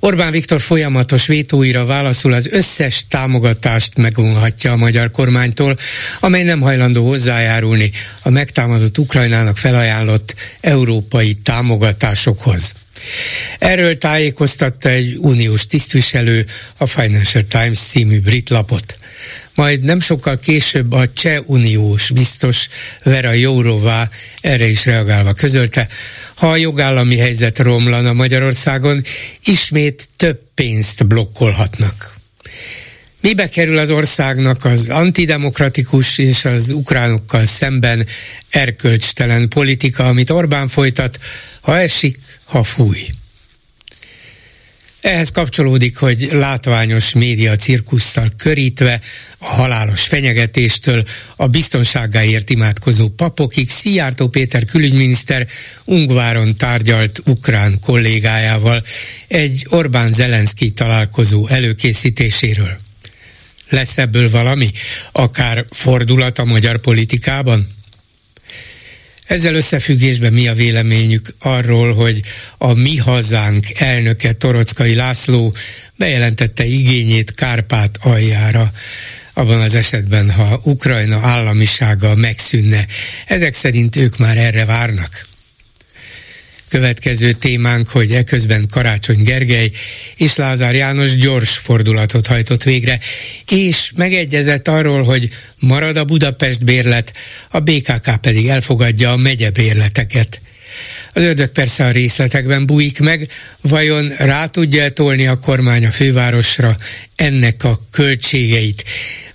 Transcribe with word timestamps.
Orbán 0.00 0.30
Viktor 0.30 0.60
folyamatos 0.60 1.26
vétóira 1.26 1.84
válaszul 1.84 2.32
az 2.32 2.48
összes 2.50 3.06
támogatást 3.08 3.96
megvonhatja 3.96 4.72
a 4.72 4.76
magyar 4.76 5.10
kormánytól, 5.10 5.78
amely 6.20 6.42
nem 6.42 6.60
hajlandó 6.60 7.06
hozzájárulni 7.06 7.90
a 8.22 8.30
megtámadott 8.30 8.98
Ukrajnának 8.98 9.56
felajánlott 9.56 10.34
európai 10.60 11.34
támogatásokhoz. 11.34 12.74
Erről 13.58 13.98
tájékoztatta 13.98 14.88
egy 14.88 15.16
uniós 15.16 15.66
tisztviselő 15.66 16.46
a 16.76 16.86
Financial 16.86 17.44
Times 17.48 17.78
című 17.78 18.20
brit 18.20 18.48
lapot. 18.48 18.98
Majd 19.54 19.80
nem 19.82 20.00
sokkal 20.00 20.38
később 20.38 20.92
a 20.92 21.12
cseh 21.12 21.48
uniós 21.48 22.10
biztos 22.10 22.68
Vera 23.02 23.32
Jourová 23.32 24.08
erre 24.40 24.66
is 24.66 24.84
reagálva 24.84 25.32
közölte, 25.32 25.88
ha 26.38 26.50
a 26.50 26.56
jogállami 26.56 27.16
helyzet 27.16 27.58
romlana 27.58 28.12
Magyarországon, 28.12 29.02
ismét 29.44 30.08
több 30.16 30.40
pénzt 30.54 31.06
blokkolhatnak. 31.06 32.16
Mibe 33.20 33.48
kerül 33.48 33.78
az 33.78 33.90
országnak 33.90 34.64
az 34.64 34.88
antidemokratikus 34.88 36.18
és 36.18 36.44
az 36.44 36.70
ukránokkal 36.70 37.46
szemben 37.46 38.06
erkölcstelen 38.50 39.48
politika, 39.48 40.04
amit 40.04 40.30
Orbán 40.30 40.68
folytat, 40.68 41.18
ha 41.60 41.78
esik, 41.78 42.18
ha 42.44 42.64
fúj? 42.64 43.06
Ehhez 45.00 45.30
kapcsolódik, 45.30 45.96
hogy 45.96 46.28
látványos 46.32 47.12
média 47.12 47.56
cirkusszal 47.56 48.30
körítve 48.36 49.00
a 49.38 49.44
halálos 49.44 50.02
fenyegetéstől 50.02 51.04
a 51.36 51.46
biztonságáért 51.46 52.50
imádkozó 52.50 53.08
papokig 53.08 53.70
Szijjártó 53.70 54.28
Péter 54.28 54.64
külügyminiszter 54.64 55.46
Ungváron 55.84 56.56
tárgyalt 56.56 57.22
ukrán 57.24 57.80
kollégájával 57.80 58.84
egy 59.28 59.66
Orbán-Zelenszky 59.68 60.70
találkozó 60.70 61.48
előkészítéséről. 61.48 62.78
Lesz 63.68 63.98
ebből 63.98 64.30
valami? 64.30 64.70
Akár 65.12 65.64
fordulat 65.70 66.38
a 66.38 66.44
magyar 66.44 66.78
politikában? 66.78 67.77
Ezzel 69.28 69.54
összefüggésben 69.54 70.32
mi 70.32 70.48
a 70.48 70.54
véleményük 70.54 71.34
arról, 71.38 71.94
hogy 71.94 72.20
a 72.58 72.72
Mi 72.72 72.96
Hazánk 72.96 73.66
elnöke 73.74 74.32
Torockai 74.32 74.94
László 74.94 75.52
bejelentette 75.96 76.64
igényét 76.64 77.34
Kárpát 77.34 77.98
aljára, 78.00 78.72
abban 79.32 79.60
az 79.60 79.74
esetben, 79.74 80.30
ha 80.30 80.60
Ukrajna 80.64 81.20
államisága 81.22 82.14
megszűnne. 82.14 82.86
Ezek 83.26 83.54
szerint 83.54 83.96
ők 83.96 84.16
már 84.16 84.36
erre 84.36 84.64
várnak. 84.64 85.26
Következő 86.68 87.32
témánk, 87.32 87.88
hogy 87.88 88.12
eközben 88.12 88.66
Karácsony 88.70 89.22
Gergely 89.22 89.70
és 90.16 90.36
Lázár 90.36 90.74
János 90.74 91.16
gyors 91.16 91.56
fordulatot 91.56 92.26
hajtott 92.26 92.62
végre, 92.62 92.98
és 93.50 93.92
megegyezett 93.96 94.68
arról, 94.68 95.02
hogy 95.02 95.28
marad 95.58 95.96
a 95.96 96.04
Budapest 96.04 96.64
bérlet, 96.64 97.12
a 97.50 97.60
BKK 97.60 98.16
pedig 98.20 98.48
elfogadja 98.48 99.12
a 99.12 99.16
megye 99.16 99.50
bérleteket. 99.50 100.40
Az 101.12 101.22
ördög 101.22 101.48
persze 101.48 101.84
a 101.84 101.90
részletekben 101.90 102.66
bújik 102.66 103.00
meg, 103.00 103.28
vajon 103.60 104.08
rá 104.18 104.46
tudja 104.46 104.90
tolni 104.90 105.26
a 105.26 105.38
kormány 105.38 105.86
a 105.86 105.90
fővárosra 105.90 106.76
ennek 107.16 107.64
a 107.64 107.80
költségeit? 107.90 108.84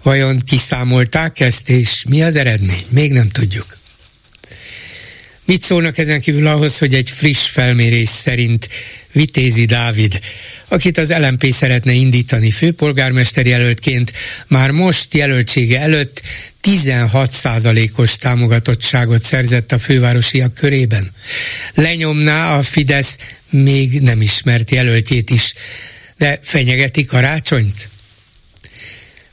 Vajon 0.02 0.40
kiszámolták 0.46 1.40
ezt, 1.40 1.70
és 1.70 2.04
mi 2.10 2.24
az 2.24 2.36
eredmény? 2.36 2.84
Még 2.90 3.12
nem 3.12 3.30
tudjuk. 3.30 3.78
Mit 5.46 5.62
szólnak 5.62 5.98
ezen 5.98 6.22
kívül 6.22 6.48
ahhoz, 6.48 6.78
hogy 6.78 6.94
egy 6.94 7.10
friss 7.10 7.48
felmérés 7.48 8.10
szerint 8.10 8.70
Vitézi 9.12 9.66
Dávid, 9.66 10.20
akit 10.68 10.98
az 10.98 11.12
LMP 11.12 11.52
szeretne 11.52 11.92
indítani 11.92 12.52
főpolgármester 12.52 13.46
jelöltként, 13.46 14.14
már 14.48 14.72
most 14.72 15.14
jelöltsége 15.14 15.80
előtt 15.80 16.22
16%-os 16.64 18.16
támogatottságot 18.16 19.22
szerzett 19.22 19.72
a 19.72 19.80
fővárosiak 19.80 20.54
körében. 20.54 21.12
Lenyomná 21.74 22.58
a 22.58 22.64
Fidesz 22.64 23.18
még 23.50 24.02
nem 24.02 24.22
ismert 24.22 24.72
jelöltjét 24.72 25.30
is, 25.30 25.54
de 26.18 26.40
fenyegeti 26.44 27.06
karácsonyt? 27.06 27.90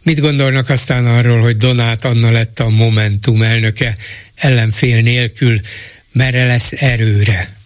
Mit 0.02 0.20
gondolnak 0.20 0.68
aztán 0.68 1.06
arról, 1.06 1.40
hogy 1.40 1.56
Donát 1.56 2.04
Anna 2.04 2.30
lett 2.30 2.60
a 2.60 2.68
Momentum 2.68 3.42
elnöke 3.42 3.96
ellenfél 4.34 5.00
nélkül, 5.02 5.60
merre 6.12 6.46
lesz 6.46 6.72
erőre. 6.76 7.58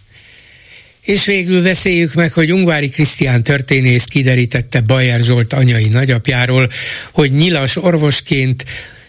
És 1.01 1.25
végül 1.25 1.63
beszéljük 1.63 2.15
meg, 2.15 2.33
hogy 2.33 2.53
Ungvári 2.53 2.89
Krisztián 2.89 3.43
történész 3.43 4.05
kiderítette 4.05 4.81
Bajer 4.81 5.23
Zsolt 5.23 5.53
anyai 5.53 5.89
nagyapjáról, 5.89 6.71
hogy 7.13 7.33
nyilas 7.33 7.77
orvosként 7.77 8.65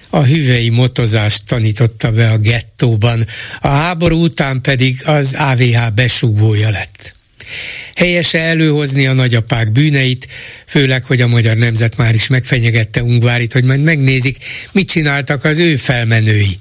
a 0.09 0.23
hüvei 0.23 0.69
motozást 0.69 1.43
tanította 1.45 2.11
be 2.11 2.29
a 2.29 2.37
gettóban, 2.37 3.27
a 3.61 3.67
háború 3.67 4.23
után 4.23 4.61
pedig 4.61 5.01
az 5.05 5.33
AVH 5.37 5.93
besúgója 5.95 6.69
lett. 6.69 7.15
Helyese 7.95 8.39
előhozni 8.39 9.07
a 9.07 9.13
nagyapák 9.13 9.71
bűneit, 9.71 10.27
főleg, 10.65 11.05
hogy 11.05 11.21
a 11.21 11.27
magyar 11.27 11.55
nemzet 11.55 11.97
már 11.97 12.13
is 12.13 12.27
megfenyegette 12.27 13.03
Ungvárit, 13.03 13.53
hogy 13.53 13.63
majd 13.63 13.83
megnézik, 13.83 14.37
mit 14.71 14.89
csináltak 14.89 15.43
az 15.43 15.57
ő 15.57 15.75
felmenői. 15.75 16.57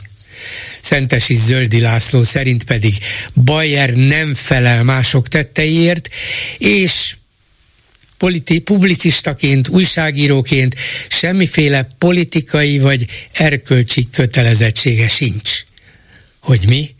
Szentesi 0.84 1.34
Zöldi 1.37 1.81
László 1.81 2.25
szerint 2.25 2.65
pedig 2.65 2.95
Bayer 3.34 3.91
nem 3.91 4.34
felel 4.34 4.83
mások 4.83 5.28
tetteiért, 5.28 6.09
és 6.59 7.17
politi- 8.19 8.59
publicistaként, 8.59 9.69
újságíróként 9.69 10.75
semmiféle 11.09 11.89
politikai 11.99 12.78
vagy 12.78 13.06
erkölcsi 13.33 14.09
kötelezettsége 14.12 15.09
sincs. 15.09 15.62
Hogy 16.41 16.61
mi? 16.69 16.95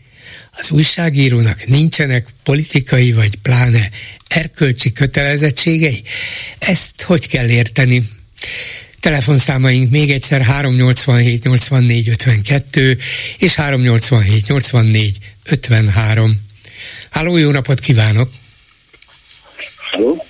Az 0.51 0.71
újságírónak 0.71 1.65
nincsenek 1.65 2.25
politikai 2.43 3.11
vagy 3.11 3.35
pláne 3.35 3.89
erkölcsi 4.27 4.91
kötelezettségei? 4.91 6.03
Ezt 6.59 7.01
hogy 7.01 7.27
kell 7.27 7.49
érteni? 7.49 8.03
Telefonszámaink 9.05 9.91
még 9.91 10.11
egyszer 10.11 10.41
387 10.41 11.43
84 11.43 12.09
52 12.09 12.97
és 13.37 13.55
387 13.55 14.47
84 14.47 15.17
53. 15.49 16.31
Háló, 17.11 17.37
jó 17.37 17.51
napot 17.51 17.79
kívánok! 17.79 18.29
Halló? 19.91 20.25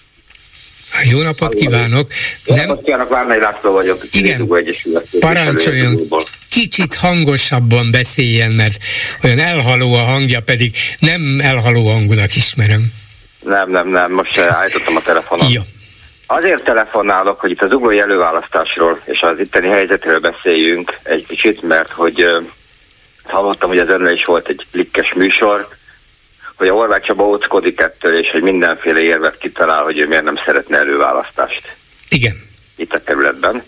Jó 1.10 1.22
napot 1.22 1.40
Halló. 1.40 1.60
kívánok! 1.60 2.12
Jó 2.46 2.56
Nem... 2.56 2.68
napot 2.68 2.84
kívánok, 2.84 3.10
Várnai 3.10 3.40
László 3.40 3.72
vagyok. 3.72 3.98
Igen, 4.12 4.48
parancsoljon, 5.20 6.00
kicsit 6.50 6.96
hangosabban 6.96 7.92
beszéljen, 7.92 8.52
mert 8.52 8.78
olyan 9.24 9.40
elhaló 9.40 9.94
a 9.94 10.04
hangja, 10.04 10.42
pedig 10.42 10.76
nem 11.00 11.40
elhaló 11.42 11.88
hangulat 11.88 12.36
ismerem. 12.36 12.92
Nem, 13.44 13.72
nem, 13.72 13.90
nem, 13.90 14.12
most 14.12 14.38
állítottam 14.38 14.96
a 14.96 15.02
telefonon. 15.02 15.52
Jó. 15.52 15.62
Azért 16.28 16.64
telefonálok, 16.64 17.40
hogy 17.40 17.52
itt 17.52 17.62
az 17.62 17.74
ugrói 17.74 18.00
előválasztásról 18.00 19.02
és 19.04 19.22
az 19.22 19.40
itteni 19.40 19.68
helyzetről 19.68 20.20
beszéljünk 20.20 20.98
egy 21.04 21.26
kicsit, 21.28 21.62
mert 21.62 21.92
hogy 21.92 22.24
uh, 22.24 22.44
hallottam, 23.24 23.70
hogy 23.70 23.80
az 23.80 23.90
önre 23.90 24.12
is 24.12 24.26
volt 24.26 24.48
egy 24.48 24.66
likkes 24.72 25.14
műsor, 25.14 25.68
hogy 26.56 26.68
a 26.68 26.74
Horváth 26.74 27.06
Csaba 27.06 27.24
óckodik 27.24 27.80
ettől, 27.80 28.18
és 28.18 28.32
hogy 28.32 28.42
mindenféle 28.42 29.00
érvet 29.00 29.38
kitalál, 29.38 29.84
hogy 29.84 30.00
ő 30.00 30.08
miért 30.08 30.24
nem 30.24 30.40
szeretne 30.46 30.78
előválasztást. 30.78 31.76
Igen. 32.10 32.34
Itt 32.76 32.94
a 32.94 33.00
területben. 33.00 33.64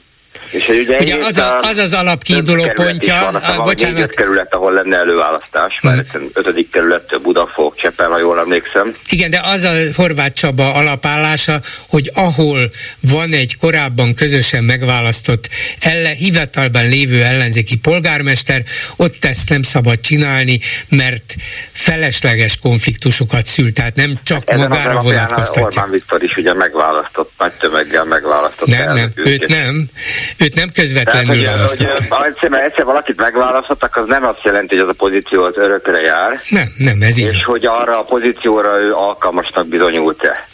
És 0.50 0.68
ugye, 0.68 0.98
ugye 0.98 1.16
az, 1.16 1.38
a, 1.38 1.60
az 1.60 1.78
az 1.78 1.94
alapkiinduló 1.94 2.72
pontja, 2.74 3.20
van, 3.32 3.36
a, 3.36 3.62
bocsánat. 3.62 4.16
kerület, 4.16 4.54
ahol 4.54 4.74
lenne 4.74 4.98
előválasztás, 4.98 5.80
mert 5.82 6.12
hmm. 6.12 6.30
ötödik 6.34 6.72
kerület 6.72 7.22
Budafok, 7.22 7.76
Csepel, 7.76 8.10
ha 8.10 8.20
jól 8.20 8.40
emlékszem. 8.40 8.96
Igen, 9.10 9.30
de 9.30 9.42
az 9.44 9.64
a 9.64 9.72
Horváth 9.96 10.34
Csaba 10.34 10.74
alapállása, 10.74 11.60
hogy 11.90 12.12
ahol 12.14 12.70
van 13.02 13.34
egy 13.34 13.58
korábban 13.58 14.14
közösen 14.14 14.64
megválasztott 14.64 15.50
elle, 15.80 16.10
hivatalban 16.10 16.88
lévő 16.88 17.24
ellenzéki 17.24 17.78
polgármester, 17.78 18.64
ott 18.96 19.26
ezt 19.26 19.50
nem 19.50 19.62
szabad 19.62 20.00
csinálni, 20.00 20.60
mert 20.90 21.36
felesleges 21.72 22.60
konfliktusokat 22.60 23.46
szül, 23.46 23.74
tehát 23.74 23.96
nem 23.96 24.20
csak 24.24 24.50
hát 24.50 24.58
magára 24.60 25.02
vonatkoztatja. 25.02 25.82
Orbán 25.82 25.90
Viktor 25.90 26.24
is 26.24 26.38
ugye 26.38 26.54
megválasztott, 26.54 27.32
nagy 27.38 27.52
tömeggel 27.52 28.04
megválasztott. 28.04 28.68
Nem, 28.68 28.94
nem, 28.94 29.12
őt 29.16 29.48
nem. 29.48 29.90
Őt 30.38 30.56
nem 30.56 30.70
közvetlenül 30.74 31.42
Tehát, 31.42 31.56
választotta. 31.56 32.16
Ha 32.16 32.26
egyszer, 32.26 32.52
egyszer 32.54 32.86
valakit 32.86 33.22
megválasztottak, 33.22 33.96
az 33.96 34.08
nem 34.08 34.26
azt 34.26 34.44
jelenti, 34.44 34.76
hogy 34.76 34.84
az 34.84 34.90
a 34.90 34.98
pozíció 34.98 35.44
az 35.44 35.58
örökre 35.58 36.02
jár. 36.02 36.42
Nem, 36.50 36.74
nem, 36.78 37.02
ez 37.02 37.18
így. 37.18 37.34
És 37.34 37.44
hogy 37.44 37.66
arra 37.66 38.00
a 38.00 38.04
pozícióra 38.04 38.80
ő 38.80 38.94
alkalmasnak 38.94 39.68
bizonyult-e. 39.68 40.48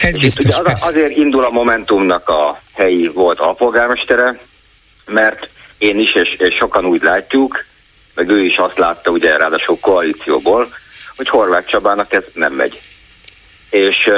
Ez 0.00 0.14
és 0.14 0.20
biztos, 0.20 0.58
az, 0.58 0.86
azért 0.86 1.16
indul 1.16 1.44
a 1.44 1.50
Momentumnak 1.50 2.28
a 2.28 2.60
helyi 2.74 3.10
volt 3.14 3.38
alpolgármestere, 3.38 4.38
mert 5.06 5.48
én 5.78 5.98
is, 5.98 6.14
és, 6.14 6.34
és 6.38 6.54
sokan 6.54 6.84
úgy 6.84 7.02
látjuk, 7.02 7.64
meg 8.14 8.28
ő 8.28 8.44
is 8.44 8.56
azt 8.56 8.78
látta, 8.78 9.10
ugye 9.10 9.36
ráadásul 9.36 9.78
koalícióból, 9.80 10.68
hogy 11.16 11.28
Horváth 11.28 11.68
Csabának 11.68 12.12
ez 12.12 12.22
nem 12.34 12.52
megy. 12.52 12.80
És, 13.70 14.10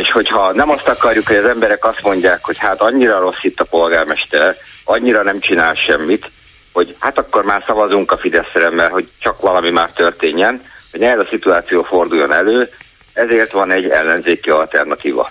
és 0.00 0.12
hogyha 0.12 0.52
nem 0.52 0.70
azt 0.70 0.88
akarjuk, 0.88 1.26
hogy 1.26 1.36
az 1.36 1.44
emberek 1.44 1.84
azt 1.84 2.02
mondják, 2.02 2.44
hogy 2.44 2.58
hát 2.58 2.80
annyira 2.80 3.18
rossz 3.18 3.42
itt 3.42 3.60
a 3.60 3.64
polgármester, 3.64 4.54
annyira 4.84 5.22
nem 5.22 5.40
csinál 5.40 5.74
semmit, 5.74 6.30
hogy 6.72 6.96
hát 6.98 7.18
akkor 7.18 7.44
már 7.44 7.62
szavazunk 7.66 8.12
a 8.12 8.16
Fideszre, 8.16 8.70
mert 8.70 8.92
hogy 8.92 9.08
csak 9.18 9.40
valami 9.40 9.70
már 9.70 9.90
történjen, 9.90 10.62
hogy 10.90 11.02
ez 11.02 11.18
a 11.18 11.26
szituáció 11.30 11.82
forduljon 11.82 12.32
elő, 12.32 12.68
ezért 13.12 13.52
van 13.52 13.70
egy 13.70 13.88
ellenzéki 13.88 14.50
alternatíva. 14.50 15.30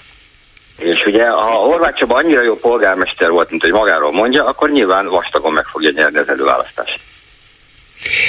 És 0.78 1.06
ugye, 1.06 1.30
ha 1.30 1.52
Horváth 1.52 1.98
Csaba 1.98 2.16
annyira 2.16 2.42
jó 2.42 2.56
polgármester 2.56 3.30
volt, 3.30 3.50
mint 3.50 3.62
hogy 3.62 3.72
magáról 3.72 4.12
mondja, 4.12 4.46
akkor 4.46 4.70
nyilván 4.70 5.08
vastagon 5.08 5.54
meg 5.54 5.66
fogja 5.66 5.92
nyerni 5.94 6.18
az 6.18 6.30
előválasztást. 6.30 7.00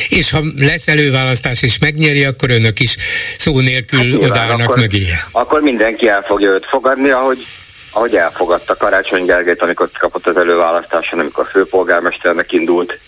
És 0.09 0.31
ha 0.31 0.43
lesz 0.56 0.88
előválasztás 0.88 1.62
és 1.62 1.79
megnyeri, 1.79 2.25
akkor 2.25 2.50
önök 2.50 2.81
is 2.81 2.97
szó 3.38 3.61
nélkül 3.61 3.99
hát 3.99 4.09
nyilván, 4.09 4.31
odállnak 4.31 4.69
akkor, 4.69 4.79
mögéje. 4.79 5.26
Akkor 5.32 5.61
mindenki 5.61 6.09
el 6.09 6.23
fogja 6.23 6.50
őt 6.50 6.65
fogadni, 6.65 7.11
ahogy, 7.11 7.38
ahogy 7.93 8.15
elfogadta 8.15 8.76
Karácsony 8.76 9.25
Gergelyt, 9.25 9.62
amikor 9.62 9.88
kapott 9.99 10.26
az 10.26 10.37
előválasztáson, 10.37 11.19
amikor 11.19 11.49
főpolgármesternek 11.50 12.53
indult. 12.53 12.99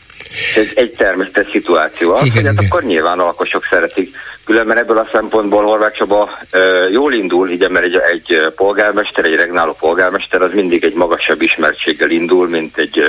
Ez 0.57 0.67
egy 0.75 0.91
természetes 0.91 1.47
szituáció. 1.51 2.15
Az, 2.15 2.25
igen, 2.25 2.45
hogy 2.45 2.55
hát 2.57 2.65
akkor 2.65 2.83
nyilván 2.83 3.19
a 3.19 3.25
lakosok 3.25 3.67
szeretik. 3.71 4.17
Különben 4.45 4.79
ebből 4.79 4.99
a 4.99 5.09
szempontból 5.13 5.65
Horváth 5.65 5.97
Csaba 5.97 6.39
e, 6.51 6.59
jól 6.91 7.13
indul, 7.13 7.49
ugye, 7.49 7.69
mert 7.69 7.85
egy, 7.85 7.97
egy 8.11 8.53
polgármester, 8.57 9.25
egy 9.25 9.35
regnáló 9.35 9.73
polgármester 9.73 10.43
az 10.43 10.51
mindig 10.55 10.85
egy 10.85 10.95
magasabb 10.95 11.43
ismertséggel 11.43 12.11
indul, 12.11 12.49
mint 12.49 12.79
egy 12.79 13.03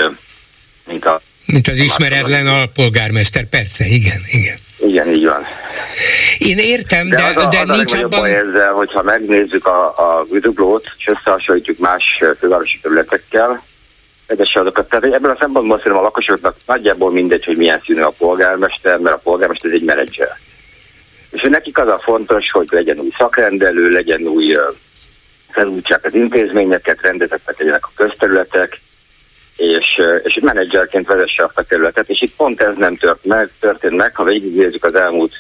mint 0.88 1.06
a 1.06 1.22
mint 1.48 1.68
az 1.68 1.80
ismeretlen 1.80 2.48
alpolgármester, 2.48 3.46
persze, 3.46 3.86
igen, 3.86 4.22
igen. 4.32 4.58
Igen, 4.80 5.10
így 5.10 5.26
van. 5.26 5.46
Én 6.38 6.58
értem, 6.58 7.10
de, 7.10 7.16
de, 7.16 7.24
az 7.24 7.36
a, 7.36 7.48
de 7.48 7.60
az 7.60 7.78
nincs 7.78 7.94
a 7.94 7.98
abban... 7.98 8.20
baj 8.20 8.36
ezzel, 8.36 8.72
hogyha 8.72 9.02
megnézzük 9.02 9.66
a, 9.66 9.88
a 9.88 10.26
Güduglót, 10.30 10.92
és 10.98 11.08
összehasonlítjuk 11.08 11.78
más 11.78 12.04
fővárosi 12.40 12.80
területekkel, 12.82 13.64
egyes 14.28 14.56
azokat. 14.56 14.90
Tehát 14.90 15.14
ebből 15.14 15.32
a 15.32 15.38
szempontból 15.40 15.78
szerintem 15.78 16.02
a 16.02 16.06
lakosoknak 16.06 16.56
nagyjából 16.66 17.12
mindegy, 17.12 17.46
hogy 17.46 17.58
milyen 17.58 17.82
színű 17.86 18.02
a 18.02 18.14
polgármester, 18.18 18.98
mert 18.98 19.16
a 19.16 19.20
polgármester 19.24 19.72
egy 19.72 19.84
menedzser. 19.84 20.38
És 21.32 21.42
nekik 21.50 21.78
az 21.78 21.88
a 21.88 22.00
fontos, 22.04 22.52
hogy 22.52 22.68
legyen 22.72 23.00
új 23.00 23.10
szakrendelő, 23.18 23.90
legyen 23.90 24.22
új 24.22 24.58
felújítsák 25.50 26.06
az 26.06 26.14
intézményeket, 26.14 27.02
rendezettek 27.02 27.58
legyenek 27.58 27.86
a 27.86 27.92
közterületek, 27.96 28.80
és, 29.58 30.02
és 30.24 30.40
menedzserként 30.42 31.08
vezesse 31.08 31.44
azt 31.44 31.58
a 31.58 31.64
kerületet, 31.64 32.10
és 32.10 32.22
itt 32.22 32.36
pont 32.36 32.62
ez 32.62 32.76
nem 32.78 32.96
tört 32.96 33.26
meg, 33.26 33.50
történt 33.60 33.96
meg, 33.96 34.16
ha 34.16 34.24
végignézzük 34.24 34.86
az 34.86 34.96
elmúlt 34.96 35.34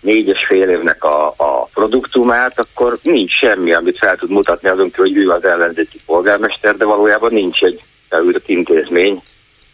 négy 0.00 0.28
és 0.28 0.44
fél 0.48 0.68
évnek 0.68 1.04
a, 1.04 1.34
a 1.36 1.64
produktumát, 1.74 2.58
akkor 2.58 2.98
nincs 3.02 3.32
semmi, 3.32 3.72
amit 3.72 3.98
fel 3.98 4.16
tud 4.16 4.30
mutatni 4.30 4.68
azon 4.68 4.92
hogy 4.96 5.16
ő 5.16 5.28
az 5.28 5.44
ellenzéki 5.44 6.00
polgármester, 6.06 6.76
de 6.76 6.84
valójában 6.84 7.32
nincs 7.32 7.62
egy 7.62 7.82
felültött 8.08 8.48
intézmény. 8.48 9.22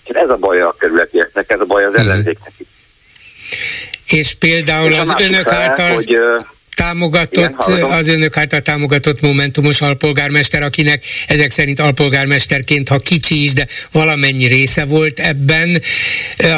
És 0.05 0.15
ez 0.15 0.29
a 0.29 0.37
baj 0.37 0.61
a 0.61 0.75
kerületieknek, 0.79 1.51
ez 1.51 1.61
a 1.61 1.65
baj 1.65 1.85
az 1.85 1.93
mhm. 1.93 2.01
ellenzéknek 2.01 2.53
is. 2.59 2.67
És 4.07 4.35
például 4.35 4.91
és 4.91 4.99
az 4.99 5.15
önök 5.19 5.49
által... 5.49 5.95
Hogy, 5.95 6.19
támogatott, 6.77 7.55
Igen, 7.67 7.83
az 7.83 8.09
önök 8.09 8.37
által 8.37 8.61
támogatott 8.61 9.21
momentumos 9.21 9.81
alpolgármester, 9.81 10.63
akinek 10.63 11.03
ezek 11.27 11.51
szerint 11.51 11.81
alpolgármesterként, 11.81 12.89
ha 12.89 12.99
kicsi 12.99 13.45
is, 13.45 13.53
de 13.53 13.67
valamennyi 13.93 14.47
része 14.47 14.85
volt 14.85 15.19
ebben, 15.19 15.81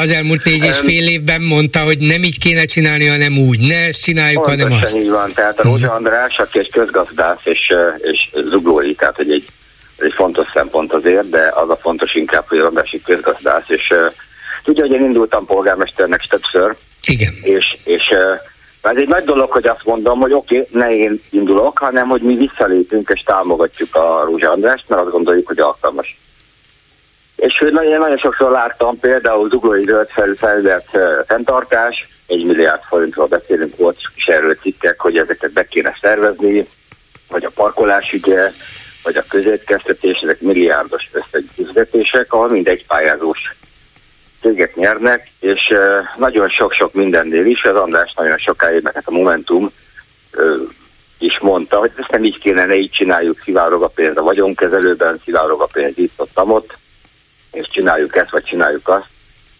az 0.01 0.11
elmúlt 0.11 0.43
négy 0.43 0.63
és 0.63 0.77
fél 0.77 1.07
évben 1.07 1.41
mondta, 1.41 1.79
hogy 1.79 1.99
nem 1.99 2.23
így 2.23 2.39
kéne 2.39 2.65
csinálni, 2.65 3.05
hanem 3.05 3.37
úgy, 3.37 3.59
ne 3.59 3.75
ezt 3.75 4.01
csináljuk, 4.01 4.45
hanem 4.45 4.71
azt. 4.71 4.97
így 4.97 5.09
van, 5.09 5.29
tehát 5.35 5.59
a 5.59 5.63
Rózsa 5.63 5.85
mhm. 5.85 5.95
András, 5.95 6.37
aki 6.37 6.59
egy 6.59 6.71
közgazdász 6.71 7.41
és, 7.43 7.73
és 7.97 8.29
zuglói, 8.49 8.93
tehát 8.93 9.15
hogy 9.15 9.31
egy, 9.31 9.47
egy 9.97 10.13
fontos 10.15 10.47
szempont 10.53 10.93
azért, 10.93 11.29
de 11.29 11.51
az 11.63 11.69
a 11.69 11.77
fontos 11.81 12.13
inkább, 12.15 12.45
hogy 12.47 12.59
András 12.59 12.91
egy 12.91 13.01
közgazdász, 13.03 13.67
és 13.67 13.93
tudja, 14.63 14.85
hogy 14.85 14.95
én 14.95 15.03
indultam 15.03 15.45
polgármesternek 15.45 16.21
többször, 16.29 16.75
Igen. 17.07 17.33
és, 17.43 17.77
és 17.83 18.13
ez 18.81 18.97
egy 18.97 19.07
nagy 19.07 19.23
dolog, 19.23 19.51
hogy 19.51 19.67
azt 19.67 19.85
mondom, 19.85 20.19
hogy 20.19 20.33
oké, 20.33 20.59
okay, 20.59 20.79
ne 20.79 20.95
én 20.95 21.21
indulok, 21.29 21.77
hanem 21.79 22.07
hogy 22.07 22.21
mi 22.21 22.35
visszalépünk 22.35 23.09
és 23.13 23.21
támogatjuk 23.21 23.95
a 23.95 24.23
Rúzsa 24.25 24.51
Andrást, 24.51 24.89
mert 24.89 25.01
azt 25.01 25.11
gondoljuk, 25.11 25.47
hogy 25.47 25.59
alkalmas. 25.59 26.19
És 27.35 27.57
hogy 27.57 27.71
nagyon, 27.73 27.99
nagyon 27.99 28.17
sokszor 28.17 28.51
láttam 28.51 28.99
például 28.99 29.49
zuglói 29.49 29.85
zöld 29.85 30.09
felület 30.37 30.97
fenntartás, 31.27 32.07
egy 32.27 32.45
milliárd 32.45 32.81
forintról 32.83 33.25
beszélünk, 33.25 33.77
volt 33.77 33.97
is 34.15 34.25
erről 34.25 34.55
cikkek, 34.55 34.99
hogy 34.99 35.17
ezeket 35.17 35.51
be 35.51 35.63
kéne 35.63 35.97
szervezni, 36.01 36.67
vagy 37.29 37.43
a 37.43 37.51
parkolás 37.55 38.11
ügye, 38.11 38.51
vagy 39.03 39.17
a 39.17 39.23
közétkeztetés, 39.29 40.19
ezek 40.19 40.41
milliárdos 40.41 41.09
összegfizetések, 41.11 42.33
ahol 42.33 42.49
mindegy 42.49 42.85
pályázós 42.85 43.55
cégek 44.41 44.75
nyernek, 44.75 45.31
és 45.39 45.73
nagyon 46.17 46.49
sok-sok 46.49 46.93
mindennél 46.93 47.45
is, 47.45 47.63
az 47.63 47.75
András 47.75 48.13
nagyon 48.15 48.37
sokáig, 48.37 48.83
meg 48.83 48.93
hát 48.93 49.07
a 49.07 49.11
Momentum 49.11 49.71
is 51.19 51.39
mondta, 51.39 51.77
hogy 51.77 51.91
ezt 51.97 52.11
nem 52.11 52.23
így 52.23 52.39
kéne, 52.39 52.65
ne 52.65 52.75
így 52.75 52.91
csináljuk, 52.91 53.39
szivárog 53.43 53.83
a 53.83 53.87
pénz 53.87 54.17
a 54.17 54.21
vagyonkezelőben, 54.21 55.21
szivárog 55.23 55.61
a 55.61 55.69
pénz 55.71 55.97
itt 55.97 56.13
ott, 56.17 56.39
ott, 56.43 56.77
és 57.51 57.67
csináljuk 57.71 58.15
ezt, 58.15 58.29
vagy 58.29 58.43
csináljuk 58.43 58.87
azt, 58.87 59.07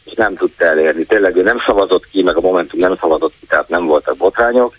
és 0.05 0.13
nem 0.15 0.35
tudta 0.35 0.65
elérni. 0.65 1.03
Tényleg 1.03 1.35
ő 1.35 1.41
nem 1.41 1.61
szavazott 1.65 2.09
ki, 2.09 2.23
meg 2.23 2.37
a 2.37 2.41
Momentum 2.41 2.79
nem 2.79 2.97
szavazott 2.99 3.33
ki, 3.39 3.45
tehát 3.45 3.69
nem 3.69 3.85
voltak 3.85 4.17
botrányok, 4.17 4.75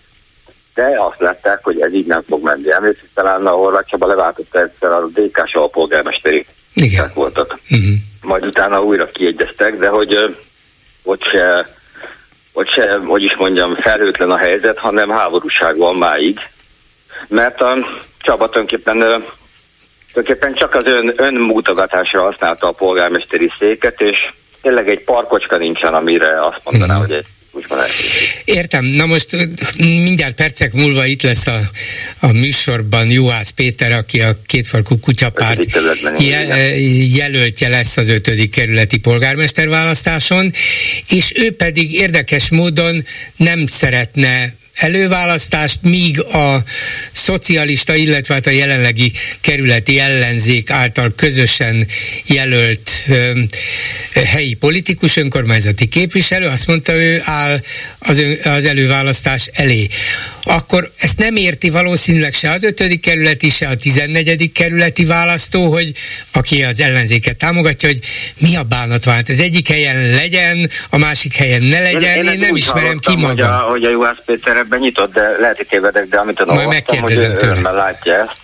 de 0.75 0.94
azt 0.99 1.20
látták, 1.20 1.64
hogy 1.64 1.81
ez 1.81 1.93
így 1.93 2.06
nem 2.06 2.23
fog 2.23 2.43
menni. 2.43 2.73
Emlékszik 2.73 3.11
talán 3.14 3.46
a 3.46 3.50
Horváth 3.50 3.88
Csaba 3.88 4.06
leváltotta 4.06 4.61
egyszer 4.61 4.91
a 4.91 5.06
DK-s 5.06 5.55
alpolgármesteri 5.55 6.46
Igen. 6.74 7.10
voltak. 7.15 7.58
Uh-huh 7.70 8.09
majd 8.22 8.46
utána 8.46 8.82
újra 8.82 9.06
kiegyeztek, 9.06 9.79
de 9.79 9.89
hogy 9.89 10.36
ott 11.03 11.22
se, 11.22 11.67
ott 12.53 12.69
se, 12.69 12.96
hogy 12.96 13.22
is 13.22 13.36
mondjam, 13.36 13.74
felhőtlen 13.74 14.31
a 14.31 14.36
helyzet, 14.36 14.79
hanem 14.79 15.10
háborúság 15.10 15.77
van 15.77 15.96
máig. 15.96 16.39
Mert 17.29 17.60
a 17.60 17.74
Csaba 18.19 18.48
tulajdonképpen, 18.48 19.24
tulajdonképpen 20.12 20.55
csak 20.55 20.74
az 20.74 20.84
ön, 20.84 21.12
önmutogatásra 21.17 22.22
használta 22.22 22.67
a 22.67 22.72
polgármesteri 22.72 23.53
széket, 23.58 24.00
és 24.00 24.32
tényleg 24.62 24.89
egy 24.89 25.05
parkocska 25.05 25.56
nincsen, 25.56 25.94
amire 25.94 26.46
azt 26.46 26.60
mondaná, 26.65 26.94
uh-huh. 26.94 27.08
hogy 27.08 27.17
egy 27.17 27.27
Értem, 28.44 28.84
na 28.84 29.06
most 29.06 29.36
mindjárt 29.78 30.34
percek 30.34 30.72
múlva 30.72 31.06
itt 31.06 31.22
lesz 31.22 31.46
a, 31.46 31.70
a 32.19 32.32
műsorban 32.32 33.10
Juhász 33.10 33.50
Péter, 33.50 33.92
aki 33.92 34.20
a 34.20 34.36
kétfarkú 34.46 34.98
kutyapárt 34.98 35.60
jel, 36.19 36.58
jelöltje 37.14 37.69
lesz 37.69 37.96
az 37.96 38.08
ötödik 38.08 38.50
kerületi 38.50 38.98
polgármester 38.98 39.69
választáson, 39.69 40.52
és 41.08 41.32
ő 41.34 41.52
pedig 41.52 41.92
érdekes 41.92 42.50
módon 42.50 43.04
nem 43.36 43.66
szeretne 43.66 44.54
előválasztást, 44.81 45.79
míg 45.82 46.20
a 46.20 46.63
szocialista, 47.13 47.94
illetve 47.94 48.34
hát 48.34 48.46
a 48.46 48.51
jelenlegi 48.51 49.13
kerületi 49.41 49.99
ellenzék 49.99 50.70
által 50.70 51.13
közösen 51.17 51.87
jelölt 52.27 52.91
helyi 54.13 54.55
politikus, 54.55 55.17
önkormányzati 55.17 55.87
képviselő, 55.87 56.46
azt 56.46 56.67
mondta, 56.67 56.93
ő 56.93 57.20
áll 57.25 57.60
az 58.43 58.65
előválasztás 58.65 59.51
elé. 59.53 59.89
Akkor 60.50 60.90
ezt 60.98 61.19
nem 61.19 61.36
érti 61.36 61.70
valószínűleg 61.70 62.32
se 62.32 62.50
az 62.50 62.62
ötödik 62.62 63.00
kerületi, 63.00 63.48
se 63.48 63.69
a 63.69 63.76
tizennegyedik 63.76 64.52
kerületi 64.52 65.04
választó, 65.04 65.72
hogy 65.72 65.92
aki 66.32 66.62
az 66.62 66.80
ellenzéket 66.80 67.36
támogatja, 67.36 67.88
hogy 67.88 67.98
mi 68.38 68.56
a 68.56 68.62
bánat. 68.62 69.04
Hát 69.04 69.28
ez 69.28 69.40
egyik 69.40 69.69
helyen 69.69 70.14
legyen, 70.14 70.70
a 70.90 70.98
másik 70.98 71.34
helyen 71.34 71.62
ne 71.62 71.80
legyen, 71.80 72.16
én, 72.16 72.22
én, 72.22 72.32
én 72.32 72.38
nem 72.38 72.56
ismerem 72.56 72.98
ki 72.98 73.16
magam. 73.16 73.28
Hogy 73.28 73.40
a, 73.40 73.56
hogy 73.56 73.84
a 73.84 73.90
Juhász 73.90 74.19
Péter 74.26 74.56
ebben 74.56 74.78
nyitott, 74.78 75.12
de 75.12 75.36
lehet, 75.38 75.56
hogy 75.56 75.66
tévedek, 75.66 76.08
de 76.08 76.16
amit 76.19 76.40
olvastam, 76.40 77.00
hogy 77.00 77.12
ő 77.12 77.36
látja 77.62 78.14
ezt. 78.14 78.36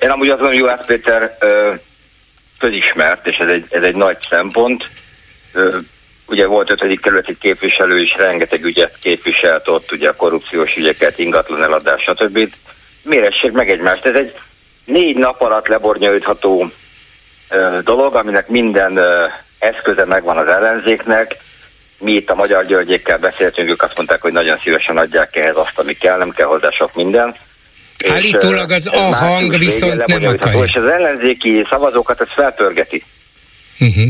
Én 0.00 0.10
amúgy 0.10 0.28
azt 0.28 0.40
mondom, 0.40 0.58
hogy 0.58 0.68
Juhász 0.68 0.86
Péter 0.86 1.38
közismert, 2.58 3.26
és 3.26 3.36
ez 3.36 3.48
egy, 3.48 3.64
ez 3.70 3.82
egy 3.82 3.96
nagy 3.96 4.16
szempont. 4.30 4.88
Ugye 6.32 6.46
volt 6.46 6.70
ötödik 6.70 7.00
kerületi 7.00 7.36
képviselő 7.40 8.00
is, 8.00 8.14
rengeteg 8.16 8.64
ügyet 8.64 8.96
képviselt 9.00 9.68
ott, 9.68 9.92
ugye 9.92 10.08
a 10.08 10.16
korrupciós 10.16 10.76
ügyeket, 10.76 11.18
ingatlan 11.18 11.62
eladás, 11.62 12.02
stb. 12.02 12.54
Méressék 13.02 13.52
meg 13.52 13.70
egymást. 13.70 14.04
Ez 14.04 14.14
egy 14.14 14.34
négy 14.84 15.16
nap 15.16 15.40
alatt 15.40 15.66
lebornyolítható 15.66 16.70
dolog, 17.84 18.14
aminek 18.14 18.48
minden 18.48 19.00
eszköze 19.58 20.04
megvan 20.04 20.36
az 20.36 20.46
ellenzéknek. 20.46 21.36
Mi 21.98 22.12
itt 22.12 22.30
a 22.30 22.34
Magyar 22.34 22.66
Györgyékkel 22.66 23.18
beszéltünk, 23.18 23.68
ők 23.68 23.82
azt 23.82 23.96
mondták, 23.96 24.20
hogy 24.20 24.32
nagyon 24.32 24.58
szívesen 24.58 24.96
adják 24.96 25.36
ehhez 25.36 25.56
azt, 25.56 25.78
ami 25.78 25.92
kell, 25.92 26.18
nem 26.18 26.30
kell 26.30 26.46
hozzá 26.46 26.70
sok 26.70 26.94
minden. 26.94 27.34
Állítólag 28.08 28.70
az 28.70 28.86
a 28.86 29.14
hang 29.14 29.58
viszont 29.58 30.06
nem 30.06 30.24
akarja. 30.24 30.64
És 30.64 30.74
az 30.74 30.84
ellenzéki 30.84 31.66
szavazókat 31.70 32.20
ez 32.20 32.28
felpörgeti. 32.34 33.04
Uh-huh. 33.80 34.04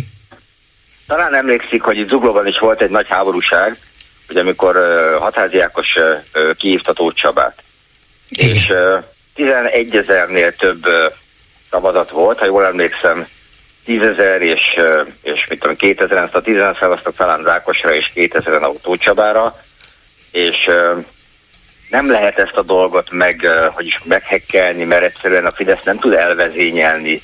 Talán 1.07 1.35
emlékszik, 1.35 1.83
hogy 1.83 1.99
itt 1.99 2.09
Zuglóban 2.09 2.47
is 2.47 2.59
volt 2.59 2.83
egy 2.83 2.91
nagy 2.91 3.07
háborúság, 3.09 3.77
hogy 4.27 4.37
amikor 4.37 4.77
uh, 4.77 5.21
Hatházi 5.21 5.61
Ákos 5.61 5.95
uh, 5.97 6.55
kihívta 6.57 6.93
Tóth 6.93 7.17
Csabát. 7.17 7.63
Igen. 8.29 8.55
És 8.55 8.69
uh, 8.69 9.05
11 9.35 9.97
ezernél 9.97 10.53
több 10.53 10.87
uh, 10.87 11.13
szavazat 11.71 12.11
volt, 12.11 12.39
ha 12.39 12.45
jól 12.45 12.65
emlékszem, 12.65 13.27
10 13.85 14.01
ezer 14.03 14.43
és, 14.43 14.61
uh, 14.77 15.07
és 15.23 15.47
mit 15.49 15.61
tudom, 15.61 15.77
2000-en, 15.79 16.27
szóval 16.27 16.43
10 16.43 16.57
szavaztak 16.79 17.17
talán 17.17 17.49
Ákosra 17.49 17.95
és 17.95 18.11
2000-en 18.15 18.63
a 18.63 18.81
Tóth 18.83 19.05
Csabára, 19.05 19.63
és 20.31 20.67
uh, 20.67 21.05
nem 21.93 22.11
lehet 22.11 22.39
ezt 22.39 22.57
a 22.57 22.63
dolgot 22.63 23.11
meg, 23.11 23.47
hogy 23.75 23.87
is 23.87 24.01
meghekkelni, 24.05 24.85
mert 24.85 25.03
egyszerűen 25.03 25.47
a 25.47 25.53
Fidesz 25.53 25.83
nem 25.83 25.99
tud 25.99 26.13
elvezényelni 26.13 27.23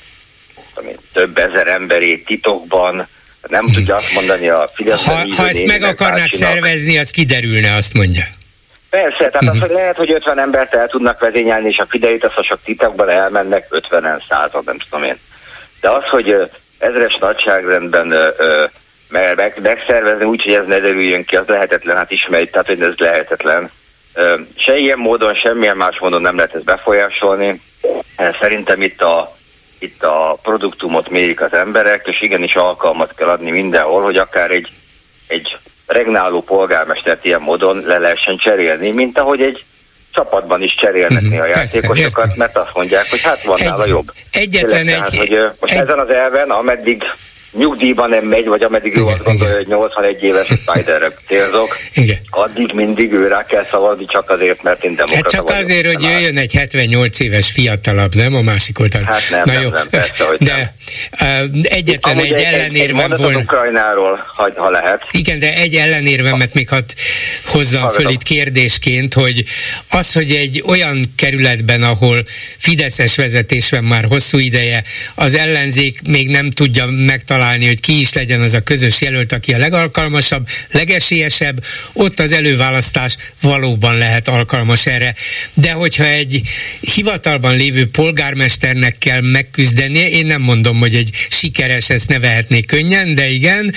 több 1.13 1.37
ezer 1.37 1.67
emberét 1.67 2.25
titokban, 2.25 3.07
nem 3.47 3.63
hmm. 3.63 3.73
tudja 3.73 3.95
azt 3.95 4.13
mondani 4.13 4.49
a 4.49 4.69
Fidesz. 4.73 5.05
Ha, 5.05 5.13
ha 5.35 5.47
ezt 5.47 5.65
meg 5.65 5.83
akarnák 5.83 6.31
szervezni, 6.31 6.97
az 6.97 7.09
kiderülne, 7.09 7.75
azt 7.75 7.93
mondja. 7.93 8.23
Persze, 8.89 9.17
tehát 9.17 9.33
uh-huh. 9.33 9.49
az, 9.49 9.53
hmm. 9.53 9.61
hogy 9.61 9.75
lehet, 9.75 9.95
hogy 9.95 10.11
50 10.11 10.39
embert 10.39 10.73
el 10.73 10.87
tudnak 10.87 11.19
vezényelni, 11.19 11.67
és 11.67 11.77
a 11.77 11.85
Fideit 11.89 12.23
azt 12.23 12.41
csak 12.41 12.59
titokban 12.63 13.09
elmennek 13.09 13.67
50-en, 13.69 14.27
század, 14.29 14.65
nem 14.65 14.77
tudom 14.77 15.05
én. 15.05 15.19
De 15.81 15.89
az, 15.89 16.03
hogy 16.03 16.49
ezres 16.77 17.17
nagyságrendben 17.19 18.33
meg, 19.09 19.59
megszervezni 19.61 20.25
úgy, 20.25 20.43
hogy 20.43 20.53
ez 20.53 20.65
ne 20.67 20.79
derüljön 20.79 21.25
ki, 21.25 21.35
az 21.35 21.47
lehetetlen, 21.47 21.97
hát 21.97 22.11
ismerjük, 22.11 22.49
tehát 22.49 22.67
hogy 22.67 22.81
ez 22.81 22.93
lehetetlen. 22.97 23.71
Se 24.55 24.75
ilyen 24.75 24.97
módon, 24.97 25.35
semmilyen 25.35 25.77
más 25.77 25.99
módon 25.99 26.21
nem 26.21 26.35
lehet 26.35 26.55
ezt 26.55 26.63
befolyásolni. 26.63 27.61
Szerintem 28.39 28.81
itt 28.81 29.01
a, 29.01 29.37
itt 29.79 30.03
a 30.03 30.37
produktumot 30.41 31.09
mérik 31.09 31.41
az 31.41 31.53
emberek, 31.53 32.07
és 32.07 32.21
igenis 32.21 32.55
alkalmat 32.55 33.13
kell 33.15 33.27
adni 33.27 33.51
mindenhol, 33.51 34.03
hogy 34.03 34.17
akár 34.17 34.51
egy, 34.51 34.69
egy 35.27 35.57
regnáló 35.85 36.41
polgármestert 36.41 37.25
ilyen 37.25 37.41
módon 37.41 37.83
le 37.85 37.97
lehessen 37.97 38.37
cserélni, 38.37 38.91
mint 38.91 39.17
ahogy 39.17 39.41
egy 39.41 39.63
csapatban 40.11 40.61
is 40.61 40.75
cserélnek 40.75 41.21
uh-huh, 41.21 41.41
a 41.41 41.47
játékosokat, 41.47 42.13
persze, 42.13 42.33
mert 42.35 42.57
azt 42.57 42.73
mondják, 42.73 43.09
hogy 43.09 43.21
hát 43.21 43.43
van 43.43 43.59
egy, 43.59 43.65
nála 43.65 43.85
jobb. 43.85 44.11
Egyetlen 44.31 44.85
Tényleg, 44.85 45.03
egy... 45.03 45.09
Tehát, 45.09 45.27
hogy 45.27 45.51
most 45.59 45.73
egy, 45.73 45.81
ezen 45.81 45.99
az 45.99 46.09
elven, 46.09 46.49
ameddig 46.49 47.03
nyugdíjban 47.57 48.09
nem 48.09 48.25
megy, 48.25 48.45
vagy 48.47 48.61
ameddig 48.63 48.97
ő 48.97 49.05
azt 49.05 49.23
gondolja, 49.23 49.55
hogy 49.55 49.67
81 49.67 50.23
éves 50.23 50.47
Spiderre 50.47 51.07
célzok, 51.27 51.77
igen. 51.93 52.17
addig 52.29 52.71
mindig 52.73 53.11
ő 53.13 53.27
rá 53.27 53.45
kell 53.45 53.65
szavazni 53.71 54.05
csak 54.05 54.29
azért, 54.29 54.63
mert 54.63 54.83
én 54.83 54.95
demokrata 54.95 55.23
Hát 55.23 55.31
csak 55.31 55.49
vagyok. 55.49 55.61
azért, 55.61 55.85
hogy 55.85 56.03
jöjjön 56.03 56.37
egy 56.37 56.53
78 56.53 57.19
éves 57.19 57.51
fiatalabb, 57.51 58.15
nem 58.15 58.35
a 58.35 58.41
másik 58.41 58.79
oldalon. 58.79 59.07
Hát 59.07 59.21
nem, 59.29 59.41
Na 59.45 59.51
nem, 59.53 59.61
jó. 59.61 59.69
nem, 59.69 59.87
persze, 59.89 60.23
hogy 60.23 60.37
De 60.37 60.73
nem. 61.19 61.49
Egyetlen 61.63 62.17
Amúgy 62.17 62.31
egy, 62.31 62.39
egy 62.39 62.53
ellenérvem 62.53 63.11
egy 63.11 63.17
volna. 63.17 63.39
Ukrajnáról, 63.39 64.23
ha, 64.35 64.49
ha 64.55 64.69
lehet. 64.69 65.01
Igen, 65.11 65.39
de 65.39 65.55
egy 65.55 65.75
ellenérvemet 65.75 66.53
még 66.53 66.69
hadd 66.69 66.83
hozzam 67.45 67.81
Hallgatom. 67.81 68.03
föl 68.05 68.13
itt 68.13 68.23
kérdésként, 68.23 69.13
hogy 69.13 69.43
az, 69.89 70.13
hogy 70.13 70.31
egy 70.31 70.63
olyan 70.67 71.13
kerületben, 71.17 71.83
ahol 71.83 72.23
Fideszes 72.57 73.15
vezetés 73.15 73.69
van 73.69 73.83
már 73.83 74.03
hosszú 74.05 74.37
ideje, 74.37 74.83
az 75.15 75.33
ellenzék 75.35 75.99
még 76.07 76.27
nem 76.29 76.49
tudja 76.49 76.85
megtalálni 76.85 77.37
találni, 77.39 77.67
hogy 77.67 77.79
ki 77.79 77.99
is 77.99 78.13
legyen 78.13 78.41
az 78.41 78.53
a 78.53 78.61
közös 78.61 79.01
jelölt, 79.01 79.31
aki 79.31 79.53
a 79.53 79.57
legalkalmasabb, 79.57 80.47
legesélyesebb, 80.71 81.63
ott 81.93 82.19
az 82.19 82.31
előválasztás 82.31 83.15
valóban 83.41 83.97
lehet 83.97 84.27
alkalmas 84.27 84.85
erre. 84.85 85.15
De 85.53 85.71
hogyha 85.71 86.05
egy 86.05 86.41
hivatalban 86.79 87.55
lévő 87.55 87.89
polgármesternek 87.89 88.97
kell 88.97 89.21
megküzdenie, 89.21 90.09
én 90.09 90.25
nem 90.25 90.41
mondom, 90.41 90.79
hogy 90.79 90.95
egy 90.95 91.09
sikeres 91.29 91.89
ezt 91.89 92.09
ne 92.09 92.61
könnyen, 92.61 93.15
de 93.15 93.29
igen, 93.29 93.73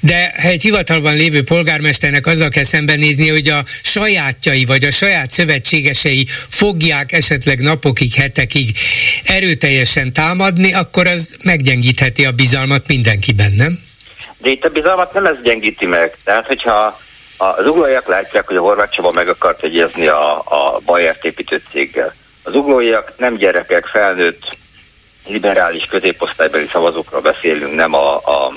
de 0.00 0.34
ha 0.42 0.48
egy 0.48 0.62
hivatalban 0.62 1.14
lévő 1.14 1.42
polgármesternek 1.42 2.26
azzal 2.26 2.48
kell 2.48 2.64
szembenézni, 2.64 3.28
hogy 3.28 3.48
a 3.48 3.64
sajátjai 3.82 4.64
vagy 4.64 4.84
a 4.84 4.90
saját 4.90 5.30
szövetségesei 5.30 6.26
fogják 6.48 7.12
esetleg 7.12 7.60
napokig, 7.60 8.14
hetekig 8.14 8.76
erőteljesen 9.24 10.12
támadni, 10.12 10.72
akkor 10.72 11.06
az 11.06 11.34
meggyengítheti 11.42 12.24
a 12.24 12.32
bizalmat 12.32 12.86
mindenkiben, 12.94 13.52
nem? 13.56 13.78
De 14.38 14.50
itt 14.50 14.64
a 14.64 14.68
bizalmat 14.68 15.12
nem 15.12 15.26
ez 15.26 15.36
gyengíti 15.42 15.86
meg. 15.86 16.16
Tehát, 16.24 16.46
hogyha 16.46 17.00
az 17.36 17.66
uglóiak 17.66 18.06
látják, 18.06 18.46
hogy 18.46 18.56
a 18.56 18.60
Horváth 18.60 18.94
Csaba 18.94 19.10
meg 19.10 19.28
akart 19.28 19.62
egyezni 19.62 20.06
a, 20.06 20.38
a 20.38 20.80
Bajert 20.84 21.24
építő 21.24 21.62
céggel. 21.72 22.14
Az 22.42 22.54
uglóiak 22.54 23.12
nem 23.16 23.36
gyerekek, 23.36 23.86
felnőtt, 23.86 24.56
liberális 25.26 25.84
középosztálybeli 25.84 26.66
szavazókról 26.72 27.20
beszélünk, 27.20 27.74
nem 27.74 27.94
a, 27.94 28.14
a 28.16 28.54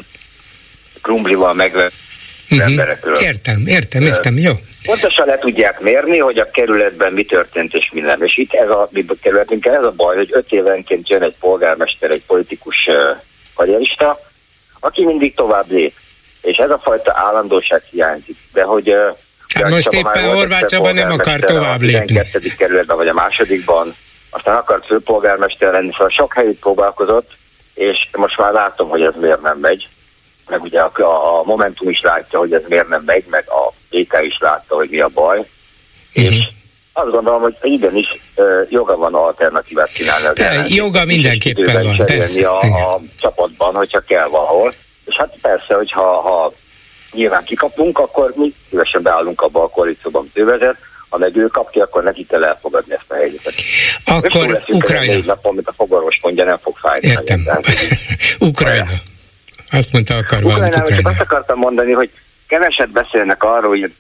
krumblival 1.01 1.53
meg 1.53 1.75
uh-huh. 1.75 2.65
emberekről. 2.65 3.15
Értem, 3.15 3.67
értem, 3.67 4.01
értem, 4.01 4.37
jó. 4.37 4.53
Pontosan 4.83 5.25
le 5.25 5.37
tudják 5.37 5.79
mérni, 5.79 6.17
hogy 6.17 6.37
a 6.37 6.51
kerületben 6.51 7.13
mi 7.13 7.23
történt 7.23 7.73
és 7.73 7.89
mi 7.93 7.99
nem. 7.99 8.21
És 8.21 8.37
itt 8.37 8.53
ez 8.53 8.69
a 8.69 8.89
mi 8.91 9.05
kerületünkkel 9.21 9.75
ez 9.75 9.83
a 9.83 9.91
baj, 9.91 10.15
hogy 10.15 10.29
öt 10.31 10.51
évenként 10.51 11.09
jön 11.09 11.23
egy 11.23 11.35
polgármester, 11.39 12.11
egy 12.11 12.23
politikus 12.27 12.87
karrierista, 13.55 14.26
aki 14.79 15.05
mindig 15.05 15.35
tovább 15.35 15.71
lép. 15.71 15.93
És 16.41 16.57
ez 16.57 16.69
a 16.69 16.79
fajta 16.83 17.13
állandóság 17.15 17.83
hiányzik. 17.91 18.37
De 18.53 18.63
hogy 18.63 18.95
Hát 19.53 19.69
most 19.69 19.89
Csaba 19.89 19.97
éppen 19.97 20.35
Horváth 20.35 20.65
Csaba 20.65 20.91
nem 20.91 21.09
akar 21.09 21.39
tovább 21.39 21.81
lépni. 21.81 22.19
A 22.19 22.23
12. 22.23 22.55
kerületben 22.57 22.97
vagy 22.97 23.07
a 23.07 23.13
másodikban, 23.13 23.95
aztán 24.29 24.55
akart 24.55 24.85
főpolgármester 24.85 25.71
lenni, 25.71 25.91
szóval 25.91 26.09
sok 26.09 26.33
helyét 26.33 26.59
próbálkozott, 26.59 27.31
és 27.73 28.07
most 28.17 28.37
már 28.37 28.51
látom, 28.51 28.89
hogy 28.89 29.01
ez 29.01 29.13
miért 29.19 29.41
nem 29.41 29.57
megy. 29.57 29.87
Meg 30.47 30.61
ugye 30.61 30.81
a, 30.81 31.39
a 31.39 31.43
Momentum 31.43 31.89
is 31.89 32.01
látja, 32.01 32.39
hogy 32.39 32.53
ez 32.53 32.61
miért 32.67 32.87
nem 32.87 33.03
megy, 33.05 33.23
meg 33.29 33.43
a 33.49 33.73
DK 33.89 34.17
is 34.21 34.37
látta, 34.39 34.75
hogy 34.75 34.89
mi 34.89 34.99
a 34.99 35.07
baj. 35.07 35.37
Uh-huh. 35.37 36.33
És 36.33 36.47
azt 36.97 37.11
gondolom, 37.11 37.41
hogy 37.41 37.55
igenis 37.61 38.07
joga 38.69 38.95
van 38.95 39.13
alternatívát 39.13 39.93
csinálni. 39.93 40.25
Az 40.25 40.69
joga 40.73 41.05
mindenképpen 41.05 41.83
van, 41.83 42.05
persze. 42.05 42.49
A, 42.49 42.59
a 42.59 42.99
csapatban, 43.19 43.75
hogyha 43.75 43.99
kell 43.99 44.27
valahol. 44.27 44.73
És 45.05 45.15
hát 45.15 45.33
persze, 45.41 45.75
hogyha 45.75 46.21
ha 46.21 46.53
nyilván 47.11 47.43
kikapunk, 47.43 47.99
akkor 47.99 48.33
mi 48.35 48.53
szívesen 48.69 49.01
beállunk 49.01 49.41
abba 49.41 49.63
a 49.63 49.67
koalícióban, 49.67 50.31
ő 50.33 50.45
vezet, 50.45 50.77
ha 51.09 51.17
meg 51.17 51.35
ő 51.35 51.45
kap 51.47 51.69
ki, 51.69 51.79
akkor 51.79 52.03
neki 52.03 52.25
kell 52.25 52.43
elfogadni 52.43 52.93
ezt 52.93 53.05
a 53.07 53.15
helyzetet. 53.15 53.53
Akkor 54.05 54.63
Ukrajna. 54.67 55.13
Négy 55.13 55.25
napon, 55.25 55.53
mint 55.53 55.67
a 55.67 55.73
fogorvos 55.73 56.19
mondja, 56.21 56.45
nem 56.45 56.57
fog 56.61 56.77
fájni. 56.77 57.07
Értem. 57.07 57.47
Ukrajna. 58.49 58.91
Azt 59.71 59.93
mondta, 59.93 60.15
akar 60.15 60.41
valamit 60.41 60.75
Ukrajna. 60.75 61.09
Azt 61.09 61.19
akartam 61.19 61.57
mondani, 61.57 61.91
hogy 61.91 62.09
keveset 62.47 62.89
beszélnek 62.89 63.43
arról, 63.43 63.69
hogy 63.69 63.93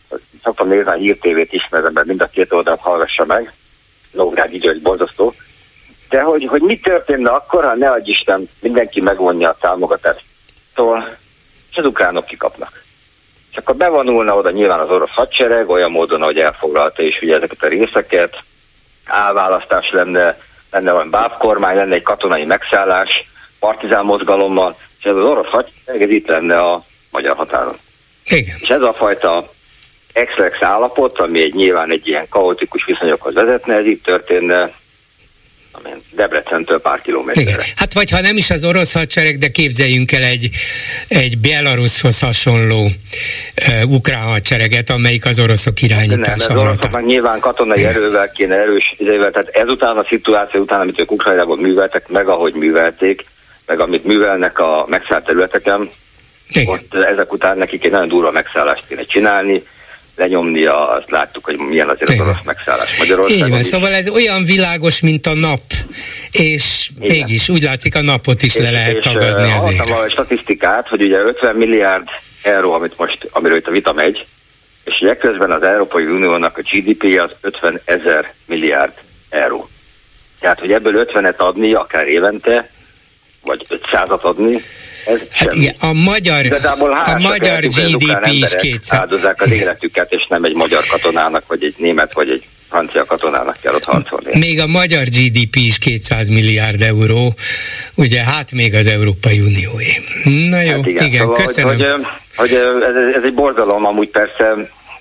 szoktam 0.43 0.67
nézni 0.67 0.91
a 0.91 0.95
hírtévét 0.95 1.53
is, 1.53 1.67
mert 1.69 2.05
mind 2.05 2.21
a 2.21 2.27
két 2.27 2.53
oldalt 2.53 2.79
hallgassa 2.79 3.25
meg, 3.25 3.53
Nógrád 4.11 4.51
György 4.51 4.81
borzasztó, 4.81 5.33
de 6.09 6.21
hogy, 6.21 6.45
hogy 6.45 6.61
mi 6.61 6.79
történne 6.79 7.29
akkor, 7.29 7.63
ha 7.63 7.75
ne 7.75 7.89
adj 7.89 8.09
Isten, 8.09 8.49
mindenki 8.59 9.01
megvonja 9.01 9.49
a 9.49 9.57
támogatástól, 9.59 11.17
és 11.71 11.77
az 11.77 11.85
ukránok 11.85 12.25
kikapnak. 12.25 12.83
És 13.51 13.57
akkor 13.57 13.75
bevonulna 13.75 14.35
oda 14.35 14.51
nyilván 14.51 14.79
az 14.79 14.89
orosz 14.89 15.13
hadsereg, 15.13 15.69
olyan 15.69 15.91
módon, 15.91 16.21
ahogy 16.21 16.37
elfoglalta 16.37 17.01
is 17.01 17.21
ugye 17.21 17.35
ezeket 17.35 17.63
a 17.63 17.67
részeket, 17.67 18.37
álválasztás 19.05 19.89
lenne, 19.91 20.37
lenne 20.71 20.93
olyan 20.93 21.09
bábkormány, 21.09 21.75
lenne 21.75 21.95
egy 21.95 22.01
katonai 22.01 22.45
megszállás, 22.45 23.29
partizán 23.59 24.05
mozgalommal, 24.05 24.75
és 24.99 25.05
ez 25.05 25.15
az 25.15 25.23
orosz 25.23 25.49
hadsereg, 25.49 26.01
ez 26.01 26.09
itt 26.09 26.27
lenne 26.27 26.59
a 26.59 26.83
magyar 27.11 27.35
határon. 27.35 27.77
Igen. 28.29 28.55
És 28.59 28.67
ez 28.67 28.81
a 28.81 28.93
fajta 28.93 29.53
ex 30.13 30.31
állapot, 30.59 31.19
ami 31.19 31.41
egy 31.41 31.53
nyilván 31.53 31.91
egy 31.91 32.07
ilyen 32.07 32.25
kaotikus 32.29 32.85
viszonyokhoz 32.85 33.33
vezetne, 33.33 33.75
ez 33.75 33.85
itt 33.85 34.03
történne 34.03 34.71
Debrecentől 36.11 36.81
pár 36.81 37.01
kilométerre. 37.01 37.49
Igen. 37.49 37.59
Hát 37.75 37.93
vagy 37.93 38.09
ha 38.09 38.21
nem 38.21 38.37
is 38.37 38.49
az 38.49 38.63
orosz 38.65 38.93
hadsereg, 38.93 39.37
de 39.37 39.47
képzeljünk 39.47 40.11
el 40.11 40.23
egy, 40.23 40.49
egy 41.07 41.37
Belarushoz 41.37 42.19
hasonló 42.19 42.83
uh, 43.67 43.91
ukrán 43.91 44.21
hadsereget, 44.21 44.89
amelyik 44.89 45.25
az 45.25 45.39
oroszok 45.39 45.81
irányítása 45.81 46.53
nem, 46.53 46.57
alatt. 46.57 46.83
Az 46.83 47.01
nyilván 47.05 47.39
katonai 47.39 47.79
Igen. 47.79 47.93
erővel 47.93 48.31
kéne 48.31 48.55
erős 48.55 48.95
idővel, 48.97 49.31
tehát 49.31 49.47
ezután 49.47 49.97
a 49.97 50.05
szituáció 50.09 50.61
után, 50.61 50.79
amit 50.79 51.01
ők 51.01 51.11
Ukrajnában 51.11 51.57
műveltek, 51.57 52.07
meg 52.07 52.27
ahogy 52.27 52.53
művelték, 52.53 53.25
meg 53.65 53.79
amit 53.79 54.03
művelnek 54.03 54.59
a 54.59 54.85
megszállt 54.87 55.25
területeken, 55.25 55.89
Igen. 56.49 56.67
ott 56.67 56.93
ezek 56.93 57.33
után 57.33 57.57
nekik 57.57 57.85
egy 57.85 57.91
nagyon 57.91 58.07
durva 58.07 58.31
megszállást 58.31 58.83
kéne 58.87 59.03
csinálni, 59.03 59.63
lenyomnia, 60.17 60.89
azt 60.89 61.09
láttuk, 61.11 61.45
hogy 61.45 61.57
milyen 61.57 61.89
azért 61.89 62.09
az 62.09 62.19
orosz 62.19 62.43
megszállás 62.43 62.97
Magyarországon. 62.97 63.47
Igen, 63.47 63.63
szóval 63.63 63.93
ez 63.93 64.09
olyan 64.09 64.45
világos, 64.45 65.01
mint 65.01 65.25
a 65.25 65.33
nap, 65.33 65.61
és 66.31 66.89
Igen. 66.99 67.09
mégis 67.09 67.49
úgy 67.49 67.61
látszik 67.61 67.95
a 67.95 68.01
napot 68.01 68.43
is 68.43 68.55
és, 68.55 68.61
le 68.61 68.71
lehet 68.71 68.95
és, 68.95 69.05
tagadni 69.05 69.51
azért. 69.51 69.77
Hallottam 69.77 70.05
a 70.05 70.09
statisztikát, 70.09 70.87
hogy 70.87 71.01
ugye 71.01 71.17
50 71.17 71.55
milliárd 71.55 72.07
euró, 72.41 72.73
amit 72.73 72.97
most, 72.97 73.27
amiről 73.31 73.57
itt 73.57 73.67
a 73.67 73.71
vita 73.71 73.93
megy, 73.93 74.25
és 74.83 74.99
ugye 75.01 75.15
közben 75.15 75.51
az 75.51 75.63
Európai 75.63 76.05
Uniónak 76.05 76.57
a 76.57 76.61
GDP 76.61 77.19
az 77.19 77.31
50 77.41 77.81
ezer 77.85 78.33
milliárd 78.45 78.93
euró. 79.29 79.69
Tehát, 80.39 80.59
hogy 80.59 80.71
ebből 80.71 81.07
50-et 81.13 81.37
adni, 81.37 81.73
akár 81.73 82.07
évente, 82.07 82.69
vagy 83.43 83.65
500-at 83.69 84.21
adni, 84.21 84.63
ez 85.07 85.19
hát 85.31 85.53
igen, 85.53 85.75
a 85.79 85.93
magyar, 85.93 86.45
a 87.05 87.19
magyar 87.19 87.61
GDP 87.61 88.25
is 88.25 88.55
200. 88.55 88.99
Áldozzák 88.99 89.41
az 89.41 89.51
életüket, 89.51 90.11
és 90.11 90.25
nem 90.29 90.43
egy 90.43 90.53
magyar 90.53 90.85
katonának, 90.85 91.43
vagy 91.47 91.63
egy 91.63 91.75
német, 91.77 92.13
vagy 92.13 92.29
egy 92.29 92.43
francia 92.69 93.05
katonának 93.05 93.57
kell 93.61 93.73
ott 93.73 93.83
harcolni. 93.83 94.37
Még 94.37 94.59
a 94.59 94.67
magyar 94.67 95.03
GDP 95.03 95.55
is 95.55 95.79
200 95.79 96.27
milliárd 96.27 96.81
euró, 96.81 97.33
ugye 97.95 98.23
hát 98.23 98.51
még 98.51 98.73
az 98.73 98.87
Európai 98.87 99.39
Unióé. 99.39 100.01
Na 100.49 100.61
jó, 100.61 100.71
hát 100.71 100.87
igen, 100.87 101.05
igen 101.05 101.21
szóval, 101.21 101.35
köszönöm. 101.35 101.77
Hogy, 101.77 101.85
hogy, 102.35 102.49
hogy 102.49 102.53
ez, 102.55 103.15
ez 103.15 103.23
egy 103.23 103.33
borzalom, 103.33 103.85
amúgy 103.85 104.09
persze 104.09 104.53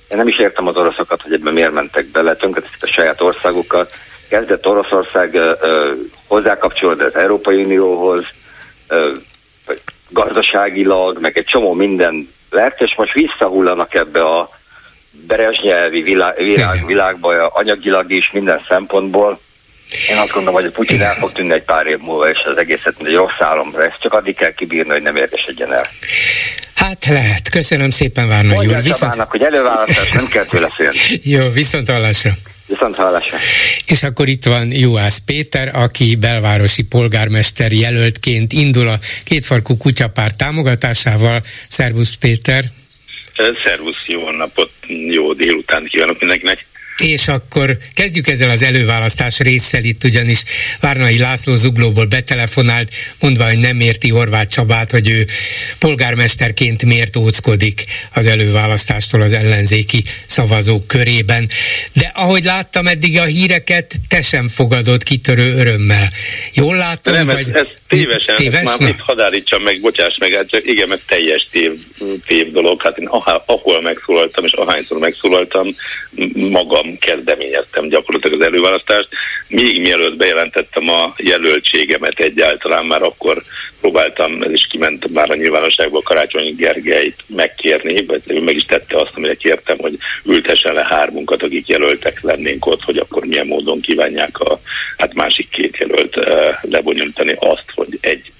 én 0.08 0.18
nem 0.18 0.28
is 0.28 0.38
értem 0.38 0.66
az 0.66 0.76
oroszokat, 0.76 1.22
hogy 1.22 1.32
ebben 1.32 1.52
miért 1.52 1.72
mentek 1.72 2.06
bele, 2.06 2.34
tönkreteszik 2.34 2.82
a 2.82 2.86
saját 2.86 3.20
országukat. 3.20 3.92
Kezdett 4.28 4.66
Oroszország 4.66 5.34
ö, 5.34 5.52
ö, 5.60 5.92
hozzákapcsolódni 6.26 7.02
az 7.04 7.14
Európai 7.14 7.64
Unióhoz, 7.64 8.25
ö, 8.88 9.12
gazdaságilag, 10.08 11.20
meg 11.20 11.38
egy 11.38 11.44
csomó 11.44 11.72
minden 11.72 12.34
lett, 12.50 12.80
és 12.80 12.94
most 12.96 13.12
visszahullanak 13.12 13.94
ebbe 13.94 14.25
a 14.25 14.50
berezsnyelvi 15.26 16.02
világ, 16.02 16.36
világ, 16.36 16.86
világba, 16.86 17.46
anyagilag 17.46 18.10
is, 18.10 18.30
minden 18.32 18.60
szempontból. 18.68 19.40
Én 20.08 20.16
azt 20.16 20.30
gondolom, 20.30 20.54
hogy 20.54 20.64
a 20.64 20.70
Putyin 20.70 21.02
el 21.02 21.14
fog 21.14 21.32
tűnni 21.32 21.52
egy 21.52 21.62
pár 21.62 21.86
év 21.86 21.98
múlva, 21.98 22.30
és 22.30 22.38
az 22.50 22.58
egészet 22.58 22.94
egy 23.04 23.14
rossz 23.14 23.40
álomra. 23.40 23.84
Ezt 23.84 24.00
csak 24.00 24.12
addig 24.12 24.36
kell 24.36 24.52
kibírni, 24.52 24.90
hogy 24.90 25.02
nem 25.02 25.16
érdesedjen 25.16 25.72
el. 25.72 25.86
Hát 26.75 27.04
lehet. 27.04 27.50
Köszönöm 27.50 27.90
szépen, 27.90 28.28
Várna 28.28 28.54
úr. 28.56 28.82
Viszont... 28.82 29.14
hogy 29.14 29.42
előválasztás 29.42 30.12
nem 30.12 30.26
kell 30.26 30.44
tőle 30.44 30.68
félni. 30.68 30.98
Jó, 31.22 31.48
viszont 31.48 31.90
hallásra. 31.90 32.30
Viszont 32.66 32.96
hallásra. 32.96 33.38
És 33.87 34.02
akkor 34.02 34.28
itt 34.28 34.44
van 34.44 34.73
Juhász 34.73 35.18
Péter, 35.18 35.70
aki 35.75 36.16
belvárosi 36.16 36.82
polgármester 36.82 37.73
jelöltként 37.73 38.52
indul 38.52 38.88
a 38.88 38.99
kétfarkú 39.25 39.76
kutyapár 39.76 40.32
támogatásával. 40.32 41.40
Szervusz 41.68 42.14
Péter! 42.14 42.64
Szervusz, 43.64 44.06
jó 44.06 44.30
napot, 44.30 44.70
jó 45.11 45.32
délután 45.32 45.85
kívánok 45.85 46.20
mindenkinek! 46.20 46.66
És 46.98 47.28
akkor 47.28 47.76
kezdjük 47.94 48.28
ezzel 48.28 48.50
az 48.50 48.62
előválasztás 48.62 49.38
résszel 49.38 49.84
itt, 49.84 50.04
ugyanis 50.04 50.42
Várnai 50.80 51.18
László 51.18 51.54
Zuglóból 51.54 52.06
betelefonált, 52.06 52.90
mondva, 53.20 53.44
hogy 53.44 53.58
nem 53.58 53.80
érti 53.80 54.08
Horváth 54.08 54.48
Csabát, 54.48 54.90
hogy 54.90 55.08
ő 55.08 55.26
polgármesterként 55.78 56.84
miért 56.84 57.16
óckodik 57.16 57.84
az 58.14 58.26
előválasztástól 58.26 59.22
az 59.22 59.32
ellenzéki 59.32 60.04
szavazók 60.26 60.86
körében. 60.86 61.48
De 61.92 62.12
ahogy 62.14 62.42
láttam 62.42 62.86
eddig 62.86 63.18
a 63.18 63.24
híreket, 63.24 63.94
te 64.08 64.22
sem 64.22 64.48
fogadott 64.48 65.02
kitörő 65.02 65.54
örömmel. 65.54 66.10
Jól 66.52 66.76
látom? 66.76 67.14
Nem, 67.14 67.26
vagy... 67.26 67.48
ez, 67.48 67.54
ez 67.54 67.66
tévesen, 67.88 68.36
téves? 68.36 68.64
már 68.64 68.78
mit 68.78 69.00
hadárítsam 69.00 69.62
meg, 69.62 69.80
bocsáss 69.80 70.18
meg, 70.18 70.32
hát 70.32 70.48
csak 70.48 70.66
igen, 70.66 70.88
mert 70.88 71.02
teljes 71.06 71.48
tév, 71.50 71.72
tév 72.26 72.52
dolog. 72.52 72.82
Hát 72.82 72.98
én 72.98 73.06
ahol 73.46 73.82
megszólaltam, 73.82 74.44
és 74.44 74.52
ahányszor 74.52 74.98
megszólaltam, 74.98 75.68
magam 76.34 76.86
magam 76.87 76.99
kezdeményeztem 76.99 77.88
gyakorlatilag 77.88 78.40
az 78.40 78.47
előválasztást. 78.47 79.09
Még 79.49 79.81
mielőtt 79.81 80.16
bejelentettem 80.16 80.88
a 80.88 81.14
jelöltségemet 81.16 82.19
egyáltalán, 82.19 82.85
már 82.85 83.02
akkor 83.02 83.43
próbáltam, 83.81 84.43
ez 84.43 84.52
is 84.52 84.66
kiment 84.71 85.12
már 85.12 85.31
a 85.31 85.35
nyilvánosságból 85.35 86.03
Karácsony 86.03 86.55
Gergelyt 86.57 87.22
megkérni, 87.27 88.05
vagy 88.05 88.22
ő 88.27 88.40
meg 88.40 88.57
is 88.57 88.64
tette 88.64 88.96
azt, 88.96 89.12
amire 89.14 89.35
kértem, 89.35 89.79
hogy 89.79 89.99
ültessen 90.25 90.75
le 90.75 90.87
hármunkat, 90.88 91.42
akik 91.42 91.68
jelöltek 91.68 92.22
lennénk 92.22 92.66
ott, 92.66 92.83
hogy 92.83 92.96
akkor 92.96 93.25
milyen 93.25 93.46
módon 93.46 93.81
kívánják 93.81 94.40
a 94.40 94.61
hát 94.96 95.14
másik 95.14 95.49
két 95.49 95.77
jelölt 95.77 96.16
uh, 96.16 96.55
lebonyolítani 96.62 97.35
azt, 97.38 97.70
hogy 97.75 97.99
egy 98.01 98.33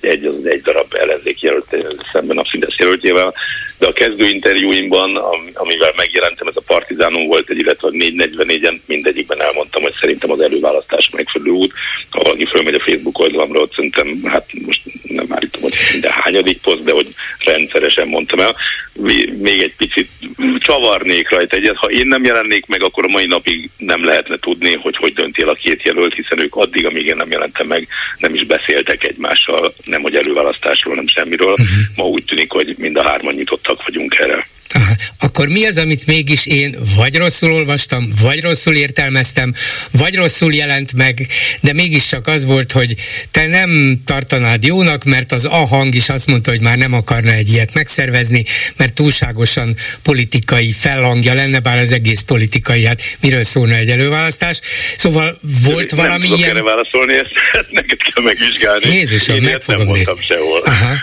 egy, 0.00 0.24
az 0.24 0.46
egy 0.46 0.62
darab 0.62 0.94
ellenzék 0.98 1.40
jelölt 1.40 1.76
szemben 2.12 2.38
a 2.38 2.44
Fidesz 2.44 2.76
jelöltjével, 2.76 3.34
de 3.78 3.86
a 3.86 3.92
kezdő 3.92 4.28
interjúimban, 4.28 5.16
amivel 5.54 5.92
megjelentem, 5.96 6.46
ez 6.46 6.56
a 6.56 6.62
Partizánum 6.66 7.26
volt 7.26 7.50
egy, 7.50 7.58
illetve 7.58 7.88
444-en 7.92 8.80
mindegyikben 8.86 9.42
elmondtam, 9.42 9.82
hogy 9.82 9.94
szerintem 10.00 10.30
az 10.30 10.40
előválasztás 10.40 11.10
megfelelő 11.10 11.50
út. 11.50 11.72
Ha 12.10 12.20
valaki 12.22 12.44
fölmegy 12.44 12.74
a 12.74 12.80
Facebook 12.80 13.18
oldalamra, 13.18 13.60
ott 13.60 13.74
szerintem, 13.74 14.20
hát 14.24 14.46
most 14.66 14.80
nem 15.02 15.26
állítom, 15.28 15.62
hogy 15.62 15.74
minden 15.92 16.10
hányadik 16.10 16.60
poszt, 16.60 16.84
de 16.84 16.92
hogy 16.92 17.06
rendszeresen 17.44 18.08
mondtam 18.08 18.40
el. 18.40 18.56
Még 19.38 19.62
egy 19.62 19.74
picit 19.76 20.08
csavarnék 20.58 21.30
rajta 21.30 21.56
egyet. 21.56 21.76
Ha 21.76 21.90
én 21.90 22.06
nem 22.06 22.24
jelennék 22.24 22.66
meg, 22.66 22.82
akkor 22.82 23.04
a 23.04 23.08
mai 23.08 23.26
napig 23.26 23.70
nem 23.76 24.04
lehetne 24.04 24.36
tudni, 24.36 24.74
hogy 24.74 24.96
hogy 24.96 25.12
döntél 25.12 25.48
a 25.48 25.54
két 25.54 25.82
jelölt, 25.82 26.14
hiszen 26.14 26.40
ők 26.40 26.54
addig, 26.54 26.86
amíg 26.86 27.06
én 27.06 27.16
nem 27.16 27.30
jelentem 27.30 27.66
meg, 27.66 27.88
nem 28.18 28.34
is 28.34 28.44
beszéltek 28.44 29.04
egymással, 29.04 29.74
nem 29.84 30.02
hogy 30.02 30.14
előválasztásról, 30.14 30.94
nem 30.94 31.08
semmiről. 31.08 31.52
Uh-huh. 31.52 31.66
Ma 31.96 32.04
úgy 32.04 32.24
tűnik, 32.24 32.50
hogy 32.50 32.74
mind 32.78 32.96
a 32.96 33.08
hárman 33.08 33.34
nyitottak 33.34 33.84
vagyunk 33.84 34.18
erre. 34.18 34.46
Aha. 34.74 34.94
Akkor 35.18 35.48
mi 35.48 35.64
az, 35.66 35.78
amit 35.78 36.06
mégis 36.06 36.46
én 36.46 36.76
vagy 36.96 37.16
rosszul 37.16 37.52
olvastam, 37.52 38.08
vagy 38.22 38.40
rosszul 38.40 38.74
értelmeztem, 38.74 39.54
vagy 39.90 40.14
rosszul 40.14 40.54
jelent 40.54 40.92
meg, 40.92 41.26
de 41.60 41.72
mégis 41.72 42.06
csak 42.06 42.26
az 42.26 42.44
volt, 42.44 42.72
hogy 42.72 42.94
te 43.30 43.46
nem 43.46 44.00
tartanád 44.04 44.64
jónak, 44.64 45.04
mert 45.04 45.32
az 45.32 45.44
A 45.44 45.66
hang 45.66 45.94
is 45.94 46.08
azt 46.08 46.26
mondta, 46.26 46.50
hogy 46.50 46.60
már 46.60 46.78
nem 46.78 46.92
akarna 46.92 47.32
egy 47.32 47.48
ilyet 47.52 47.74
megszervezni, 47.74 48.44
mert 48.76 48.94
túlságosan 48.94 49.76
politikai 50.02 50.72
fellangja 50.72 51.34
lenne, 51.34 51.60
bár 51.60 51.78
az 51.78 51.92
egész 51.92 52.20
politikai, 52.20 52.84
hát 52.84 53.00
miről 53.20 53.44
szólna 53.44 53.74
egy 53.74 53.90
előválasztás. 53.90 54.60
Szóval 54.96 55.38
volt 55.64 55.96
nem 55.96 56.06
valami 56.06 56.26
ilyen... 56.26 56.38
Nem 56.38 56.48
tudok 56.48 56.68
válaszolni, 56.68 57.14
ezt, 57.14 57.32
neked 57.70 57.98
kell 57.98 58.24
megvizsgálni. 58.24 58.94
Jézusom, 58.94 59.40
meg 59.40 59.60
fogom 59.60 59.92
nézni. 59.92 60.12
sehol. 60.28 60.60
Aha. 60.64 60.94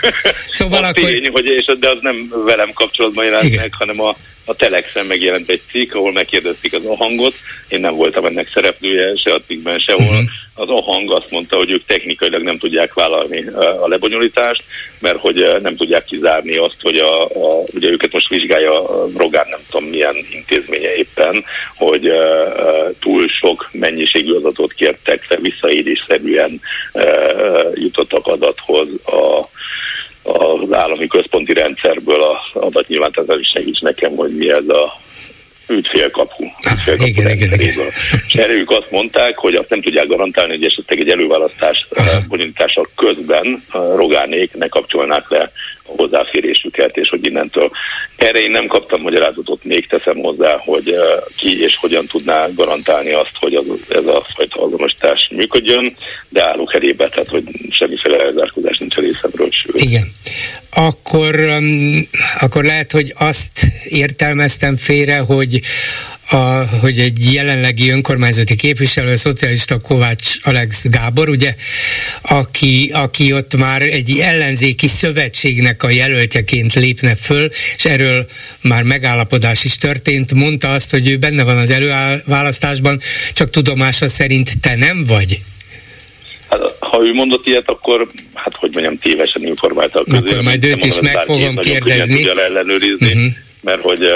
Szóval 0.52 0.84
a 0.84 0.88
akkor... 0.88 1.04
tény, 1.04 1.28
hogy, 1.32 1.46
és, 1.46 1.64
de 1.80 1.88
az 1.88 1.98
nem 2.00 2.32
velem 2.44 2.70
kapcsolatban 2.72 3.24
jelent 3.24 3.61
Meg, 3.62 3.74
hanem 3.74 4.00
a, 4.00 4.14
a 4.44 4.54
Telexen 4.54 5.06
megjelent 5.06 5.48
egy 5.48 5.60
cikk, 5.70 5.94
ahol 5.94 6.12
megkérdezték 6.12 6.72
az 6.72 6.86
a 6.86 6.96
hangot. 6.96 7.34
Én 7.68 7.80
nem 7.80 7.94
voltam 7.94 8.24
ennek 8.24 8.50
szereplője, 8.54 9.16
se 9.16 9.32
a 9.32 9.40
cikkben, 9.46 9.78
sehol. 9.78 10.04
Uh-huh. 10.04 10.24
Az 10.54 10.68
a 10.68 10.82
hang 10.82 11.12
azt 11.12 11.30
mondta, 11.30 11.56
hogy 11.56 11.70
ők 11.70 11.84
technikailag 11.86 12.42
nem 12.42 12.58
tudják 12.58 12.94
vállalni 12.94 13.46
a 13.82 13.88
lebonyolítást, 13.88 14.64
mert 15.00 15.18
hogy 15.18 15.58
nem 15.62 15.76
tudják 15.76 16.04
kizárni 16.04 16.56
azt, 16.56 16.76
hogy 16.80 16.96
a, 16.96 17.24
a, 17.24 17.64
ugye 17.74 17.88
őket 17.88 18.12
most 18.12 18.28
vizsgálja 18.28 18.88
a 18.88 19.08
Rogán 19.16 19.46
nem 19.50 19.60
tudom 19.70 19.88
milyen 19.88 20.16
intézménye 20.32 20.94
éppen, 20.94 21.44
hogy 21.76 22.08
uh, 22.08 22.94
túl 23.00 23.28
sok 23.28 23.68
mennyiségű 23.72 24.32
adatot 24.32 24.72
kértek 24.72 25.38
visszaélésszerűen 25.40 26.60
uh, 26.92 27.72
jutottak 27.74 28.26
adathoz 28.26 28.88
a 29.04 29.48
az 30.22 30.72
állami 30.72 31.06
központi 31.06 31.52
rendszerből 31.52 32.22
a 32.22 32.40
adatnyilvántartás 32.52 33.40
is 33.40 33.48
segíts 33.54 33.80
nekem, 33.80 34.16
hogy 34.16 34.36
mi 34.36 34.50
ez 34.50 34.68
a 34.68 35.00
ügyfélkapu. 35.68 36.44
ügyfélkapu 36.72 37.08
igen, 37.08 37.30
igen, 37.30 37.52
igen. 37.52 37.86
És 38.28 38.34
erre 38.34 38.52
ők 38.52 38.70
azt 38.70 38.90
mondták, 38.90 39.38
hogy 39.38 39.54
azt 39.54 39.68
nem 39.68 39.82
tudják 39.82 40.06
garantálni, 40.06 40.52
hogy 40.52 40.64
esetleg 40.64 41.00
egy 41.00 41.08
előválasztás 41.08 41.86
bonyolítása 42.28 42.86
közben 42.96 43.64
Rogánék 43.72 44.54
ne 44.54 44.68
kapcsolnák 44.68 45.28
le 45.28 45.52
hozzáférésüket, 45.96 46.96
és 46.96 47.08
hogy 47.08 47.26
innentől. 47.26 47.70
Erre 48.16 48.40
én 48.40 48.50
nem 48.50 48.66
kaptam 48.66 49.00
magyarázatot, 49.00 49.64
még 49.64 49.86
teszem 49.86 50.16
hozzá, 50.18 50.56
hogy 50.64 50.94
ki 51.36 51.62
és 51.62 51.76
hogyan 51.76 52.06
tudná 52.06 52.48
garantálni 52.54 53.12
azt, 53.12 53.36
hogy 53.40 53.54
az, 53.54 53.64
ez 53.88 54.06
a 54.06 54.26
fajta 54.34 54.62
azonosítás 54.62 55.28
működjön, 55.36 55.94
de 56.28 56.48
állok 56.48 56.74
elébe, 56.74 57.08
tehát 57.08 57.28
hogy 57.28 57.44
semmiféle 57.70 58.20
elzárkózás 58.20 58.78
nincs 58.78 58.96
a 58.96 59.00
részemről 59.00 59.50
első. 59.52 59.86
Igen. 59.86 60.12
Akkor, 60.70 61.34
akkor 62.40 62.64
lehet, 62.64 62.92
hogy 62.92 63.12
azt 63.18 63.60
értelmeztem 63.84 64.76
félre, 64.76 65.18
hogy 65.18 65.60
a, 66.30 66.66
hogy 66.80 66.98
egy 66.98 67.32
jelenlegi 67.32 67.90
önkormányzati 67.90 68.54
képviselő, 68.54 69.12
a 69.12 69.16
szocialista 69.16 69.78
Kovács 69.78 70.36
Alex 70.42 70.88
Gábor, 70.88 71.28
ugye, 71.28 71.54
aki, 72.22 72.90
aki 72.94 73.32
ott 73.32 73.56
már 73.56 73.82
egy 73.82 74.18
ellenzéki 74.18 74.88
szövetségnek 74.88 75.82
a 75.82 75.90
jelöltjeként 75.90 76.74
lépne 76.74 77.16
föl, 77.16 77.48
és 77.76 77.84
erről 77.84 78.26
már 78.62 78.82
megállapodás 78.82 79.64
is 79.64 79.78
történt, 79.78 80.34
mondta 80.34 80.72
azt, 80.72 80.90
hogy 80.90 81.08
ő 81.08 81.16
benne 81.16 81.44
van 81.44 81.56
az 81.56 81.70
előválasztásban, 81.70 83.00
csak 83.32 83.50
tudomása 83.50 84.08
szerint 84.08 84.60
te 84.60 84.74
nem 84.74 85.04
vagy. 85.06 85.40
Hát, 86.48 86.60
ha 86.78 87.02
ő 87.02 87.12
mondott 87.12 87.46
ilyet, 87.46 87.68
akkor, 87.68 88.10
hát 88.34 88.56
hogy 88.56 88.70
mondjam, 88.72 88.98
tévesen 88.98 89.46
informálta 89.46 90.00
a 90.00 90.04
közé. 90.04 90.16
Akkor 90.16 90.42
majd 90.42 90.64
őt 90.64 90.84
is 90.84 91.00
meg 91.00 91.18
fogom 91.18 91.56
kérdezni. 91.56 92.28
ellenőrizni. 92.28 93.06
Uh-huh 93.06 93.32
mert 93.62 93.82
hogy 93.82 94.12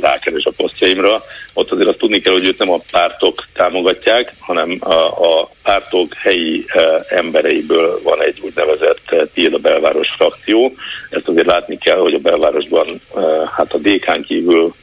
rákeres 0.00 0.44
a 0.44 0.52
posztjaimra. 0.56 1.22
Ott 1.54 1.70
azért 1.70 1.88
azt 1.88 1.98
tudni 1.98 2.20
kell, 2.20 2.32
hogy 2.32 2.46
őt 2.46 2.58
nem 2.58 2.70
a 2.70 2.80
pártok 2.90 3.46
támogatják, 3.52 4.32
hanem 4.38 4.76
a, 4.80 4.92
a 4.92 5.50
pártok 5.62 6.14
helyi 6.14 6.64
embereiből 7.08 8.00
van 8.02 8.22
egy 8.22 8.40
úgynevezett 8.40 9.30
Tiéd 9.34 9.54
a 9.54 9.58
belváros 9.58 10.08
frakció. 10.16 10.72
Ezt 11.10 11.28
azért 11.28 11.46
látni 11.46 11.78
kell, 11.78 11.98
hogy 11.98 12.14
a 12.14 12.18
belvárosban 12.18 13.00
hát 13.56 13.72
a 13.72 13.78
DK-n 13.78 14.20
kívül 14.20 14.74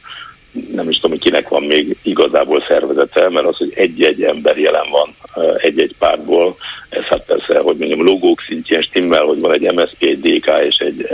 nem 0.74 0.90
is 0.90 0.96
tudom, 0.96 1.10
hogy 1.10 1.20
kinek 1.20 1.48
van 1.48 1.62
még 1.62 1.96
igazából 2.02 2.64
szervezete, 2.68 3.28
mert 3.28 3.46
az, 3.46 3.56
hogy 3.56 3.72
egy-egy 3.74 4.22
ember 4.22 4.58
jelen 4.58 4.90
van 4.90 5.14
egy-egy 5.56 5.94
pártból, 5.98 6.56
ez 6.88 7.02
hát 7.02 7.24
persze, 7.24 7.58
hogy 7.58 7.76
mondjam, 7.76 7.93
logók 8.04 8.40
szintjén 8.46 8.82
stimmel, 8.82 9.22
hogy 9.24 9.40
van 9.40 9.52
egy 9.52 9.72
MSZP, 9.74 10.02
egy 10.02 10.20
DK 10.20 10.50
és 10.66 10.76
egy 10.76 11.06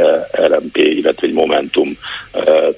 RMP, 0.46 0.76
illetve 0.76 1.26
egy 1.26 1.33
Momentum 1.33 1.98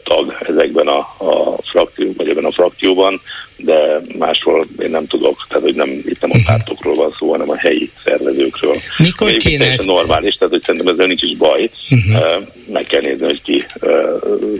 tag 0.04 0.36
ezekben 0.48 0.86
a, 0.86 0.98
a 0.98 1.56
frakció, 1.62 2.12
vagy 2.16 2.28
ebben 2.28 2.44
a 2.44 2.52
frakcióban, 2.52 3.20
de 3.56 4.00
másról 4.18 4.66
én 4.78 4.90
nem 4.90 5.06
tudok, 5.06 5.46
tehát 5.48 5.62
hogy 5.62 5.74
nem, 5.74 5.88
itt 5.88 6.20
nem 6.20 6.30
a 6.30 6.36
mhm. 6.36 6.46
pártokról 6.46 6.94
van 6.94 7.14
szó, 7.18 7.30
hanem 7.30 7.50
a 7.50 7.56
helyi 7.56 7.90
szervezőkről. 8.04 8.74
Mikor 8.98 9.30
Még 9.30 9.38
kéne 9.38 9.70
ezt? 9.70 9.86
normális, 9.86 10.34
tehát 10.34 10.52
hogy 10.52 10.62
szerintem 10.62 10.92
ezzel 10.92 11.06
nincs 11.06 11.22
is 11.22 11.36
baj. 11.36 11.70
Uh-huh. 11.90 12.42
Meg 12.72 12.86
kell 12.86 13.00
nézni, 13.00 13.24
hogy 13.24 13.42
ki, 13.42 13.64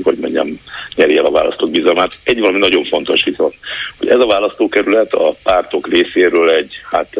hogy 0.03 0.17
mondjam, 0.21 0.61
nyeri 0.95 1.17
el 1.17 1.25
a 1.25 1.31
választók 1.31 1.71
bizalmát. 1.71 2.12
Egy 2.25 2.41
valami 2.41 2.59
nagyon 2.59 2.85
fontos 2.85 3.25
viszont, 3.25 3.55
hogy 3.99 4.09
ez 4.09 4.21
a 4.21 4.27
választókerület 4.27 5.12
a 5.12 5.35
pártok 5.43 5.88
részéről 5.88 6.51
egy, 6.51 6.73
hát 6.91 7.17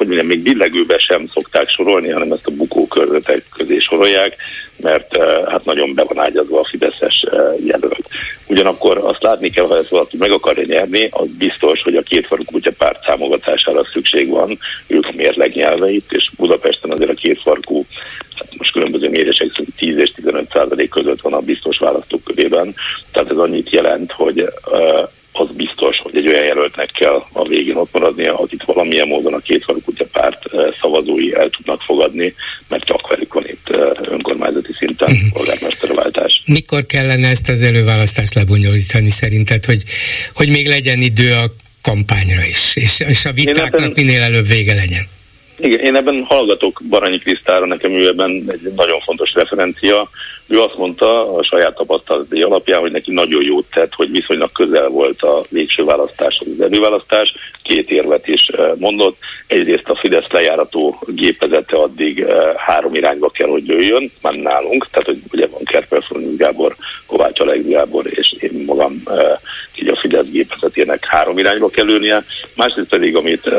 hogy 0.00 0.08
mondjam, 0.08 0.28
még 0.28 0.42
billegőbe 0.42 0.98
sem 0.98 1.26
szokták 1.32 1.68
sorolni, 1.68 2.08
hanem 2.10 2.32
ezt 2.32 2.46
a 2.46 2.50
bukókörzetek 2.50 3.44
közé 3.56 3.78
sorolják, 3.78 4.36
mert 4.76 5.16
hát 5.46 5.64
nagyon 5.64 5.94
be 5.94 6.04
van 6.04 6.18
ágyazva 6.18 6.60
a 6.60 6.64
Fideszes 6.64 7.26
jelölt. 7.64 8.08
Ugyanakkor 8.46 8.98
azt 8.98 9.22
látni 9.22 9.50
kell, 9.50 9.66
ha 9.66 9.76
ezt 9.76 9.88
valaki 9.88 10.16
meg 10.16 10.30
akarja 10.30 10.64
nyerni, 10.66 11.08
az 11.10 11.28
biztos, 11.38 11.82
hogy 11.82 11.96
a 11.96 12.02
kétfarú 12.02 12.44
kutyapárt 12.44 13.04
támogatására 13.04 13.84
szükség 13.84 14.28
van, 14.28 14.58
ők 14.86 15.06
a 15.06 15.12
mérleg 15.16 15.54
nyelveit, 15.54 16.06
és 16.08 16.30
Budapesten 16.36 16.90
azért 16.90 17.10
a 17.10 17.14
kétfarkú 17.14 17.84
hát 18.34 18.58
most 18.58 18.72
különböző 18.72 19.08
mérések 19.08 19.50
szerint 19.50 19.76
10 19.76 19.96
és 19.96 20.10
15 20.10 20.50
százalék 20.52 20.90
között 20.90 21.20
van 21.20 21.32
a 21.32 21.40
biztos 21.40 21.78
választók 21.78 22.24
körében. 22.24 22.74
Tehát 23.12 23.30
ez 23.30 23.36
annyit 23.36 23.70
jelent, 23.70 24.12
hogy 24.12 24.38
biztos, 24.38 25.09
hogy 26.10 26.24
egy 26.24 26.32
olyan 26.32 26.44
jelöltnek 26.44 26.90
kell 26.90 27.24
a 27.32 27.48
végén 27.48 27.76
ott 27.76 27.92
maradnia, 27.92 28.38
akit 28.38 28.64
valamilyen 28.64 29.06
módon 29.06 29.34
a 29.34 29.38
két 29.38 29.64
kutya 29.84 30.04
párt 30.12 30.42
szavazói 30.80 31.34
el 31.34 31.50
tudnak 31.50 31.82
fogadni, 31.82 32.34
mert 32.68 32.84
csak 32.84 33.08
velük 33.08 33.34
van 33.34 33.46
itt 33.46 33.70
önkormányzati 34.02 34.72
szinten 34.78 35.10
uh-huh. 35.10 35.32
polgármesterváltás. 35.32 36.42
Mikor 36.46 36.86
kellene 36.86 37.28
ezt 37.28 37.48
az 37.48 37.62
előválasztást 37.62 38.34
lebonyolítani 38.34 39.10
szerinted, 39.10 39.64
hogy, 39.64 39.82
hogy 40.34 40.48
még 40.48 40.68
legyen 40.68 41.00
idő 41.00 41.32
a 41.32 41.44
kampányra 41.82 42.44
is, 42.48 42.76
és, 42.76 43.00
és 43.00 43.24
a 43.24 43.32
vitáknak 43.32 43.80
ebben, 43.80 43.92
minél 43.94 44.22
előbb 44.22 44.46
vége 44.46 44.74
legyen? 44.74 45.04
Igen, 45.58 45.78
én 45.78 45.96
ebben 45.96 46.24
hallgatok 46.28 46.82
Baranyi 46.88 47.18
Krisztára, 47.18 47.66
nekem 47.66 47.90
ő 47.90 48.08
ebben 48.08 48.44
egy 48.48 48.72
nagyon 48.76 49.00
fontos 49.00 49.32
referencia, 49.34 50.10
ő 50.50 50.60
azt 50.60 50.76
mondta 50.76 51.34
a 51.34 51.42
saját 51.42 51.74
tapasztalatai 51.74 52.42
alapján, 52.42 52.80
hogy 52.80 52.92
neki 52.92 53.12
nagyon 53.12 53.44
jót 53.44 53.66
tett, 53.70 53.94
hogy 53.94 54.10
viszonylag 54.10 54.52
közel 54.52 54.88
volt 54.88 55.22
a 55.22 55.42
végső 55.48 55.84
választás, 55.84 56.42
az 56.44 56.60
előválasztás. 56.60 57.34
Két 57.62 57.90
érvet 57.90 58.28
is 58.28 58.46
eh, 58.46 58.70
mondott. 58.78 59.16
Egyrészt 59.46 59.88
a 59.88 59.94
Fidesz 59.94 60.30
lejárató 60.30 61.02
gépezete 61.06 61.76
addig 61.76 62.20
eh, 62.20 62.54
három 62.56 62.94
irányba 62.94 63.30
kell, 63.30 63.48
hogy 63.48 63.66
lőjön, 63.66 64.12
már 64.22 64.34
nálunk, 64.34 64.86
tehát 64.90 65.06
hogy 65.06 65.22
ugye 65.32 65.46
van 65.46 65.64
Kerpel 65.64 66.02
Gábor, 66.36 66.76
Kovács 67.06 67.40
Alex 67.40 67.64
Gábor 67.64 68.04
és 68.06 68.34
én 68.40 68.62
magam 68.66 69.02
eh, 69.06 69.38
így 69.82 69.88
a 69.88 69.96
Fidesz 69.96 70.26
gépezetének 70.26 71.04
három 71.06 71.38
irányba 71.38 71.68
kell 71.68 71.84
lőnie. 71.84 72.24
Másrészt 72.56 72.88
pedig, 72.88 73.16
amit 73.16 73.50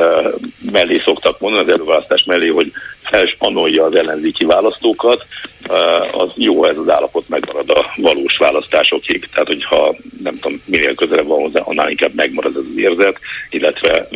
mellé 0.72 1.02
szoktak 1.06 1.40
mondani, 1.40 1.64
az 1.64 1.74
előválasztás 1.74 2.24
mellé, 2.24 2.48
hogy 2.48 2.72
felspanolja 3.04 3.84
az 3.84 3.96
ellenzéki 3.96 4.46
választókat, 4.46 5.26
az 6.12 6.30
jó 6.36 6.66
ez 6.66 6.78
az 6.78 6.90
állapot 6.90 7.30
megmarad 7.30 7.70
a 7.70 7.92
valós 7.96 8.38
választásokig. 8.38 9.28
Tehát, 9.34 9.48
hogyha 9.48 9.96
nem 10.24 10.40
tudom, 10.40 10.62
minél 10.66 10.96
közelebb 10.96 11.28
van 11.28 11.42
hozzá, 11.42 11.62
annál 11.62 11.90
inkább 11.90 12.14
megmarad 12.14 12.56
ez 12.56 12.64
az 12.72 12.78
érzet, 12.78 13.20
illetve 13.50 14.08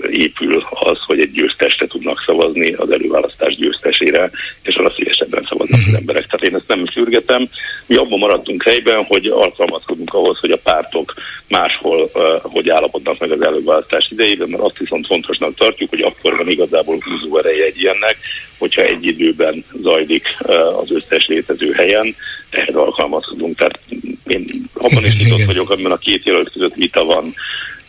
megépül 0.00 0.66
az, 0.70 0.98
hogy 1.06 1.20
egy 1.20 1.30
győztesre 1.30 1.86
tudnak 1.86 2.22
szavazni 2.26 2.72
az 2.72 2.90
előválasztás 2.90 3.56
győztesére, 3.56 4.30
és 4.62 4.74
arra 4.74 4.92
szívesebben 4.96 5.46
szavaznak 5.48 5.78
az 5.78 5.86
mhm. 5.86 5.96
emberek. 5.96 6.26
Tehát 6.26 6.46
én 6.46 6.54
ezt 6.54 6.68
nem 6.68 6.86
szürgetem. 6.92 7.48
Mi 7.86 7.96
abban 7.96 8.18
maradtunk 8.18 8.62
helyben, 8.62 9.04
hogy 9.04 9.26
alkalmazkodunk 9.26 10.14
ahhoz, 10.14 10.38
hogy 10.38 10.50
a 10.50 10.58
pártok 10.58 11.14
máshol 11.48 12.10
uh, 12.14 12.22
hogy 12.42 12.70
állapodnak 12.70 13.18
meg 13.18 13.30
az 13.30 13.42
előválasztás 13.42 14.08
idejében, 14.10 14.48
mert 14.48 14.62
azt 14.62 14.78
viszont 14.78 15.06
fontosnak 15.06 15.54
tartjuk, 15.54 15.90
hogy 15.90 16.00
akkor 16.00 16.36
van 16.36 16.50
igazából 16.50 16.98
húzó 17.00 17.38
ereje 17.38 17.64
egy 17.64 17.80
ilyennek, 17.80 18.16
hogyha 18.58 18.82
egy 18.82 19.06
időben 19.06 19.64
zajlik 19.82 20.26
uh, 20.40 20.78
az 20.78 20.90
összes 20.90 21.26
létező 21.26 21.72
helyen, 21.72 22.14
ehhez 22.50 22.74
alkalmazkodunk. 22.74 23.56
Tehát 23.56 23.78
én 24.26 24.68
abban 24.74 25.04
is 25.04 25.16
nyitott 25.16 25.44
vagyok, 25.44 25.70
amiben 25.70 25.92
a 25.92 25.96
két 25.96 26.24
jelölt 26.24 26.52
között 26.52 26.74
vita 26.74 27.04
van, 27.04 27.34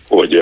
hogy 0.08 0.42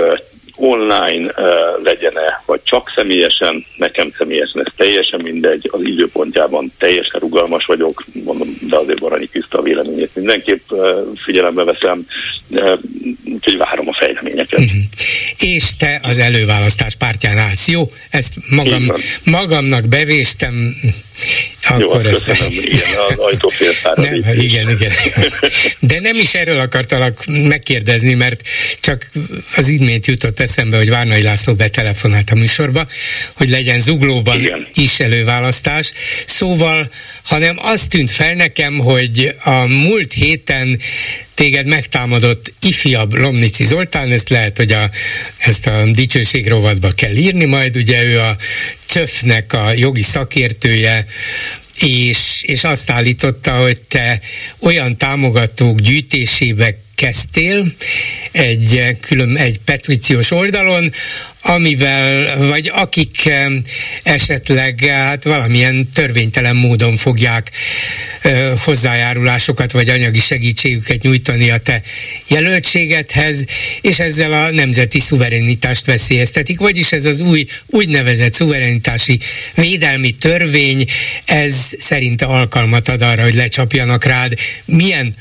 online 0.57 1.25
uh, 1.25 1.83
legyen-e, 1.83 2.43
vagy 2.45 2.59
csak 2.63 2.91
személyesen, 2.95 3.65
nekem 3.75 4.13
személyesen 4.17 4.61
ez 4.65 4.73
teljesen 4.75 5.19
mindegy, 5.23 5.69
az 5.71 5.81
időpontjában 5.83 6.71
teljesen 6.77 7.19
rugalmas 7.19 7.65
vagyok, 7.65 8.05
mondom, 8.23 8.57
de 8.61 8.77
azért 8.77 8.99
Baranyi 8.99 9.25
Kriszta 9.25 9.57
a 9.57 9.61
véleményét 9.61 10.15
mindenképp 10.15 10.71
uh, 10.71 10.89
figyelembe 11.15 11.63
veszem, 11.63 12.05
úgyhogy 13.25 13.57
várom 13.57 13.87
a 13.87 13.93
fejleményeket. 13.93 14.59
Uh-huh. 14.59 14.81
És 15.39 15.75
te 15.75 15.99
az 16.03 16.17
előválasztás 16.17 16.95
pártján 16.95 17.37
állsz, 17.37 17.67
jó? 17.67 17.81
Ezt 18.09 18.35
magam, 18.49 18.85
magamnak 19.23 19.87
bevéstem, 19.87 20.75
akkor 21.69 22.03
Jó, 22.05 22.09
ezt... 22.09 22.23
köszönöm, 22.23 22.51
igen, 22.51 22.95
az 23.09 23.17
ajtófélszára. 23.17 24.01
Nem, 24.01 24.39
igen, 24.39 24.69
igen. 24.69 24.91
De 25.79 25.99
nem 25.99 26.15
is 26.15 26.33
erről 26.33 26.59
akartalak 26.59 27.23
megkérdezni, 27.25 28.13
mert 28.13 28.41
csak 28.79 29.09
az 29.55 29.67
imént 29.67 30.05
jutott 30.05 30.39
eszembe, 30.39 30.77
hogy 30.77 30.89
Várnai 30.89 31.21
László 31.21 31.53
betelefonált 31.53 32.29
a 32.29 32.35
műsorba, 32.35 32.87
hogy 33.33 33.49
legyen 33.49 33.79
zuglóban 33.79 34.39
igen. 34.39 34.67
is 34.73 34.99
előválasztás. 34.99 35.91
Szóval, 36.25 36.89
hanem 37.23 37.57
az 37.61 37.87
tűnt 37.87 38.11
fel 38.11 38.33
nekem, 38.33 38.77
hogy 38.77 39.35
a 39.43 39.65
múlt 39.65 40.13
héten 40.13 40.79
téged 41.37 41.67
megtámadott 41.67 42.53
ifjabb 42.61 43.13
Lomnici 43.13 43.63
Zoltán, 43.63 44.11
ezt 44.11 44.29
lehet, 44.29 44.57
hogy 44.57 44.71
a, 44.71 44.89
ezt 45.37 45.67
a 45.67 45.83
dicsőség 45.91 46.47
rovatba 46.47 46.89
kell 46.91 47.15
írni, 47.15 47.45
majd 47.45 47.75
ugye 47.75 48.03
ő 48.03 48.19
a 48.19 48.37
CÖF-nek 48.87 49.53
a 49.53 49.71
jogi 49.71 50.01
szakértője, 50.01 51.05
és, 51.79 52.41
és 52.41 52.63
azt 52.63 52.89
állította, 52.89 53.51
hogy 53.51 53.81
te 53.81 54.19
olyan 54.61 54.97
támogatók 54.97 55.79
gyűjtésébe 55.79 56.77
kezdtél 56.97 57.71
egy, 58.31 58.97
külön, 59.01 59.37
egy 59.37 59.59
petíciós 59.65 60.31
oldalon, 60.31 60.91
amivel, 61.41 62.37
vagy 62.47 62.71
akik 62.73 63.29
esetleg 64.03 64.79
hát 64.79 65.23
valamilyen 65.23 65.89
törvénytelen 65.93 66.55
módon 66.55 66.95
fogják 66.95 67.51
hozzájárulásokat 68.63 69.71
vagy 69.71 69.89
anyagi 69.89 70.19
segítségüket 70.19 71.01
nyújtani 71.01 71.49
a 71.49 71.57
te 71.57 71.81
jelöltségedhez, 72.27 73.45
és 73.81 73.99
ezzel 73.99 74.33
a 74.33 74.51
nemzeti 74.51 74.99
szuverenitást 74.99 75.85
veszélyeztetik. 75.85 76.59
Vagyis 76.59 76.91
ez 76.91 77.05
az 77.05 77.19
új 77.19 77.45
úgynevezett 77.65 78.33
szuverenitási 78.33 79.19
védelmi 79.55 80.11
törvény, 80.11 80.85
ez 81.25 81.73
szerinte 81.77 82.25
alkalmat 82.25 82.87
ad 82.87 83.01
arra, 83.01 83.23
hogy 83.23 83.35
lecsapjanak 83.35 84.03
rád. 84.03 84.33
Milyen 84.65 85.15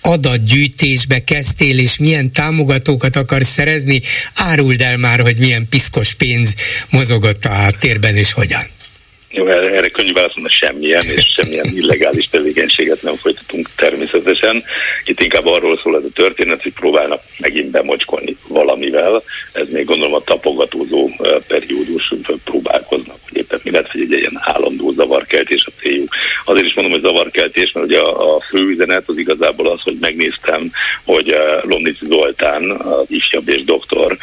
adatgyűjtésbe 0.00 1.24
kezdtél, 1.24 1.78
és 1.78 1.98
milyen 1.98 2.32
támogatókat 2.32 3.16
akarsz 3.16 3.48
szerezni, 3.48 4.00
áruld 4.34 4.80
el 4.80 4.96
már, 4.96 5.20
hogy 5.20 5.36
milyen 5.36 5.66
piszkos 5.68 6.14
pénz 6.14 6.54
mozogott 6.90 7.44
a 7.44 7.50
háttérben, 7.50 8.16
és 8.16 8.32
hogyan. 8.32 8.62
Erre 9.30 9.88
könnyű 9.88 10.12
válaszolni, 10.12 10.48
semmilyen, 10.48 11.02
és 11.16 11.32
semmilyen 11.34 11.70
illegális 11.80 12.28
tevékenységet 12.30 13.02
nem 13.02 13.16
folytatunk 13.16 13.68
természetesen. 13.76 14.64
Itt 15.04 15.20
inkább 15.20 15.46
arról 15.46 15.80
szól 15.82 15.96
ez 15.96 16.04
a 16.04 16.12
történet, 16.14 16.62
hogy 16.62 16.72
próbálnak 16.72 17.22
megint 17.38 17.70
bemocskolni 17.70 18.36
valamivel. 18.48 19.22
Ez 19.52 19.68
még 19.68 19.84
gondolom 19.84 20.14
a 20.14 20.20
tapogatózó 20.20 21.10
periódus 21.46 22.14
próbálkoznak, 22.44 23.16
hogy 23.28 23.38
éppen 23.38 23.60
mi 23.64 23.70
lett, 23.70 23.90
hogy 23.90 24.00
egy 24.00 24.10
ilyen 24.10 24.40
állandó 24.40 24.90
zavarkeltés 24.90 25.66
a 25.66 25.80
céljuk. 25.80 26.14
Azért 26.44 26.66
is 26.66 26.74
mondom, 26.74 26.92
hogy 26.92 27.02
zavarkeltés, 27.02 27.72
mert 27.72 27.86
ugye 27.86 27.98
a, 27.98 28.36
a 28.36 28.40
fő 28.40 28.68
üzenet 28.68 29.04
az 29.06 29.16
igazából 29.16 29.70
az, 29.70 29.80
hogy 29.80 29.96
megnéztem, 30.00 30.70
hogy 31.04 31.34
Lomnici 31.62 32.06
Zoltán, 32.06 32.70
az 32.70 33.06
ifjabb 33.08 33.48
és 33.48 33.64
doktor, 33.64 34.16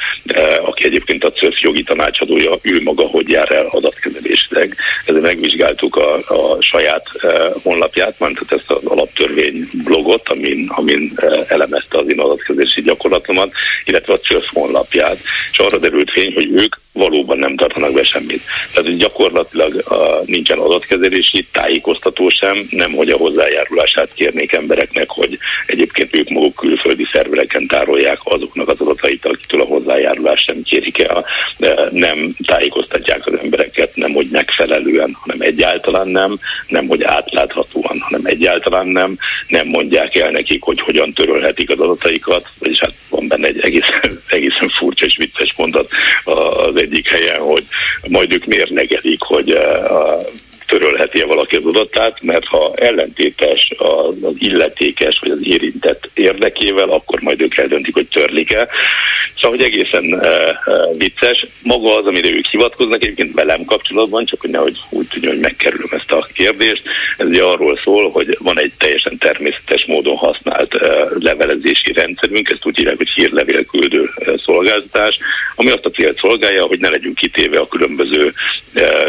aki 0.62 0.86
egyébként 0.86 1.24
a 1.24 1.32
CÖF 1.32 1.62
jogi 1.62 1.84
tanácsadója, 1.84 2.58
ő 2.62 2.82
maga 2.82 3.04
hogy 3.04 3.30
jár 3.30 3.52
el 3.52 3.66
adatkezelésileg 3.66 4.76
ezzel 5.06 5.22
megvizsgáltuk 5.22 5.96
a, 5.96 6.16
a 6.16 6.62
saját 6.62 7.06
uh, 7.24 7.62
honlapját, 7.64 8.20
mert 8.20 8.52
ezt 8.52 8.72
az 8.72 8.86
alaptörvény 8.86 9.70
blogot, 9.84 10.30
amin, 10.30 10.70
amin 10.70 11.14
uh, 11.22 11.46
elemezte 11.48 11.98
az 11.98 12.10
én 12.10 12.20
adatkezési 12.20 12.82
gyakorlatomat, 12.82 13.52
illetve 13.86 14.14
a 14.14 14.20
CÖF 14.20 14.46
honlapját, 14.54 15.18
és 15.52 15.60
arra 15.60 15.78
derült 15.78 16.12
fény, 16.12 16.34
hogy 16.34 16.52
ők 16.52 16.76
valóban 16.98 17.38
nem 17.38 17.56
tartanak 17.56 17.92
be 17.92 18.04
semmit. 18.04 18.42
Tehát 18.74 18.98
gyakorlatilag 18.98 19.74
uh, 19.74 20.26
nincsen 20.26 20.58
adatkezelési 20.58 21.48
tájékoztató 21.52 22.30
sem, 22.30 22.68
nem 22.70 22.92
hogy 22.92 23.10
a 23.10 23.18
hozzájárulását 23.18 24.10
kérnék 24.14 24.52
embereknek, 24.52 25.10
hogy 25.10 25.38
egyébként 25.66 26.16
ők 26.16 26.30
maguk 26.30 26.56
külföldi 26.56 27.08
szervereken 27.12 27.68
tárolják 27.68 28.20
azoknak 28.24 28.70
az 28.70 28.80
adatait, 28.80 29.26
akitől 29.26 29.62
a 29.62 29.66
hozzájárulás 29.66 30.42
sem 30.48 30.62
kérik 30.64 31.00
el, 31.00 31.26
nem 31.92 32.36
tájékoztatják 32.46 33.28
az 33.28 33.34
embereket, 33.44 33.96
nem 33.96 34.12
hogy 34.14 34.28
megfelelően, 34.32 35.18
hanem 35.20 35.42
egyáltalán 35.42 36.08
nem, 36.08 36.40
nem 36.68 36.88
hogy 36.88 37.04
átláthatóan, 37.04 38.00
hanem 38.00 38.22
egyáltalán 38.26 38.88
nem, 38.88 39.18
nem 39.48 39.68
mondják 39.68 40.16
el 40.16 40.32
nekik, 40.32 40.64
hogy 40.64 40.80
hogyan 40.80 41.14
törölhetik 41.14 41.70
az 41.70 41.80
adataikat, 41.80 42.50
vagyis 42.60 42.80
hát 42.80 42.94
van 43.10 43.28
benne 43.28 43.48
egy 43.48 43.60
egészen, 43.60 44.22
egészen 44.38 44.70
furcsa 44.70 45.06
és 45.06 45.18
vicces 45.18 45.54
mondat 45.58 45.90
az 46.24 46.78
egyik 46.92 47.08
helyen, 47.08 47.40
hogy 47.40 47.64
majd 48.08 48.34
ők 48.34 48.46
mérlegelik, 48.46 49.22
hogy 49.22 49.52
eh, 49.52 49.92
a 49.92 50.20
törölheti-e 50.78 51.26
valaki 51.26 51.56
az 51.56 51.66
adatát, 51.66 52.22
mert 52.22 52.46
ha 52.46 52.74
ellentétes 52.76 53.72
az, 53.78 54.16
illetékes 54.38 55.20
vagy 55.22 55.32
az 55.32 55.40
érintett 55.42 56.10
érdekével, 56.14 56.90
akkor 56.90 57.20
majd 57.22 57.42
ők 57.42 57.58
eldöntik, 57.58 57.94
hogy 57.94 58.08
törlik-e. 58.08 58.68
Szóval, 59.36 59.58
hogy 59.58 59.66
egészen 59.66 60.14
uh, 60.14 60.98
vicces. 60.98 61.46
Maga 61.64 61.96
az, 61.96 62.06
amire 62.06 62.30
ők 62.30 62.46
hivatkoznak, 62.46 63.04
egyébként 63.04 63.34
velem 63.34 63.66
kapcsolatban, 63.66 64.26
csak 64.26 64.42
hogy 64.42 64.50
nehogy 64.50 64.78
úgy 64.90 65.08
tudja, 65.08 65.30
hogy 65.30 65.40
megkerülöm 65.40 65.90
ezt 65.92 66.12
a 66.12 66.28
kérdést. 66.34 66.82
Ez 67.18 67.28
ugye 67.28 67.44
arról 67.44 67.80
szól, 67.84 68.10
hogy 68.10 68.38
van 68.40 68.60
egy 68.60 68.74
teljesen 68.78 69.18
természetes 69.18 69.86
módon 69.86 70.16
használt 70.16 70.76
uh, 70.76 70.82
levelezési 71.20 71.94
rendszerünk, 71.94 72.50
ezt 72.50 72.66
úgy 72.66 72.78
hívják, 72.78 72.98
hogy 72.98 73.10
hírlevél 73.10 73.66
küldő 73.66 74.10
szolgáltatás, 74.46 75.18
ami 75.56 75.70
azt 75.70 75.86
a 75.86 75.90
célt 75.90 76.18
szolgálja, 76.18 76.66
hogy 76.66 76.80
ne 76.80 76.90
legyünk 76.90 77.16
kitéve 77.16 77.60
a 77.60 77.68
különböző 77.68 78.34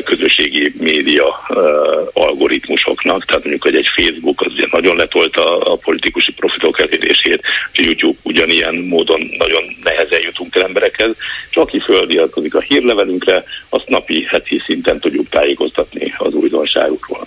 közösségi 0.05 0.73
média 0.79 1.47
algoritmusoknak, 2.13 3.25
tehát 3.25 3.43
mondjuk, 3.43 3.63
hogy 3.63 3.77
egy 3.77 3.89
Facebook 3.97 4.41
az 4.41 4.53
nagyon 4.71 4.97
letolta 4.97 5.59
a 5.59 5.77
politikusi 5.77 6.33
profitok 6.33 6.81
elérését, 6.81 7.43
és 7.73 7.85
YouTube 7.85 8.19
ugyanilyen 8.23 8.75
módon 8.75 9.31
nagyon 9.39 9.63
nehezen 9.83 10.21
jutunk 10.21 10.55
el 10.55 10.63
emberekhez, 10.63 11.17
és 11.51 11.57
aki 11.57 11.79
földialkozik 11.79 12.55
a 12.55 12.61
hírlevelünkre, 12.61 13.45
azt 13.69 13.89
napi, 13.89 14.25
heti 14.25 14.63
szinten 14.67 14.99
tudjuk 14.99 15.29
tájékoztatni 15.29 16.15
az 16.19 16.35
újdonságukról. 16.35 17.27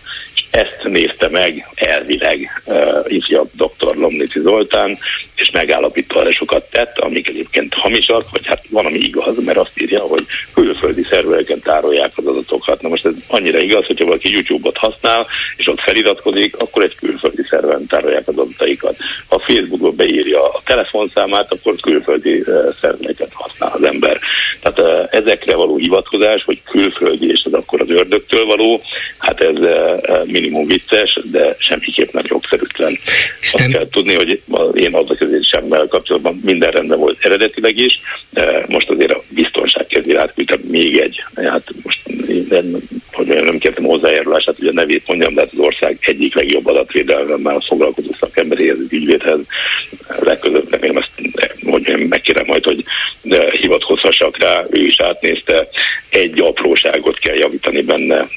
Ezt 0.51 0.83
nézte 0.83 1.29
meg 1.29 1.67
elvileg 1.75 2.61
uh, 2.65 3.05
ifjabb 3.07 3.49
dr. 3.53 3.95
Lomnici 3.95 4.39
Zoltán, 4.39 4.97
és 5.35 5.51
megállapításokat 5.51 6.69
tett, 6.69 6.97
amik 6.97 7.27
egyébként 7.27 7.73
hamisak, 7.73 8.25
vagy 8.31 8.45
hát 8.47 8.63
van, 8.69 8.85
ami 8.85 8.97
igaz, 8.97 9.43
mert 9.45 9.57
azt 9.57 9.81
írja, 9.81 9.99
hogy 9.99 10.25
külföldi 10.53 11.03
szervereken 11.03 11.59
tárolják 11.59 12.11
az 12.15 12.25
adatokat. 12.25 12.81
Na 12.81 12.89
most 12.89 13.05
ez 13.05 13.13
annyira 13.27 13.59
igaz, 13.59 13.85
hogyha 13.85 14.05
valaki 14.05 14.31
YouTube-ot 14.31 14.77
használ, 14.77 15.27
és 15.55 15.67
ott 15.67 15.79
feliratkozik, 15.79 16.57
akkor 16.57 16.83
egy 16.83 16.95
külföldi 16.95 17.43
szerveren 17.49 17.85
tárolják 17.87 18.27
az 18.27 18.37
adataikat. 18.37 18.95
Ha 19.27 19.35
a 19.35 19.39
Facebookba 19.39 19.91
beírja 19.91 20.43
a 20.43 20.61
telefonszámát, 20.65 21.53
akkor 21.53 21.75
külföldi 21.75 22.43
szervereket 22.81 23.31
használ 23.33 23.71
az 23.73 23.83
ember. 23.83 24.19
Tehát 24.61 25.09
ezekre 25.13 25.55
való 25.55 25.77
hivatkozás, 25.77 26.43
hogy 26.43 26.61
külföldi, 26.63 27.29
és 27.31 27.43
ez 27.43 27.53
akkor 27.53 27.81
az 27.81 27.89
ördögtől 27.89 28.45
való, 28.45 28.81
hát 29.17 29.41
ez 29.41 29.55
minimum 30.41 30.67
vicces, 30.67 31.19
de 31.23 31.55
semmiképp 31.59 32.11
nem 32.11 32.23
jogszerűtlen. 32.27 32.91
Isten... 33.41 33.65
Azt 33.65 33.71
kell 33.71 33.87
tudni, 33.91 34.13
hogy 34.13 34.41
én 34.73 34.93
adatkezésemmel 34.93 35.87
kapcsolatban 35.87 36.41
minden 36.43 36.71
rendben 36.71 36.99
volt 36.99 37.25
eredetileg 37.25 37.77
is, 37.77 37.99
de 38.29 38.65
most 38.67 38.89
azért 38.89 39.11
a 39.11 39.23
biztonság 39.29 39.87
kedvére 39.87 40.19
átküldtem 40.19 40.59
még 40.59 40.97
egy, 40.97 41.23
hát 41.35 41.67
most 41.83 41.99
nem, 42.49 42.77
hogy 43.11 43.27
nem 43.27 43.57
kértem 43.57 43.83
hozzájárulását, 43.83 44.55
hogy 44.57 44.67
a 44.67 44.73
nevét 44.73 45.07
mondjam, 45.07 45.33
de 45.33 45.41
hát 45.41 45.51
az 45.53 45.59
ország 45.59 45.97
egyik 46.01 46.35
legjobb 46.35 46.67
adatvédelemmel 46.67 47.59
foglalkozó 47.67 48.09
szakemberéhez, 48.19 48.77
az 48.79 48.91
ügyvédhez. 48.91 49.39
Legközebb 50.19 50.71
remélem 50.71 50.97
ezt, 50.97 51.11
hogy 51.63 52.07
megkérem 52.09 52.45
majd, 52.45 52.63
hogy 52.63 52.83
hivatkozhassak 53.51 54.37
rá, 54.37 54.65
ő 54.69 54.85
is 54.85 54.99
átnézte. 55.01 55.67
Egy 56.21 56.39
apróságot 56.39 57.19
kell 57.19 57.35
javítani 57.35 57.81
benne, 57.81 58.27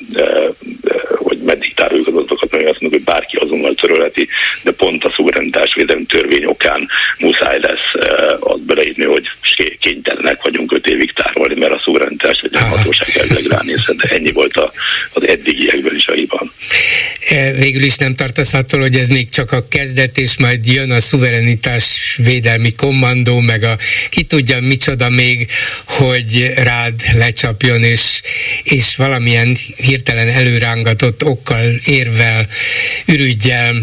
hogy 1.17 1.39
meddig 1.39 1.75
tároljuk 1.75 2.07
az 2.07 2.15
adatokat, 2.15 2.51
mert 2.51 2.69
azt 2.69 2.81
mondjuk, 2.81 3.03
hogy 3.05 3.15
bárki 3.15 3.37
azonnal 3.37 3.75
törölheti, 3.75 4.29
de 4.63 4.73
pont 4.73 5.05
a 5.05 5.13
szuverenitásvédelmi 5.17 6.05
törvény 6.05 6.45
okán 6.45 6.89
muszáj 7.19 7.61
lesz 7.61 8.03
azt 8.55 8.63
beleírni, 8.63 9.05
hogy 9.05 9.25
kénytelenek 9.81 10.43
vagyunk 10.43 10.73
öt 10.73 10.87
évig 10.87 11.13
tárolni, 11.13 11.55
mert 11.61 11.73
a 11.73 11.81
szuverenitás 11.85 12.41
vagy 12.41 12.51
a 12.55 12.65
hatóság 12.65 13.09
elvileg 13.17 13.47
ránézhet, 13.47 13.97
de 13.97 14.09
ennyi 14.09 14.33
volt 14.33 14.57
a, 14.57 14.73
az 15.13 15.27
eddigiekből 15.27 15.97
is 15.97 16.07
a 16.07 16.13
hiba. 16.13 16.47
E, 17.29 17.53
végül 17.53 17.83
is 17.83 17.97
nem 17.97 18.15
tartasz 18.15 18.55
attól, 18.55 18.81
hogy 18.81 18.97
ez 18.97 19.09
még 19.09 19.29
csak 19.29 19.53
a 19.53 19.69
kezdet, 19.69 20.19
és 20.19 20.39
majd 20.39 20.67
jön 20.67 20.91
a 20.91 21.01
szuverenitás 21.01 22.19
védelmi 22.25 22.73
kommandó, 22.73 23.41
meg 23.41 23.63
a 23.63 23.77
ki 24.09 24.23
tudja 24.23 24.61
micsoda 24.61 25.09
még, 25.09 25.51
hogy 25.87 26.53
rád 26.57 27.03
lecsapjon, 27.17 27.83
és, 27.83 28.21
és 28.63 28.97
valamilyen 28.97 29.57
hirtelen 29.77 30.29
előrángatott 30.29 31.25
okkal, 31.25 31.75
érvel, 31.85 32.47
ürügyel 33.07 33.75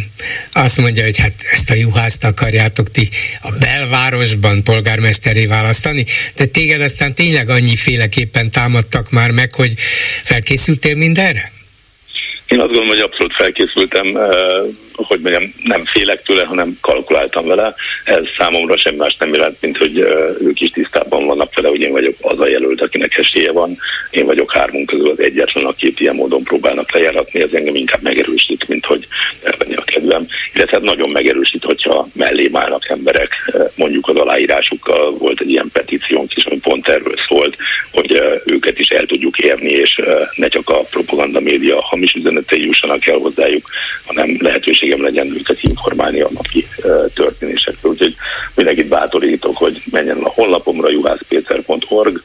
azt 0.51 0.77
mondja, 0.77 1.03
hogy 1.03 1.17
hát 1.17 1.33
ezt 1.51 1.69
a 1.69 1.73
juhászt 1.73 2.23
akarjátok 2.23 2.91
ti 2.91 3.09
a 3.41 3.51
belvárosban 3.51 4.60
polgármesteré 4.63 5.45
választani, 5.45 6.05
de 6.35 6.45
téged 6.45 6.81
aztán 6.81 7.15
tényleg 7.15 7.49
annyi 7.49 7.75
féleképpen 7.75 8.51
támadtak 8.51 9.11
már 9.11 9.31
meg, 9.31 9.55
hogy 9.55 9.73
felkészültél 10.23 10.95
mindenre? 10.95 11.51
Én 12.51 12.59
azt 12.59 12.67
gondolom, 12.67 12.87
hogy 12.87 12.99
abszolút 12.99 13.33
felkészültem, 13.33 14.15
eh, 14.15 14.31
hogy 14.93 15.19
mondjam, 15.19 15.53
nem 15.63 15.85
félek 15.85 16.23
tőle, 16.23 16.43
hanem 16.43 16.77
kalkuláltam 16.81 17.47
vele. 17.47 17.73
Ez 18.03 18.23
számomra 18.37 18.77
sem 18.77 18.95
más 18.95 19.15
nem 19.19 19.33
jelent, 19.33 19.57
mint 19.61 19.77
hogy 19.77 19.99
eh, 19.99 20.11
ők 20.41 20.61
is 20.61 20.69
tisztában 20.69 21.25
vannak 21.25 21.55
vele, 21.55 21.67
hogy 21.67 21.81
én 21.81 21.91
vagyok 21.91 22.15
az 22.21 22.39
a 22.39 22.47
jelölt, 22.47 22.81
akinek 22.81 23.17
esélye 23.17 23.51
van. 23.51 23.77
Én 24.09 24.25
vagyok 24.25 24.51
hármunk 24.51 24.85
közül 24.85 25.09
az 25.09 25.19
egyetlen, 25.19 25.65
akit 25.65 25.99
ilyen 25.99 26.15
módon 26.15 26.43
próbálnak 26.43 26.91
lejáratni. 26.91 27.41
Ez 27.41 27.53
engem 27.53 27.75
inkább 27.75 28.01
megerősít, 28.01 28.67
mint 28.67 28.85
hogy 28.85 29.07
elvenni 29.43 29.75
a 29.75 29.81
kedvem. 29.81 30.27
Illetve 30.53 30.77
hát 30.77 30.85
nagyon 30.85 31.09
megerősít, 31.09 31.63
hogyha 31.63 32.07
mellé 32.13 32.49
állnak 32.53 32.89
emberek. 32.89 33.51
Eh, 33.53 33.61
mondjuk 33.75 34.07
az 34.07 34.15
aláírásukkal 34.15 35.11
volt 35.11 35.41
egy 35.41 35.49
ilyen 35.49 35.69
petíciónk 35.73 36.35
is, 36.35 36.45
ami 36.45 36.59
pont 36.59 36.87
erről 36.87 37.15
szólt, 37.27 37.57
hogy 37.91 38.21
őket 38.45 38.79
is 38.79 38.87
el 38.87 39.05
tudjuk 39.05 39.37
érni, 39.37 39.69
és 39.69 40.01
ne 40.35 40.47
csak 40.47 40.69
a 40.69 40.79
propaganda 40.79 41.39
média 41.39 41.81
hamis 41.81 42.13
üzenet 42.13 42.40
üzenetei 42.41 42.65
jussanak 42.65 43.07
el 43.07 43.17
hozzájuk, 43.17 43.69
hanem 44.05 44.37
lehetőségem 44.39 45.03
legyen 45.03 45.35
őket 45.37 45.63
informálni 45.63 46.19
a 46.19 46.29
napi 46.33 46.67
történésekről. 47.13 47.91
Úgyhogy 47.91 48.15
mindenkit 48.55 48.87
bátorítok, 48.87 49.57
hogy 49.57 49.81
menjen 49.91 50.17
a 50.17 50.29
honlapomra, 50.29 50.89
juhászpéter.org, 50.89 52.21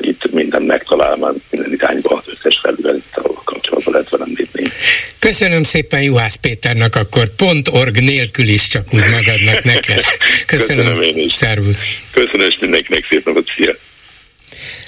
itt 0.00 0.32
minden 0.32 0.62
megtalál, 0.62 1.16
már 1.16 1.32
minden 1.50 1.72
irányba 1.72 2.16
az 2.16 2.24
összes 2.26 2.60
felülettel 2.62 3.24
kapcsolatban 3.44 3.92
lehet 3.92 4.08
velem 4.08 4.32
lépni. 4.36 4.62
Köszönöm 5.18 5.62
szépen 5.62 6.02
Juhász 6.02 6.36
Péternek, 6.36 6.96
akkor 6.96 7.34
pont 7.36 7.68
org 7.68 7.96
nélkül 7.96 8.48
is 8.48 8.66
csak 8.66 8.94
úgy 8.94 9.04
magadnak 9.10 9.64
neked. 9.64 10.02
Köszönöm, 10.46 10.84
Köszönöm 10.86 11.02
én 11.02 11.24
is. 11.24 11.32
Szervusz. 11.32 11.88
Köszönöm, 12.12 12.46
és 12.46 12.58
mindenkinek 12.60 13.06
szép 13.08 13.26
napot, 13.26 13.48
szia. 13.56 13.72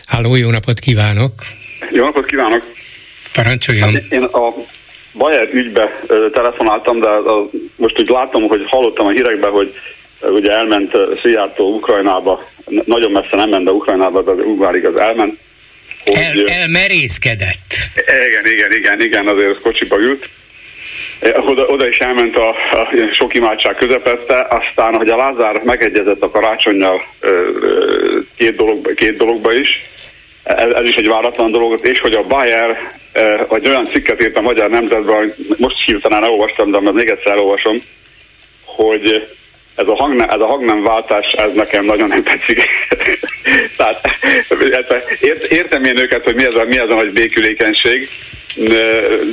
Háló, 0.06 0.34
jó 0.36 0.50
napot 0.50 0.78
kívánok! 0.78 1.32
Jó 1.92 2.04
napot 2.04 2.26
kívánok! 2.26 2.81
Parancsoljon. 3.32 3.92
Hát 3.92 4.02
én 4.10 4.22
a 4.22 4.54
Bayer 5.12 5.48
ügybe 5.52 6.00
telefonáltam, 6.32 7.00
de 7.00 7.08
a, 7.08 7.48
most 7.76 8.00
úgy 8.00 8.08
látom, 8.08 8.48
hogy 8.48 8.64
hallottam 8.66 9.06
a 9.06 9.10
hírekben, 9.10 9.50
hogy 9.50 9.74
ugye 10.20 10.50
elment 10.50 10.92
Szijjártó 11.22 11.74
Ukrajnába, 11.74 12.48
nagyon 12.84 13.10
messze 13.10 13.36
nem 13.36 13.48
ment, 13.48 13.64
de 13.64 13.70
Ukrajnába, 13.70 14.22
de 14.22 14.30
Ugvárig 14.30 14.84
az 14.84 15.00
elment. 15.00 15.38
Hogy, 16.04 16.16
El, 16.16 16.46
elmerészkedett. 16.46 17.74
Igen, 17.94 18.52
igen, 18.52 18.72
igen, 18.72 19.00
igen, 19.00 19.26
azért 19.26 19.60
kocsiba 19.60 19.98
ült. 19.98 20.28
Oda, 21.46 21.64
oda 21.64 21.88
is 21.88 21.98
elment 21.98 22.36
a, 22.36 22.48
a 22.48 22.88
sok 23.12 23.34
imádság 23.34 23.74
közepette, 23.74 24.46
aztán, 24.50 24.94
hogy 24.94 25.08
a 25.08 25.16
Lázár 25.16 25.60
megegyezett 25.64 26.22
a 26.22 26.30
karácsonyjal 26.30 27.06
két, 28.36 28.56
dolog, 28.56 28.94
két 28.94 29.16
dologba 29.16 29.52
is, 29.52 29.68
ez, 30.42 30.70
ez 30.70 30.84
is 30.84 30.94
egy 30.94 31.08
váratlan 31.08 31.50
dolog, 31.50 31.80
és 31.82 32.00
hogy 32.00 32.12
a 32.12 32.22
Bayer, 32.22 33.00
vagy 33.48 33.68
olyan 33.68 33.86
cikket 33.86 34.22
írt 34.22 34.36
a 34.36 34.40
Magyar 34.40 34.70
Nemzetben, 34.70 35.34
most 35.56 35.84
hirtelen 35.84 36.24
elolvastam, 36.24 36.70
de 36.70 36.92
még 36.92 37.08
egyszer 37.08 37.32
elolvasom, 37.32 37.78
hogy 38.64 39.28
ez 39.74 39.86
a, 39.86 39.94
hang, 39.94 40.20
ez 40.20 40.40
a 40.40 40.46
hangnemváltás, 40.46 41.32
ez 41.32 41.52
nekem 41.52 41.84
nagyon 41.84 42.08
nem 42.08 42.22
tetszik. 42.22 42.62
Tehát 43.76 44.08
ért, 45.20 45.46
értem 45.46 45.84
én 45.84 45.98
őket, 45.98 46.24
hogy 46.24 46.34
mi 46.34 46.44
ez 46.44 46.54
a, 46.54 46.64
mi 46.64 46.78
ez 46.78 46.90
a 46.90 46.94
nagy 46.94 47.12
békülékenység, 47.12 48.08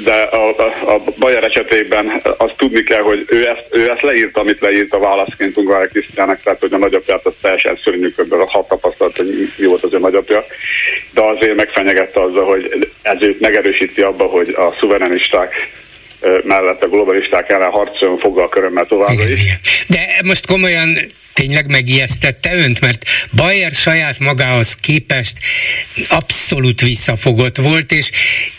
de 0.04 0.22
a, 0.32 0.50
a, 0.58 0.94
a 0.94 1.02
Bayer 1.18 1.44
esetében 1.44 2.22
azt 2.38 2.56
tudni 2.58 2.84
kell, 2.84 3.02
hogy 3.02 3.26
ő 3.28 3.48
ezt, 3.48 3.66
ő 3.72 3.90
ezt 3.90 4.02
leírta, 4.02 4.42
amit 4.42 4.60
leírt 4.62 4.94
a 4.94 5.00
válaszként 5.00 5.58
Ungvári 5.58 5.88
Krisztiának, 5.88 6.40
tehát 6.40 6.60
hogy 6.60 6.74
a 6.74 6.78
nagyapját 6.78 7.26
az 7.26 7.34
teljesen 7.42 7.80
szörnyűködből, 7.84 8.46
hat 8.46 8.68
tapasztalat, 8.68 9.18
hogy 9.18 9.52
mi 9.58 9.66
volt 9.66 9.84
az 9.84 9.94
ő 9.94 10.00
nagyapja, 10.00 10.44
de 11.14 11.22
azért 11.22 11.56
megfenyegette 11.56 12.22
azzal, 12.22 12.46
hogy 12.46 12.90
ez 13.02 13.22
őt 13.22 13.40
megerősíti 13.40 14.02
abba, 14.02 14.24
hogy 14.24 14.50
a 14.50 14.76
szuverenisták 14.80 15.70
mellett 16.44 16.84
a 16.84 16.88
globalisták 16.88 17.50
ellen 17.50 17.70
harcoljon 17.70 18.20
foggal 18.20 18.50
körömmel 18.50 18.86
továbbra 18.86 19.30
is. 19.30 19.58
De 19.88 20.22
most 20.24 20.46
komolyan 20.46 20.98
tényleg 21.34 21.70
megijesztette 21.70 22.56
önt, 22.56 22.82
mert 22.82 23.06
Bayer 23.36 23.72
saját 23.72 24.20
magához 24.20 24.76
képest 24.76 25.38
abszolút 26.10 26.82
visszafogott 26.82 27.58
volt, 27.58 27.92
és 27.92 28.12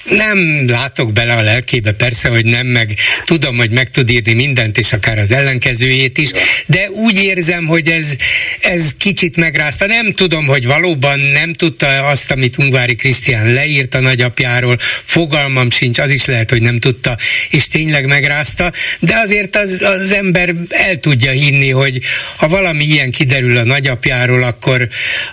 nem 0.04 0.64
látok 0.68 1.12
bele 1.12 1.34
a 1.34 1.42
lelkébe, 1.42 1.92
persze, 1.92 2.28
hogy 2.28 2.44
nem, 2.44 2.66
meg 2.66 2.94
tudom, 3.24 3.56
hogy 3.56 3.70
meg 3.70 3.90
tud 3.90 4.10
írni 4.10 4.32
mindent, 4.32 4.78
és 4.78 4.92
akár 4.92 5.18
az 5.18 5.32
ellenkezőjét 5.32 6.18
is, 6.18 6.30
de 6.66 6.90
úgy 6.90 7.22
érzem, 7.22 7.66
hogy 7.66 7.88
ez, 7.88 8.16
ez 8.60 8.94
kicsit 8.98 9.36
megrázta. 9.36 9.86
Nem 9.86 10.12
tudom, 10.12 10.46
hogy 10.46 10.66
valóban 10.66 11.20
nem 11.20 11.52
tudta 11.52 12.06
azt, 12.06 12.30
amit 12.30 12.58
Ungvári 12.58 12.94
Krisztián 12.94 13.52
leírt 13.52 13.94
a 13.94 14.00
nagyapjáról, 14.00 14.76
fogalmam 15.04 15.70
sincs, 15.70 15.98
az 15.98 16.10
is 16.10 16.24
lehet, 16.24 16.50
hogy 16.50 16.62
nem 16.62 16.78
tudta, 16.78 17.16
és 17.50 17.68
tényleg 17.68 18.06
megrázta, 18.06 18.72
de 18.98 19.16
azért 19.16 19.56
az, 19.56 19.82
az 19.82 20.12
ember 20.12 20.54
el 20.68 20.96
tudja 20.96 21.30
hinni, 21.30 21.70
hogy 21.70 22.00
ha 22.36 22.48
valami 22.48 22.84
ilyen 22.84 23.10
kiderül 23.10 23.56
a 23.56 23.64
nagyapjáról, 23.64 24.42
akkor, 24.42 24.88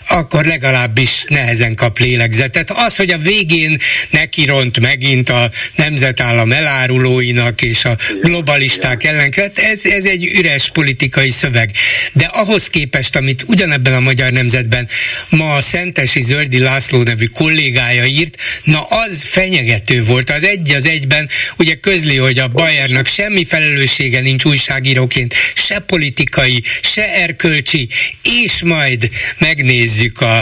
akkor 0.09 0.45
legalábbis 0.45 1.23
nehezen 1.27 1.75
kap 1.75 1.99
lélegzetet. 1.99 2.71
Az, 2.71 2.95
hogy 2.95 3.11
a 3.11 3.17
végén 3.17 3.77
neki 4.09 4.45
ront 4.45 4.79
megint 4.79 5.29
a 5.29 5.49
nemzetállam 5.75 6.51
elárulóinak 6.51 7.61
és 7.61 7.85
a 7.85 7.97
globalisták 8.21 9.03
ellen, 9.03 9.33
ez, 9.53 9.85
ez 9.85 10.05
egy 10.05 10.25
üres 10.25 10.69
politikai 10.69 11.29
szöveg. 11.29 11.71
De 12.13 12.25
ahhoz 12.25 12.67
képest, 12.67 13.15
amit 13.17 13.43
ugyanebben 13.47 13.93
a 13.93 13.99
magyar 13.99 14.31
nemzetben 14.31 14.87
ma 15.29 15.55
a 15.55 15.61
Szentesi 15.61 16.21
Zöldi 16.21 16.59
László 16.59 17.03
nevű 17.03 17.25
kollégája 17.25 18.05
írt, 18.05 18.37
na 18.63 18.83
az 18.83 19.23
fenyegető 19.23 20.03
volt. 20.03 20.29
Az 20.29 20.43
egy 20.43 20.71
az 20.71 20.85
egyben 20.85 21.29
ugye 21.57 21.73
közli, 21.73 22.15
hogy 22.17 22.39
a 22.39 22.47
Bayernak 22.47 23.07
semmi 23.07 23.45
felelőssége 23.45 24.19
nincs 24.19 24.45
újságíróként, 24.45 25.33
se 25.55 25.79
politikai, 25.79 26.63
se 26.81 27.13
erkölcsi, 27.13 27.87
és 28.23 28.61
majd 28.63 29.09
megnézzük 29.37 30.21
a, 30.21 30.37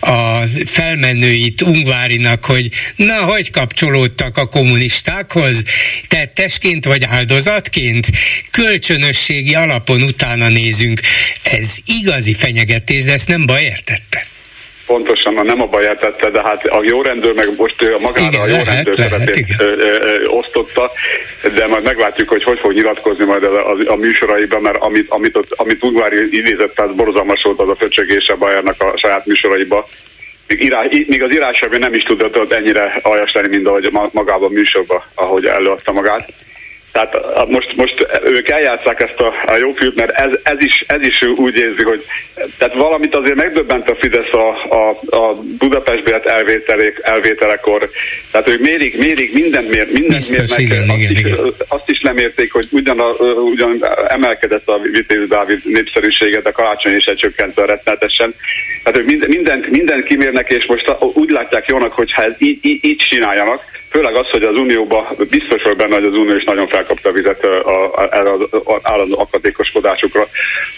a 0.00 0.44
felmenőit 0.66 1.60
Ungvárinak, 1.62 2.44
hogy 2.44 2.70
na, 2.96 3.16
hogy 3.24 3.50
kapcsolódtak 3.50 4.36
a 4.36 4.46
kommunistákhoz, 4.46 5.62
tettesként 6.08 6.84
vagy 6.84 7.04
áldozatként, 7.04 8.06
kölcsönösségi 8.50 9.54
alapon 9.54 10.02
utána 10.02 10.48
nézünk. 10.48 11.00
Ez 11.42 11.76
igazi 12.14 12.34
fenyegetés, 12.34 13.04
de 13.04 13.12
ezt 13.12 13.28
nem 13.28 13.46
baj 13.46 13.62
értette. 13.62 14.22
Pontosan 14.86 15.34
nem 15.44 15.60
a 15.60 15.66
baját 15.66 16.00
tette, 16.00 16.30
de 16.30 16.42
hát 16.42 16.66
a 16.66 16.82
jó 16.82 17.02
rendőr 17.02 17.34
meg 17.34 17.48
most 17.56 17.82
a 17.82 17.98
magára 17.98 18.26
igen, 18.26 18.40
a 18.40 18.46
jó 18.46 18.56
lehet, 18.56 18.74
rendőr 18.74 18.98
lehet, 18.98 20.26
osztotta, 20.26 20.92
de 21.54 21.66
majd 21.66 21.84
meglátjuk, 21.84 22.28
hogy 22.28 22.44
hogy 22.44 22.58
fog 22.58 22.72
nyilatkozni 22.72 23.24
majd 23.24 23.42
a, 23.42 23.70
a, 23.70 23.76
a 23.86 23.96
műsoraiban, 23.96 24.62
mert 24.62 24.76
amit, 24.76 25.10
amit, 25.10 25.38
amit 25.48 25.82
Ungvári 25.82 26.36
idézett, 26.36 26.74
tehát 26.74 26.94
borzalmas 26.94 27.42
volt 27.42 27.60
az 27.60 27.68
a 27.68 27.76
föcsögés 27.76 28.28
a 28.28 28.36
Bajernak 28.36 28.82
a 28.82 28.94
saját 28.96 29.26
műsoraiba, 29.26 29.88
még, 30.46 30.62
írás, 30.62 30.86
még 31.06 31.22
az 31.22 31.32
írásában 31.32 31.78
nem 31.78 31.94
is 31.94 32.02
tudott 32.02 32.52
ennyire 32.52 32.98
aljas 33.02 33.32
lenni, 33.32 33.48
mint 33.48 33.66
ahogy 33.66 33.88
magában 34.12 34.48
a 34.48 34.52
műsorban, 34.52 35.02
ahogy 35.14 35.44
előadta 35.44 35.92
magát. 35.92 36.32
Tehát 36.94 37.48
most, 37.48 37.76
most 37.76 38.06
ők 38.24 38.48
eljátszák 38.48 39.00
ezt 39.00 39.20
a, 39.20 39.32
a 39.46 39.56
jó 39.56 39.72
fiút, 39.72 39.96
mert 39.96 40.10
ez, 40.10 40.30
ez, 40.42 40.60
is, 40.60 40.84
ez 40.86 41.02
is 41.02 41.22
úgy 41.22 41.56
érzi, 41.56 41.82
hogy 41.82 42.04
tehát 42.58 42.74
valamit 42.74 43.14
azért 43.14 43.34
megdöbbent 43.34 43.90
a 43.90 43.94
Fidesz 43.94 44.32
a, 44.32 44.74
a, 44.74 45.16
a 45.16 45.34
Budapest 45.58 46.04
bélet 46.04 46.26
elvételekor. 47.02 47.90
Tehát 48.30 48.48
ők 48.48 48.58
mérik, 48.58 48.98
mérik, 48.98 49.32
mindent 49.32 49.70
mér, 49.70 49.88
mindent 49.92 50.30
mérnek. 50.30 50.58
Igen, 50.58 50.88
azt, 50.88 50.98
igen, 50.98 51.10
is, 51.10 51.18
igen. 51.18 51.38
azt 51.68 51.90
is 51.90 52.02
lemérték, 52.02 52.52
hogy 52.52 52.68
ugyan, 52.70 53.00
a, 53.00 53.10
ugyan 53.24 53.84
emelkedett 54.08 54.68
a 54.68 54.78
Vitéz 54.78 55.28
Dávid 55.28 55.60
népszerűsége, 55.64 56.40
de 56.40 56.50
karácsony 56.50 56.96
is 56.96 57.10
csökkent 57.16 57.58
rettenetesen. 57.58 58.34
Tehát 58.82 58.98
ők 58.98 59.26
mindent, 59.28 59.70
mindent, 59.70 60.04
kimérnek, 60.04 60.50
és 60.50 60.66
most 60.66 60.92
úgy 60.98 61.30
látják 61.30 61.68
jónak, 61.68 61.92
hogy 61.92 62.12
ha 62.12 62.22
ez 62.22 62.32
így, 62.38 62.58
így, 62.62 62.84
így 62.84 62.96
csináljanak, 62.96 63.62
Főleg 63.94 64.14
az, 64.14 64.28
hogy 64.30 64.42
az 64.42 64.56
Unióban 64.56 65.04
biztos 65.30 65.62
vagy 65.62 65.76
benne, 65.76 65.94
hogy 65.94 66.04
az 66.04 66.12
Unió 66.12 66.36
is 66.36 66.44
nagyon 66.44 66.68
felkapta 66.68 67.08
a 67.08 67.12
vizet 67.12 67.44
erre 68.10 68.30
az 68.32 68.80
állandó 68.82 69.18
akadékoskodásukra, 69.20 70.28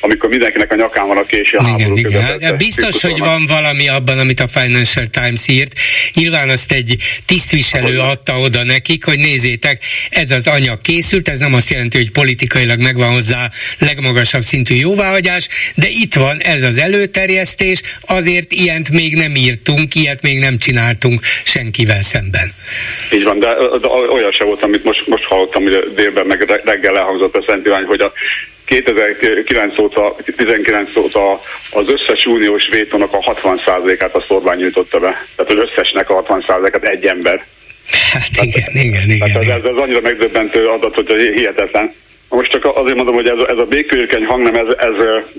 amikor 0.00 0.29
mindenkinek 0.29 0.72
a 0.72 0.74
nyakán 0.74 1.07
van 1.07 1.16
a 1.16 1.22
késő 1.22 1.59
igen, 1.76 1.96
igen. 1.96 2.22
Hát, 2.22 2.57
biztos, 2.57 3.02
hogy 3.02 3.18
van 3.18 3.46
valami 3.46 3.88
abban, 3.88 4.18
amit 4.18 4.40
a 4.40 4.48
Financial 4.48 5.07
Times 5.07 5.48
írt. 5.48 5.72
Nyilván 6.14 6.48
azt 6.48 6.72
egy 6.72 6.96
tisztviselő 7.26 7.98
adta 7.98 8.38
oda 8.38 8.64
nekik, 8.64 9.05
hogy 9.05 9.18
nézzétek, 9.18 9.83
ez 10.11 10.31
az 10.31 10.46
anyag 10.46 10.81
készült, 10.81 11.29
ez 11.29 11.38
nem 11.38 11.55
azt 11.55 11.70
jelenti, 11.70 11.96
hogy 11.96 12.11
politikailag 12.11 12.79
megvan 12.81 13.12
hozzá 13.12 13.50
legmagasabb 13.79 14.42
szintű 14.42 14.74
jóváhagyás, 14.74 15.48
de 15.74 15.87
itt 15.88 16.14
van 16.14 16.38
ez 16.40 16.62
az 16.62 16.79
előterjesztés, 16.79 17.83
azért 18.00 18.52
ilyent 18.52 18.90
még 18.90 19.14
nem 19.14 19.37
írtunk, 19.37 19.94
ilyet 19.94 20.22
még 20.22 20.38
nem 20.38 20.59
csináltunk 20.59 21.20
senkivel 21.44 22.02
szemben. 22.02 22.52
Így 23.12 23.24
van, 23.24 23.38
de, 23.38 23.54
de 23.80 23.88
olyan 23.88 24.32
se 24.32 24.44
volt, 24.44 24.62
amit 24.62 24.84
most, 24.84 25.06
most 25.06 25.24
hallottam, 25.24 25.62
hogy 25.62 25.92
délben 25.94 26.26
meg 26.26 26.60
reggel 26.64 26.98
elhangzott 26.98 27.36
a 27.36 27.44
Szent 27.46 27.66
Irány, 27.66 27.84
hogy 27.84 28.00
a 28.00 28.12
2009 28.64 29.78
óta, 29.78 30.16
19 30.36 30.96
óta 30.96 31.40
az 31.70 31.88
összes 31.88 32.26
uniós 32.26 32.68
vétónak 32.70 33.12
a 33.12 33.18
60%-át 33.18 34.14
a 34.14 34.24
Orbán 34.28 34.56
nyújtotta 34.56 34.98
be. 34.98 35.26
Tehát 35.36 35.52
az 35.52 35.68
összesnek 35.70 36.10
a 36.10 36.22
60%-át 36.22 36.88
egy 36.88 37.04
ember. 37.04 37.44
Hát 38.12 38.28
igen, 38.42 38.50
tehát, 38.50 38.84
igen, 38.84 39.10
igen. 39.10 39.18
Tehát 39.18 39.42
igen. 39.42 39.58
Ez, 39.58 39.64
ez 39.64 39.76
annyira 39.76 40.00
megdöbbentő 40.00 40.66
adat, 40.66 40.94
hogy 40.94 41.12
hihetetlen. 41.34 41.94
Most 42.28 42.50
csak 42.50 42.64
azért 42.76 42.96
mondom, 42.96 43.14
hogy 43.14 43.28
ez, 43.28 43.38
ez 43.48 43.58
a 43.58 43.64
békőjökeny 43.64 44.24
hang 44.24 44.42
nem, 44.42 44.54
ez, 44.54 44.66
ez, 44.78 44.94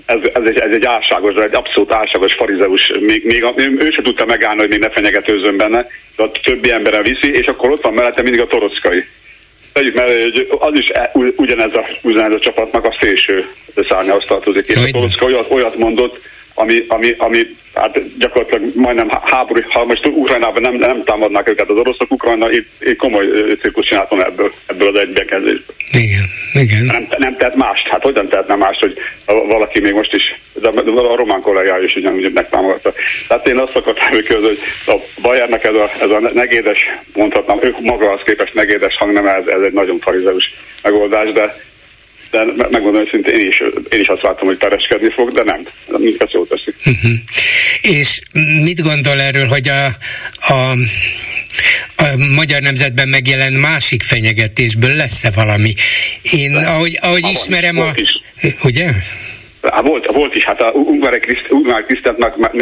ez, 0.06 0.20
ez, 0.34 0.44
egy, 0.46 0.58
ez 0.58 0.72
egy 0.72 0.86
álságos, 0.86 1.36
egy 1.36 1.56
abszolút 1.56 1.92
álságos 1.92 2.34
farizeus. 2.34 2.92
Még, 3.00 3.26
még 3.26 3.44
a, 3.44 3.54
ő 3.58 3.90
sem 3.92 4.04
tudta 4.04 4.26
megállni, 4.26 4.60
hogy 4.60 4.70
még 4.70 4.80
ne 4.80 4.90
fenyegetőzön 4.90 5.58
benne, 5.58 5.88
de 6.16 6.24
a 6.24 6.32
többi 6.44 6.72
emberen 6.72 7.04
viszi, 7.04 7.32
és 7.32 7.48
akkor 7.48 7.72
ott 7.72 7.82
van 7.82 7.94
mellette 7.94 8.22
mindig 8.22 8.42
a 8.42 8.48
torockai. 8.48 9.04
Tegyük 9.74 9.96
mellé, 9.96 10.22
hogy 10.22 10.48
az 10.60 10.74
is 10.74 10.90
e, 10.90 11.12
ugyanez 11.36 11.74
a, 11.74 11.86
ugyanez 12.02 12.34
a 12.34 12.40
csapatnak 12.40 12.86
a 12.86 12.96
szélső 13.00 13.48
szárnyához 13.90 14.26
tartozik. 14.28 14.68
És 14.68 14.76
a 14.76 14.90
torocka 14.92 15.26
olyat, 15.26 15.52
olyat 15.52 15.78
mondott, 15.78 16.20
ami, 16.60 16.86
ami, 16.88 17.16
ami 17.18 17.56
hát 17.74 18.18
gyakorlatilag 18.18 18.76
majdnem 18.76 19.10
háború, 19.10 19.62
ha 19.70 19.86
most 19.86 20.06
Ukrajnában 20.06 20.62
nem, 20.62 20.74
nem 20.74 21.04
támadnák 21.04 21.50
őket 21.50 21.70
az 21.70 21.78
oroszok, 21.78 22.12
Ukrajna 22.12 22.52
itt, 22.52 22.70
itt 22.80 22.98
komoly 22.98 23.26
cirkus 23.60 23.86
csináltam 23.86 24.20
ebből, 24.20 24.54
ebből 24.66 24.88
az 24.88 25.00
egybekezdésből. 25.00 25.76
Igen, 25.92 26.30
igen. 26.54 26.84
Nem, 26.84 27.08
nem 27.18 27.38
tehet 27.38 27.56
mást, 27.56 27.88
hát 27.88 28.02
hogyan 28.02 28.28
tehetne 28.28 28.56
mást, 28.56 28.80
hogy 28.80 28.98
valaki 29.26 29.80
még 29.80 29.94
most 29.94 30.14
is, 30.14 30.40
de 30.54 30.68
a 30.68 31.16
román 31.16 31.42
kollégája 31.42 31.84
is 31.84 31.96
ugyanúgy 31.96 32.34
megtámogatta. 32.34 32.94
Tehát 33.28 33.48
én 33.48 33.60
azt 33.60 33.76
akartam 33.76 34.08
hogy 34.10 34.60
a 34.86 34.96
Bayernnek 35.22 35.64
ez 35.64 35.74
a, 35.74 35.90
ez 36.02 36.10
a 36.10 36.20
negédes, 36.34 36.80
mondhatnám, 37.14 37.60
ők 37.62 37.80
maga 37.80 38.12
az 38.12 38.22
képest 38.26 38.54
negédes 38.54 38.96
hang, 38.98 39.14
nem 39.14 39.28
ez, 39.28 39.48
ez 39.48 39.62
egy 39.62 39.74
nagyon 39.74 40.00
farizeus 40.00 40.54
megoldás, 40.84 41.32
de 41.32 41.56
de 42.46 42.68
megmondom 42.70 43.02
őszintén, 43.02 43.40
én 43.40 43.48
is, 43.48 43.62
én 43.90 44.00
is 44.00 44.08
azt 44.08 44.22
látom, 44.22 44.48
hogy 44.48 44.58
pereskedni 44.58 45.10
fog, 45.10 45.32
de 45.32 45.44
nem. 45.44 45.68
Minket 45.98 46.32
jól 46.32 46.48
teszik. 46.48 46.76
Uh-huh. 46.86 47.12
És 47.82 48.22
mit 48.64 48.82
gondol 48.82 49.22
erről, 49.22 49.48
hogy 49.48 49.70
a, 49.70 49.86
a 50.54 50.74
a 51.96 52.04
magyar 52.36 52.62
nemzetben 52.62 53.08
megjelen 53.08 53.54
másik 53.54 54.04
fenyegetésből 54.04 54.96
lesz-e 54.96 55.32
valami? 55.36 55.74
Én, 56.32 56.56
ahogy, 56.56 56.98
ahogy 57.02 57.26
ismerem 57.32 57.80
a... 57.80 57.92
Is. 57.96 58.10
Ugye? 58.64 58.90
Volt, 59.84 60.06
volt 60.06 60.36
is, 60.36 60.44
hát 60.44 60.62
a 60.62 60.72
Ungvar 60.72 61.20
Krisztát 61.86 62.18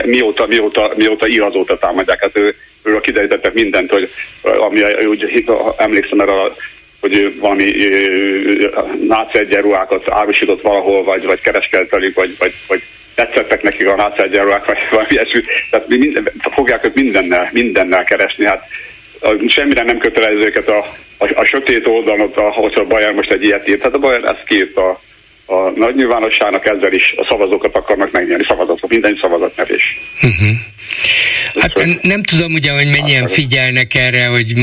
mióta, 0.06 0.46
mióta, 0.46 0.92
mióta 0.96 1.28
ír 1.28 1.42
azóta 1.42 1.78
támadják, 1.78 2.22
hát 2.22 2.38
ő, 2.38 2.56
őről 2.84 3.02
kiderítettek 3.02 3.54
mindent, 3.54 3.90
hogy 3.90 4.10
ami, 4.42 4.82
úgy, 5.06 5.46
emlékszem 5.78 6.20
erre 6.20 6.32
a 6.32 6.56
hogy 7.08 7.40
valami 7.40 7.74
náci 9.08 9.38
egyenruhákat 9.38 10.12
árusított 10.12 10.62
valahol, 10.62 11.04
vagy, 11.04 11.26
vagy 11.26 11.42
kereskedett 11.42 11.90
velük, 11.90 12.16
vagy, 12.16 12.36
vagy, 12.40 12.54
vagy 12.68 12.82
tetszettek 13.16 13.62
nekik 13.62 13.88
a 13.88 13.96
náci 13.96 14.22
egyenruhák, 14.22 14.66
vagy 14.66 14.78
valami 14.92 15.08
ilyesmi. 15.10 15.42
Tehát 15.70 15.88
mi 15.88 15.98
minden, 15.98 16.32
fogják 16.40 16.86
ők 16.86 16.94
mindennel, 16.94 17.50
mindennel 17.52 18.04
keresni. 18.04 18.46
Hát 18.46 18.68
semmire 19.48 19.84
nem 19.84 19.98
kötelező 19.98 20.46
őket 20.46 20.68
a, 20.68 20.78
a, 21.18 21.32
a 21.36 21.46
sötét 21.46 21.88
oldalon, 21.88 22.32
ahhoz 22.36 22.76
a 22.76 22.84
Bayer 22.84 23.14
most 23.14 23.32
egy 23.32 23.44
ilyet 23.44 23.70
írt. 23.70 23.82
Hát 23.82 23.94
a 23.94 24.00
Bayer 24.00 24.24
ezt 24.24 24.46
kiírt 24.46 24.78
a, 24.78 25.02
a 25.46 25.70
nagy 25.76 25.96
nyilvánosságnak 25.96 26.66
ezzel 26.66 26.94
is 26.94 27.14
a 27.18 27.26
szavazókat 27.30 27.76
akarnak 27.76 28.12
megnyerni, 28.12 28.46
szavazatok, 28.48 28.90
minden 28.90 29.18
szavazatnyerés. 29.22 30.00
Uh-huh. 30.22 30.56
Hát 31.60 31.80
hogy... 31.80 32.00
nem 32.02 32.24
tudom 32.24 32.54
ugye, 32.54 32.72
hogy 32.72 32.88
mennyien 32.88 33.28
figyelnek 33.28 33.94
erre, 33.94 34.26
hogy 34.26 34.54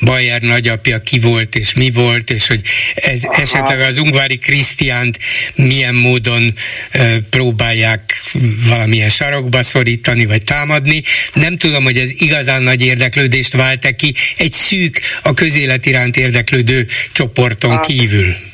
Bayer 0.00 0.40
nagyapja 0.40 0.98
ki 0.98 1.18
volt 1.18 1.54
és 1.54 1.74
mi 1.74 1.90
volt, 1.90 2.30
és 2.30 2.46
hogy 2.46 2.60
ez 2.94 3.24
Aha. 3.24 3.42
esetleg 3.42 3.80
az 3.80 3.98
ungvári 3.98 4.38
Krisztiánt 4.38 5.18
milyen 5.54 5.94
módon 5.94 6.52
e, 6.90 7.20
próbálják 7.30 8.22
valamilyen 8.68 9.08
sarokba 9.08 9.62
szorítani, 9.62 10.26
vagy 10.26 10.44
támadni. 10.44 11.02
Nem 11.34 11.56
tudom, 11.56 11.84
hogy 11.84 11.96
ez 11.96 12.20
igazán 12.20 12.62
nagy 12.62 12.82
érdeklődést 12.82 13.52
vált-e 13.52 13.90
ki 13.90 14.14
egy 14.36 14.52
szűk, 14.52 15.00
a 15.22 15.34
közélet 15.34 15.86
iránt 15.86 16.16
érdeklődő 16.16 16.86
csoporton 17.12 17.70
hát. 17.70 17.86
kívül. 17.86 18.50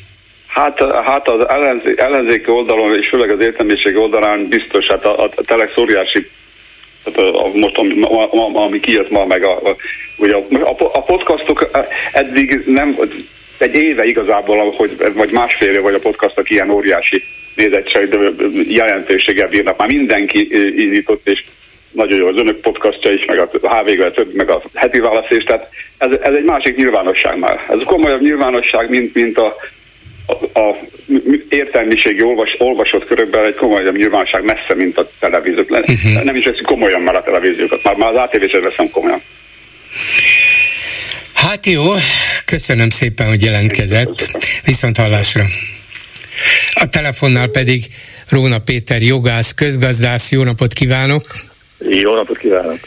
Hát, 0.59 0.83
hát 1.05 1.27
az 1.27 1.49
ellenzék, 1.49 1.99
ellenzéki 1.99 2.49
oldalon, 2.51 2.97
és 2.97 3.07
főleg 3.07 3.29
az 3.29 3.39
értelmiség 3.39 3.97
oldalán 3.97 4.47
biztos, 4.47 4.87
hát 4.87 5.05
a, 5.05 5.23
a 5.23 5.29
Telex 5.45 5.77
óriási 5.77 6.29
hát 7.05 7.53
most 7.53 7.77
ami, 7.77 8.01
ami 8.53 8.79
kijött 8.79 9.09
ma, 9.09 9.25
meg 9.25 9.43
a, 9.43 9.59
ugye 10.17 10.35
a, 10.35 10.45
a, 10.51 10.75
a 10.93 11.01
podcastok 11.01 11.69
eddig 12.11 12.63
nem, 12.65 12.97
egy 13.57 13.75
éve 13.75 14.05
igazából, 14.05 14.71
hogy, 14.71 15.13
vagy 15.13 15.31
másfél 15.31 15.69
éve, 15.69 15.79
vagy 15.79 15.93
a 15.93 15.99
podcastok 15.99 16.49
ilyen 16.49 16.69
óriási 16.69 17.23
nézettség, 17.55 18.15
jelentőséggel 18.67 19.47
bírnak. 19.47 19.77
Már 19.77 19.87
mindenki 19.87 20.47
indított, 20.83 21.27
és 21.27 21.43
nagyon 21.91 22.17
jó 22.17 22.27
az 22.27 22.37
önök 22.37 22.61
podcastja 22.61 23.11
is, 23.11 23.25
meg 23.25 23.39
a 23.39 23.49
HVG, 23.61 24.35
meg 24.35 24.49
a 24.49 24.61
heti 24.73 24.99
válasz 24.99 25.29
is, 25.29 25.43
tehát 25.43 25.69
ez, 25.97 26.11
ez 26.21 26.35
egy 26.35 26.43
másik 26.43 26.75
nyilvánosság 26.75 27.37
már. 27.37 27.65
Ez 27.69 27.79
komolyabb 27.85 28.21
nyilvánosság, 28.21 28.89
mint, 28.89 29.13
mint 29.13 29.37
a, 29.37 29.55
a, 30.29 30.59
a 30.59 30.77
értelmiségi 31.49 32.21
olvas, 32.21 32.55
olvasott 32.57 33.05
körökben 33.05 33.45
egy 33.45 33.55
komolyabb 33.55 33.97
nyilvánosság 33.97 34.43
messze, 34.43 34.75
mint 34.75 34.97
a 34.97 35.09
televíziók. 35.19 35.69
Uh-huh. 35.69 36.23
Nem 36.23 36.35
is 36.35 36.45
veszik 36.45 36.65
komolyan 36.65 37.01
már 37.01 37.15
a 37.15 37.23
televíziókat, 37.23 37.83
már, 37.83 37.95
már 37.95 38.09
az 38.09 38.15
ATV 38.15 38.49
sem 38.49 38.61
veszem 38.61 38.89
komolyan. 38.89 39.21
Hát 41.33 41.65
jó, 41.65 41.83
köszönöm 42.45 42.89
szépen, 42.89 43.27
hogy 43.27 43.43
jelentkezett. 43.43 44.31
Viszont 44.65 44.97
hallásra. 44.97 45.43
A 46.73 46.89
telefonnál 46.89 47.47
pedig 47.47 47.83
Róna 48.29 48.59
Péter 48.59 49.01
jogász, 49.01 49.53
közgazdász. 49.53 50.31
Jó 50.31 50.43
napot 50.43 50.73
kívánok! 50.73 51.23
Jó 51.79 52.15
napot 52.15 52.37
kívánok! 52.37 52.79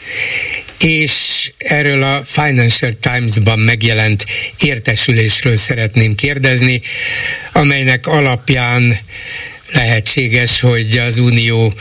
És 0.83 1.51
erről 1.57 2.03
a 2.03 2.21
Financial 2.23 2.91
Times-ban 2.91 3.59
megjelent 3.59 4.25
értesülésről 4.59 5.55
szeretném 5.55 6.15
kérdezni, 6.15 6.81
amelynek 7.51 8.07
alapján 8.07 8.97
lehetséges, 9.71 10.59
hogy 10.59 10.97
az 10.97 11.17
Unió 11.17 11.73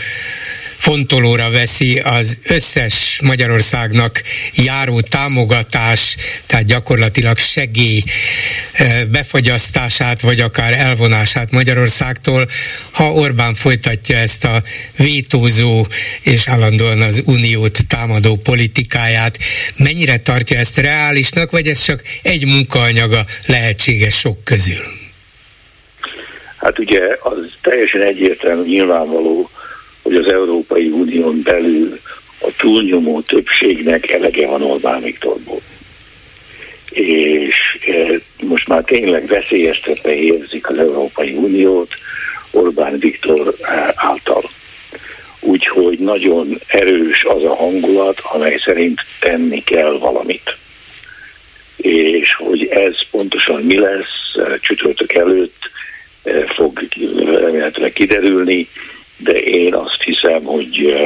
fontolóra 0.82 1.50
veszi 1.50 1.98
az 1.98 2.38
összes 2.48 3.20
Magyarországnak 3.22 4.22
járó 4.54 5.00
támogatás, 5.00 6.16
tehát 6.46 6.64
gyakorlatilag 6.64 7.38
segély 7.38 8.02
eh, 8.72 9.04
befogyasztását, 9.04 10.20
vagy 10.20 10.40
akár 10.40 10.72
elvonását 10.72 11.50
Magyarországtól, 11.50 12.48
ha 12.92 13.12
Orbán 13.12 13.54
folytatja 13.54 14.16
ezt 14.16 14.44
a 14.44 14.62
vétózó 14.96 15.84
és 16.22 16.48
állandóan 16.48 17.00
az 17.00 17.22
uniót 17.26 17.78
támadó 17.88 18.36
politikáját. 18.36 19.38
Mennyire 19.76 20.16
tartja 20.18 20.58
ezt 20.58 20.78
reálisnak, 20.78 21.50
vagy 21.50 21.66
ez 21.66 21.84
csak 21.84 22.02
egy 22.22 22.46
munkaanyaga 22.46 23.24
lehetséges 23.46 24.18
sok 24.18 24.44
közül? 24.44 24.84
Hát 26.56 26.78
ugye 26.78 27.00
az 27.20 27.36
teljesen 27.60 28.02
egyértelmű, 28.02 28.62
nyilvánvaló, 28.62 29.50
hogy 30.12 30.24
az 30.26 30.32
Európai 30.32 30.88
Unión 30.88 31.40
belül 31.42 31.98
a 32.40 32.48
túlnyomó 32.56 33.20
többségnek 33.20 34.10
elege 34.10 34.46
van 34.46 34.62
Orbán 34.62 35.02
Viktorból. 35.02 35.60
És 36.90 37.56
e, 37.86 38.20
most 38.40 38.68
már 38.68 38.82
tényleg 38.84 39.26
veszélyeztetve 39.26 40.14
érzik 40.14 40.68
az 40.68 40.78
Európai 40.78 41.34
Uniót 41.34 41.94
Orbán 42.50 42.98
Viktor 42.98 43.54
e, 43.62 43.92
által. 43.96 44.50
Úgyhogy 45.40 45.98
nagyon 45.98 46.58
erős 46.66 47.24
az 47.24 47.44
a 47.44 47.54
hangulat, 47.54 48.20
amely 48.22 48.58
szerint 48.64 49.00
tenni 49.20 49.64
kell 49.64 49.98
valamit. 49.98 50.56
És 51.76 52.34
hogy 52.34 52.66
ez 52.66 52.94
pontosan 53.10 53.62
mi 53.62 53.78
lesz, 53.78 54.36
e, 54.36 54.58
csütörtök 54.60 55.12
előtt 55.12 55.70
fog 56.54 56.88
remélhetőleg 57.24 57.92
kiderülni, 57.92 58.68
de 59.16 59.32
én 59.32 59.74
azt 59.74 60.02
hiszem, 60.02 60.44
hogy 60.44 60.96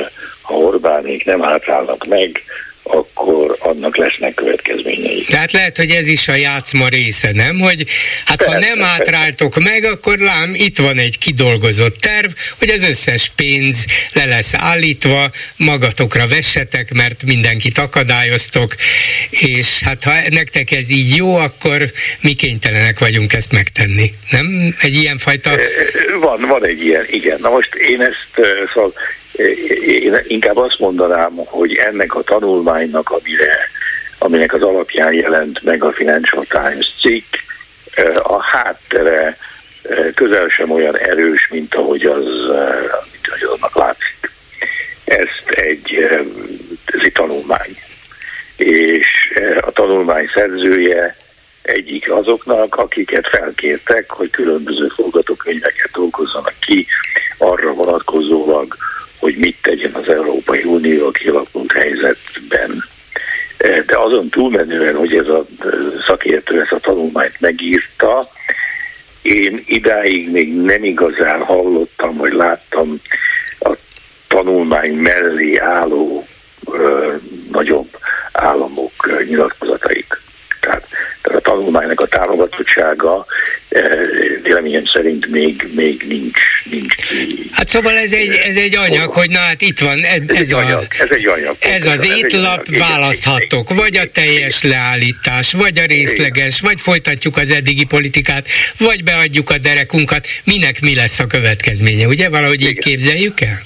ha 0.41 0.55
Orbánék 0.55 1.25
nem 1.25 1.41
hátrálnak 1.41 2.07
meg, 2.07 2.43
akkor 2.87 3.57
annak 3.59 3.97
lesznek 3.97 4.34
következményei. 4.34 5.24
Tehát 5.28 5.53
lehet, 5.53 5.76
hogy 5.76 5.91
ez 5.91 6.09
is 6.09 6.28
a 6.28 6.34
játszma 6.34 6.89
része, 6.89 7.32
nem? 7.32 7.59
Hogy 7.59 7.84
hát 8.24 8.37
persze, 8.37 8.55
ha 8.55 8.59
nem 8.59 8.82
átráltok 8.82 9.53
persze. 9.53 9.70
meg, 9.70 9.84
akkor 9.84 10.18
lám, 10.18 10.55
itt 10.55 10.78
van 10.78 10.99
egy 10.99 11.18
kidolgozott 11.18 11.97
terv, 11.97 12.30
hogy 12.59 12.68
az 12.68 12.82
összes 12.82 13.32
pénz 13.37 13.87
le 14.12 14.24
lesz 14.24 14.55
állítva, 14.55 15.30
magatokra 15.57 16.26
vessetek, 16.26 16.93
mert 16.93 17.22
mindenkit 17.22 17.78
akadályoztok, 17.78 18.74
és 19.30 19.82
hát 19.82 20.05
ha 20.05 20.12
nektek 20.30 20.70
ez 20.70 20.91
így 20.91 21.16
jó, 21.16 21.37
akkor 21.37 21.91
mi 22.20 22.32
kénytelenek 22.32 22.99
vagyunk 22.99 23.32
ezt 23.32 23.53
megtenni. 23.53 24.12
Nem? 24.30 24.74
Egy 24.80 24.95
ilyen 24.95 25.18
fajta... 25.18 25.51
Van, 26.20 26.41
van 26.41 26.66
egy 26.66 26.84
ilyen, 26.84 27.07
igen. 27.11 27.39
Na 27.41 27.51
most 27.51 27.74
én 27.74 28.01
ezt, 28.01 28.28
szóval 28.74 28.93
én 29.87 30.18
inkább 30.26 30.57
azt 30.57 30.78
mondanám, 30.78 31.32
hogy 31.34 31.74
ennek 31.74 32.14
a 32.14 32.22
tanulmánynak, 32.22 33.11
amire, 33.11 33.68
aminek 34.18 34.55
az 34.55 34.62
alapján 34.62 35.12
jelent 35.12 35.62
meg 35.62 35.84
a 35.84 35.93
Financial 35.93 36.45
Times 36.45 36.95
cikk, 37.01 37.34
a 38.22 38.43
háttere 38.43 39.37
közel 40.14 40.49
sem 40.49 40.70
olyan 40.70 40.99
erős, 40.99 41.49
mint 41.49 41.74
ahogy 41.74 42.05
az, 42.05 42.24
mint 43.12 43.26
ahogy 43.28 43.43
annak 43.43 43.76
látszik. 43.76 44.30
Ezt 45.05 45.49
egy, 45.49 45.95
ez 46.84 47.01
egy 47.03 47.12
tanulmány. 47.12 47.78
És 48.57 49.32
a 49.61 49.70
tanulmány 49.70 50.30
szerzője 50.34 51.16
egyik 51.62 52.11
azoknak, 52.11 52.74
akiket 52.74 53.28
felkértek, 53.28 54.11
hogy 54.11 54.30
különböző 54.30 54.87
forgatókönyveket 54.87 55.91
dolgozzanak 55.93 56.55
ki 56.61 56.87
arra 57.39 57.72
vonatkozólag, 57.72 58.76
hogy 59.19 59.37
mit 59.37 59.57
tegyen 59.62 59.95
az 59.95 60.09
Európai 60.09 60.62
Unió 60.64 61.07
a 61.07 61.11
kialakult 61.11 61.73
helyzetben. 61.73 62.85
E, 63.57 63.83
de 63.83 63.99
azon 63.99 64.29
túlmenően, 64.29 64.95
hogy 64.95 65.17
ez 65.17 65.27
a 65.29 65.47
szakértő 66.07 66.61
ezt 66.61 66.73
a 66.73 66.79
tanulmányt 66.79 67.41
megírta, 67.41 68.31
én 69.23 69.62
idáig 69.67 70.31
még 70.31 70.55
nem 70.55 70.85
igazán 70.85 71.43
hallottam, 71.43 72.17
vagy 72.17 72.33
láttam 72.33 73.01
a 73.59 73.73
tanulmány 74.29 74.93
mellé 74.93 75.57
álló 75.57 76.27
ö, 76.73 77.14
nagyobb 77.53 77.89
államok 78.33 79.25
nyilatkozatait. 79.29 80.21
Tehát, 81.27 81.47
a 81.47 81.51
tanulmánynak 81.51 82.01
a 82.01 82.07
támogatottsága 82.07 83.27
eh, 83.68 83.83
véleményem 84.43 84.85
szerint 84.85 85.27
még, 85.27 85.68
még 85.74 86.05
nincs, 86.09 86.41
nincs 86.70 86.95
ki. 86.95 87.51
Hát 87.53 87.68
szóval 87.68 87.97
ez 87.97 88.12
egy, 88.12 88.41
ez 88.49 88.57
egy 88.57 88.77
anyag, 88.77 89.12
hogy 89.12 89.31
na 89.31 89.39
hát 89.39 89.62
itt 89.62 89.79
van, 89.79 90.05
ez, 90.05 90.20
ez, 90.27 90.37
ez, 90.37 90.51
a, 90.51 90.59
anyag, 90.59 90.87
ez 90.99 91.09
egy 91.11 91.27
anyag. 91.27 91.57
Ez 91.59 91.87
az 91.87 92.05
étlap, 92.05 92.68
választhatok, 92.79 93.74
vagy 93.74 93.97
a 93.97 94.05
teljes 94.12 94.62
leállítás, 94.62 95.53
vagy 95.53 95.79
a 95.79 95.85
részleges, 95.85 96.61
vagy 96.61 96.81
folytatjuk 96.81 97.37
az 97.37 97.51
eddigi 97.51 97.85
politikát, 97.85 98.47
vagy 98.79 99.05
beadjuk 99.05 99.51
a 99.51 99.59
derekunkat, 99.59 100.27
minek 100.45 100.81
mi 100.81 100.95
lesz 100.95 101.18
a 101.18 101.27
következménye, 101.27 102.07
ugye? 102.07 102.29
Valahogy 102.29 102.61
igen. 102.61 102.70
így 102.70 102.79
képzeljük 102.79 103.41
el? 103.41 103.61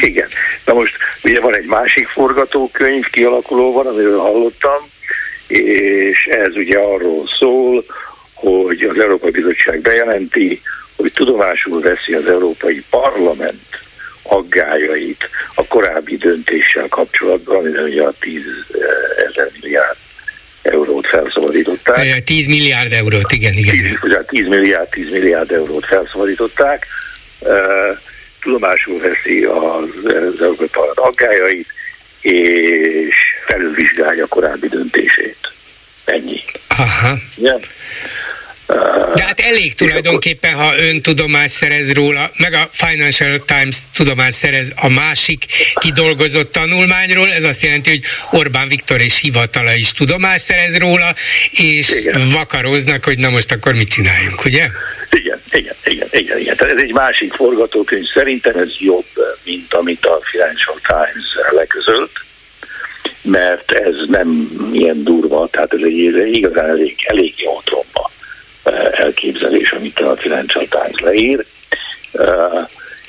Igen. 0.00 0.28
Na 0.64 0.74
most 0.74 0.96
ugye 1.22 1.40
van 1.40 1.56
egy 1.56 1.66
másik 1.66 2.06
forgatókönyv 2.06 3.04
kialakulóban, 3.10 3.86
amiről 3.86 4.18
hallottam, 4.18 4.94
és 5.46 6.26
ez 6.30 6.56
ugye 6.56 6.78
arról 6.78 7.24
szól, 7.38 7.84
hogy 8.34 8.80
az 8.82 8.98
Európai 9.00 9.30
Bizottság 9.30 9.80
bejelenti, 9.80 10.62
hogy 10.96 11.12
tudomásul 11.12 11.80
veszi 11.80 12.14
az 12.14 12.26
Európai 12.28 12.84
Parlament 12.90 13.80
aggájait 14.22 15.28
a 15.54 15.66
korábbi 15.66 16.16
döntéssel 16.16 16.88
kapcsolatban, 16.88 17.56
amire 17.56 17.82
ugye 17.82 18.02
a 18.02 18.12
10 18.20 18.40
ezer 19.28 19.50
milliárd 19.60 19.96
eurót 20.62 21.06
felszabadították. 21.06 22.24
10 22.24 22.46
milliárd 22.46 22.92
eurót, 22.92 23.32
igen, 23.32 23.52
igen. 23.52 23.76
10, 23.76 23.98
ugye 24.02 24.22
10 24.24 24.46
milliárd, 24.46 24.88
10 24.88 25.10
milliárd 25.10 25.52
eurót 25.52 25.86
felszabadították. 25.86 26.86
Tudomásul 28.40 28.98
veszi 28.98 29.44
az, 29.44 29.88
az 30.04 30.42
Európai 30.42 30.68
Parlament 30.68 30.98
aggájait, 30.98 31.66
és 32.20 33.14
felülvizsgálja 33.46 34.24
a 34.24 34.28
korábbi 34.28 34.68
döntését. 34.68 35.52
Ennyi. 36.04 36.42
Aha. 36.68 37.18
Ja. 37.36 37.58
De 39.14 39.24
hát 39.24 39.40
elég 39.40 39.74
tulajdonképpen, 39.74 40.54
ha 40.54 40.78
ön 40.78 41.02
tudomást 41.02 41.54
szerez 41.54 41.92
róla, 41.92 42.30
meg 42.36 42.52
a 42.52 42.68
Financial 42.72 43.44
Times 43.44 43.76
tudomást 43.94 44.36
szerez 44.36 44.72
a 44.76 44.88
másik 44.88 45.44
kidolgozott 45.74 46.52
tanulmányról, 46.52 47.32
ez 47.32 47.44
azt 47.44 47.62
jelenti, 47.62 47.90
hogy 47.90 48.02
Orbán 48.30 48.68
Viktor 48.68 49.00
és 49.00 49.20
hivatala 49.20 49.74
is 49.74 49.92
tudomást 49.92 50.44
szerez 50.44 50.78
róla, 50.78 51.14
és 51.50 51.90
igen. 51.90 52.28
vakaroznak, 52.28 53.04
hogy 53.04 53.18
na 53.18 53.30
most 53.30 53.52
akkor 53.52 53.74
mit 53.74 53.88
csináljunk, 53.88 54.44
ugye? 54.44 54.68
Igen, 55.10 55.40
igen, 55.50 55.74
igen, 55.84 56.08
igen, 56.10 56.38
igen. 56.38 56.56
Tehát 56.56 56.74
ez 56.74 56.82
egy 56.82 56.92
másik 56.92 57.32
forgatókönyv. 57.32 58.06
Szerintem 58.14 58.56
ez 58.56 58.68
jobb, 58.78 59.06
mint 59.44 59.74
amit 59.74 60.04
a 60.04 60.20
Financial 60.30 60.80
Times 60.86 61.24
leközölt 61.50 62.10
mert 63.26 63.70
ez 63.72 63.94
nem 64.08 64.50
ilyen 64.72 65.02
durva, 65.02 65.48
tehát 65.50 65.72
ez 65.72 65.80
egy, 65.82 66.28
igazán 66.32 66.68
elég, 66.68 66.96
elég 67.06 67.34
jó 67.36 67.60
tromba 67.64 68.10
elképzelés, 68.92 69.72
amit 69.72 70.00
a 70.00 70.16
Financial 70.16 70.66
Times 70.68 71.00
leír, 71.00 71.44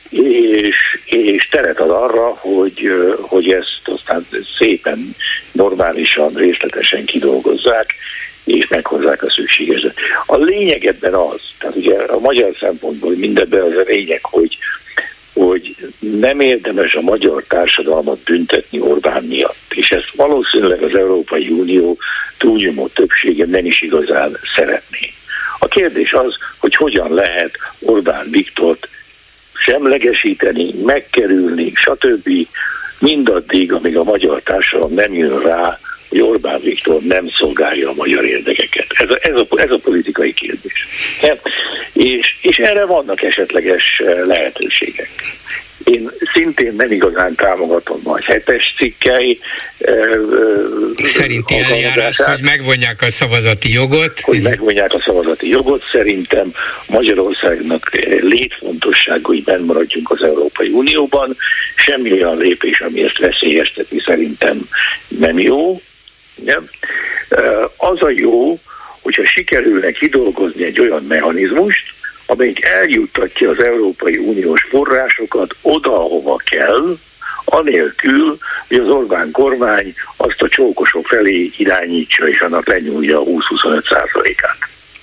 és, 0.10 0.78
és 1.06 1.44
teret 1.44 1.80
ad 1.80 1.90
arra, 1.90 2.28
hogy, 2.28 2.92
hogy 3.22 3.52
ezt 3.52 3.82
aztán 3.84 4.28
szépen, 4.60 5.16
normálisan, 5.52 6.34
részletesen 6.34 7.06
kidolgozzák, 7.06 7.94
és 8.44 8.68
meghozzák 8.68 9.24
a 9.24 9.32
szükséges. 9.32 9.86
A 10.26 10.38
lényeg 10.38 10.86
ebben 10.86 11.14
az, 11.14 11.40
tehát 11.60 11.76
ugye 11.76 11.96
a 11.96 12.20
magyar 12.20 12.56
szempontból 12.60 13.16
mindebben 13.16 13.62
az 13.62 13.76
a 13.76 13.84
lényeg, 13.86 14.20
hogy, 14.24 14.58
hogy 15.38 15.76
nem 16.00 16.40
érdemes 16.40 16.94
a 16.94 17.02
magyar 17.02 17.44
társadalmat 17.48 18.20
büntetni 18.20 18.80
Orbán 18.80 19.24
miatt. 19.24 19.74
És 19.76 19.92
ezt 19.92 20.12
valószínűleg 20.16 20.82
az 20.82 20.98
Európai 20.98 21.48
Unió 21.48 21.98
túlnyomó 22.38 22.88
többsége 22.88 23.46
nem 23.46 23.66
is 23.66 23.82
igazán 23.82 24.38
szeretné. 24.56 25.14
A 25.60 25.68
kérdés 25.68 26.14
az, 26.14 26.36
hogy 26.58 26.76
hogyan 26.76 27.14
lehet 27.14 27.58
Orbán 27.80 28.28
Viktort 28.30 28.90
semlegesíteni, 29.54 30.74
megkerülni, 30.84 31.72
stb. 31.76 32.30
mindaddig, 33.00 33.74
amíg 33.74 33.98
a 33.98 34.04
magyar 34.04 34.42
társadalom 34.42 34.94
nem 34.94 35.14
jön 35.14 35.40
rá, 35.40 35.80
hogy 36.10 36.22
Orbán 36.22 36.62
Viktor 36.62 37.02
nem 37.02 37.30
szolgálja 37.30 37.90
a 37.90 37.94
magyar 37.94 38.26
érdekeket. 38.26 38.86
Ez 38.90 39.10
a, 39.10 39.18
ez 39.22 39.36
a, 39.40 39.48
ez 39.56 39.72
a 39.72 39.78
politikai 39.78 40.34
kérdés. 40.34 40.88
És, 41.94 42.38
és 42.42 42.58
erre 42.58 42.86
vannak 42.86 43.22
esetleges 43.22 44.00
eh, 44.00 44.26
lehetőségek. 44.26 45.10
Én 45.92 46.12
szintén 46.34 46.74
nem 46.78 46.92
igazán 46.92 47.36
támogatom 47.36 48.02
a 48.04 48.24
hetes 48.24 48.74
cikkei. 48.78 49.40
Szerinti 51.04 51.56
eljárás, 51.56 52.18
hogy 52.18 52.42
megvonják 52.42 53.02
a 53.02 53.10
szavazati 53.10 53.74
jogot. 53.74 54.20
Hogy 54.20 54.42
megvonják 54.42 54.94
a 54.94 55.02
szavazati 55.06 55.50
jogot. 55.50 55.84
Szerintem 55.92 56.54
Magyarországnak 56.88 57.90
létfontosságú, 58.22 59.28
hogy 59.28 59.44
benn 59.44 59.64
maradjunk 59.64 60.12
az 60.12 60.24
Európai 60.24 60.70
Unióban. 60.70 61.36
Semmi 61.76 62.12
olyan 62.12 62.38
lépés, 62.38 62.80
ami 62.80 63.04
ezt 63.04 63.18
veszélyezteti, 63.18 64.02
szerintem 64.06 64.70
nem 65.08 65.40
jó. 65.40 65.82
Nem? 66.36 66.70
Az 67.78 68.02
a 68.02 68.10
jó, 68.16 68.60
hogyha 69.02 69.26
sikerülnek 69.26 69.94
kidolgozni 69.94 70.64
egy 70.64 70.80
olyan 70.80 71.04
mechanizmust, 71.04 71.84
amelyik 72.28 72.66
eljuttatja 72.66 73.50
az 73.50 73.64
Európai 73.64 74.18
Uniós 74.18 74.66
forrásokat 74.70 75.56
oda, 75.62 75.94
ahova 75.94 76.42
kell, 76.50 76.98
anélkül, 77.46 78.38
hogy 78.68 78.78
az 78.78 78.90
Orbán 78.90 79.32
kormány 79.32 79.94
azt 80.18 80.42
a 80.42 80.50
csókosok 80.50 81.08
felé 81.08 81.52
irányítsa, 81.58 82.28
és 82.28 82.40
annak 82.40 82.68
lenyúlja 82.68 83.20
a 83.20 83.24
20-25 83.24 83.90
százalékát. 83.90 84.58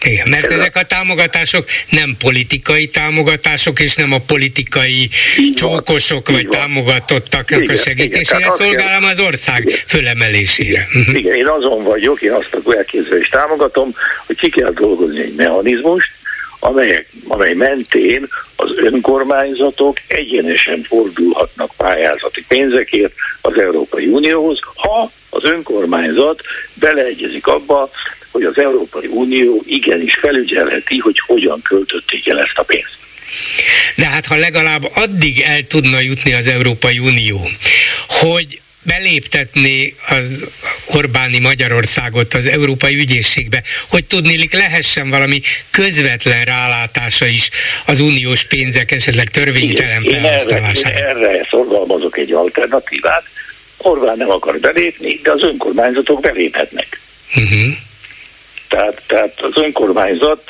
Igen, 0.05 0.29
mert 0.29 0.45
Ez 0.45 0.51
ezek 0.51 0.77
a 0.77 0.83
támogatások 0.83 1.65
nem 1.91 2.17
politikai 2.19 2.87
támogatások, 2.87 3.81
és 3.81 3.95
nem 3.95 4.13
a 4.13 4.19
politikai 4.19 5.09
így 5.39 5.55
csókosok 5.55 6.27
van, 6.27 6.37
vagy 6.37 6.47
van. 6.47 6.59
támogatottaknak 6.59 7.63
igen, 7.63 7.75
a 7.75 7.79
segítésére 7.79 8.51
szolgálom 8.51 9.05
az 9.05 9.21
ország 9.21 9.63
igen. 9.67 9.79
fölemelésére. 9.87 10.89
Igen, 10.93 11.17
igen, 11.17 11.35
én 11.35 11.47
azon 11.47 11.83
vagyok, 11.83 12.23
én 12.23 12.33
azt 12.33 12.55
a 12.65 12.75
elképzelést 12.77 13.31
támogatom, 13.31 13.95
hogy 14.27 14.37
ki 14.37 14.51
kell 14.51 14.71
dolgozni 14.71 15.21
egy 15.21 15.35
mechanizmust, 15.35 16.11
amelyek, 16.65 17.07
amely 17.29 17.55
mentén 17.55 18.29
az 18.57 18.71
önkormányzatok 18.77 19.97
egyenesen 20.07 20.83
fordulhatnak 20.83 21.71
pályázati 21.77 22.45
pénzekért 22.49 23.13
az 23.41 23.59
Európai 23.59 24.07
Unióhoz, 24.07 24.59
ha 24.75 25.13
az 25.31 25.45
önkormányzat 25.45 26.43
beleegyezik 26.75 27.47
abba, 27.47 27.91
hogy 28.31 28.43
az 28.45 28.59
Európai 28.59 29.07
Unió 29.07 29.63
igenis 29.67 30.15
felügyelheti, 30.21 30.99
hogy 30.99 31.21
hogyan 31.27 31.63
költötték 31.63 32.29
el 32.29 32.39
ezt 32.39 32.59
a 32.59 32.63
pénzt. 32.63 32.97
De 33.97 34.07
hát 34.07 34.27
ha 34.27 34.37
legalább 34.37 34.83
addig 34.95 35.41
el 35.41 35.63
tudna 35.63 36.01
jutni 36.01 36.35
az 36.35 36.47
Európai 36.47 36.99
Unió, 36.99 37.39
hogy 38.09 38.61
beléptetni 38.85 39.95
az 40.09 40.45
Orbáni 40.87 41.39
Magyarországot 41.39 42.35
az 42.35 42.47
Európai 42.47 42.95
Ügyészségbe, 42.95 43.63
hogy 43.89 44.05
tudnélik 44.05 44.53
lehessen 44.53 45.11
valami 45.11 45.41
közvetlen 45.71 46.45
rálátása 46.45 47.27
is 47.27 47.51
az 47.87 48.01
uniós 48.01 48.45
pénzek 48.45 48.91
esetleg 48.91 49.29
törvénytelen 49.29 50.03
felhasználására. 50.05 50.99
Én 50.99 51.05
erre, 51.05 51.29
erre 51.29 51.47
szorgalmazok 51.51 52.19
egy 52.19 52.33
alternatívát. 52.33 53.25
Orbán 53.77 54.17
nem 54.17 54.31
akar 54.31 54.59
belépni, 54.59 55.21
de 55.23 55.33
az 55.33 55.43
önkormányzatok 55.43 56.21
beléphetnek. 56.21 57.01
Uh-huh. 57.37 57.77
Tehát, 58.69 59.03
tehát 59.07 59.41
az 59.41 59.63
önkormányzat 59.63 60.43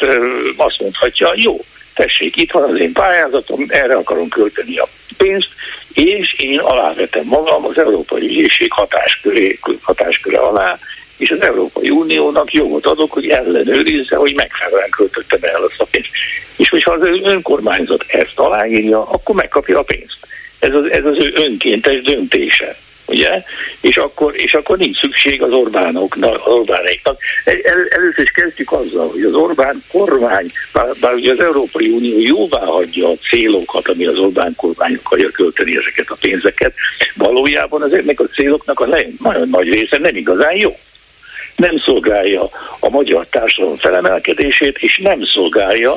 azt 0.57 0.81
mondhatja, 0.81 1.33
jó, 1.37 1.65
tessék, 1.95 2.37
itt 2.37 2.51
van 2.51 2.71
az 2.71 2.81
én 2.81 2.93
pályázatom, 2.93 3.67
erre 3.69 3.95
akarom 3.95 4.29
költeni 4.29 4.77
a 4.77 4.89
pénzt, 5.17 5.49
és 5.95 6.35
én 6.39 6.59
alávetem 6.59 7.25
magam 7.25 7.65
az 7.67 7.79
Európai 7.79 8.27
Ügyészség 8.27 8.73
hatásköré, 8.73 9.59
hatásköre 9.83 10.39
alá, 10.39 10.79
és 11.17 11.31
az 11.31 11.41
Európai 11.41 11.91
Uniónak 11.91 12.53
jogot 12.53 12.87
adok, 12.87 13.13
hogy 13.13 13.29
ellenőrizze, 13.29 14.17
hogy 14.17 14.35
megfelelően 14.35 14.91
költöttem 14.91 15.39
el 15.43 15.63
azt 15.63 15.81
a 15.81 15.87
pénzt. 15.91 16.09
És 16.57 16.69
hogyha 16.69 16.93
az 16.93 17.09
önkormányzat 17.23 18.05
ezt 18.07 18.39
aláírja, 18.39 19.09
akkor 19.09 19.35
megkapja 19.35 19.79
a 19.79 19.83
pénzt. 19.83 20.19
Ez 20.59 20.75
az, 20.75 20.91
ez 20.91 21.05
az 21.05 21.17
ő 21.25 21.33
önkéntes 21.35 22.03
döntése 22.03 22.77
ugye? 23.07 23.43
És 23.81 23.97
akkor, 23.97 24.35
és 24.37 24.55
akkor 24.55 24.79
nincs 24.79 24.99
szükség 25.01 25.43
az 25.43 25.53
Orbánoknak, 25.53 26.47
az 26.47 26.53
Orbánéknak. 26.53 27.19
El, 27.45 27.87
először 27.89 28.25
is 28.25 28.31
kezdjük 28.31 28.73
azzal, 28.73 29.09
hogy 29.09 29.23
az 29.23 29.35
Orbán 29.35 29.83
kormány, 29.93 30.51
bár, 30.73 30.87
bár 31.01 31.15
ugye 31.15 31.33
az 31.33 31.43
Európai 31.43 31.89
Unió 31.89 32.19
jóvá 32.19 32.65
hagyja 32.65 33.09
a 33.09 33.17
célokat, 33.31 33.89
ami 33.89 34.07
az 34.07 34.19
Orbán 34.19 34.55
kormány 34.57 34.99
akarja 35.03 35.31
költeni 35.31 35.77
ezeket 35.77 36.11
a 36.11 36.17
pénzeket, 36.21 36.75
valójában 37.15 37.85
ezeknek 37.85 38.21
a 38.21 38.27
céloknak 38.27 38.81
a 38.81 38.87
nagyon 38.87 39.49
nagy 39.49 39.69
része 39.69 39.99
nem 39.99 40.17
igazán 40.17 40.57
jó 40.57 40.77
nem 41.57 41.79
szolgálja 41.85 42.51
a 42.79 42.89
magyar 42.89 43.27
társadalom 43.31 43.77
felemelkedését, 43.77 44.77
és 44.79 45.01
nem 45.03 45.19
szolgálja 45.21 45.95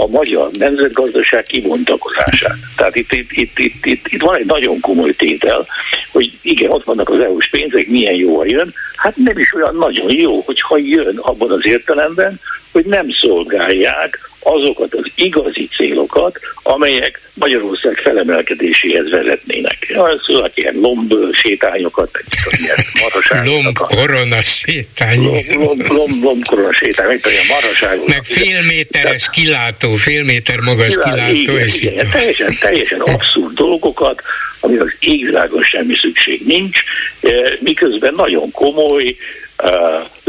a 0.00 0.06
magyar 0.06 0.50
nemzetgazdaság 0.50 1.44
kibontakozását. 1.44 2.56
Tehát 2.76 2.96
itt, 2.96 3.12
itt, 3.12 3.30
itt, 3.32 3.58
itt, 3.58 3.86
itt, 3.86 4.06
itt 4.08 4.20
van 4.20 4.36
egy 4.36 4.46
nagyon 4.46 4.80
komoly 4.80 5.12
tétel, 5.12 5.66
hogy 6.12 6.32
igen, 6.42 6.70
ott 6.70 6.84
vannak 6.84 7.08
az 7.08 7.20
EU-s 7.20 7.48
pénzek, 7.48 7.86
milyen 7.86 8.14
jó, 8.14 8.36
ha 8.36 8.44
jön. 8.46 8.74
Hát 8.96 9.16
nem 9.16 9.38
is 9.38 9.54
olyan 9.54 9.76
nagyon 9.76 10.10
jó, 10.10 10.40
hogyha 10.40 10.76
jön 10.76 11.18
abban 11.18 11.50
az 11.50 11.66
értelemben, 11.66 12.40
hogy 12.72 12.84
nem 12.84 13.06
szolgálják 13.10 14.27
azokat 14.42 14.94
az 14.94 15.10
igazi 15.14 15.68
célokat, 15.76 16.38
amelyek 16.62 17.20
Magyarország 17.34 17.96
felemelkedéséhez 17.96 19.10
vezetnének. 19.10 19.94
Az 19.96 20.50
ilyen 20.54 20.74
lomb 20.74 21.14
sétányokat, 21.32 22.10
ilyen 22.50 22.76
maraságokat. 23.00 23.62
Lomb 23.62 23.76
korona 23.78 24.42
sétány. 24.42 25.22
Lomb, 25.22 25.52
lomb, 25.52 25.86
lomb, 25.90 26.22
lomb 26.22 26.44
korona 26.44 26.72
sétány, 26.72 27.06
meg 27.06 27.20
ilyen 27.30 27.46
maraságok. 27.48 28.06
Meg 28.06 28.24
fél 28.24 28.62
méteres 28.62 29.30
kilátó, 29.30 29.94
fél 29.94 30.24
méter 30.24 30.60
magas 30.60 30.94
kilátó, 30.94 31.32
igen, 31.32 31.58
és 31.58 31.80
igen, 31.80 32.04
így 32.04 32.10
teljesen, 32.10 32.56
teljesen 32.60 33.00
abszurd 33.00 33.54
dolgokat, 33.54 34.22
ami 34.60 34.76
az 34.76 34.92
égvilágon 35.00 35.62
semmi 35.62 35.94
szükség 36.00 36.46
nincs, 36.46 36.78
eh, 37.20 37.42
miközben 37.60 38.14
nagyon 38.14 38.50
komoly 38.50 39.16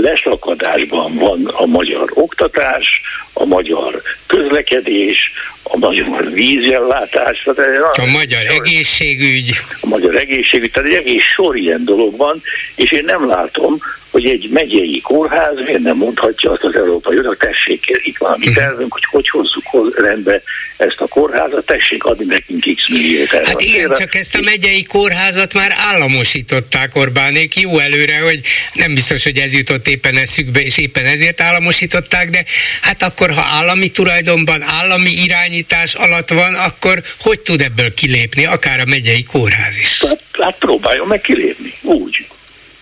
leszakadásban 0.02 1.16
van 1.16 1.46
a 1.46 1.66
magyar 1.66 2.12
oktatás, 2.14 3.02
a 3.34 3.46
magyar 3.46 4.02
közlekedés, 4.28 5.32
a 5.64 5.78
magyar 5.78 6.32
vízellátás. 6.32 7.48
A 7.94 8.06
magyar 8.06 8.46
egészségügy. 8.46 9.52
A 9.82 9.88
magyar 9.88 10.16
egészségügy, 10.16 10.72
tehát 10.72 10.90
egy 10.90 10.96
egész 10.96 11.24
sor 11.24 11.58
ilyen 11.58 11.86
dolog 11.86 12.18
van, 12.18 12.42
és 12.76 12.92
én 12.92 13.04
nem 13.06 13.28
látom, 13.28 13.78
hogy 14.12 14.26
egy 14.26 14.50
megyei 14.52 15.02
kórház 15.02 15.56
miért 15.66 15.82
nem 15.82 15.98
mondhatja 15.98 16.52
azt 16.52 16.64
az 16.64 16.76
Európai 16.76 17.18
Unió, 17.18 17.34
tessék, 17.34 18.00
itt 18.04 18.18
van 18.18 18.32
a 18.32 18.38
mi 18.38 18.46
mhm. 18.46 18.56
tervünk, 18.56 18.94
hogy 18.94 19.06
hogy 19.12 19.30
hozzuk 19.30 19.96
rendbe 20.02 20.42
ezt 20.78 21.02
a 21.02 21.08
kórházat, 21.08 21.66
tessék 21.66 22.04
adni 22.04 22.26
nekünk 22.26 22.64
x 22.76 22.90
milliót. 22.90 23.30
Hát 23.30 23.62
igen, 23.62 23.94
csak 23.98 24.16
ezt 24.16 24.36
a 24.36 24.42
megyei 24.42 24.84
kórházat 24.84 25.54
már 25.54 25.72
államosították 25.76 26.96
Orbánék 26.96 27.60
jó 27.60 27.80
előre, 27.80 28.20
hogy 28.20 28.40
nem 28.74 28.94
biztos, 28.94 29.24
hogy 29.24 29.38
ez 29.38 29.54
jutott 29.54 29.88
éppen 29.90 30.18
eszükbe, 30.18 30.60
és 30.60 30.78
éppen 30.78 31.06
ezért 31.06 31.42
államosították, 31.42 32.30
de 32.30 32.44
hát 32.82 33.04
akkor, 33.04 33.30
ha 33.30 33.42
állami 33.42 33.88
tulajdonban, 33.88 34.62
állami 34.62 35.10
irányítás 35.10 35.94
alatt 35.94 36.30
van, 36.30 36.54
akkor 36.54 37.02
hogy 37.20 37.40
tud 37.40 37.62
ebből 37.62 37.94
kilépni, 37.94 38.46
akár 38.46 38.80
a 38.80 38.86
megyei 38.86 39.24
kórház 39.24 39.78
is? 39.78 40.04
Hát, 40.08 40.22
hát 40.32 40.58
próbáljon 40.58 41.08
meg 41.08 41.22
kilépni, 41.22 41.74
úgy 41.82 42.28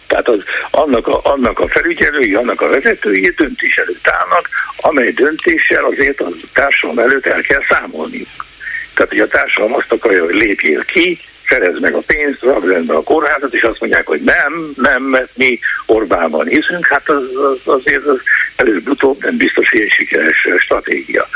tehát 0.07 0.27
az, 0.27 0.39
annak, 0.71 1.07
a, 1.07 1.19
annak 1.23 1.59
a 1.59 1.67
felügyelői, 1.67 2.33
annak 2.33 2.61
a 2.61 2.67
vezetői 2.67 3.33
döntés 3.35 3.75
előtt 3.75 4.07
állnak, 4.07 4.49
amely 4.77 5.11
döntéssel 5.11 5.83
azért 5.83 6.19
a 6.19 6.29
társadalom 6.53 6.99
előtt 6.99 7.25
el 7.25 7.41
kell 7.41 7.61
számolniuk. 7.69 8.45
Tehát, 8.93 9.11
hogy 9.11 9.19
a 9.19 9.27
társadalom 9.27 9.75
azt 9.75 9.91
akarja, 9.91 10.23
hogy 10.23 10.33
lépjél 10.33 10.85
ki, 10.85 11.19
szerez 11.49 11.79
meg 11.79 11.93
a 11.93 12.03
pénzt, 12.05 12.41
rakd 12.41 12.67
rendbe 12.67 12.93
a 12.93 13.03
kórházat, 13.03 13.53
és 13.53 13.61
azt 13.61 13.79
mondják, 13.79 14.07
hogy 14.07 14.21
nem, 14.21 14.71
nem, 14.75 15.03
mert 15.03 15.29
mi 15.35 15.59
Orbánban 15.85 16.47
hiszünk, 16.47 16.85
hát 16.85 17.09
az, 17.09 17.23
az, 17.35 17.73
azért 17.73 18.05
az 18.05 18.19
előbb-utóbb 18.55 19.23
nem 19.23 19.37
biztos, 19.37 19.69
hogy 19.69 19.81
egy 19.81 19.89
sikeres 19.89 20.47
stratégia. 20.57 21.27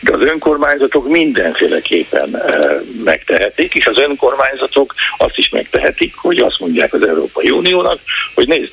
De 0.00 0.12
az 0.12 0.26
önkormányzatok 0.26 1.08
mindenféleképpen 1.08 2.36
e, 2.36 2.80
megtehetik, 3.04 3.74
és 3.74 3.86
az 3.86 3.98
önkormányzatok 3.98 4.94
azt 5.18 5.36
is 5.38 5.48
megtehetik, 5.48 6.14
hogy 6.16 6.38
azt 6.38 6.60
mondják 6.60 6.92
az 6.92 7.06
Európai 7.06 7.50
Uniónak, 7.50 7.98
hogy 8.34 8.48
nézd, 8.48 8.72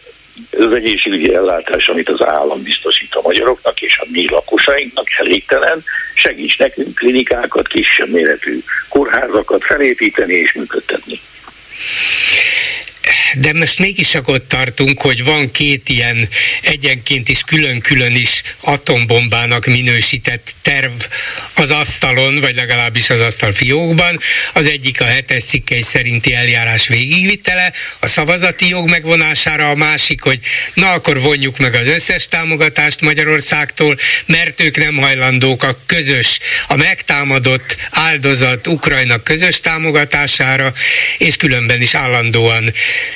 az 0.51 0.71
egészségügyi 0.71 1.33
ellátás, 1.33 1.87
amit 1.87 2.09
az 2.09 2.25
állam 2.25 2.63
biztosít 2.63 3.15
a 3.15 3.21
magyaroknak 3.21 3.81
és 3.81 3.97
a 3.97 4.05
mi 4.11 4.29
lakosainknak 4.29 5.07
elégtelen, 5.17 5.83
segíts 6.13 6.57
nekünk 6.57 6.95
klinikákat, 6.95 7.67
kisebb 7.67 8.09
méretű 8.09 8.59
kórházakat 8.89 9.63
felépíteni 9.63 10.33
és 10.33 10.53
működtetni 10.53 11.19
de 13.37 13.53
most 13.53 13.79
mégis 13.79 14.09
csak 14.09 14.27
ott 14.27 14.47
tartunk, 14.47 15.01
hogy 15.01 15.23
van 15.23 15.51
két 15.51 15.89
ilyen 15.89 16.27
egyenként 16.61 17.29
is 17.29 17.41
külön-külön 17.41 18.15
is 18.15 18.41
atombombának 18.61 19.65
minősített 19.65 20.53
terv 20.61 21.01
az 21.53 21.71
asztalon, 21.71 22.39
vagy 22.39 22.55
legalábbis 22.55 23.09
az 23.09 23.19
asztal 23.19 23.51
fiókban. 23.51 24.19
Az 24.53 24.67
egyik 24.67 25.01
a 25.01 25.05
hetes 25.05 25.43
cikkei 25.43 25.81
szerinti 25.81 26.33
eljárás 26.33 26.87
végigvitele, 26.87 27.73
a 27.99 28.07
szavazati 28.07 28.67
jog 28.67 28.89
megvonására, 28.89 29.69
a 29.69 29.75
másik, 29.75 30.21
hogy 30.21 30.39
na 30.73 30.91
akkor 30.91 31.21
vonjuk 31.21 31.57
meg 31.57 31.75
az 31.75 31.87
összes 31.87 32.27
támogatást 32.27 33.01
Magyarországtól, 33.01 33.97
mert 34.25 34.61
ők 34.61 34.77
nem 34.77 34.95
hajlandók 34.95 35.63
a 35.63 35.77
közös, 35.85 36.39
a 36.67 36.75
megtámadott 36.75 37.77
áldozat 37.91 38.67
Ukrajna 38.67 39.23
közös 39.23 39.59
támogatására, 39.59 40.73
és 41.17 41.35
különben 41.35 41.81
is 41.81 41.93
állandóan 41.93 42.73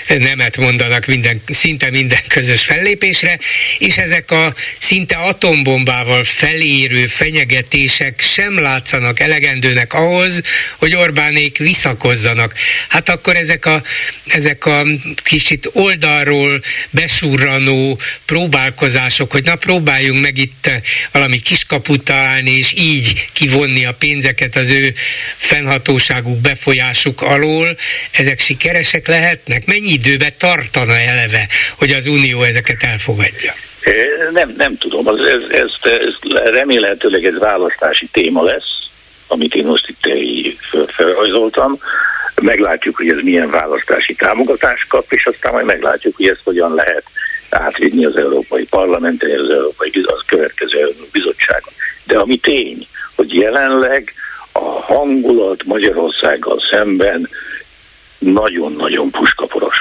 nemet 0.07 0.57
mondanak 0.57 1.05
minden, 1.05 1.41
szinte 1.47 1.89
minden 1.89 2.19
közös 2.27 2.63
fellépésre, 2.63 3.39
és 3.77 3.97
ezek 3.97 4.31
a 4.31 4.53
szinte 4.79 5.15
atombombával 5.15 6.23
felérő 6.23 7.05
fenyegetések 7.05 8.21
sem 8.21 8.59
látszanak 8.59 9.19
elegendőnek 9.19 9.93
ahhoz, 9.93 10.41
hogy 10.77 10.95
Orbánék 10.95 11.57
visszakozzanak. 11.57 12.53
Hát 12.87 13.09
akkor 13.09 13.35
ezek 13.35 13.65
a, 13.65 13.83
ezek 14.27 14.65
a 14.65 14.83
kicsit 15.23 15.69
oldalról 15.73 16.63
besurranó 16.89 17.99
próbálkozások, 18.25 19.31
hogy 19.31 19.43
na 19.43 19.55
próbáljunk 19.55 20.21
meg 20.21 20.37
itt 20.37 20.69
valami 21.11 21.39
kiskaput 21.39 22.03
találni, 22.03 22.51
és 22.51 22.73
így 22.77 23.29
kivonni 23.33 23.85
a 23.85 23.93
pénzeket 23.93 24.55
az 24.55 24.69
ő 24.69 24.93
fennhatóságuk, 25.37 26.37
befolyásuk 26.37 27.21
alól, 27.21 27.77
ezek 28.11 28.39
sikeresek 28.39 29.07
lehetnek? 29.07 29.65
Mennyi 29.65 29.96
időbe 29.97 30.29
tartana 30.29 30.95
eleve, 31.11 31.47
hogy 31.77 31.91
az 31.91 32.07
Unió 32.07 32.41
ezeket 32.41 32.83
elfogadja? 32.83 33.53
Nem, 34.31 34.53
nem 34.57 34.77
tudom. 34.77 35.07
Ez, 35.07 35.25
ez, 35.25 35.41
ez, 35.51 35.71
ez 35.81 36.13
remélhetőleg 36.53 37.25
ez 37.25 37.37
választási 37.37 38.07
téma 38.11 38.43
lesz, 38.43 38.71
amit 39.27 39.55
én 39.55 39.65
most 39.65 39.87
itt 39.89 40.05
felrajzoltam. 40.87 41.79
Meglátjuk, 42.41 42.95
hogy 42.95 43.09
ez 43.09 43.19
milyen 43.21 43.49
választási 43.49 44.15
támogatást 44.15 44.87
kap, 44.87 45.05
és 45.11 45.25
aztán 45.25 45.53
majd 45.53 45.65
meglátjuk, 45.65 46.15
hogy 46.15 46.27
ezt 46.27 46.41
hogyan 46.43 46.73
lehet 46.73 47.03
átvinni 47.49 48.05
az 48.05 48.15
Európai 48.15 48.65
Parlamenten, 48.65 49.39
az 49.39 49.49
Európai 49.49 49.91
az 50.03 50.21
következő 50.25 50.95
Bizottságon. 51.11 51.73
De 52.03 52.17
ami 52.17 52.37
tény, 52.37 52.87
hogy 53.15 53.33
jelenleg 53.33 54.13
a 54.51 54.81
hangulat 54.81 55.63
Magyarországgal 55.63 56.59
szemben 56.71 57.29
nagyon-nagyon 58.20 59.09
puskaporos. 59.09 59.76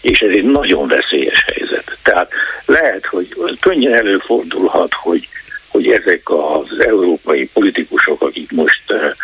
És 0.00 0.18
ez 0.18 0.30
egy 0.34 0.44
nagyon 0.44 0.88
veszélyes 0.88 1.44
helyzet. 1.46 1.98
Tehát 2.02 2.30
lehet, 2.64 3.06
hogy 3.06 3.28
könnyen 3.60 3.94
előfordulhat, 3.94 4.92
hogy, 4.94 5.28
hogy 5.68 5.90
ezek 5.90 6.30
az 6.30 6.84
európai 6.86 7.48
politikusok, 7.52 8.22
akik 8.22 8.50
most 8.50 8.82
uh, 8.88 9.14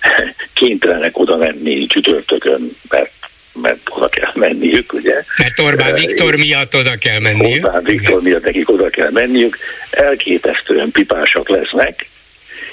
kénytelenek 0.60 1.18
oda 1.18 1.36
menni 1.36 1.86
csütörtökön, 1.86 2.76
mert 2.88 3.12
mert 3.52 3.80
oda 3.90 4.08
kell 4.08 4.32
menniük, 4.34 4.92
ugye? 4.92 5.24
Mert 5.36 5.58
Orbán 5.58 5.94
Viktor 5.94 6.36
miatt 6.36 6.74
oda 6.74 6.96
kell 6.96 7.18
menniük. 7.18 7.64
Orbán 7.64 7.84
Viktor 7.84 8.22
miatt 8.22 8.44
nekik 8.44 8.70
oda 8.70 8.90
kell 8.90 9.10
menniük, 9.10 9.58
elképesztően 9.90 10.90
pipásak 10.90 11.48
lesznek, 11.48 12.08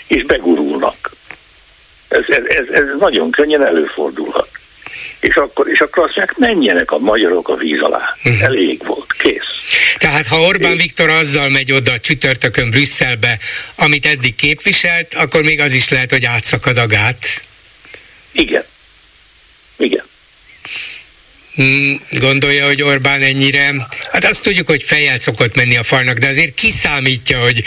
és 0.08 0.24
begurulnak. 0.26 1.12
Ez, 2.08 2.24
ez, 2.28 2.44
ez, 2.48 2.68
ez 2.70 2.84
nagyon 3.00 3.32
könnyen 3.32 3.66
előfordulhat 3.66 4.57
és 5.20 5.36
akkor, 5.36 5.68
és 5.70 5.80
akkor 5.80 6.04
azt 6.04 6.16
mondják, 6.16 6.38
menjenek 6.38 6.92
a 6.92 6.98
magyarok 6.98 7.50
a 7.50 7.56
víz 7.56 7.82
alá. 7.82 8.16
Uh-huh. 8.24 8.44
Elég 8.44 8.86
volt, 8.86 9.14
kész. 9.14 9.58
Tehát 9.98 10.28
ha 10.28 10.40
Orbán 10.42 10.72
Én... 10.72 10.78
Viktor 10.78 11.10
azzal 11.10 11.50
megy 11.50 11.72
oda 11.72 12.00
csütörtökön 12.00 12.70
Brüsszelbe, 12.70 13.38
amit 13.76 14.06
eddig 14.06 14.36
képviselt, 14.36 15.14
akkor 15.14 15.44
még 15.44 15.60
az 15.60 15.74
is 15.74 15.90
lehet, 15.90 16.12
hogy 16.12 16.26
átszakad 16.26 16.78
a 16.78 16.86
gát. 16.86 17.26
Igen. 18.32 18.64
Igen. 19.78 20.07
Hmm, 21.58 22.02
gondolja, 22.20 22.66
hogy 22.66 22.82
Orbán 22.82 23.22
ennyire, 23.22 23.74
hát 24.12 24.24
azt 24.24 24.44
tudjuk, 24.44 24.68
hogy 24.68 24.84
fejjel 24.84 25.20
szokott 25.20 25.56
menni 25.56 25.78
a 25.78 25.84
falnak, 25.84 26.18
de 26.18 26.28
azért 26.28 26.54
kiszámítja, 26.54 27.40
hogy 27.40 27.64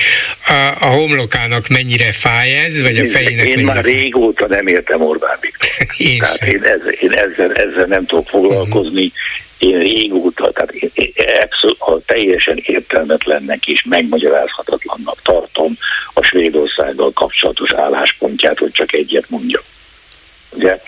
a, 0.47 0.53
a 0.81 0.87
homlokának 0.87 1.69
mennyire 1.69 2.13
fáj 2.13 2.55
ez, 2.65 2.81
vagy 2.81 2.97
a 2.97 3.07
fejének 3.07 3.47
Én 3.47 3.65
már 3.65 3.83
fáj. 3.83 3.93
régóta 3.93 4.47
nem 4.47 4.67
értem 4.67 5.03
Orbán 5.03 5.39
Viktor. 5.41 5.69
én 5.97 6.19
tehát 6.19 6.43
én, 6.43 6.63
ezzel, 6.63 6.91
én 6.91 7.13
ezzel, 7.13 7.53
ezzel 7.53 7.87
nem 7.87 8.07
tudok 8.07 8.29
foglalkozni. 8.29 9.05
Uh-huh. 9.05 9.73
Én 9.73 9.79
régóta, 9.79 10.51
tehát 10.51 10.73
én, 10.73 10.91
én 10.95 11.13
abszolút, 11.43 11.77
ha 11.79 12.01
teljesen 12.07 12.63
értelmetlennek 12.63 13.67
és 13.67 13.85
megmagyarázhatatlannak 13.89 15.23
tartom 15.23 15.77
a 16.15 16.23
Svédországgal 16.23 17.13
kapcsolatos 17.13 17.73
álláspontját, 17.73 18.59
hogy 18.59 18.73
csak 18.73 18.93
egyet 18.93 19.31
mondjak. 19.31 19.65
Ugye? 20.51 20.81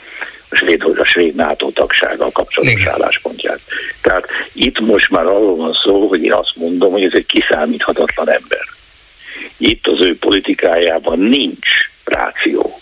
Svéd, 0.57 0.83
a 0.83 1.05
svéd 1.05 1.35
NATO 1.35 1.71
tagsággal 1.71 2.31
kapcsolatos 2.31 2.81
Igen. 2.81 2.93
álláspontját. 2.93 3.61
Tehát 4.01 4.27
itt 4.53 4.81
most 4.81 5.11
már 5.11 5.25
arról 5.25 5.57
van 5.57 5.73
szó, 5.85 6.09
hogy 6.09 6.23
én 6.23 6.33
azt 6.33 6.53
mondom, 6.55 6.93
hogy 6.93 7.05
ez 7.05 7.13
egy 7.15 7.27
kiszámíthatatlan 7.27 8.31
ember. 8.31 8.65
Itt 9.57 9.87
az 9.87 10.01
ő 10.01 10.17
politikájában 10.17 11.19
nincs 11.19 11.69
ráció. 12.05 12.81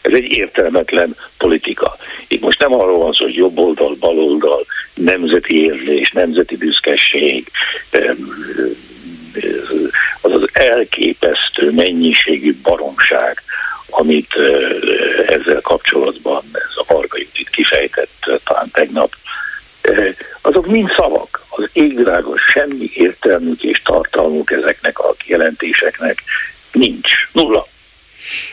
Ez 0.00 0.12
egy 0.12 0.30
értelmetlen 0.32 1.16
politika. 1.38 1.96
Itt 2.28 2.40
most 2.40 2.58
nem 2.58 2.74
arról 2.74 2.98
van 2.98 3.12
szó, 3.12 3.24
hogy 3.24 3.34
jobb 3.34 3.58
oldal, 3.58 3.96
bal 4.00 4.18
oldal, 4.18 4.66
nemzeti 4.94 5.64
érzés, 5.64 6.10
nemzeti 6.10 6.56
büszkeség, 6.56 7.50
az 10.20 10.32
az 10.32 10.48
elképesztő 10.52 11.70
mennyiségű 11.70 12.56
baromság, 12.62 13.42
amit 13.90 14.34
ezzel 15.26 15.60
kapcsolatban 15.60 16.44
ez 16.52 16.72
a 16.74 16.84
Varga 16.92 17.18
Judit 17.18 17.50
kifejtett 17.50 18.40
talán 18.44 18.70
tegnap, 18.72 19.14
azok 20.40 20.66
mind 20.66 20.90
szavak. 20.96 21.44
Az 21.48 21.68
égvilágon 21.72 22.36
semmi 22.52 22.90
értelmük 22.94 23.62
és 23.62 23.82
tartalmuk 23.84 24.50
ezeknek 24.50 24.98
a 24.98 25.14
kijelentéseknek 25.18 26.22
nincs. 26.72 27.10
Nulla. 27.32 27.66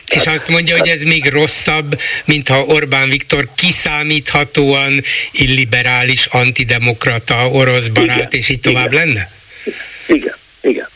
És 0.06 0.26
azt 0.26 0.48
mondja, 0.48 0.76
hogy 0.78 0.88
ez 0.88 1.02
még 1.02 1.30
rosszabb, 1.30 2.00
mintha 2.24 2.64
Orbán 2.64 3.08
Viktor 3.08 3.48
kiszámíthatóan 3.54 5.00
illiberális, 5.32 6.26
antidemokrata, 6.26 7.48
orosz 7.48 7.86
barát, 7.86 8.16
igen, 8.16 8.28
és 8.30 8.48
így 8.48 8.60
tovább 8.60 8.92
igen, 8.92 9.06
lenne? 9.06 9.30
Igen, 10.06 10.34
igen, 10.60 10.88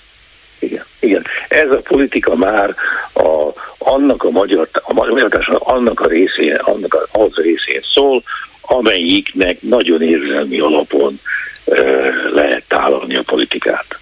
igen, 1.02 1.24
ez 1.48 1.70
a 1.70 1.80
politika 1.80 2.36
már 2.36 2.74
a, 3.12 3.48
annak 3.78 4.24
a 4.24 4.30
magyar, 4.30 4.68
a 4.72 4.92
magyar 4.92 5.44
annak 5.58 6.00
a 6.00 6.06
részén, 6.06 6.54
annak 6.54 6.94
a, 6.94 7.18
az 7.18 7.30
a 7.34 7.40
részén 7.42 7.80
szól, 7.94 8.22
amelyiknek 8.60 9.60
nagyon 9.60 10.02
érzelmi 10.02 10.58
alapon 10.58 11.20
ö, 11.64 12.08
lehet 12.32 12.64
tálalni 12.68 13.16
a 13.16 13.22
politikát 13.22 14.00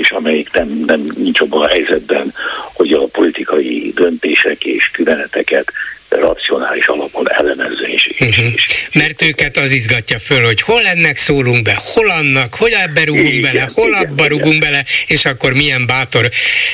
és 0.00 0.10
amelyik 0.10 0.52
nem, 0.52 0.82
nem 0.86 1.12
nincs 1.16 1.40
abban 1.40 1.62
a 1.62 1.68
helyzetben, 1.68 2.34
hogy 2.72 2.92
a 2.92 3.06
politikai 3.06 3.92
döntések 3.94 4.64
és 4.64 4.90
küveneteket 4.92 5.72
racionális 6.08 6.86
alapon 6.86 7.30
elemezze. 7.32 7.86
És, 7.86 8.10
uh-huh. 8.18 8.52
és, 8.54 8.64
Mert 8.92 9.22
őket 9.22 9.56
az 9.56 9.72
izgatja 9.72 10.18
föl, 10.18 10.44
hogy 10.44 10.60
hol 10.60 10.86
ennek 10.86 11.16
szólunk 11.16 11.62
be, 11.62 11.80
hol 11.94 12.10
annak, 12.10 12.54
hogy 12.54 12.72
ebbe 12.72 13.04
rúgunk 13.04 13.28
igen, 13.28 13.52
bele, 13.52 13.70
hol 13.74 13.88
igen, 13.88 14.00
abba 14.00 14.24
igen. 14.24 14.28
rúgunk 14.28 14.60
bele, 14.60 14.84
és 15.06 15.24
akkor 15.24 15.52
milyen 15.52 15.86
bátor, 15.86 16.28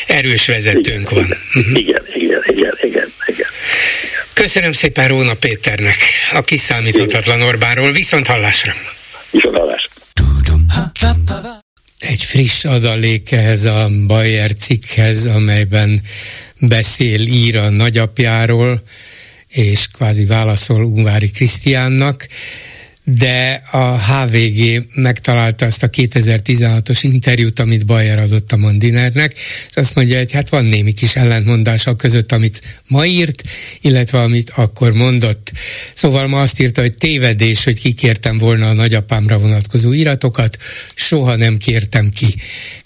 erős 0.06 0.46
vezetőnk 0.46 0.86
igen, 0.86 1.14
van. 1.14 1.38
Uh-huh. 1.54 1.78
Igen, 1.78 2.02
igen, 2.14 2.42
igen, 2.46 2.78
igen, 2.82 3.12
igen. 3.26 3.48
Köszönöm 4.34 4.72
szépen 4.72 5.08
Róna 5.08 5.34
Péternek, 5.34 5.96
a 6.32 6.42
kiszámíthatatlan 6.42 7.42
Orbánról. 7.42 7.92
Viszont 7.92 8.26
hallásra! 8.26 8.74
Viszont 9.30 9.58
hallásra! 9.58 9.90
Egy 11.98 12.24
friss 12.24 12.64
adalék 12.64 13.32
ehhez 13.32 13.64
a 13.64 13.90
Bayer 14.06 14.54
cikkhez, 14.54 15.26
amelyben 15.26 16.02
beszél, 16.58 17.20
ír 17.20 17.56
a 17.56 17.68
nagyapjáról, 17.68 18.82
és 19.48 19.88
kvázi 19.88 20.24
válaszol 20.24 20.84
Ungvári 20.84 21.30
Krisztiánnak, 21.30 22.28
de 23.08 23.62
a 23.70 23.98
HVG 23.98 24.86
megtalálta 24.94 25.66
azt 25.66 25.82
a 25.82 25.90
2016-os 25.90 26.98
interjút, 27.02 27.58
amit 27.58 27.86
Bayer 27.86 28.18
adott 28.18 28.52
a 28.52 28.56
Mondinernek, 28.56 29.34
és 29.70 29.76
azt 29.76 29.94
mondja, 29.94 30.18
hogy 30.18 30.32
hát 30.32 30.48
van 30.48 30.64
némi 30.64 30.92
kis 30.92 31.16
ellentmondás 31.16 31.86
a 31.86 31.96
között, 31.96 32.32
amit 32.32 32.80
ma 32.86 33.06
írt, 33.06 33.42
illetve 33.80 34.18
amit 34.18 34.52
akkor 34.54 34.92
mondott. 34.92 35.52
Szóval 35.94 36.26
ma 36.26 36.40
azt 36.40 36.60
írta, 36.60 36.80
hogy 36.80 36.96
tévedés, 36.96 37.64
hogy 37.64 37.80
kikértem 37.80 38.38
volna 38.38 38.68
a 38.68 38.72
nagyapámra 38.72 39.38
vonatkozó 39.38 39.92
iratokat, 39.92 40.58
soha 40.94 41.36
nem 41.36 41.56
kértem 41.56 42.10
ki. 42.10 42.34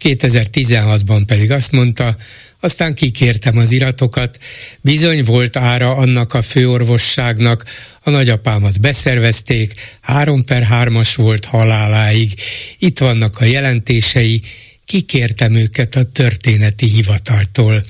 2016-ban 0.03 1.23
pedig 1.27 1.51
azt 1.51 1.73
mondta, 1.73 2.17
aztán 2.61 2.95
kikértem 2.95 3.59
az 3.59 3.71
iratokat, 3.71 4.39
bizony 4.81 5.25
volt 5.25 5.57
ára 5.57 5.97
annak 5.97 6.35
a 6.35 6.43
főorvosságnak, 6.43 7.65
a 8.03 8.11
nagyapámat 8.11 8.81
beszervezték, 8.81 9.73
három 10.01 10.45
per 10.45 10.63
hármas 10.63 11.15
volt 11.15 11.45
haláláig, 11.45 12.35
itt 12.79 12.99
vannak 12.99 13.39
a 13.39 13.45
jelentései, 13.45 14.43
kikértem 14.85 15.55
őket 15.55 15.95
a 15.95 16.03
történeti 16.03 16.87
hivataltól. 16.87 17.85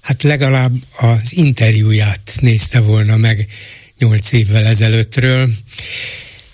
Hát 0.00 0.22
legalább 0.22 0.72
az 0.96 1.32
interjúját 1.36 2.32
nézte 2.40 2.80
volna 2.80 3.16
meg 3.16 3.46
nyolc 3.98 4.32
évvel 4.32 4.66
ezelőttről. 4.66 5.50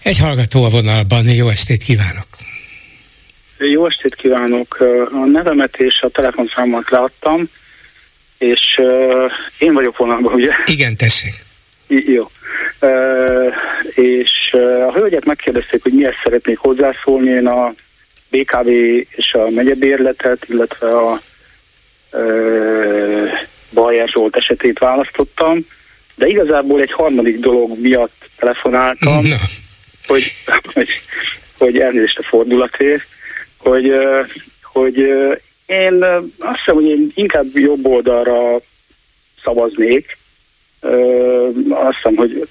Egy 0.02 0.18
hallgató 0.18 0.64
a 0.64 0.70
vonalban, 0.70 1.28
jó 1.28 1.48
estét 1.48 1.82
kívánok! 1.82 2.35
Jó 3.58 3.86
estét 3.86 4.14
kívánok! 4.14 4.76
A 5.12 5.24
nevemet 5.24 5.76
és 5.76 6.00
a 6.00 6.08
telefonszámomat 6.08 6.90
leadtam, 6.90 7.48
és 8.38 8.60
uh, 8.78 9.30
én 9.58 9.74
vagyok 9.74 9.96
vonalban, 9.96 10.32
ugye? 10.32 10.50
Igen, 10.66 10.96
tessék. 10.96 11.34
I- 11.86 12.12
jó. 12.12 12.30
Uh, 12.80 13.54
és 13.94 14.50
uh, 14.52 14.86
a 14.86 14.92
hölgyek 14.92 15.24
megkérdezték, 15.24 15.82
hogy 15.82 15.92
miért 15.92 16.16
szeretnék 16.22 16.58
hozzászólni. 16.58 17.30
Én 17.30 17.46
a 17.46 17.74
BKV 18.30 18.68
és 19.08 19.32
a 19.32 19.50
megyebérletet, 19.50 20.44
illetve 20.48 20.96
a 20.96 21.20
uh, 22.12 23.28
Bajer 23.72 24.08
Zsolt 24.08 24.36
esetét 24.36 24.78
választottam, 24.78 25.66
de 26.14 26.26
igazából 26.26 26.80
egy 26.80 26.92
harmadik 26.92 27.38
dolog 27.38 27.80
miatt 27.80 28.28
telefonáltam, 28.36 29.24
no. 29.26 29.36
hogy, 30.06 30.32
hogy, 30.74 30.88
hogy 31.58 31.78
elnézést 31.78 32.18
a 32.18 32.22
fordulatért, 32.22 33.06
hogy, 33.68 33.92
hogy 34.62 34.96
én 35.66 36.04
azt 36.38 36.58
hiszem, 36.58 36.74
hogy 36.74 36.84
én 36.84 37.12
inkább 37.14 37.46
jobb 37.54 37.86
oldalra 37.86 38.60
szavaznék. 39.44 40.18
Azt 41.70 41.96
hiszem, 41.96 42.16
hogy 42.16 42.48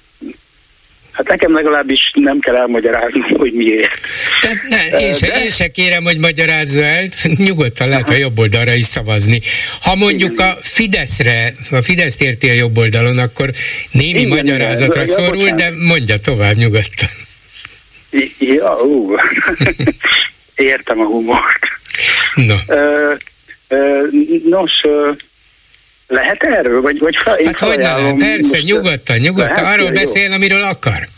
Hát 1.16 1.28
nekem 1.28 1.54
legalábbis 1.54 2.10
nem 2.14 2.38
kell 2.38 2.56
elmagyaráznom, 2.56 3.30
hogy 3.42 3.52
miért. 3.52 4.00
Tehát 4.40 4.58
ne, 4.68 5.00
én, 5.00 5.14
se, 5.14 5.42
én 5.42 5.50
se 5.50 5.68
kérem, 5.68 6.04
hogy 6.04 6.18
magyarázza 6.18 6.84
el, 6.84 7.08
nyugodtan 7.46 7.88
lehet 7.88 8.08
a 8.08 8.14
jobb 8.14 8.38
oldalra 8.38 8.74
is 8.74 8.84
szavazni. 8.84 9.40
Ha 9.82 9.94
mondjuk 9.94 10.38
a 10.38 10.56
Fideszre, 10.60 11.54
a 11.70 11.82
Fideszt 11.82 12.22
érti 12.22 12.48
a 12.48 12.52
jobb 12.52 12.78
oldalon, 12.78 13.18
akkor 13.18 13.50
némi 13.90 14.20
Igen, 14.20 14.28
magyarázatra 14.28 15.02
igen, 15.02 15.14
szorul, 15.14 15.50
de 15.50 15.70
mondja 15.76 16.18
tovább 16.18 16.54
nyugodtan. 16.54 17.08
Ja, 18.38 18.74
ú. 18.82 19.14
értem 20.56 21.00
a 21.00 21.04
humort. 21.04 21.58
No. 22.34 22.54
Ö, 22.66 23.12
ö, 23.68 24.06
nos, 24.48 24.72
ö, 24.82 25.10
lehet 26.06 26.42
erről? 26.42 26.80
Vagy, 26.80 26.98
vagy 26.98 27.16
fel, 27.16 27.38
hát 27.44 27.58
hogy 27.58 27.78
ne 27.78 27.92
lehet, 27.92 28.16
persze, 28.16 28.60
nyugodtan, 28.60 29.16
nyugodtan, 29.16 29.62
lehet, 29.62 29.78
arról 29.78 29.90
beszél, 29.90 30.32
amiről 30.32 30.62
akar. 30.62 31.08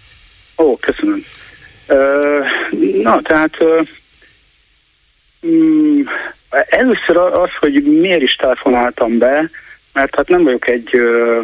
Ó, 0.56 0.76
köszönöm. 0.76 1.24
Ö, 1.86 2.38
na, 3.02 3.20
tehát 3.22 3.54
ö, 3.58 3.80
mm, 5.46 6.00
először 6.68 7.16
az, 7.16 7.50
hogy 7.60 7.82
miért 7.82 8.22
is 8.22 8.34
telefonáltam 8.34 9.18
be, 9.18 9.50
mert 9.92 10.16
hát 10.16 10.28
nem 10.28 10.42
vagyok 10.42 10.68
egy 10.68 10.88
ö, 10.92 11.40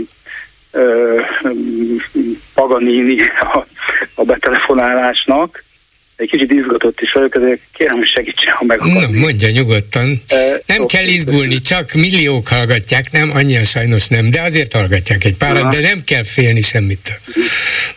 ö, 0.70 1.20
Paganini 2.54 3.16
a, 3.40 3.66
a 4.14 4.24
betelefonálásnak, 4.24 5.64
egy 6.16 6.30
kicsit 6.30 6.52
izgatott 6.52 7.00
is 7.00 7.12
vagyok, 7.12 7.34
ezért 7.34 7.62
kérem, 7.72 7.96
hogy 7.96 8.06
segítsen, 8.06 8.52
ha 8.52 8.64
meg 8.64 8.78
Na, 8.78 9.08
mondja 9.10 9.50
nyugodtan. 9.50 10.20
E, 10.28 10.60
nem 10.66 10.86
kell 10.86 11.06
izgulni, 11.06 11.60
csak 11.60 11.92
milliók 11.92 12.48
hallgatják, 12.48 13.04
nem, 13.12 13.30
annyian 13.30 13.64
sajnos 13.64 14.08
nem, 14.08 14.30
de 14.30 14.40
azért 14.40 14.72
hallgatják 14.72 15.24
egy 15.24 15.36
párat, 15.36 15.70
de 15.70 15.80
nem 15.80 16.02
kell 16.06 16.22
félni 16.22 16.60
semmit. 16.60 17.18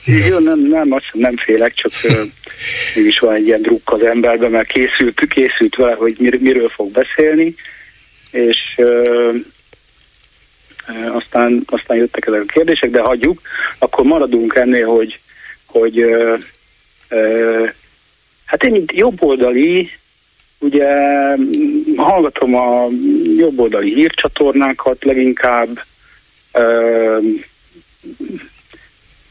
Jó, 0.05 0.39
nem, 0.39 0.67
nem, 0.69 0.91
azt 0.91 1.09
nem 1.13 1.37
félek, 1.37 1.73
csak 1.73 1.91
mégis 2.95 3.19
van 3.19 3.35
egy 3.35 3.45
ilyen 3.45 3.61
drukk 3.61 3.91
az 3.91 4.01
emberben, 4.03 4.51
mert 4.51 4.71
készült, 4.71 5.27
készült 5.29 5.75
vele, 5.75 5.93
hogy 5.93 6.15
mir, 6.19 6.39
miről 6.39 6.69
fog 6.69 6.91
beszélni, 6.91 7.55
és 8.31 8.57
ö, 8.77 9.31
aztán, 11.13 11.63
aztán 11.65 11.97
jöttek 11.97 12.25
ezek 12.27 12.41
a 12.41 12.53
kérdések, 12.53 12.89
de 12.89 13.01
hagyjuk, 13.01 13.41
akkor 13.77 14.05
maradunk 14.05 14.55
ennél, 14.55 14.85
hogy, 14.85 15.19
hogy 15.65 15.99
ö, 15.99 16.35
ö, 17.09 17.65
Hát 18.47 18.63
én 18.63 18.71
mint 18.71 18.91
jobboldali, 18.91 19.89
ugye 20.59 20.87
hallgatom 21.95 22.55
a 22.55 22.87
jobboldali 23.37 23.93
hírcsatornákat 23.93 25.03
leginkább, 25.03 25.83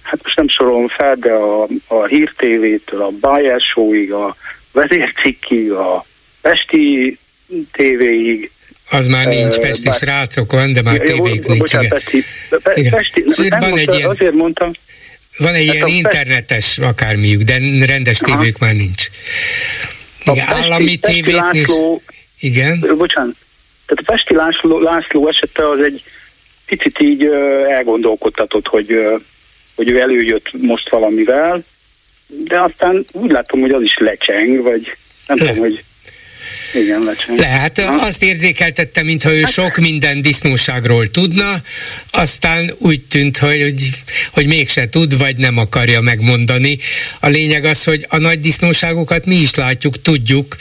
hát 0.02 0.22
most 0.22 0.36
nem 0.36 0.48
sorolom 0.48 0.88
fel, 0.88 1.14
de 1.14 1.32
a, 1.32 1.68
a 1.86 2.04
Hír 2.04 2.32
TV-től 2.36 3.02
a 3.02 3.10
Bayer 3.20 3.60
Show-ig, 3.60 4.12
a 4.12 4.36
vezércikkig, 4.72 5.72
a 5.72 6.04
Pesti 6.40 7.18
TV-ig, 7.72 8.50
az 8.90 9.06
már 9.06 9.26
nincs, 9.26 9.58
Pesti 9.58 9.88
bár, 9.88 9.98
srácok 9.98 10.52
van, 10.52 10.72
de 10.72 10.82
már 10.82 10.98
tévék 10.98 11.46
nincs. 11.46 11.58
Bocsánat, 11.58 11.88
Pesti, 11.88 12.22
Pesti, 12.62 12.90
Pesti 13.22 13.48
nem, 13.48 13.58
van 13.58 13.78
egy 13.78 13.94
ilyen, 13.94 14.08
azért 14.08 14.32
mondtam, 14.32 14.72
van 15.38 15.54
egy 15.54 15.66
hát 15.66 15.74
ilyen 15.74 15.86
internetes 15.86 16.78
akármiük, 16.78 17.42
de 17.42 17.58
rendes 17.86 18.20
Aha. 18.20 18.38
tévék 18.38 18.58
már 18.58 18.74
nincs. 18.74 19.06
Igen, 20.24 20.46
Pesti, 20.46 20.62
állami 20.62 20.96
Pesti 20.96 21.20
tévék 21.20 21.40
László, 21.40 22.02
Igen. 22.40 22.84
Bocsánat. 22.96 23.36
Tehát 23.86 24.04
a 24.04 24.12
Pesti 24.12 24.34
László, 24.34 24.80
László 24.80 25.28
esete 25.28 25.68
az 25.68 25.78
egy 25.78 26.02
picit 26.66 27.00
így 27.00 27.24
elgondolkodtatott, 27.68 28.66
hogy, 28.66 28.98
hogy 29.74 29.90
ő 29.90 30.00
előjött 30.00 30.52
most 30.52 30.88
valamivel, 30.88 31.64
de 32.26 32.60
aztán 32.60 33.06
úgy 33.12 33.30
látom, 33.30 33.60
hogy 33.60 33.70
az 33.70 33.82
is 33.82 33.96
lecseng, 33.98 34.62
vagy 34.62 34.96
nem 35.26 35.36
tudom, 35.36 35.56
hogy 35.56 35.84
igen, 36.74 37.02
lecseng. 37.02 37.38
Lehet, 37.38 37.80
ha? 37.80 38.06
azt 38.06 38.22
érzékeltette, 38.22 39.02
mintha 39.02 39.32
ő 39.32 39.40
hát, 39.40 39.52
sok 39.52 39.76
minden 39.76 40.22
disznóságról 40.22 41.06
tudna, 41.06 41.54
aztán 42.10 42.70
úgy 42.78 43.00
tűnt, 43.00 43.36
hogy, 43.36 43.74
hogy, 44.32 44.46
mégse 44.46 44.88
tud, 44.88 45.18
vagy 45.18 45.36
nem 45.36 45.58
akarja 45.58 46.00
megmondani. 46.00 46.78
A 47.20 47.28
lényeg 47.28 47.64
az, 47.64 47.84
hogy 47.84 48.06
a 48.08 48.18
nagy 48.18 48.40
disznóságokat 48.40 49.26
mi 49.26 49.34
is 49.34 49.54
látjuk, 49.54 50.02
tudjuk, 50.02 50.56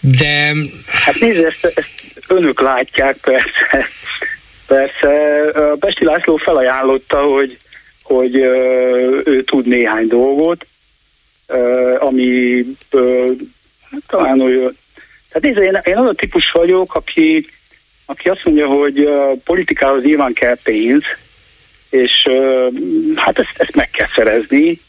de... 0.00 0.52
Hát 0.86 1.20
nézd, 1.20 1.44
ezt, 1.44 1.72
ezt 1.74 1.90
önök 2.26 2.60
látják 2.60 3.16
persze. 3.16 3.88
Persze, 4.66 5.10
Pesti 5.78 6.04
László 6.04 6.36
felajánlotta, 6.36 7.20
hogy, 7.20 7.58
hogy 8.02 8.34
ő 9.24 9.42
tud 9.44 9.66
néhány 9.66 10.06
dolgot, 10.06 10.66
ami 11.98 12.64
talán 14.06 14.40
olyan 14.40 14.76
tehát 15.32 15.40
nézd, 15.40 15.58
én, 15.58 15.80
én 15.84 15.96
az 15.96 16.06
a 16.06 16.14
típus 16.14 16.50
vagyok, 16.50 16.94
aki 16.94 17.46
aki 18.06 18.28
azt 18.28 18.44
mondja, 18.44 18.66
hogy 18.66 18.98
a 18.98 19.34
politikához 19.44 20.02
nyilván 20.02 20.32
kell 20.32 20.56
pénz, 20.62 21.02
és 21.90 22.12
hát 23.14 23.38
ezt, 23.38 23.54
ezt 23.56 23.74
meg 23.74 23.90
kell 23.90 24.08
szerezni. 24.14 24.80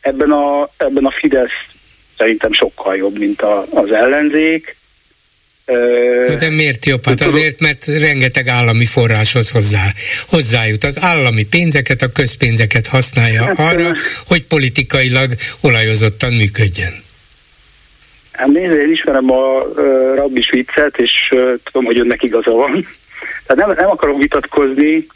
Ebben 0.00 0.30
a, 0.30 0.70
ebben 0.76 1.04
a 1.04 1.10
Fidesz 1.20 1.50
szerintem 2.16 2.52
sokkal 2.52 2.96
jobb, 2.96 3.18
mint 3.18 3.42
a, 3.42 3.66
az 3.70 3.92
ellenzék. 3.92 4.76
De, 6.26 6.36
de 6.38 6.50
miért 6.50 6.84
jobb? 6.84 7.04
Hát 7.04 7.20
azért, 7.20 7.60
mert 7.60 7.84
rengeteg 7.86 8.48
állami 8.48 8.84
forráshoz 8.84 9.50
hozzá, 9.50 9.92
hozzájut. 10.28 10.84
Az 10.84 10.98
állami 11.00 11.44
pénzeket, 11.44 12.02
a 12.02 12.12
közpénzeket 12.12 12.86
használja 12.86 13.44
hát, 13.44 13.58
arra, 13.58 13.96
hogy 14.26 14.44
politikailag 14.44 15.32
olajozottan 15.60 16.32
működjön. 16.32 17.06
Hát 18.38 18.48
nézd, 18.48 18.72
én 18.72 18.92
ismerem 18.92 19.30
a 19.30 19.60
uh, 19.60 20.14
rabbis 20.16 20.50
viccet, 20.50 20.98
és 20.98 21.12
uh, 21.30 21.52
tudom, 21.64 21.84
hogy 21.84 22.00
önnek 22.00 22.22
igaza 22.22 22.50
van. 22.50 22.86
Tehát 23.46 23.66
nem, 23.66 23.76
nem 23.76 23.90
akarom 23.90 24.18
vitatkozni. 24.18 25.06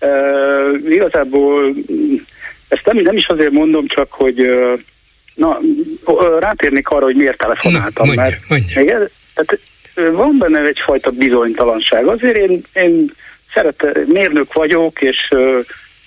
Uh, 0.00 0.90
igazából 0.92 1.74
ezt 2.68 2.84
nem, 2.84 2.96
nem 2.96 3.16
is 3.16 3.26
azért 3.26 3.50
mondom, 3.50 3.86
csak 3.86 4.12
hogy 4.12 4.40
uh, 4.40 4.80
na, 5.34 5.58
uh, 6.04 6.38
rátérnék 6.38 6.88
arra, 6.88 7.04
hogy 7.04 7.16
miért 7.16 7.38
telefonáltam. 7.38 8.06
Na, 8.06 8.14
mondja, 8.14 8.22
mert 8.22 8.48
mondja. 8.48 8.82
Igen, 8.82 9.08
tehát, 9.34 9.58
uh, 9.96 10.16
van 10.16 10.36
benne 10.38 10.60
egyfajta 10.60 11.10
bizonytalanság. 11.10 12.06
Azért 12.06 12.36
én, 12.36 12.62
én 12.72 13.10
szeret, 13.54 14.06
mérnök 14.06 14.52
vagyok, 14.52 15.00
és 15.00 15.28
uh, 15.30 15.58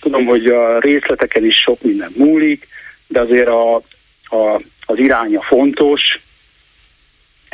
tudom, 0.01 0.25
hogy 0.25 0.45
a 0.45 0.79
részleteken 0.79 1.45
is 1.45 1.55
sok 1.55 1.81
minden 1.81 2.11
múlik, 2.15 2.67
de 3.07 3.19
azért 3.19 3.49
a, 3.49 3.75
a, 4.23 4.61
az 4.85 4.97
iránya 4.97 5.41
fontos, 5.41 6.01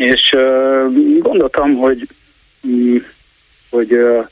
és 0.02 0.34
uh, 0.36 1.20
gondoltam, 1.20 1.76
hogy, 1.76 2.08
um, 2.62 3.06
hogy 3.70 3.94
uh, 3.94 4.28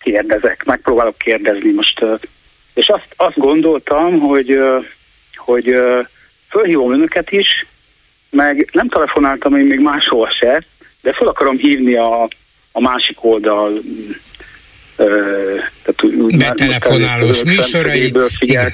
kérdezek, 0.00 0.64
megpróbálok 0.64 1.18
kérdezni 1.18 1.72
most, 1.72 2.02
uh, 2.02 2.20
és 2.74 2.88
azt, 2.88 3.08
azt 3.16 3.38
gondoltam, 3.38 4.18
hogy, 4.18 4.52
uh, 4.52 4.84
hogy 5.34 5.68
uh, 5.68 6.06
fölhívom 6.50 6.92
önöket 6.92 7.30
is, 7.30 7.66
meg 8.30 8.68
nem 8.72 8.88
telefonáltam 8.88 9.56
én 9.56 9.64
még 9.64 9.78
máshol 9.78 10.28
se, 10.40 10.64
de 11.02 11.12
fel 11.12 11.28
akarom 11.28 11.56
hívni 11.56 11.94
a, 11.94 12.28
a 12.72 12.80
másik 12.80 13.24
oldal 13.24 13.72
uh, 14.96 15.60
tehát 15.82 16.36
betelefonálós 16.36 17.44
műsorait. 17.44 18.18
Igen. 18.38 18.72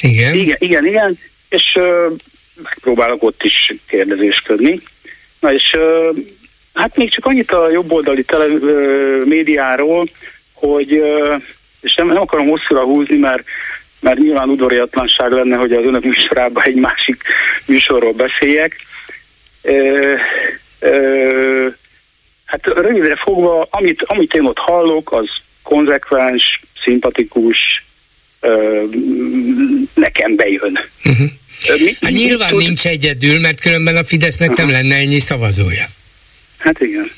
Igen. 0.00 0.34
igen. 0.34 0.56
Igen, 0.58 0.86
igen, 0.86 1.18
és 1.48 1.62
uh, 1.74 2.16
megpróbálok 2.62 3.22
ott 3.22 3.42
is 3.42 3.74
kérdezésködni. 3.88 4.80
Na 5.40 5.52
és 5.52 5.76
hát 6.74 6.96
még 6.96 7.10
csak 7.10 7.26
annyit 7.26 7.50
a 7.50 7.70
jobboldali 7.70 8.24
tele, 8.24 8.46
médiáról, 9.24 10.08
hogy 10.52 11.02
és 11.86 11.94
nem, 11.94 12.06
nem 12.06 12.20
akarom 12.20 12.48
hosszúra 12.48 12.82
húzni, 12.82 13.16
mert, 13.16 13.44
mert 14.00 14.18
nyilván 14.18 14.48
udvariatlanság 14.48 15.30
lenne, 15.30 15.56
hogy 15.56 15.72
az 15.72 15.84
önök 15.84 16.04
műsorában 16.04 16.62
egy 16.62 16.74
másik 16.74 17.22
műsorról 17.66 18.12
beszéljek. 18.12 18.76
Ö, 19.62 20.14
ö, 20.80 21.66
hát 22.44 22.66
rövidre 22.66 23.16
fogva, 23.16 23.68
amit, 23.70 24.02
amit 24.06 24.34
én 24.34 24.44
ott 24.44 24.58
hallok, 24.58 25.12
az 25.12 25.28
konzekvens, 25.62 26.62
szimpatikus, 26.84 27.84
ö, 28.40 28.82
nekem 29.94 30.36
bejön. 30.36 30.78
Uh-huh. 31.04 31.26
Mi, 31.68 31.96
hát 32.00 32.10
nyilván 32.10 32.50
tud... 32.50 32.58
nincs 32.58 32.86
egyedül, 32.86 33.40
mert 33.40 33.60
különben 33.60 33.96
a 33.96 34.04
Fidesznek 34.04 34.50
Aha. 34.50 34.62
nem 34.62 34.70
lenne 34.70 34.94
ennyi 34.94 35.18
szavazója. 35.18 35.86
Hát 36.58 36.80
igen. 36.80 37.10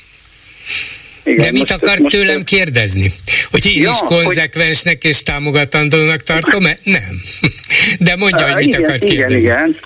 Igen, 1.23 1.37
De 1.37 1.51
mit 1.51 1.69
most, 1.69 1.71
akar 1.71 1.97
most 1.97 2.15
tőlem 2.15 2.43
kérdezni? 2.43 3.13
Hogy 3.51 3.65
én 3.65 3.81
ja, 3.81 3.89
is 3.89 3.97
konzekvensnek 4.05 5.01
hogy... 5.01 5.11
és 5.11 5.23
támogatandónak 5.23 6.23
tartom-e? 6.23 6.77
Nem. 6.83 7.21
De 8.07 8.15
mondja, 8.15 8.45
hogy 8.47 8.55
mit 8.55 8.65
igen, 8.65 8.83
akar 8.83 8.97
kérdezni. 8.97 9.35
Igen, 9.35 9.67
igen. 9.67 9.79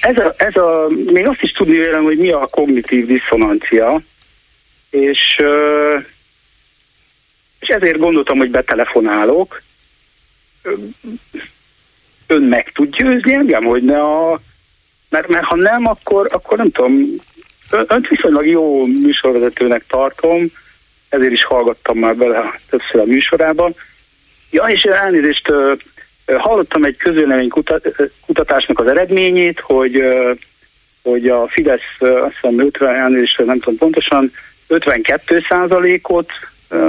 Ez 0.00 0.16
a, 0.16 0.34
ez 0.36 0.56
a, 0.56 0.88
még 1.12 1.26
azt 1.26 1.42
is 1.42 1.50
tudni 1.50 1.76
vélem, 1.76 2.02
hogy 2.02 2.18
mi 2.18 2.30
a 2.30 2.46
kognitív 2.46 3.06
diszonancia, 3.06 4.02
és, 4.90 5.20
és 7.60 7.68
ezért 7.68 7.98
gondoltam, 7.98 8.38
hogy 8.38 8.50
betelefonálok 8.50 9.62
ön 12.26 12.42
meg 12.42 12.72
tud 12.74 12.96
győzni 12.96 13.34
engem, 13.34 13.64
hogy 13.64 13.82
ne 13.82 14.00
a... 14.00 14.40
Mert, 15.08 15.28
mert 15.28 15.44
ha 15.44 15.56
nem, 15.56 15.86
akkor, 15.86 16.28
akkor 16.32 16.56
nem 16.56 16.70
tudom, 16.70 17.04
önt 17.70 18.08
viszonylag 18.08 18.46
jó 18.46 18.86
műsorvezetőnek 18.86 19.84
tartom, 19.88 20.46
ezért 21.08 21.32
is 21.32 21.44
hallgattam 21.44 21.98
már 21.98 22.16
bele 22.16 22.60
többször 22.70 23.00
a 23.00 23.04
műsorában. 23.04 23.74
Ja, 24.50 24.64
és 24.64 24.82
elnézést, 24.82 25.52
hallottam 26.26 26.84
egy 26.84 26.96
közvélemény 26.96 27.48
kutatásnak 28.26 28.80
az 28.80 28.86
eredményét, 28.86 29.60
hogy, 29.60 30.04
hogy 31.02 31.28
a 31.28 31.48
Fidesz 31.48 31.80
azt 32.00 32.34
hiszem 32.40 32.60
50, 32.60 32.94
elnézést 32.94 33.44
nem 33.44 33.58
tudom 33.58 33.78
pontosan, 33.78 34.32
52 34.66 35.42
százalékot 35.48 36.30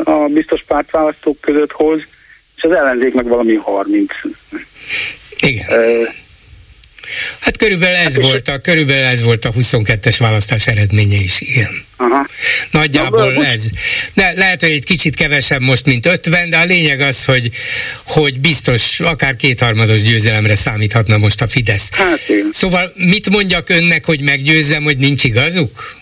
a 0.03 0.27
biztos 0.27 0.63
pártválasztók 0.67 1.41
között 1.41 1.71
hoz, 1.71 1.99
és 2.55 2.63
az 2.63 2.71
ellenzék 2.71 3.13
meg 3.13 3.27
valami 3.27 3.55
30. 3.55 4.11
Igen. 5.39 5.65
Hát 7.39 7.57
körülbelül 7.57 7.95
ez 7.95 8.13
hát 8.13 8.23
volt 8.23 8.47
a, 8.47 8.59
körülbelül 8.59 9.03
ez 9.03 9.21
volt 9.21 9.45
a 9.45 9.51
22-es 9.51 10.15
választás 10.17 10.67
eredménye 10.67 11.17
is, 11.17 11.41
igen. 11.41 11.85
Aha. 11.97 12.27
Nagyjából 12.71 13.33
Na, 13.33 13.45
ez. 13.45 13.63
De 14.13 14.33
lehet, 14.35 14.61
hogy 14.61 14.71
egy 14.71 14.83
kicsit 14.83 15.15
kevesebb 15.15 15.61
most, 15.61 15.85
mint 15.85 16.05
50, 16.05 16.49
de 16.49 16.57
a 16.57 16.63
lényeg 16.63 16.99
az, 16.99 17.25
hogy, 17.25 17.49
hogy 18.05 18.39
biztos 18.39 18.99
akár 18.99 19.35
kétharmados 19.35 20.01
győzelemre 20.01 20.55
számíthatna 20.55 21.17
most 21.17 21.41
a 21.41 21.47
Fidesz. 21.47 21.89
Hát, 21.91 22.29
igen. 22.29 22.49
Szóval 22.51 22.93
mit 22.95 23.29
mondjak 23.29 23.69
önnek, 23.69 24.05
hogy 24.05 24.21
meggyőzzem, 24.21 24.83
hogy 24.83 24.97
nincs 24.97 25.23
igazuk? 25.23 25.97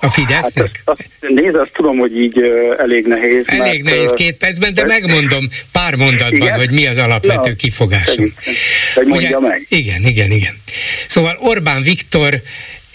A 0.00 0.08
Fidesznek? 0.08 0.82
Hát 0.84 0.98
azt, 0.98 1.08
azt, 1.20 1.32
nézd, 1.32 1.54
azt 1.54 1.70
tudom, 1.72 1.98
hogy 1.98 2.16
így 2.16 2.42
elég 2.78 3.06
nehéz. 3.06 3.42
Elég 3.46 3.82
mert, 3.82 3.94
nehéz 3.94 4.12
két 4.12 4.36
percben, 4.36 4.74
de 4.74 4.84
megmondom 4.84 5.48
pár 5.72 5.94
mondatban, 5.94 6.40
igen? 6.40 6.58
hogy 6.58 6.70
mi 6.70 6.86
az 6.86 6.98
alapvető 6.98 7.48
Na, 7.48 7.56
kifogásom. 7.56 8.34
Hogy 8.94 9.06
mondja 9.06 9.38
Ugye, 9.38 9.48
meg. 9.48 9.66
Igen, 9.68 10.02
igen, 10.02 10.30
igen. 10.30 10.54
Szóval 11.06 11.36
Orbán 11.40 11.82
Viktor 11.82 12.40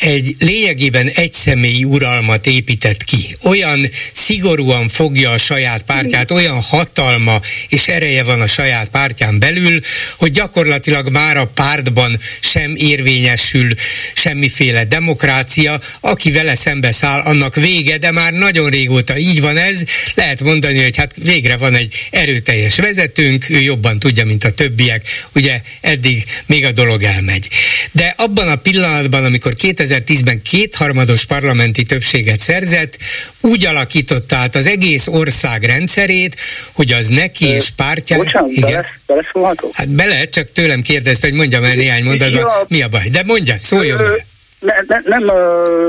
egy 0.03 0.35
lényegében 0.39 1.07
egyszemélyi 1.07 1.83
uralmat 1.83 2.47
épített 2.47 3.03
ki. 3.03 3.35
Olyan 3.43 3.89
szigorúan 4.13 4.87
fogja 4.87 5.31
a 5.31 5.37
saját 5.37 5.83
pártját, 5.83 6.31
olyan 6.31 6.61
hatalma 6.61 7.41
és 7.69 7.87
ereje 7.87 8.23
van 8.23 8.41
a 8.41 8.47
saját 8.47 8.89
pártján 8.89 9.39
belül, 9.39 9.79
hogy 10.17 10.31
gyakorlatilag 10.31 11.09
már 11.09 11.37
a 11.37 11.47
pártban 11.47 12.19
sem 12.39 12.75
érvényesül 12.77 13.73
semmiféle 14.13 14.85
demokrácia, 14.85 15.79
aki 15.99 16.31
vele 16.31 16.55
szembe 16.55 16.91
száll, 16.91 17.19
annak 17.19 17.55
vége, 17.55 17.97
de 17.97 18.11
már 18.11 18.33
nagyon 18.33 18.69
régóta 18.69 19.17
így 19.17 19.41
van 19.41 19.57
ez. 19.57 19.83
Lehet 20.13 20.41
mondani, 20.41 20.81
hogy 20.81 20.97
hát 20.97 21.13
végre 21.15 21.57
van 21.57 21.75
egy 21.75 22.07
erőteljes 22.11 22.75
vezetőnk, 22.75 23.49
ő 23.49 23.61
jobban 23.61 23.99
tudja, 23.99 24.25
mint 24.25 24.43
a 24.43 24.51
többiek, 24.51 25.07
ugye 25.35 25.61
eddig 25.81 26.23
még 26.45 26.65
a 26.65 26.71
dolog 26.71 27.03
elmegy. 27.03 27.47
De 27.91 28.13
abban 28.17 28.47
a 28.47 28.55
pillanatban, 28.55 29.23
amikor 29.23 29.55
2000 29.55 29.91
2010-ben 29.93 30.41
kétharmados 30.41 31.25
parlamenti 31.25 31.83
többséget 31.83 32.39
szerzett, 32.39 32.97
úgy 33.41 33.65
alakította 33.65 34.35
át 34.35 34.55
az 34.55 34.67
egész 34.67 35.07
ország 35.07 35.63
rendszerét, 35.63 36.35
hogy 36.73 36.91
az 36.91 37.07
neki 37.07 37.45
és 37.45 37.69
pártja... 37.69 38.17
Bocsánat, 38.17 38.51
igen. 38.51 38.85
Bele, 39.05 39.55
Hát 39.71 39.89
bele, 39.89 40.25
csak 40.25 40.51
tőlem 40.51 40.81
kérdezte, 40.81 41.27
hogy 41.27 41.37
mondjam 41.37 41.63
el 41.63 41.75
néhány 41.75 42.03
mondatban, 42.03 42.39
ja, 42.39 42.65
mi 42.67 42.81
a 42.81 42.87
baj. 42.87 43.09
De 43.11 43.23
mondja, 43.25 43.57
szóljon 43.57 43.99
ö, 43.99 44.15
Ne, 44.59 44.75
ne, 44.87 44.99
nem, 45.03 45.25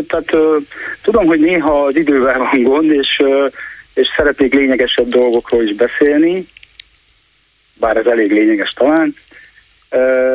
tehát 0.08 0.36
tudom, 1.02 1.26
hogy 1.26 1.40
néha 1.40 1.84
az 1.84 1.96
idővel 1.96 2.38
van 2.38 2.62
gond, 2.62 2.90
és, 2.90 3.22
és 3.94 4.08
szeretnék 4.16 4.54
lényegesebb 4.54 5.08
dolgokról 5.08 5.62
is 5.62 5.74
beszélni, 5.74 6.46
bár 7.74 7.96
ez 7.96 8.06
elég 8.06 8.32
lényeges 8.32 8.70
talán, 8.70 9.14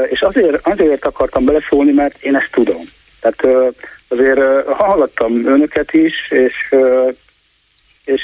és 0.10 0.22
azért, 0.22 0.68
azért 0.68 1.06
akartam 1.06 1.46
beleszólni, 1.46 1.92
mert 1.92 2.24
én 2.24 2.36
ezt 2.36 2.50
tudom. 2.52 2.90
Tehát 3.20 3.74
azért 4.08 4.40
hallgattam 4.68 5.46
önöket 5.48 5.94
is, 5.94 6.14
és, 6.30 6.76
és 8.06 8.22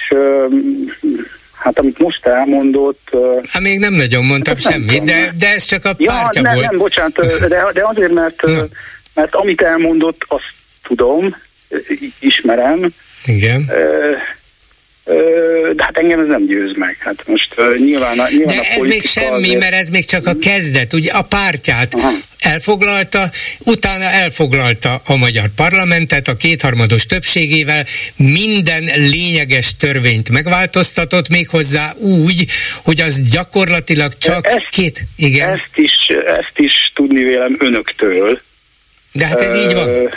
hát 1.54 1.80
amit 1.80 2.00
most 2.00 2.26
elmondott... 2.26 3.10
Hát 3.48 3.62
még 3.62 3.80
nem 3.80 3.94
nagyon 3.94 4.26
mondtam 4.26 4.58
semmit, 4.58 5.04
de, 5.04 5.34
de 5.38 5.48
ez 5.48 5.64
csak 5.64 5.86
a 5.86 5.94
ja, 5.98 6.12
pártja 6.12 6.42
nem, 6.42 6.54
volt. 6.54 6.70
Nem, 6.70 6.78
bocsánat, 6.78 7.16
de, 7.48 7.66
de 7.74 7.82
azért, 7.84 8.12
mert, 8.12 8.44
mert 9.14 9.36
amit 9.36 9.62
elmondott, 9.62 10.22
azt 10.28 10.54
tudom, 10.84 11.36
ismerem. 12.20 12.94
Igen. 13.26 13.72
De 15.76 15.84
hát 15.84 15.98
engem 15.98 16.20
ez 16.20 16.28
nem 16.28 16.46
győz 16.46 16.76
meg. 16.76 16.98
Hát 17.00 17.28
most 17.28 17.56
nyilván, 17.78 18.20
a, 18.20 18.28
nyilván 18.30 18.56
De 18.56 18.62
a 18.62 18.66
ez 18.76 18.84
még 18.84 19.04
semmi, 19.04 19.44
azért... 19.44 19.60
mert 19.60 19.74
ez 19.74 19.90
még 19.90 20.06
csak 20.06 20.28
a 20.28 20.36
kezdet. 20.42 20.94
Ugye 20.94 21.12
a 21.12 21.22
pártját 21.22 21.94
Aha. 21.94 22.12
elfoglalta, 22.40 23.30
utána 23.60 24.04
elfoglalta 24.04 25.02
a 25.06 25.16
magyar 25.16 25.46
parlamentet 25.56 26.28
a 26.28 26.36
kétharmados 26.36 27.06
többségével, 27.06 27.86
minden 28.16 28.84
lényeges 28.84 29.76
törvényt 29.78 30.30
megváltoztatott, 30.30 31.30
méghozzá 31.30 31.94
úgy, 32.00 32.46
hogy 32.84 33.02
az 33.02 33.22
gyakorlatilag 33.22 34.18
csak 34.18 34.48
ezt, 34.48 34.70
két... 34.70 35.04
Igen. 35.16 35.50
Ezt 35.50 35.70
is, 35.76 35.94
ezt 36.26 36.60
is 36.60 36.92
tudni 36.94 37.24
vélem 37.24 37.56
önöktől. 37.60 38.42
De 39.12 39.26
hát 39.26 39.42
ez 39.42 39.56
így 39.56 39.74
van. 39.74 40.10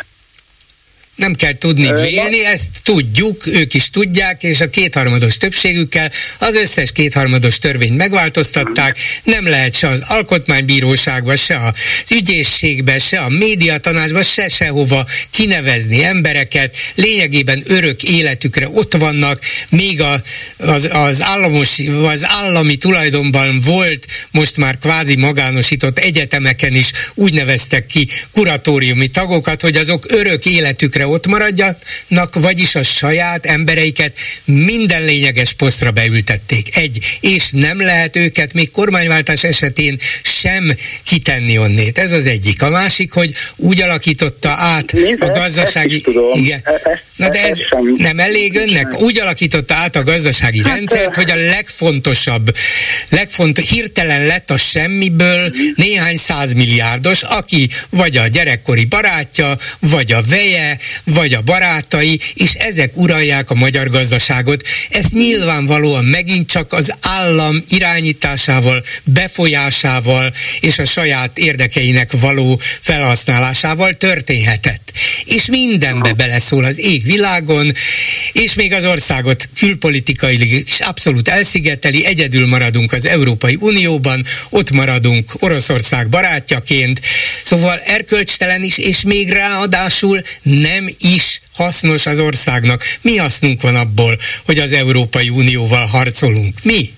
Nem 1.18 1.34
kell 1.34 1.58
tudni 1.58 1.92
vélni, 1.92 2.44
ezt 2.44 2.68
tudjuk, 2.82 3.46
ők 3.46 3.74
is 3.74 3.90
tudják, 3.90 4.42
és 4.42 4.60
a 4.60 4.70
kétharmados 4.70 5.36
többségükkel 5.36 6.10
az 6.38 6.54
összes 6.54 6.92
kétharmados 6.92 7.58
törvényt 7.58 7.96
megváltoztatták. 7.96 8.96
Nem 9.24 9.46
lehet 9.46 9.74
se 9.74 9.88
az 9.88 10.02
alkotmánybíróságba, 10.08 11.36
se 11.36 11.58
az 11.66 12.12
ügyészségbe, 12.12 12.98
se 12.98 13.18
a 13.18 13.28
médiatanácsba, 13.28 14.22
se 14.22 14.48
sehova 14.48 15.06
kinevezni 15.30 16.04
embereket. 16.04 16.76
Lényegében 16.94 17.62
örök 17.66 18.02
életükre 18.02 18.68
ott 18.68 18.92
vannak, 18.92 19.40
még 19.68 20.00
a, 20.00 20.22
az, 20.56 20.88
az, 20.92 21.22
államos, 21.22 21.78
az 22.04 22.24
állami 22.26 22.76
tulajdonban 22.76 23.60
volt, 23.60 24.06
most 24.30 24.56
már 24.56 24.78
kvázi 24.78 25.16
magánosított 25.16 25.98
egyetemeken 25.98 26.74
is 26.74 26.90
úgy 27.14 27.32
neveztek 27.32 27.86
ki 27.86 28.08
kuratóriumi 28.32 29.08
tagokat, 29.08 29.60
hogy 29.60 29.76
azok 29.76 30.06
örök 30.08 30.46
életükre 30.46 31.06
ott 31.08 31.26
maradjanak, 31.26 32.34
vagyis 32.34 32.74
a 32.74 32.82
saját 32.82 33.46
embereiket 33.46 34.16
minden 34.44 35.04
lényeges 35.04 35.52
posztra 35.52 35.90
beültették. 35.90 36.76
Egy, 36.76 37.18
és 37.20 37.50
nem 37.50 37.80
lehet 37.80 38.16
őket 38.16 38.52
még 38.52 38.70
kormányváltás 38.70 39.44
esetén 39.44 39.98
sem 40.22 40.76
kitenni 41.04 41.58
onnét. 41.58 41.98
Ez 41.98 42.12
az 42.12 42.26
egyik. 42.26 42.62
A 42.62 42.70
másik, 42.70 43.12
hogy 43.12 43.34
úgy 43.56 43.80
alakította 43.80 44.50
át 44.50 44.92
Nézd, 44.92 45.22
a 45.22 45.28
gazdasági... 45.28 46.04
Igen. 46.34 46.60
E- 46.64 46.80
e- 46.84 47.06
Na 47.18 47.28
de 47.28 47.46
ez 47.46 47.58
nem 47.96 48.18
elég 48.18 48.56
önnek? 48.56 49.00
Úgy 49.00 49.18
alakította 49.20 49.74
át 49.74 49.96
a 49.96 50.02
gazdasági 50.02 50.62
hát, 50.62 50.74
rendszert, 50.74 51.14
hogy 51.14 51.30
a 51.30 51.34
legfontosabb, 51.34 52.54
legfont, 53.10 53.58
hirtelen 53.58 54.26
lett 54.26 54.50
a 54.50 54.56
semmiből 54.56 55.52
néhány 55.76 56.16
százmilliárdos, 56.16 57.22
aki 57.22 57.68
vagy 57.90 58.16
a 58.16 58.26
gyerekkori 58.26 58.84
barátja, 58.84 59.58
vagy 59.78 60.12
a 60.12 60.22
veje, 60.28 60.78
vagy 61.04 61.34
a 61.34 61.40
barátai, 61.40 62.20
és 62.34 62.52
ezek 62.52 62.96
uralják 62.96 63.50
a 63.50 63.54
magyar 63.54 63.90
gazdaságot. 63.90 64.62
Ez 64.90 65.10
nyilvánvalóan 65.10 66.04
megint 66.04 66.50
csak 66.50 66.72
az 66.72 66.94
állam 67.00 67.64
irányításával, 67.68 68.84
befolyásával 69.04 70.32
és 70.60 70.78
a 70.78 70.84
saját 70.84 71.38
érdekeinek 71.38 72.12
való 72.20 72.60
felhasználásával 72.80 73.92
történhetett. 73.92 74.92
És 75.24 75.46
mindenbe 75.46 76.12
beleszól 76.12 76.64
az 76.64 76.78
ég 76.78 77.04
világon, 77.04 77.72
és 78.32 78.54
még 78.54 78.72
az 78.72 78.84
országot 78.84 79.48
külpolitikailag 79.56 80.48
is 80.48 80.80
abszolút 80.80 81.28
elszigeteli, 81.28 82.04
egyedül 82.04 82.46
maradunk 82.46 82.92
az 82.92 83.06
Európai 83.06 83.56
Unióban, 83.60 84.24
ott 84.48 84.70
maradunk 84.70 85.32
Oroszország 85.38 86.08
barátjaként, 86.08 87.00
szóval 87.44 87.78
erkölcstelen 87.78 88.62
is, 88.62 88.78
és 88.78 89.02
még 89.02 89.30
ráadásul 89.30 90.20
nem 90.42 90.87
is 90.98 91.40
hasznos 91.54 92.06
az 92.06 92.20
országnak. 92.20 92.82
Mi 93.02 93.16
hasznunk 93.16 93.62
van 93.62 93.74
abból, 93.74 94.16
hogy 94.44 94.58
az 94.58 94.72
Európai 94.72 95.28
Unióval 95.28 95.86
harcolunk? 95.86 96.54
Mi? 96.62 96.96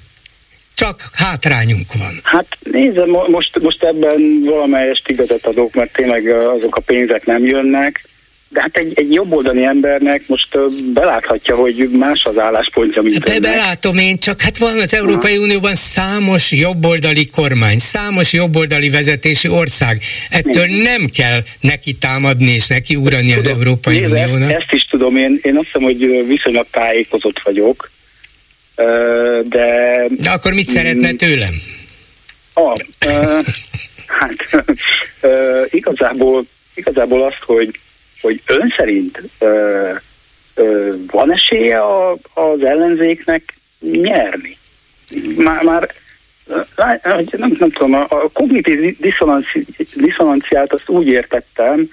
csak 0.75 1.11
hátrányunk 1.13 1.93
van. 1.99 2.21
Hát 2.23 2.47
nézd, 2.61 3.07
most, 3.29 3.61
most 3.61 3.85
ebben 3.85 4.43
valamelyest 4.45 5.09
igazat 5.09 5.47
adok, 5.47 5.75
mert 5.75 5.93
tényleg 5.93 6.27
azok 6.29 6.77
a 6.77 6.81
pénzek 6.81 7.27
nem 7.27 7.45
jönnek, 7.45 8.09
de 8.53 8.61
hát 8.61 8.77
egy, 8.77 8.93
egy 8.95 9.13
jobboldali 9.13 9.65
embernek 9.65 10.23
most 10.27 10.59
beláthatja, 10.93 11.55
hogy 11.55 11.89
más 11.91 12.25
az 12.25 12.39
álláspontja, 12.39 13.03
mint 13.03 13.25
Be, 13.25 13.41
Belátom 13.41 13.99
én, 13.99 14.19
csak 14.19 14.41
hát 14.41 14.59
van 14.59 14.79
az 14.79 14.95
Európai 14.95 15.35
Aha. 15.35 15.45
Unióban 15.45 15.75
számos 15.75 16.53
jobboldali 16.53 17.27
kormány, 17.27 17.79
számos 17.79 18.33
jobboldali 18.33 18.89
vezetési 18.89 19.49
ország. 19.49 20.03
Ettől 20.31 20.65
Igen. 20.65 20.71
nem 20.71 21.09
kell 21.17 21.41
neki 21.61 21.93
támadni 21.93 22.51
és 22.51 22.67
neki 22.67 22.97
urani 22.97 23.33
az 23.33 23.47
Európai 23.47 23.99
Nézd, 23.99 24.13
Uniónak. 24.13 24.53
Ezt, 24.53 24.73
is 24.73 24.85
tudom, 24.85 25.17
én, 25.17 25.39
én 25.43 25.57
azt 25.57 25.65
hiszem, 25.65 25.83
hogy 25.83 26.27
viszonylag 26.27 26.67
tájékozott 26.71 27.41
vagyok, 27.45 27.91
de... 29.49 30.07
De 30.11 30.31
akkor 30.31 30.53
mit 30.53 30.67
szeretne 30.67 31.13
tőlem? 31.13 31.55
Ah, 32.55 32.77
hát 34.07 34.65
igazából, 35.81 36.45
igazából 36.75 37.23
azt, 37.23 37.43
hogy 37.45 37.81
hogy 38.21 38.43
ön 38.47 38.75
szerint 38.77 39.23
ö, 39.39 39.93
ö, 40.55 40.95
van 41.07 41.33
esélye 41.33 41.79
a, 41.81 42.17
az 42.35 42.63
ellenzéknek 42.63 43.55
nyerni? 43.81 44.59
Már, 45.37 45.63
már 45.63 45.89
nem, 47.31 47.53
nem 47.59 47.71
tudom, 47.71 47.95
a, 47.95 48.07
a 48.09 48.29
kognitív 48.33 48.99
diszonanci, 48.99 49.67
diszonanciát 49.95 50.73
azt 50.73 50.89
úgy 50.89 51.07
értettem, 51.07 51.89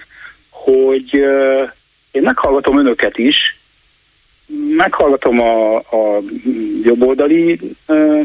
hogy 0.50 1.18
ö, 1.18 1.64
én 2.10 2.22
meghallgatom 2.22 2.78
önöket 2.78 3.18
is, 3.18 3.56
meghallgatom 4.76 5.40
a, 5.40 5.76
a 5.76 6.20
jobboldali 6.82 7.60
ö, 7.86 8.20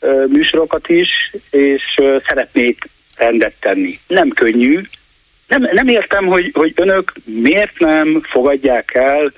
ö, 0.00 0.24
műsorokat 0.26 0.88
is, 0.88 1.34
és 1.50 1.82
ö, 1.96 2.16
szeretnék 2.26 2.88
rendet 3.16 3.54
tenni. 3.60 3.98
Nem 4.06 4.28
könnyű, 4.28 4.80
nem, 5.58 5.68
nem 5.72 5.88
értem, 5.88 6.26
hogy, 6.26 6.50
hogy 6.54 6.72
önök 6.76 7.12
miért 7.24 7.78
nem 7.78 8.20
fogadják 8.22 8.94
el 8.94 9.32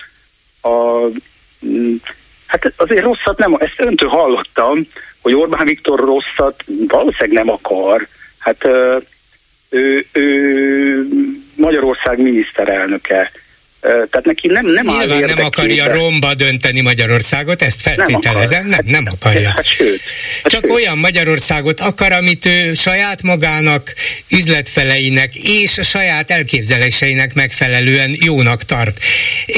a... 0.61 1.07
Mm, 1.67 1.95
hát 2.47 2.73
azért 2.77 3.05
rosszat 3.05 3.39
nem, 3.39 3.55
ezt 3.59 3.75
öntől 3.77 4.09
hallottam, 4.09 4.89
hogy 5.21 5.35
Orbán 5.35 5.67
Viktor 5.67 5.99
rosszat 5.99 6.65
valószínűleg 6.89 7.45
nem 7.45 7.55
akar. 7.55 8.07
Hát 8.39 8.69
ő, 9.69 10.07
ő 10.13 11.09
Magyarország 11.57 12.19
miniszterelnöke 12.19 13.31
tehát 13.85 14.25
neki 14.25 14.47
nem, 14.47 14.65
nem 14.65 14.87
Nyilván 14.87 15.25
nem 15.25 15.45
akarja 15.45 15.93
romba 15.93 16.35
dönteni 16.35 16.81
Magyarországot, 16.81 17.63
ezt 17.63 17.81
feltételezem, 17.81 18.67
nem, 18.67 18.81
nem, 18.85 19.03
nem 19.03 19.15
akarja. 19.21 19.51
Hát, 19.51 19.65
sőt, 19.67 20.01
hát 20.43 20.53
Csak 20.53 20.65
sőt. 20.65 20.73
olyan 20.73 20.99
Magyarországot 20.99 21.81
akar, 21.81 22.13
amit 22.13 22.47
ő 22.47 22.75
saját 22.75 23.23
magának, 23.23 23.95
üzletfeleinek 24.31 25.35
és 25.35 25.79
a 25.79 25.83
saját 25.83 26.31
elképzeléseinek 26.31 27.35
megfelelően 27.35 28.17
jónak 28.21 28.63
tart. 28.63 28.99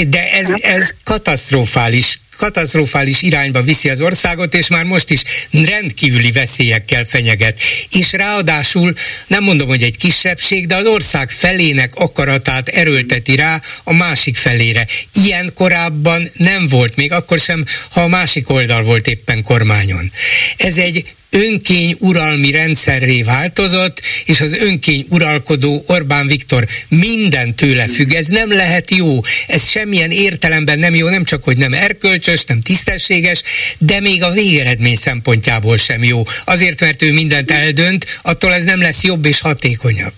De 0.09 0.31
ez, 0.31 0.51
hát- 0.51 0.64
ez 0.64 0.95
katasztrofális 1.05 2.18
katasztrofális 2.37 3.22
irányba 3.22 3.62
viszi 3.62 3.91
az 3.91 4.01
országot, 4.01 4.55
és 4.55 4.68
már 4.68 4.84
most 4.84 5.11
is 5.11 5.22
rendkívüli 5.51 6.32
veszélyekkel 6.32 7.05
fenyeget. 7.05 7.61
És 7.91 8.12
ráadásul 8.12 8.93
nem 9.26 9.45
mondom, 9.45 9.68
hogy 9.68 9.82
egy 9.82 9.97
kisebbség, 9.97 10.66
de 10.66 10.76
az 10.76 10.87
ország 10.87 11.30
felének 11.30 11.95
akaratát 11.95 12.68
erőlteti 12.68 13.37
rá 13.37 13.61
a 13.84 13.93
másik 13.93 14.37
felére. 14.37 14.87
Ilyen 15.24 15.53
korábban 15.55 16.30
nem 16.32 16.66
volt, 16.68 16.97
még 16.97 17.12
akkor 17.12 17.39
sem, 17.39 17.64
ha 17.91 18.01
a 18.01 18.09
másik 18.09 18.51
oldal 18.51 18.82
volt 18.82 19.07
éppen 19.07 19.43
kormányon. 19.43 20.12
Ez 20.57 20.76
egy 20.76 21.14
önkény 21.37 21.97
uralmi 22.01 22.51
rendszerré 22.51 23.22
változott, 23.22 24.01
és 24.24 24.41
az 24.41 24.55
önkény 24.55 25.07
uralkodó 25.11 25.82
Orbán 25.87 26.26
Viktor 26.26 26.64
minden 26.89 27.55
tőle 27.55 27.87
függ. 27.87 28.12
Ez 28.12 28.26
nem 28.26 28.53
lehet 28.53 28.91
jó. 28.91 29.20
Ez 29.47 29.68
semmilyen 29.68 30.11
értelemben 30.11 30.78
nem 30.78 30.95
jó, 30.95 31.09
nem 31.09 31.24
csak, 31.24 31.45
hogy 31.45 31.57
nem 31.57 31.72
erkölcsös, 31.72 32.45
nem 32.45 32.61
tisztességes, 32.61 33.43
de 33.78 34.01
még 34.01 34.22
a 34.22 34.30
végeredmény 34.30 34.97
szempontjából 34.97 35.76
sem 35.76 36.05
jó. 36.05 36.22
Azért, 36.45 36.80
mert 36.80 37.03
ő 37.03 37.12
mindent 37.12 37.51
eldönt, 37.51 38.18
attól 38.22 38.53
ez 38.53 38.64
nem 38.64 38.80
lesz 38.80 39.05
jobb 39.05 39.24
és 39.24 39.41
hatékonyabb. 39.41 40.14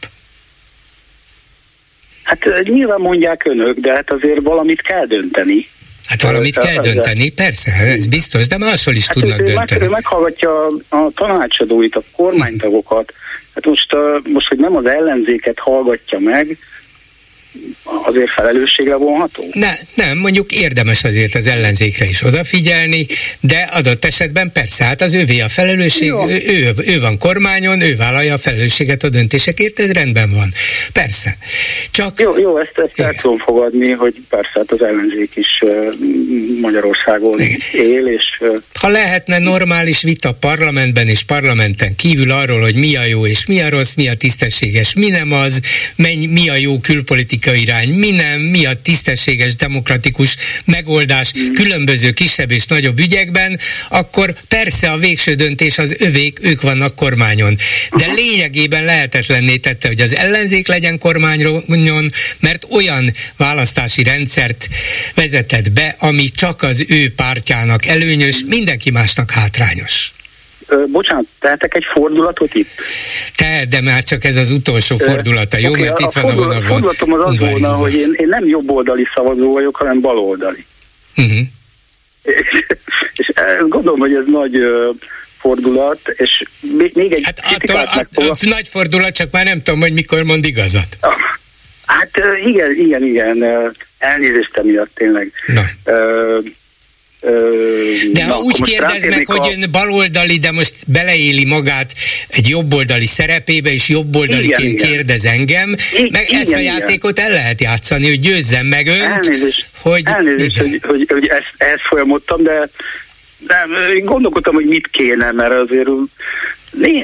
Hát 2.23 2.45
nyilván 2.63 3.01
mondják 3.01 3.45
önök, 3.45 3.79
de 3.79 3.93
hát 3.93 4.13
azért 4.13 4.43
valamit 4.43 4.83
kell 4.83 5.07
dönteni. 5.07 5.69
Hát 6.09 6.23
valamit 6.23 6.59
kell 6.59 6.81
dönteni, 6.81 7.31
persze, 7.31 7.73
ez 7.73 8.07
biztos, 8.07 8.47
de 8.47 8.59
máshol 8.59 8.95
is 8.95 9.07
hát 9.07 9.15
tudnak 9.15 9.41
ő 9.41 9.43
dönteni. 9.43 9.81
Meg, 9.81 9.91
meghallgatja 9.91 10.65
a 10.89 11.11
tanácsadóit, 11.15 11.97
a 11.97 12.03
kormánytagokat, 12.13 13.13
hát 13.55 13.67
most, 13.67 13.97
most, 14.33 14.49
hogy 14.49 14.59
nem 14.59 14.77
az 14.77 14.87
ellenzéket 14.87 15.59
hallgatja 15.59 16.19
meg, 16.19 16.59
azért 18.09 18.31
felelősségre 18.31 18.97
vonható? 18.97 19.45
Ne, 19.53 19.73
nem, 19.95 20.19
mondjuk 20.19 20.53
érdemes 20.53 21.05
azért 21.05 21.35
az 21.35 21.47
ellenzékre 21.47 22.05
is 22.05 22.23
odafigyelni, 22.23 23.07
de 23.41 23.69
adott 23.73 24.05
esetben 24.05 24.53
persze, 24.53 24.85
hát 24.85 25.01
az 25.01 25.15
ővé 25.15 25.41
a 25.41 25.49
felelősség, 25.49 26.11
ő, 26.11 26.43
ő, 26.47 26.73
ő 26.87 27.01
van 27.01 27.19
kormányon, 27.19 27.81
ő 27.81 27.97
vállalja 27.97 28.35
a 28.35 28.39
felelősséget 28.39 29.03
a 29.03 29.09
döntésekért, 29.09 29.79
ez 29.79 29.93
rendben 29.93 30.33
van. 30.35 30.53
Persze. 30.93 31.37
Csak... 31.91 32.21
Jó, 32.21 32.39
jó 32.39 32.59
ezt, 32.59 32.73
ezt 32.75 33.01
el 33.01 33.15
tudom 33.15 33.39
fogadni, 33.39 33.91
hogy 33.91 34.15
persze 34.29 34.51
hát 34.55 34.73
az 34.73 34.83
ellenzék 34.83 35.31
is 35.35 35.61
uh, 35.61 35.95
Magyarországon 36.61 37.41
Igen. 37.41 37.61
él, 37.73 38.07
és... 38.07 38.25
Uh, 38.41 38.57
ha 38.81 38.89
lehetne 38.89 39.39
normális 39.39 40.03
vita 40.03 40.33
parlamentben 40.33 41.09
és 41.09 41.23
parlamenten 41.23 41.95
kívül 41.97 42.31
arról, 42.31 42.61
hogy 42.61 42.75
mi 42.75 42.97
a 42.97 43.05
jó 43.05 43.27
és 43.27 43.47
mi 43.47 43.61
a 43.61 43.69
rossz, 43.69 43.95
mi 43.95 44.09
a 44.09 44.15
tisztességes, 44.15 44.95
mi 44.95 45.09
nem 45.09 45.33
az, 45.33 45.61
menny, 45.97 46.29
mi 46.29 46.49
a 46.49 46.55
jó 46.55 46.79
külpolitikai 46.79 47.38
irány, 47.47 47.89
mi 47.89 48.11
nem, 48.11 48.41
mi 48.41 48.67
a 48.67 48.81
tisztességes, 48.83 49.57
demokratikus 49.57 50.37
megoldás 50.65 51.33
különböző 51.55 52.11
kisebb 52.11 52.51
és 52.51 52.67
nagyobb 52.67 52.99
ügyekben, 52.99 53.59
akkor 53.89 54.35
persze 54.49 54.91
a 54.91 54.99
végső 54.99 55.35
döntés 55.35 55.79
az 55.79 55.95
övék, 55.99 56.39
ők 56.43 56.61
vannak 56.61 56.95
kormányon. 56.95 57.59
De 57.97 58.07
lényegében 58.07 58.85
lehetetlenné 58.85 59.57
tette, 59.57 59.89
hogy 59.89 60.01
az 60.01 60.15
ellenzék 60.15 60.69
legyen 60.69 60.99
kormányon, 60.99 62.13
mert 62.41 62.67
olyan 62.71 63.15
választási 63.37 64.03
rendszert 64.03 64.69
vezetett 65.15 65.73
be, 65.73 65.97
ami 65.99 66.29
csak 66.29 66.63
az 66.63 66.85
ő 66.89 67.11
pártjának 67.11 67.87
előnyös, 67.87 68.43
mindenki 68.47 68.91
másnak 68.91 69.31
hátrányos 69.31 70.11
bocsánat, 70.89 71.25
tehetek 71.41 71.75
egy 71.75 71.85
fordulatot 71.93 72.55
itt? 72.55 72.69
Te, 73.37 73.65
de 73.69 73.81
már 73.81 74.03
csak 74.03 74.25
ez 74.25 74.37
az 74.37 74.51
utolsó 74.51 74.97
fordulata, 74.97 75.59
jó? 75.59 75.71
Okay, 75.71 75.83
Mert 75.83 75.99
itt 75.99 76.07
a 76.07 76.21
van 76.21 76.31
a 76.31 76.35
vonalban. 76.35 76.63
A 76.63 76.67
fordulatom 76.67 77.13
az 77.13 77.21
az 77.25 77.39
volna, 77.39 77.75
hogy 77.75 77.95
én, 77.95 78.15
én 78.17 78.29
nem 78.29 78.47
jobboldali 78.47 79.07
szavazó 79.15 79.53
vagyok, 79.53 79.77
hanem 79.77 80.01
baloldali. 80.01 80.65
Uh-huh. 81.17 81.39
És, 82.23 82.65
és 83.15 83.33
gondolom, 83.69 83.99
hogy 83.99 84.15
ez 84.15 84.25
nagy 84.27 84.59
fordulat, 85.39 86.01
és 86.17 86.43
még 86.95 87.13
egy 87.13 87.25
hát 87.25 87.39
attól, 87.39 87.77
megfogva... 87.95 88.35
nagy 88.41 88.69
fordulat, 88.69 89.15
csak 89.15 89.31
már 89.31 89.45
nem 89.45 89.63
tudom, 89.63 89.81
hogy 89.81 89.93
mikor 89.93 90.23
mond 90.23 90.45
igazat. 90.45 90.97
Ah, 91.01 91.13
hát 91.87 92.11
igen, 92.47 92.71
igen, 92.77 93.05
igen. 93.05 93.45
Elnézést 93.99 94.57
emiatt 94.57 94.91
tényleg. 94.95 95.33
Na. 95.47 95.63
De 98.13 98.25
ha 98.25 98.39
úgy 98.39 98.63
kérdez 98.63 99.07
meg, 99.07 99.31
a... 99.31 99.33
hogy 99.33 99.55
ön 99.57 99.71
baloldali, 99.71 100.39
de 100.39 100.53
most 100.53 100.75
beleéli 100.87 101.45
magát 101.45 101.93
egy 102.29 102.49
jobboldali 102.49 103.07
szerepébe, 103.07 103.71
és 103.71 103.89
jobboldaliként 103.89 104.81
igen, 104.81 104.91
kérdez 104.91 105.25
igen. 105.25 105.39
engem, 105.39 105.69
I- 105.97 106.11
meg 106.11 106.29
igen, 106.29 106.41
ezt 106.41 106.53
a 106.53 106.59
játékot 106.59 107.19
igen. 107.19 107.31
el 107.31 107.33
lehet 107.33 107.61
játszani, 107.61 108.09
hogy 108.09 108.21
győzzem 108.21 108.67
meg 108.67 108.87
önt, 108.87 109.27
elnézést, 109.27 109.67
hogy... 109.83 110.03
Elnézést, 110.05 110.59
hogy, 110.59 110.81
hogy, 110.87 111.07
hogy 111.09 111.27
ezt, 111.27 111.53
ezt 111.57 111.83
folyamodtam, 111.89 112.43
de 112.43 112.69
nem, 113.47 113.71
én 113.97 114.05
gondolkodtam, 114.05 114.55
hogy 114.55 114.67
mit 114.67 114.89
kéne, 114.91 115.33
mert 115.33 115.55
azért 115.55 115.89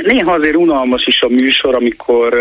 néha 0.03 0.33
azért 0.33 0.57
unalmas 0.57 1.07
is 1.07 1.21
a 1.21 1.29
műsor, 1.29 1.75
amikor 1.75 2.39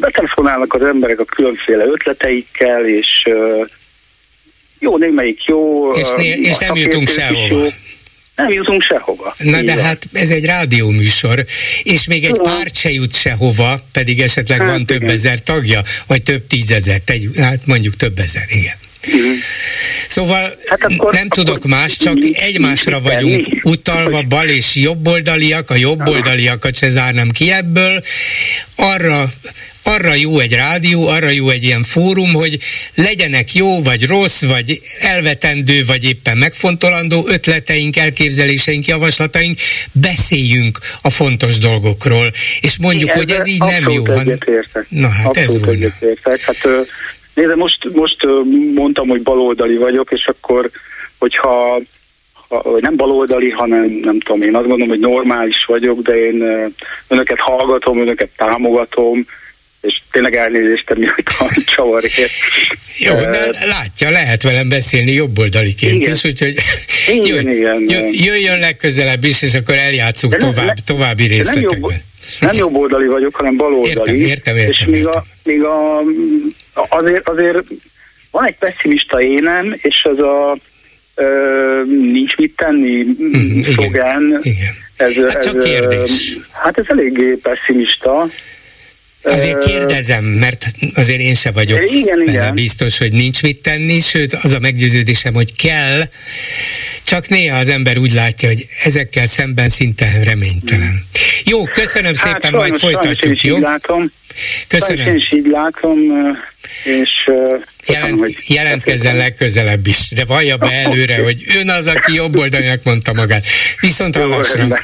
betelefonálnak 0.00 0.74
az 0.74 0.82
emberek 0.82 1.20
a 1.20 1.24
különféle 1.24 1.84
ötleteikkel, 1.84 2.86
és 2.86 3.28
jó, 4.78 4.96
némelyik 4.96 5.44
jó. 5.44 5.90
És, 5.92 6.08
né- 6.16 6.38
és 6.38 6.58
nem 6.58 6.76
jutunk 6.76 7.08
sehova. 7.08 7.72
Nem 8.36 8.50
jutunk 8.50 8.82
sehova. 8.82 9.34
Na 9.38 9.62
de 9.62 9.82
hát 9.82 10.08
ez 10.12 10.30
egy 10.30 10.44
rádióműsor, 10.44 11.44
és 11.82 12.06
még 12.06 12.24
egy 12.24 12.40
párt 12.42 12.76
se 12.76 12.90
jut 12.90 13.14
sehova, 13.14 13.80
pedig 13.92 14.20
esetleg 14.20 14.58
hát 14.58 14.66
van 14.66 14.80
igen. 14.80 14.86
több 14.98 15.08
ezer 15.08 15.42
tagja, 15.42 15.82
vagy 16.06 16.22
több 16.22 16.46
tízezer, 16.46 17.00
hát 17.36 17.66
mondjuk 17.66 17.96
több 17.96 18.18
ezer, 18.18 18.44
igen. 18.48 18.74
Uh-huh. 19.06 19.36
Szóval 20.08 20.58
hát 20.66 20.82
akkor, 20.82 21.12
nem 21.12 21.28
tudok 21.28 21.56
akkor 21.56 21.70
más, 21.70 21.96
csak 21.96 22.14
mi, 22.14 22.38
egymásra 22.38 22.98
mi, 22.98 23.04
vagyunk 23.04 23.48
mi? 23.48 23.60
utalva, 23.62 24.22
bal 24.22 24.48
és 24.48 24.74
jobboldaliak, 24.74 25.70
a 25.70 25.74
jobboldaliakat 25.74 26.76
se 26.76 26.90
zárnám 26.90 27.30
ki 27.30 27.50
ebből. 27.50 28.02
Arra 28.76 29.32
arra 29.84 30.14
jó 30.14 30.38
egy 30.38 30.52
rádió, 30.52 31.08
arra 31.08 31.28
jó 31.28 31.48
egy 31.48 31.62
ilyen 31.64 31.82
fórum, 31.82 32.32
hogy 32.32 32.58
legyenek 32.94 33.52
jó, 33.52 33.82
vagy 33.82 34.06
rossz, 34.06 34.44
vagy 34.44 34.80
elvetendő, 35.00 35.84
vagy 35.86 36.04
éppen 36.04 36.36
megfontolandó 36.38 37.24
ötleteink, 37.28 37.96
elképzeléseink, 37.96 38.86
javaslataink, 38.86 39.58
beszéljünk 39.92 40.78
a 41.02 41.10
fontos 41.10 41.58
dolgokról, 41.58 42.30
és 42.60 42.78
mondjuk, 42.78 43.10
Igen, 43.10 43.16
hogy 43.16 43.30
ez 43.30 43.46
így 43.46 43.60
nem 43.60 43.88
jó. 43.88 44.04
Han... 44.04 44.38
Na 44.88 45.08
hát 45.08 45.26
abszolút 45.26 45.48
ez 45.48 45.64
volna. 45.64 45.86
Hát, 46.22 46.68
nézd, 47.34 47.56
most, 47.56 47.88
most 47.92 48.16
mondtam, 48.74 49.08
hogy 49.08 49.22
baloldali 49.22 49.76
vagyok, 49.76 50.12
és 50.12 50.26
akkor, 50.26 50.70
hogyha 51.18 51.80
nem 52.80 52.96
baloldali, 52.96 53.50
hanem 53.50 53.84
nem 54.02 54.20
tudom, 54.20 54.42
én 54.42 54.54
azt 54.54 54.66
gondolom, 54.66 54.88
hogy 54.88 54.98
normális 54.98 55.64
vagyok, 55.66 56.00
de 56.00 56.16
én 56.16 56.42
önöket 57.08 57.38
hallgatom, 57.40 58.00
önöket 58.00 58.30
támogatom, 58.36 59.26
és 59.80 60.00
tényleg 60.12 60.36
elnézést 60.36 60.90
emiatt 60.90 61.36
a 61.38 61.62
csavarért. 61.76 62.30
Jó, 62.98 63.14
de 63.14 63.50
látja, 63.68 64.10
lehet 64.10 64.42
velem 64.42 64.68
beszélni 64.68 65.12
jobboldaliként 65.12 65.94
igen. 65.94 66.12
is, 66.12 66.24
úgyhogy 66.24 66.54
igen, 67.08 67.50
jöjj, 67.50 67.56
igen. 67.56 68.10
jöjjön 68.12 68.58
legközelebb 68.58 69.24
is, 69.24 69.42
és 69.42 69.54
akkor 69.54 69.74
eljátszunk 69.74 70.36
nem, 70.36 70.50
tovább, 70.50 70.66
ne, 70.66 70.82
további 70.84 71.26
részletekben. 71.26 71.80
Nem, 71.80 71.90
jobb, 71.90 72.00
nem 72.40 72.54
jobboldali 72.54 73.06
vagyok, 73.06 73.34
hanem 73.36 73.56
baloldali. 73.56 73.88
Értem, 73.88 74.14
értem, 74.14 74.56
értem. 74.56 74.72
És 74.72 74.84
még, 74.84 74.94
értem. 74.94 75.22
A, 75.22 75.24
még 75.44 75.62
a, 75.62 76.02
azért, 76.88 77.28
azért 77.28 77.62
van 78.30 78.46
egy 78.46 78.56
pessimista 78.58 79.22
énem, 79.22 79.74
és 79.76 80.02
az 80.10 80.18
a 80.18 80.58
ö, 81.14 81.82
nincs 82.12 82.36
mit 82.36 82.56
tenni 82.56 83.04
mm. 83.04 83.58
Igen, 83.58 84.38
igen. 84.42 84.74
Ez, 84.96 85.14
hát 85.32 85.42
csak 85.44 85.56
ez, 85.56 85.64
kérdés. 85.64 86.36
Hát 86.52 86.78
ez 86.78 86.84
eléggé 86.88 87.38
pessimista. 87.42 88.28
Azért 89.22 89.64
kérdezem, 89.64 90.24
mert 90.24 90.66
azért 90.94 91.20
én 91.20 91.34
se 91.34 91.50
vagyok 91.50 91.90
igen, 91.90 92.22
igen. 92.26 92.54
biztos, 92.54 92.98
hogy 92.98 93.12
nincs 93.12 93.42
mit 93.42 93.62
tenni, 93.62 94.00
sőt 94.00 94.32
az 94.32 94.52
a 94.52 94.58
meggyőződésem, 94.58 95.34
hogy 95.34 95.56
kell, 95.56 96.02
csak 97.04 97.28
néha 97.28 97.58
az 97.58 97.68
ember 97.68 97.98
úgy 97.98 98.12
látja, 98.12 98.48
hogy 98.48 98.66
ezekkel 98.84 99.26
szemben 99.26 99.68
szinte 99.68 100.20
reménytelen. 100.24 101.04
Jó, 101.44 101.64
köszönöm 101.64 102.14
hát, 102.14 102.26
szépen, 102.26 102.40
sajnos, 102.50 102.60
majd 102.60 102.76
folytatjuk, 102.78 103.42
jó? 103.42 103.58
látom. 103.58 104.12
Köszönöm. 104.68 105.06
Én 105.06 105.14
is 105.14 105.32
így 105.32 105.46
látom, 105.46 105.98
és 106.84 107.10
Jelent, 107.86 108.20
hogy 108.20 108.36
jelentkezzen 108.46 109.16
legközelebb 109.16 109.86
is, 109.86 110.10
de 110.10 110.24
vallja 110.24 110.56
be 110.56 110.70
előre, 110.70 111.22
hogy 111.22 111.42
ön 111.60 111.68
az, 111.68 111.86
aki 111.86 112.14
jobboldalinak 112.14 112.82
mondta 112.82 113.12
magát. 113.12 113.46
Viszont 113.80 114.16
hallásra. 114.16 114.78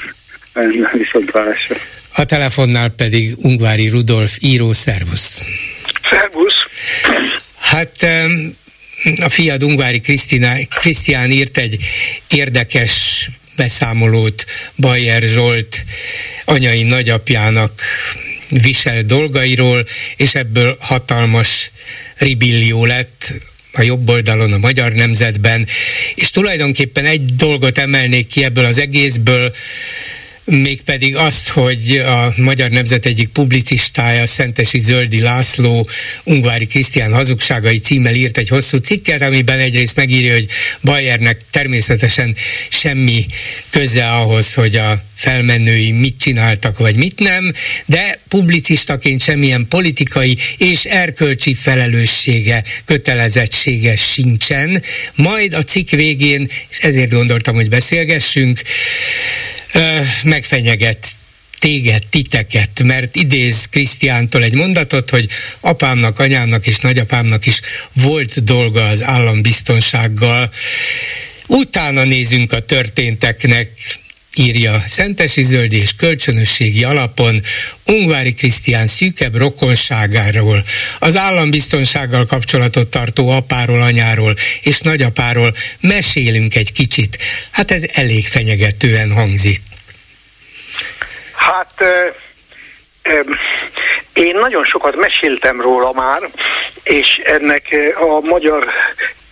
Viszont 0.93 1.30
hallásra. 1.30 1.76
A 2.17 2.25
telefonnál 2.25 2.89
pedig 2.89 3.35
Ungvári 3.37 3.89
Rudolf 3.89 4.37
író, 4.41 4.73
szervusz. 4.73 5.45
Szervusz. 6.11 6.55
Hát 7.59 8.07
a 9.21 9.29
fiad 9.29 9.65
Ungvári 9.65 10.01
Krisztián 10.69 11.31
írt 11.31 11.57
egy 11.57 11.85
érdekes 12.31 13.29
beszámolót 13.57 14.45
Bajer 14.77 15.23
Zsolt 15.23 15.85
anyai 16.45 16.83
nagyapjának 16.83 17.83
visel 18.49 19.03
dolgairól, 19.03 19.87
és 20.17 20.35
ebből 20.35 20.77
hatalmas 20.81 21.71
ribillió 22.17 22.85
lett 22.85 23.35
a 23.73 23.83
jobb 23.83 24.09
oldalon, 24.09 24.53
a 24.53 24.59
magyar 24.59 24.93
nemzetben, 24.93 25.67
és 26.15 26.31
tulajdonképpen 26.31 27.05
egy 27.05 27.25
dolgot 27.25 27.79
emelnék 27.79 28.27
ki 28.27 28.45
ebből 28.45 28.65
az 28.65 28.79
egészből, 28.79 29.53
mégpedig 30.45 31.17
azt, 31.17 31.49
hogy 31.49 31.97
a 31.97 32.33
Magyar 32.37 32.71
Nemzet 32.71 33.07
egyik 33.07 33.29
publicistája, 33.29 34.27
Szentesi 34.27 34.79
Zöldi 34.79 35.21
László 35.21 35.89
Ungvári 36.25 36.67
Krisztián 36.67 37.13
hazugságai 37.13 37.79
címmel 37.79 38.15
írt 38.15 38.37
egy 38.37 38.49
hosszú 38.49 38.77
cikket, 38.77 39.23
amiben 39.23 39.59
egyrészt 39.59 39.97
megírja, 39.97 40.33
hogy 40.33 40.47
Bayernek 40.83 41.41
természetesen 41.51 42.37
semmi 42.69 43.27
köze 43.71 44.07
ahhoz, 44.07 44.55
hogy 44.55 44.77
a 44.77 45.03
felmenői 45.15 45.91
mit 45.91 46.19
csináltak, 46.19 46.79
vagy 46.79 46.97
mit 46.97 47.19
nem, 47.19 47.53
de 47.87 48.19
publicistaként 48.29 49.23
semmilyen 49.23 49.67
politikai 49.69 50.37
és 50.59 50.85
erkölcsi 50.85 51.55
felelőssége, 51.55 52.65
kötelezettsége 52.85 53.97
sincsen. 53.97 54.83
Majd 55.15 55.53
a 55.53 55.63
cikk 55.63 55.91
végén, 55.91 56.49
és 56.71 56.79
ezért 56.79 57.13
gondoltam, 57.13 57.55
hogy 57.55 57.69
beszélgessünk, 57.69 58.61
megfenyeget 60.22 61.07
téged, 61.59 62.07
titeket, 62.07 62.83
mert 62.83 63.16
idéz 63.16 63.66
Krisztiántól 63.70 64.43
egy 64.43 64.55
mondatot, 64.55 65.11
hogy 65.11 65.29
apámnak, 65.61 66.18
anyámnak 66.18 66.66
és 66.66 66.79
nagyapámnak 66.79 67.47
is 67.47 67.61
volt 67.93 68.44
dolga 68.44 68.89
az 68.89 69.03
állambiztonsággal. 69.03 70.51
Utána 71.49 72.05
nézünk 72.05 72.53
a 72.53 72.61
történteknek, 72.61 73.70
írja 74.36 74.82
Szentesi 74.86 75.43
Zöld 75.43 75.73
és 75.73 75.94
kölcsönösségi 75.94 76.85
alapon 76.85 77.40
Ungvári 77.86 78.35
Krisztián 78.35 78.86
szűkebb 78.86 79.36
rokonságáról, 79.36 80.65
az 80.98 81.16
állambiztonsággal 81.16 82.27
kapcsolatot 82.27 82.89
tartó 82.89 83.31
apáról, 83.31 83.82
anyáról 83.82 84.35
és 84.62 84.81
nagyapáról 84.81 85.52
mesélünk 85.81 86.55
egy 86.55 86.73
kicsit. 86.73 87.19
Hát 87.51 87.70
ez 87.70 87.82
elég 87.93 88.27
fenyegetően 88.27 89.12
hangzik. 89.12 89.61
Hát 91.36 91.82
én 94.12 94.36
nagyon 94.36 94.65
sokat 94.65 94.97
meséltem 94.97 95.61
róla 95.61 95.93
már, 95.93 96.20
és 96.82 97.20
ennek 97.24 97.77
a 98.01 98.20
magyar 98.20 98.66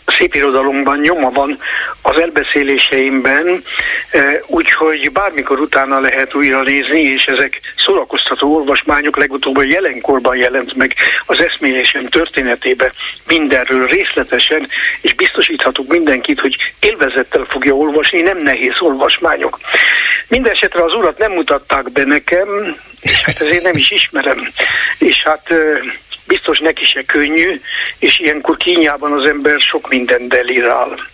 szépirodalomban 0.06 0.98
nyoma 0.98 1.30
van 1.30 1.58
az 2.02 2.20
elbeszéléseimben, 2.20 3.62
úgyhogy 4.46 5.12
bármikor 5.12 5.60
utána 5.60 6.00
lehet 6.00 6.34
újra 6.34 6.62
nézni, 6.62 7.00
és 7.00 7.24
ezek 7.24 7.60
szórakoztató 7.76 8.54
olvasmányok 8.54 9.16
legutóbb 9.16 9.56
a 9.56 9.62
jelenkorban 9.62 10.36
jelent 10.36 10.74
meg 10.74 10.94
az 11.26 11.38
eszmélésem 11.38 12.08
történetébe 12.08 12.92
mindenről 13.26 13.86
részletesen, 13.86 14.68
és 15.00 15.14
biztosíthatok 15.14 15.86
mindenkit, 15.86 16.40
hogy 16.40 16.56
élvezettel 16.80 17.44
fogja 17.48 17.74
olvasni, 17.74 18.20
nem 18.20 18.42
nehéz 18.42 18.74
olvasmányok. 18.80 19.58
Mindenesetre 20.28 20.82
az 20.82 20.94
urat 20.94 21.18
nem 21.18 21.32
mutatták 21.32 21.92
be 21.92 22.04
nekem, 22.04 22.76
és 23.00 23.24
hát 23.24 23.40
ezért 23.40 23.62
nem 23.62 23.76
is 23.76 23.90
ismerem. 23.90 24.48
És 24.98 25.22
hát 25.22 25.54
biztos 26.26 26.58
neki 26.58 26.84
se 26.84 27.02
könnyű, 27.02 27.60
és 27.98 28.18
ilyenkor 28.18 28.56
kínjában 28.56 29.12
az 29.12 29.24
ember 29.24 29.60
sok 29.60 29.88
mindent 29.88 30.28
delirál. 30.28 31.10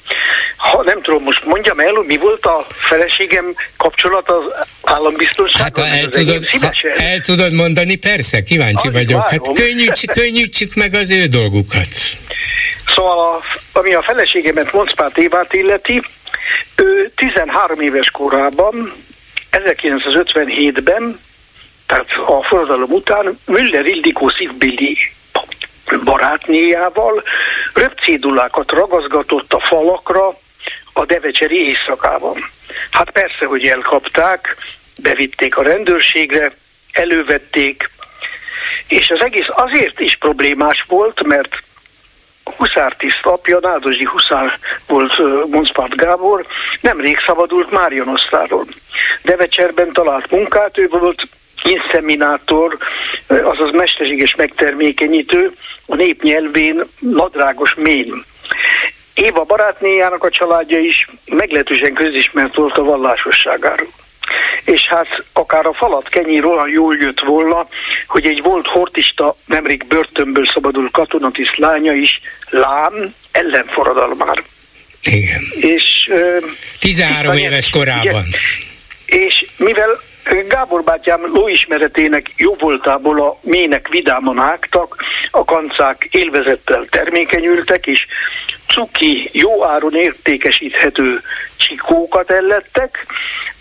Ha 0.57 0.83
nem 0.83 1.03
tudom, 1.03 1.23
most 1.23 1.45
mondjam 1.45 1.81
el, 1.81 1.93
mi 2.07 2.17
volt 2.17 2.45
a 2.45 2.67
feleségem 2.69 3.55
kapcsolat 3.77 4.29
az 4.29 4.43
állambiztonsággal? 4.83 5.85
Hát 5.85 5.95
ha 5.95 5.99
el, 6.01 6.09
tudod, 6.09 6.47
ha 6.49 7.03
el 7.03 7.21
tudod 7.21 7.53
mondani, 7.53 7.97
persze, 7.97 8.43
kíváncsi 8.43 8.89
Alig 8.89 8.93
vagyok. 8.93 9.21
Hát 9.21 9.31
várom. 9.31 9.55
Hát 9.57 9.65
könnyíts, 9.65 10.05
könnyítsük 10.21 10.75
meg 10.75 10.95
az 10.95 11.11
ő 11.11 11.27
dolgukat. 11.27 11.89
Szóval, 12.95 13.19
a, 13.19 13.43
ami 13.79 13.95
a 13.95 14.03
feleségemet 14.03 14.73
Moncpát 14.73 15.19
Évát 15.19 15.53
illeti, 15.53 16.03
ő 16.77 17.13
13 17.15 17.81
éves 17.81 18.11
korában, 18.11 18.93
1957-ben 19.53 21.19
tehát 21.89 22.07
a 22.27 22.43
forradalom 22.43 22.91
után 22.91 23.39
Müller 23.47 23.87
Ildikó 23.87 24.29
szívbéli 24.29 24.99
barátnéjával 26.05 27.23
röpcédulákat 27.75 28.71
ragaszgatott 28.71 29.53
a 29.53 29.61
falakra 29.61 30.39
a 30.93 31.05
devecseri 31.05 31.67
éjszakában. 31.67 32.51
Hát 32.91 33.11
persze, 33.11 33.47
hogy 33.47 33.67
elkapták, 33.67 34.57
bevitték 35.03 35.57
a 35.57 35.63
rendőrségre, 35.63 36.53
elővették, 36.93 37.91
és 38.89 39.11
az 39.11 39.21
egész 39.21 39.49
azért 39.49 40.01
is 40.01 40.17
problémás 40.17 40.85
volt, 40.89 41.23
mert 41.23 41.57
huszártiszt 42.57 43.27
apja, 43.27 43.59
Nádozsi 43.61 44.05
Huszár 44.05 44.59
volt 44.87 45.19
Monszpárt 45.51 45.97
Gábor, 45.97 46.47
nemrég 46.81 47.17
szabadult 47.27 47.71
Márion 47.71 48.09
osztáról. 48.09 48.65
Devecserben 49.23 49.93
talált 49.93 50.31
munkát, 50.31 50.79
ő 50.79 50.89
volt 50.89 51.29
inszeminátor, 51.63 52.77
azaz 53.27 53.71
mesterséges 53.73 54.35
megtermékenyítő, 54.35 55.53
a 55.87 55.95
nép 55.95 56.23
nyelvén 56.23 56.85
nadrágos 56.99 57.75
mém. 57.75 58.25
Éva 59.15 59.45
barátnéjának 59.45 60.25
a 60.25 60.31
családja 60.31 60.79
is 60.79 61.07
meglehetősen 61.27 61.93
közismert 61.95 62.55
volt 62.55 62.79
a 62.79 62.83
vallásosságáról. 62.83 63.89
És 64.65 64.87
hát 64.89 65.25
akár 65.33 65.67
a 65.67 65.73
falat 65.73 66.09
kenyír 66.09 66.45
olyan 66.45 66.69
jól 66.69 66.97
jött 66.97 67.21
volna, 67.21 67.69
hogy 68.07 68.27
egy 68.27 68.43
volt 68.43 68.67
hortista, 68.67 69.37
nemrég 69.47 69.87
börtönből 69.87 70.47
szabadul 70.47 70.91
katonatiszt 70.91 71.57
lánya 71.57 71.93
is 71.93 72.21
lám 72.51 73.15
ellenforradalmár. 73.33 74.43
Igen. 75.03 75.43
És, 75.61 76.11
13 76.79 77.35
éves 77.35 77.71
korában. 77.71 78.05
Igen, 78.05 78.25
és 79.07 79.47
mivel 79.57 80.01
Gábor 80.49 80.83
bátyám 80.83 81.21
lóismeretének 81.33 82.31
jó 82.37 82.55
voltából 82.55 83.23
a 83.23 83.39
mének 83.43 83.89
vidáman 83.89 84.39
ágtak, 84.39 84.97
a 85.31 85.45
kancák 85.45 86.09
élvezettel 86.11 86.87
termékenyültek, 86.91 87.87
és 87.87 88.07
cuki, 88.67 89.31
jó 89.33 89.65
áron 89.65 89.95
értékesíthető 89.95 91.23
csikókat 91.57 92.31
ellettek. 92.31 93.07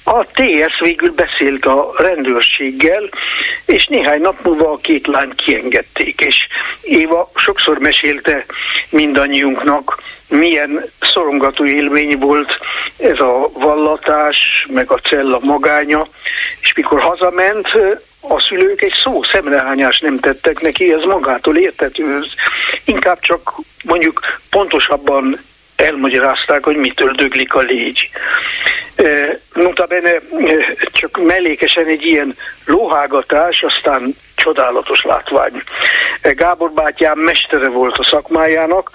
A 0.09 0.25
TS 0.25 0.79
végül 0.79 1.11
beszélt 1.11 1.65
a 1.65 1.93
rendőrséggel, 1.97 3.09
és 3.65 3.85
néhány 3.85 4.21
nap 4.21 4.43
múlva 4.43 4.71
a 4.71 4.77
két 4.77 5.07
lány 5.07 5.35
kiengedték, 5.35 6.21
és 6.21 6.47
Éva 6.81 7.31
sokszor 7.35 7.77
mesélte 7.77 8.45
mindannyiunknak, 8.89 10.01
milyen 10.27 10.85
szorongató 11.01 11.65
élmény 11.65 12.17
volt 12.17 12.57
ez 12.97 13.19
a 13.19 13.49
vallatás, 13.53 14.65
meg 14.69 14.91
a 14.91 14.97
cella 14.97 15.39
magánya, 15.41 16.07
és 16.61 16.73
mikor 16.73 17.01
hazament, 17.01 17.67
a 18.21 18.39
szülők 18.39 18.81
egy 18.81 18.95
szó 19.03 19.23
szemrehányást 19.23 20.01
nem 20.01 20.19
tettek 20.19 20.59
neki, 20.59 20.93
ez 20.93 21.03
magától 21.03 21.57
értető. 21.57 22.23
Inkább 22.85 23.19
csak 23.19 23.53
mondjuk 23.83 24.21
pontosabban 24.49 25.39
elmagyarázták, 25.77 26.63
hogy 26.63 26.75
mitől 26.75 27.11
döglik 27.11 27.53
a 27.53 27.59
légy. 27.59 28.09
benne 29.87 30.11
csak 30.91 31.17
mellékesen 31.17 31.85
egy 31.85 32.05
ilyen 32.05 32.35
lóhágatás, 32.65 33.63
aztán 33.63 34.15
csodálatos 34.35 35.03
látvány. 35.03 35.63
Gábor 36.21 36.71
bátyám 36.71 37.19
mestere 37.19 37.69
volt 37.69 37.97
a 37.97 38.03
szakmájának, 38.03 38.91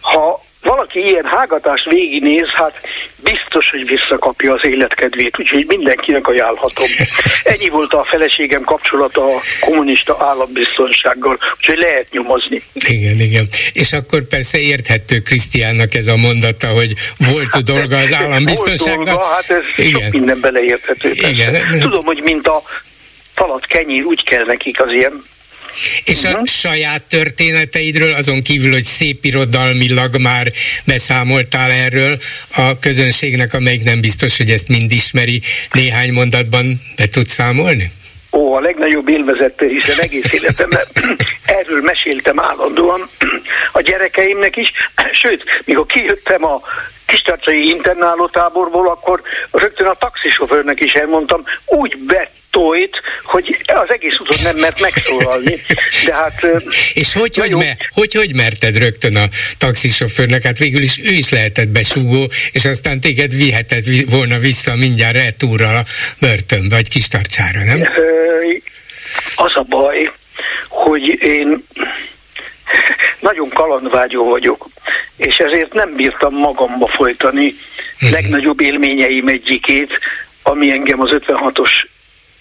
ha 0.00 0.40
valaki 0.64 0.98
ilyen 0.98 1.24
hágatást 1.24 1.84
végignéz, 1.90 2.48
hát 2.54 2.80
biztos, 3.22 3.70
hogy 3.70 3.86
visszakapja 3.86 4.52
az 4.52 4.64
életkedvét, 4.66 5.38
úgyhogy 5.38 5.64
mindenkinek 5.66 6.26
ajánlhatom. 6.26 6.86
Ennyi 7.52 7.68
volt 7.68 7.92
a 7.92 8.04
feleségem 8.04 8.62
kapcsolata 8.62 9.24
a 9.24 9.40
kommunista 9.60 10.16
állambiztonsággal, 10.18 11.38
úgyhogy 11.56 11.78
lehet 11.78 12.06
nyomozni. 12.10 12.62
Igen, 12.72 13.20
igen. 13.20 13.48
És 13.72 13.92
akkor 13.92 14.22
persze 14.22 14.58
érthető 14.58 15.18
Krisztiánnak 15.18 15.94
ez 15.94 16.06
a 16.06 16.16
mondata, 16.16 16.68
hogy 16.68 16.92
volt 17.18 17.52
hát, 17.52 17.62
dolga 17.62 17.98
az 17.98 18.12
állambiztonsággal. 18.12 19.04
Volt 19.04 19.08
dolga, 19.08 19.24
hát 19.24 19.50
ez 19.50 19.64
igen. 19.76 20.00
sok 20.00 20.10
minden 20.10 20.40
beleérthető. 20.40 21.10
Igen. 21.10 21.80
Tudom, 21.80 22.04
hogy 22.04 22.20
mint 22.22 22.46
a 22.46 22.62
falat 23.34 23.66
kenyér, 23.66 24.04
úgy 24.04 24.24
kell 24.24 24.44
nekik 24.44 24.82
az 24.82 24.92
ilyen 24.92 25.24
és 26.04 26.24
a 26.24 26.42
saját 26.44 27.02
történeteidről, 27.02 28.14
azon 28.14 28.42
kívül, 28.42 28.72
hogy 28.72 28.82
szép 28.82 29.24
irodalmilag 29.24 30.20
már 30.20 30.52
beszámoltál 30.84 31.70
erről 31.70 32.18
a 32.56 32.78
közönségnek, 32.78 33.54
amelyik 33.54 33.82
nem 33.82 34.00
biztos, 34.00 34.36
hogy 34.36 34.50
ezt 34.50 34.68
mind 34.68 34.92
ismeri, 34.92 35.40
néhány 35.72 36.12
mondatban 36.12 36.80
be 36.96 37.06
tudsz 37.06 37.32
számolni? 37.32 37.90
Ó, 38.32 38.54
a 38.54 38.60
legnagyobb 38.60 39.08
élvezettel, 39.08 39.68
hiszen 39.68 40.00
egész 40.00 40.32
életemben 40.32 40.86
erről 41.44 41.80
meséltem 41.80 42.40
állandóan 42.40 43.08
a 43.72 43.80
gyerekeimnek 43.80 44.56
is, 44.56 44.70
sőt, 45.12 45.44
mikor 45.64 45.86
kijöttem 45.86 46.44
a 46.44 46.62
kistarcsai 47.06 47.68
internálótáborból, 47.68 48.88
akkor 48.88 49.22
rögtön 49.50 49.86
a 49.86 49.94
taxisofőrnek 49.94 50.80
is 50.80 50.92
elmondtam, 50.92 51.44
úgy 51.64 51.96
betojt, 51.98 53.00
hogy 53.22 53.64
az 53.66 53.90
egész 53.90 54.18
úton 54.20 54.36
nem 54.42 54.56
mert 54.56 54.80
megszólalni. 54.80 55.54
De 56.06 56.14
hát... 56.14 56.46
És 56.94 57.12
hogy, 57.12 57.36
hogy, 57.36 57.54
me, 57.54 57.76
hogy, 57.90 58.14
hogy 58.14 58.34
merted 58.34 58.76
rögtön 58.76 59.16
a 59.16 59.24
taxisofőrnek? 59.58 60.42
Hát 60.42 60.58
végül 60.58 60.82
is 60.82 60.98
ő 60.98 61.10
is 61.10 61.30
lehetett 61.30 61.68
besúgó, 61.68 62.28
és 62.52 62.64
aztán 62.64 63.00
téged 63.00 63.34
vihetett 63.34 63.84
volna 64.10 64.38
vissza 64.38 64.74
mindjárt 64.74 65.14
retúrral 65.14 65.76
a 65.76 65.84
börtön, 66.20 66.68
vagy 66.68 66.88
kistarcsára, 66.88 67.64
nem? 67.64 67.88
Az 69.34 69.52
a 69.54 69.62
baj, 69.68 70.10
hogy 70.84 71.22
én 71.22 71.64
nagyon 73.20 73.48
kalandvágyó 73.48 74.28
vagyok, 74.28 74.66
és 75.16 75.36
ezért 75.36 75.72
nem 75.72 75.94
bírtam 75.94 76.34
magamba 76.34 76.86
folytani 76.86 77.54
legnagyobb 78.10 78.60
élményeim 78.60 79.28
egyikét, 79.28 79.98
ami 80.42 80.70
engem 80.70 81.00
az 81.00 81.10
56-os 81.12 81.70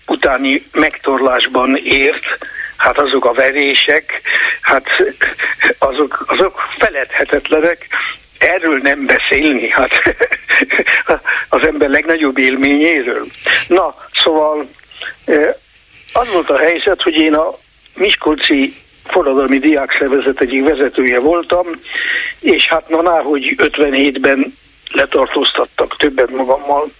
utáni 0.07 0.65
megtorlásban 0.71 1.77
ért, 1.83 2.25
hát 2.77 2.97
azok 2.97 3.25
a 3.25 3.33
verések, 3.33 4.21
hát 4.61 4.87
azok, 5.77 6.25
azok 6.27 6.61
feledhetetlenek, 6.77 7.87
erről 8.37 8.77
nem 8.77 9.05
beszélni, 9.05 9.69
hát 9.69 9.91
az 11.49 11.67
ember 11.67 11.89
legnagyobb 11.89 12.37
élményéről. 12.37 13.25
Na, 13.67 13.95
szóval 14.23 14.69
eh, 15.25 15.53
az 16.13 16.31
volt 16.31 16.49
a 16.49 16.57
helyzet, 16.57 17.01
hogy 17.01 17.15
én 17.15 17.33
a 17.33 17.61
Miskolci 17.95 18.73
forradalmi 19.03 19.57
diákszervezet 19.59 20.41
egyik 20.41 20.63
vezetője 20.63 21.19
voltam, 21.19 21.67
és 22.39 22.67
hát 22.67 22.89
na, 22.89 23.21
hogy 23.21 23.55
57-ben 23.57 24.57
letartóztattak, 24.91 25.95
többet 25.97 26.29
magammal, 26.29 26.91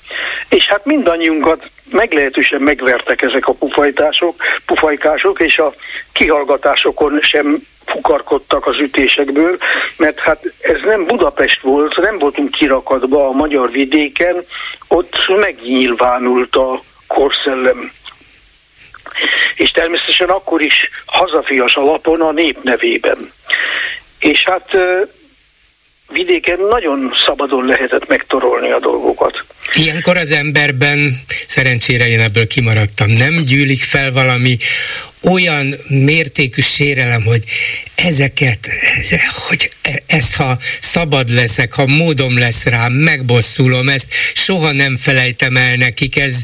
és 0.50 0.66
hát 0.68 0.86
mindannyiunkat 0.86 1.70
meglehetősen 1.92 2.62
megvertek 2.62 3.22
ezek 3.22 3.48
a 3.48 3.54
pufajtások, 3.54 4.36
pufajkások, 4.66 5.40
és 5.40 5.58
a 5.58 5.74
kihallgatásokon 6.12 7.20
sem 7.22 7.68
fukarkodtak 7.86 8.68
az 8.68 8.80
ütésekből, 8.80 9.58
mert 9.98 10.20
hát 10.20 10.54
ez 10.60 10.78
nem 10.86 11.06
Budapest 11.06 11.62
volt, 11.62 11.98
nem 11.98 12.18
voltunk 12.18 12.52
kirakadva 12.52 13.28
a 13.28 13.32
magyar 13.32 13.72
vidéken, 13.72 14.46
ott 14.88 15.28
megnyilvánult 15.40 16.56
a 16.56 16.82
korszellem. 17.08 17.92
És 19.56 19.72
természetesen 19.72 20.30
akkor 20.30 20.62
is 20.62 20.90
hazafias 21.06 21.76
alapon 21.76 22.22
a 22.22 22.32
nép 22.32 22.64
nevében. 22.64 23.32
És 24.20 24.44
hát 24.44 24.78
vidéken 26.14 26.60
nagyon 26.70 27.12
szabadon 27.26 27.66
lehetett 27.66 28.08
megtorolni 28.08 28.72
a 28.72 28.80
dolgokat. 28.80 29.44
Ilyenkor 29.74 30.18
az 30.18 30.32
emberben, 30.32 31.20
szerencsére 31.48 32.08
én 32.08 32.20
ebből 32.20 32.48
kimaradtam, 32.48 33.12
nem 33.12 33.44
gyűlik 33.46 33.84
fel 33.84 34.12
valami 34.12 34.58
olyan 35.32 35.74
mértékű 35.88 36.62
sérelem, 36.62 37.24
hogy 37.24 37.44
ezeket, 37.96 38.70
hogy 39.48 39.72
ezt 40.08 40.36
ha 40.36 40.58
szabad 40.80 41.30
leszek, 41.30 41.74
ha 41.74 41.86
módom 41.86 42.38
lesz 42.38 42.66
rá, 42.66 42.88
megbosszulom, 42.88 43.90
ezt 43.90 44.14
soha 44.34 44.72
nem 44.72 44.98
felejtem 44.98 45.58
el 45.58 45.76
nekik, 45.76 46.18
ez, 46.18 46.44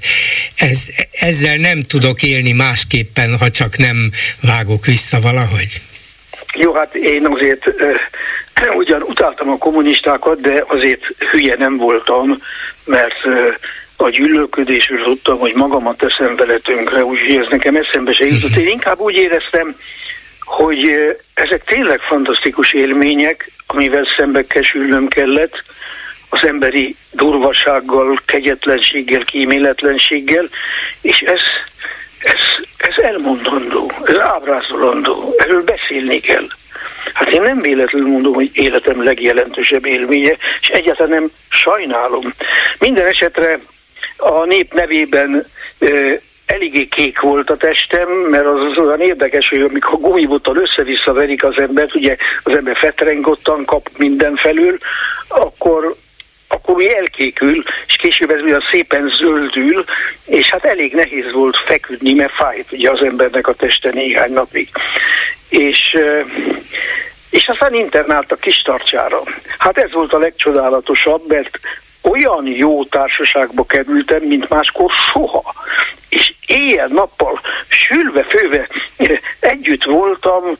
ez, 0.55 0.87
ezzel 1.11 1.57
nem 1.57 1.79
tudok 1.79 2.23
élni 2.23 2.51
másképpen, 2.51 3.37
ha 3.37 3.49
csak 3.49 3.77
nem 3.77 4.11
vágok 4.41 4.85
vissza 4.85 5.19
valahogy. 5.19 5.81
Jó, 6.53 6.73
hát 6.73 6.95
én 6.95 7.25
azért 7.25 7.65
ugyan 8.75 9.01
utáltam 9.01 9.49
a 9.49 9.57
kommunistákat, 9.57 10.41
de 10.41 10.63
azért 10.67 11.05
hülye 11.31 11.55
nem 11.57 11.77
voltam, 11.77 12.41
mert 12.85 13.25
a 13.97 14.09
gyűlölködésről 14.09 15.03
tudtam, 15.03 15.39
hogy 15.39 15.53
magamat 15.53 15.97
teszem 15.97 16.35
vele 16.35 16.57
tönkre, 16.57 17.05
úgyhogy 17.05 17.35
ez 17.35 17.47
nekem 17.49 17.75
eszembe 17.75 18.13
se 18.13 18.25
jutott. 18.25 18.55
Én 18.55 18.67
inkább 18.67 18.99
úgy 18.99 19.15
éreztem, 19.15 19.75
hogy 20.39 20.89
ezek 21.33 21.63
tényleg 21.63 21.99
fantasztikus 21.99 22.73
élmények, 22.73 23.51
amivel 23.67 24.07
szembe 24.17 24.47
kesülnöm 24.47 25.07
kellett, 25.07 25.63
az 26.29 26.45
emberi 26.45 26.95
durvasággal, 27.11 28.17
kegyetlenséggel, 28.25 29.23
kíméletlenséggel, 29.23 30.49
és 31.01 31.19
ez, 31.19 31.41
ez, 32.19 32.41
ez 32.77 33.03
elmondandó, 33.03 33.91
ez 34.03 34.17
ábrázolandó, 34.17 35.35
erről 35.37 35.63
beszélni 35.63 36.19
kell. 36.19 36.47
Hát 37.13 37.29
én 37.29 37.41
nem 37.41 37.61
véletlenül 37.61 38.09
mondom, 38.09 38.33
hogy 38.33 38.49
életem 38.53 39.03
legjelentősebb 39.03 39.85
élménye, 39.85 40.37
és 40.61 40.67
egyáltalán 40.67 41.11
nem 41.11 41.31
sajnálom. 41.49 42.33
Minden 42.79 43.05
esetre 43.05 43.59
a 44.17 44.45
nép 44.45 44.73
nevében 44.73 45.45
eléggé 46.45 46.85
kék 46.85 47.19
volt 47.19 47.49
a 47.49 47.57
testem, 47.57 48.09
mert 48.09 48.45
az, 48.45 48.77
olyan 48.77 49.01
érdekes, 49.01 49.49
hogy 49.49 49.61
amikor 49.61 49.99
gumibottal 49.99 50.57
össze-vissza 50.57 51.13
verik 51.13 51.43
az 51.43 51.57
embert, 51.57 51.95
ugye 51.95 52.15
az 52.43 52.55
ember 52.55 52.77
fetrengottan 52.77 53.65
kap 53.65 53.89
mindenfelül, 53.97 54.77
akkor 55.27 55.95
akkor 56.51 56.75
úgy 56.75 56.85
elkékül, 56.85 57.63
és 57.87 57.95
később 57.95 58.29
ez 58.29 58.41
olyan 58.41 58.63
szépen 58.71 59.11
zöldül, 59.17 59.83
és 60.25 60.49
hát 60.49 60.65
elég 60.65 60.93
nehéz 60.93 61.31
volt 61.31 61.57
feküdni, 61.57 62.13
mert 62.13 62.33
fájt 62.33 62.71
ugye 62.71 62.89
az 62.89 63.03
embernek 63.03 63.47
a 63.47 63.53
teste 63.53 63.89
néhány 63.89 64.31
napig. 64.31 64.69
És 65.49 65.97
és 67.29 67.47
aztán 67.47 67.89
kis 68.39 68.61
tartsára. 68.61 69.21
Hát 69.57 69.77
ez 69.77 69.91
volt 69.91 70.13
a 70.13 70.17
legcsodálatosabb, 70.17 71.27
mert 71.27 71.59
olyan 72.01 72.47
jó 72.47 72.85
társaságba 72.85 73.65
kerültem, 73.65 74.21
mint 74.21 74.49
máskor 74.49 74.91
soha. 75.11 75.53
És 76.09 76.33
éjjel-nappal, 76.45 77.39
sülve, 77.67 78.23
főve 78.23 78.67
együtt 79.39 79.83
voltam 79.83 80.57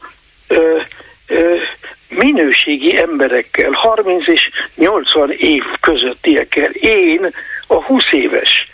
minőségi 2.10 2.98
emberekkel, 2.98 3.72
30 3.72 4.28
és 4.28 4.50
80 4.76 5.32
év 5.32 5.64
közöttiekkel. 5.82 6.70
Én 6.72 7.30
a 7.68 7.84
20 7.84 8.04
éves. 8.12 8.70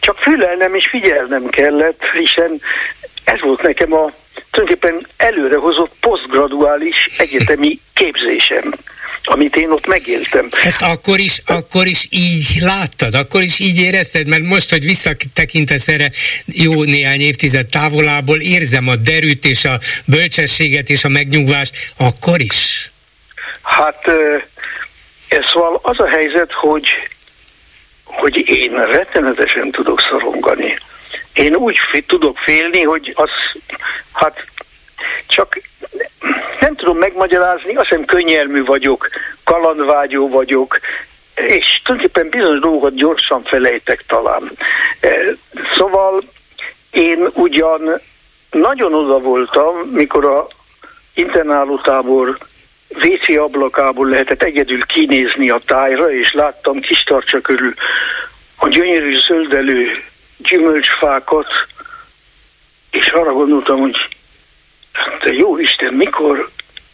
Csak 0.00 0.18
fülelnem 0.18 0.74
és 0.74 0.88
figyelnem 0.88 1.46
kellett, 1.46 2.02
hiszen 2.04 2.60
ez 3.24 3.40
volt 3.40 3.62
nekem 3.62 3.92
a 3.92 4.10
tulajdonképpen 4.50 5.06
előrehozott 5.16 5.92
posztgraduális 6.00 7.10
egyetemi 7.18 7.80
képzésem 7.92 8.74
amit 9.26 9.56
én 9.56 9.70
ott 9.70 9.86
megéltem. 9.86 10.48
Ezt 10.62 10.82
akkor 10.82 11.18
is, 11.18 11.42
akkor 11.46 11.86
is 11.86 12.06
így 12.10 12.56
láttad, 12.60 13.14
akkor 13.14 13.42
is 13.42 13.58
így 13.58 13.78
érezted, 13.78 14.26
mert 14.26 14.42
most, 14.42 14.70
hogy 14.70 14.84
visszatekintesz 14.84 15.88
erre 15.88 16.10
jó 16.44 16.82
néhány 16.82 17.20
évtized 17.20 17.66
távolából, 17.66 18.40
érzem 18.40 18.88
a 18.88 18.96
derűt 18.96 19.44
és 19.44 19.64
a 19.64 19.78
bölcsességet 20.04 20.88
és 20.88 21.04
a 21.04 21.08
megnyugvást, 21.08 21.92
akkor 21.96 22.40
is? 22.40 22.90
Hát 23.62 24.06
ez 25.28 25.44
szóval 25.52 25.80
az 25.82 26.00
a 26.00 26.08
helyzet, 26.08 26.52
hogy, 26.52 26.88
hogy 28.04 28.48
én 28.48 28.86
rettenetesen 28.86 29.70
tudok 29.70 30.00
szorongani. 30.00 30.78
Én 31.32 31.54
úgy 31.54 31.76
tudok 32.06 32.38
félni, 32.38 32.82
hogy 32.82 33.12
az, 33.14 33.30
hát 34.12 34.46
csak 35.26 35.60
nem 36.60 36.74
tudom 36.74 36.98
megmagyarázni, 36.98 37.74
azt 37.74 37.88
hiszem 37.88 38.04
könnyelmű 38.04 38.64
vagyok, 38.64 39.08
kalandvágyó 39.44 40.28
vagyok, 40.28 40.78
és 41.34 41.80
tulajdonképpen 41.84 42.28
bizonyos 42.30 42.60
dolgokat 42.60 42.94
gyorsan 42.94 43.42
felejtek 43.42 44.04
talán. 44.06 44.50
E, 45.00 45.10
szóval 45.74 46.22
én 46.90 47.28
ugyan 47.32 48.00
nagyon 48.50 48.94
oda 48.94 49.18
voltam, 49.18 49.76
mikor 49.76 50.24
a 50.24 50.46
internálótábor 51.14 52.38
WC 52.88 53.36
ablakából 53.36 54.08
lehetett 54.08 54.42
egyedül 54.42 54.86
kinézni 54.86 55.50
a 55.50 55.60
tájra, 55.66 56.12
és 56.12 56.32
láttam 56.32 56.80
kis 56.80 57.02
tartsa 57.02 57.40
körül 57.40 57.74
a 58.56 58.68
gyönyörű 58.68 59.16
zöldelő 59.16 60.04
gyümölcsfákat, 60.36 61.46
és 62.90 63.08
arra 63.08 63.32
gondoltam, 63.32 63.80
hogy 63.80 64.15
de 65.22 65.32
jó 65.32 65.58
Isten, 65.58 65.94
mikor 65.94 66.50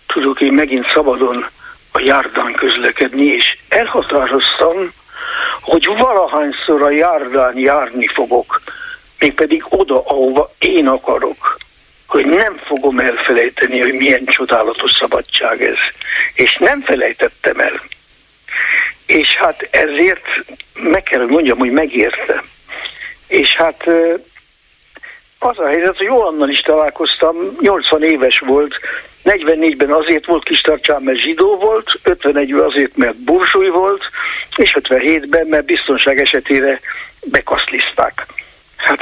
tudok 0.07 0.41
én 0.41 0.53
megint 0.53 0.91
szabadon 0.95 1.47
a 1.93 2.01
járdán 2.01 2.53
közlekedni, 2.53 3.25
és 3.25 3.57
elhatároztam, 3.69 4.93
hogy 5.61 5.87
valahányszor 5.87 6.83
a 6.83 6.91
járdán 6.91 7.59
járni 7.59 8.07
fogok, 8.07 8.63
mégpedig 9.19 9.65
oda, 9.69 10.03
ahova 10.05 10.53
én 10.59 10.87
akarok, 10.87 11.59
hogy 12.07 12.27
nem 12.27 12.57
fogom 12.65 12.99
elfelejteni, 12.99 13.81
hogy 13.81 13.93
milyen 13.93 14.25
csodálatos 14.25 14.91
szabadság 14.91 15.63
ez. 15.63 15.77
És 16.35 16.57
nem 16.61 16.81
felejtettem 16.81 17.61
el. 17.61 17.83
És 19.07 19.37
hát 19.37 19.69
ezért 19.71 20.27
meg 20.75 21.03
kell, 21.03 21.21
hogy 21.21 21.31
mondjam, 21.31 21.59
hogy 21.59 21.71
megérte. 21.71 22.43
És 23.27 23.57
hát 23.57 23.85
az 25.45 25.59
a 25.59 25.67
helyzet, 25.67 25.97
hogy 25.97 26.07
Johannal 26.07 26.49
is 26.49 26.61
találkoztam, 26.61 27.37
80 27.61 28.03
éves 28.03 28.39
volt, 28.39 28.75
44-ben 29.25 29.91
azért 29.91 30.27
volt 30.27 30.45
kis 30.45 30.61
tartsán, 30.61 31.03
mert 31.03 31.19
zsidó 31.19 31.57
volt, 31.57 32.01
51-ben 32.05 32.65
azért, 32.65 32.97
mert 32.97 33.17
burzsúj 33.17 33.69
volt, 33.69 34.03
és 34.57 34.77
57-ben, 34.81 35.47
mert 35.47 35.65
biztonság 35.65 36.21
esetére 36.21 36.81
bekaszliszták. 37.25 38.27
Hát 38.77 39.01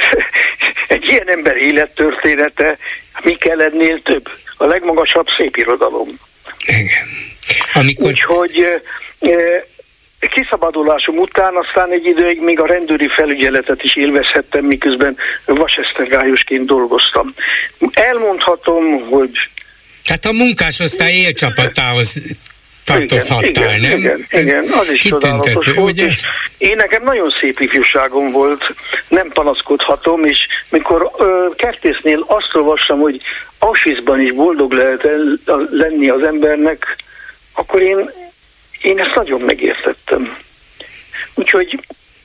egy 0.89 1.05
ilyen 1.05 1.29
ember 1.29 1.57
élettörténete 1.57 2.79
mi 3.23 3.35
kell 3.35 3.61
ennél 3.61 4.03
több? 4.03 4.29
A 4.57 4.65
legmagasabb 4.65 5.27
szép 5.37 5.57
irodalom. 5.57 6.19
Igen. 6.67 7.09
Amikor... 7.73 8.07
Úgyhogy 8.07 8.83
kiszabadulásom 10.29 11.19
után 11.19 11.55
aztán 11.55 11.91
egy 11.91 12.07
időig 12.07 12.41
még 12.41 12.61
a 12.61 12.67
rendőri 12.67 13.09
felügyeletet 13.09 13.83
is 13.83 13.97
élvezhettem, 13.97 14.65
miközben 14.65 15.17
vasesztergályosként 15.45 16.67
dolgoztam. 16.67 17.35
Elmondhatom, 17.93 19.09
hogy... 19.11 19.31
Tehát 20.05 20.25
a 20.25 20.33
munkásosztály 20.33 21.13
élcsapatához 21.13 22.23
tartozhattál, 22.85 23.79
igen, 23.79 23.81
nem? 23.81 23.99
Igen, 23.99 24.27
igen, 24.31 24.65
az 24.73 24.91
is 24.91 25.03
csodálatos 25.03 25.67
volt. 25.67 25.91
Ugye? 25.91 26.09
Én 26.59 26.77
nekem 26.77 27.03
nagyon 27.03 27.31
szép 27.41 27.61
ifjúságom 27.61 28.31
volt, 28.31 28.75
nem 29.09 29.29
panaszkodhatom, 29.29 30.25
és 30.25 30.39
mikor 30.69 31.11
ö, 31.19 31.47
kertésznél 31.57 32.25
azt 32.27 32.55
olvassam, 32.55 32.99
hogy 32.99 33.21
Auschwitzban 33.59 34.21
is 34.21 34.33
boldog 34.33 34.73
lehet 34.73 35.05
el, 35.05 35.39
lenni 35.71 36.09
az 36.09 36.23
embernek, 36.23 36.97
akkor 37.53 37.81
én 37.81 38.11
én 38.81 38.99
ezt 38.99 39.15
nagyon 39.15 39.41
megértettem. 39.41 40.37
Úgyhogy 41.35 41.81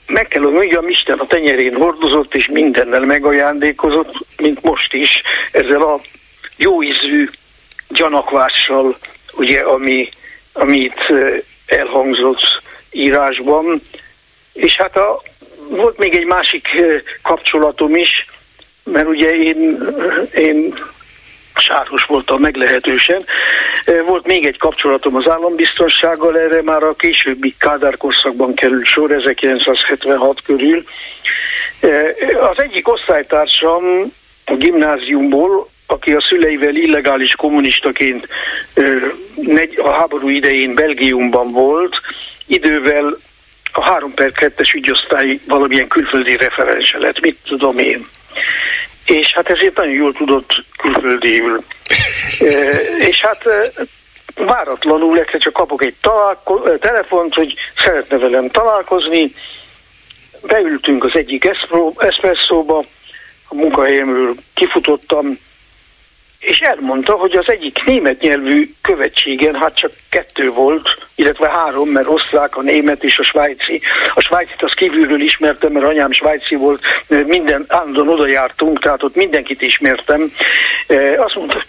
meg 0.08 0.28
kell 0.28 0.42
mondjam, 0.42 0.90
Isten 0.90 1.20
a 1.20 1.26
tenyerén 1.26 1.76
hordozott, 1.76 2.36
és 2.36 2.48
mindennel 2.48 3.00
megajándékozott, 3.00 4.14
mint 4.38 4.62
most 4.64 4.94
is, 4.94 5.22
ezzel 5.52 5.82
a 5.82 6.02
jó 6.58 6.84
ízű 6.84 7.30
gyanakvással, 7.90 8.98
ugye, 9.34 9.60
ami, 9.60 10.10
amit 10.54 11.14
elhangzott, 11.66 12.62
írásban, 12.92 13.82
és 14.54 14.76
hát 14.76 14.98
a, 14.98 15.22
volt 15.70 15.98
még 15.98 16.16
egy 16.16 16.26
másik 16.26 16.68
kapcsolatom 17.22 17.96
is, 17.96 18.26
mert 18.84 19.08
ugye 19.08 19.36
én, 19.36 19.78
én 20.36 20.76
sárhos 21.60 22.04
voltam 22.04 22.42
meglehetősen. 22.42 23.24
Volt 24.06 24.28
még 24.28 24.46
egy 24.46 24.58
kapcsolatom 24.58 25.16
az 25.16 25.30
állambiztonsággal, 25.30 26.40
erre 26.40 26.62
már 26.62 26.84
a 26.84 26.94
későbbi 26.94 27.56
Kádár 27.58 27.98
korszakban 27.98 28.54
került 28.54 28.86
sor, 28.86 29.12
1976 29.12 30.42
körül. 30.46 30.84
Az 32.42 32.62
egyik 32.62 32.88
osztálytársam 32.88 34.12
a 34.46 34.56
gimnáziumból, 34.56 35.70
aki 35.88 36.14
a 36.14 36.22
szüleivel 36.22 36.76
illegális 36.76 37.32
kommunistaként 37.32 38.28
a 39.78 39.90
háború 39.90 40.30
idején 40.30 40.76
Belgiumban 40.76 41.52
volt, 41.52 41.96
idővel 42.48 43.18
a 43.72 43.84
3 43.84 44.14
per 44.14 44.32
2-es 44.36 44.76
ügyosztály 44.76 45.40
valamilyen 45.48 45.88
külföldi 45.88 46.38
referense 46.38 46.98
lett, 46.98 47.20
mit 47.20 47.38
tudom 47.44 47.78
én. 47.78 48.08
És 49.06 49.34
hát 49.34 49.50
ezért 49.50 49.76
nagyon 49.76 49.94
jól 49.94 50.14
tudott 50.14 50.64
külföldiül. 50.78 51.64
és 52.98 53.22
hát 53.22 53.48
váratlanul 54.36 55.20
egyszer 55.20 55.40
csak 55.40 55.54
kapok 55.54 55.84
egy 55.84 55.96
találko- 56.02 56.80
telefont, 56.80 57.34
hogy 57.34 57.54
szeretne 57.78 58.18
velem 58.18 58.50
találkozni. 58.50 59.34
Beültünk 60.42 61.04
az 61.04 61.16
egyik 61.16 61.50
eszpresszóba, 61.98 62.86
a 63.48 63.56
munkahelyemről 63.56 64.36
kifutottam, 64.54 65.40
és 66.46 66.60
elmondta, 66.60 67.14
hogy 67.14 67.36
az 67.36 67.50
egyik 67.50 67.84
német 67.86 68.22
nyelvű 68.22 68.72
követségen, 68.82 69.56
hát 69.56 69.76
csak 69.76 69.92
kettő 70.10 70.50
volt, 70.50 71.08
illetve 71.16 71.50
három, 71.50 71.90
mert 71.90 72.08
osztrák, 72.08 72.58
a 72.58 72.62
német 72.62 73.04
és 73.04 73.20
a 73.20 73.24
svájci. 73.24 73.82
A 74.14 74.22
svájcit 74.22 74.64
az 74.64 74.74
kívülről 74.74 75.22
ismertem, 75.22 75.72
mert 75.72 75.86
anyám 75.86 76.12
svájci 76.12 76.56
volt, 76.56 76.82
minden 77.08 77.66
állandóan 77.68 78.10
oda 78.10 78.28
jártunk, 78.28 78.80
tehát 78.80 79.04
ott 79.04 79.16
mindenkit 79.16 79.62
ismertem. 79.62 80.32
E, 80.88 81.22
azt 81.22 81.36
mondta, 81.36 81.64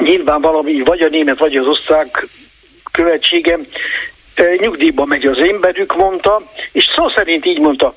nyilván 0.00 0.40
valami, 0.40 0.80
vagy 0.80 1.00
a 1.00 1.08
német, 1.08 1.38
vagy 1.38 1.56
az 1.56 1.66
osztrák 1.66 2.26
követségem, 2.92 3.66
e, 4.34 4.44
nyugdíjba 4.58 5.04
megy 5.04 5.26
az 5.26 5.38
emberük, 5.38 5.96
mondta, 5.96 6.42
és 6.72 6.84
szó 6.94 7.08
szerint 7.08 7.46
így 7.46 7.60
mondta, 7.60 7.94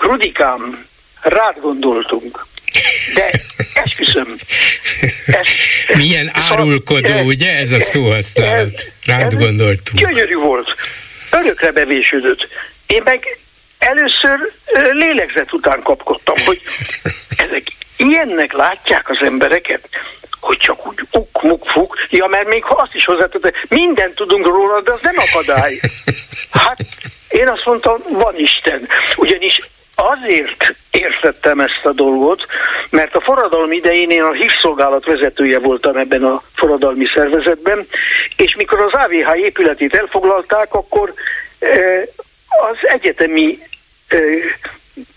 Rudikám, 0.00 0.86
rád 1.20 1.60
gondoltunk. 1.60 2.46
De 3.14 3.30
esküszöm. 3.74 4.36
Ez, 5.26 5.46
Milyen 5.96 6.30
árulkodó, 6.32 7.06
szóval, 7.06 7.26
ugye 7.26 7.56
ez 7.56 7.70
a 7.70 7.80
szó 7.80 8.10
használat? 8.10 8.90
Rád 9.06 9.34
gondoltunk. 9.34 9.98
Gyönyörű 9.98 10.34
volt. 10.34 10.74
Örökre 11.30 11.72
bevésődött. 11.72 12.48
Én 12.86 13.02
meg 13.04 13.38
először 13.78 14.52
lélegzet 14.92 15.52
után 15.52 15.82
kapkodtam, 15.82 16.36
hogy 16.44 16.60
ezek 17.36 17.62
ilyennek 17.96 18.52
látják 18.52 19.10
az 19.10 19.18
embereket, 19.20 19.88
hogy 20.40 20.56
csak 20.56 20.86
úgy 20.86 21.00
uk-muk 21.10 21.66
fuk, 21.66 21.96
ja, 22.10 22.26
mert 22.26 22.48
még 22.48 22.64
ha 22.64 22.74
azt 22.74 22.94
is 22.94 23.04
hozzátette, 23.04 23.52
mindent 23.68 24.14
tudunk 24.14 24.46
róla, 24.46 24.80
de 24.80 24.92
az 24.92 25.00
nem 25.02 25.14
akadály. 25.16 25.80
Hát 26.50 26.78
én 27.28 27.48
azt 27.48 27.64
mondtam, 27.64 27.96
van 28.08 28.38
Isten. 28.38 28.88
Ugyanis 29.16 29.60
azért 30.00 30.74
értettem 30.90 31.60
ezt 31.60 31.80
a 31.84 31.92
dolgot, 31.92 32.46
mert 32.90 33.14
a 33.14 33.20
forradalom 33.20 33.72
idején 33.72 34.10
én 34.10 34.22
a 34.22 34.32
hívszolgálat 34.32 35.04
vezetője 35.04 35.58
voltam 35.58 35.96
ebben 35.96 36.24
a 36.24 36.42
forradalmi 36.54 37.06
szervezetben, 37.14 37.86
és 38.36 38.54
mikor 38.54 38.80
az 38.80 38.92
AVH 38.92 39.38
épületét 39.38 39.94
elfoglalták, 39.94 40.74
akkor 40.74 41.12
eh, 41.58 42.02
az 42.48 42.76
egyetemi 42.80 43.58
eh, 44.08 44.20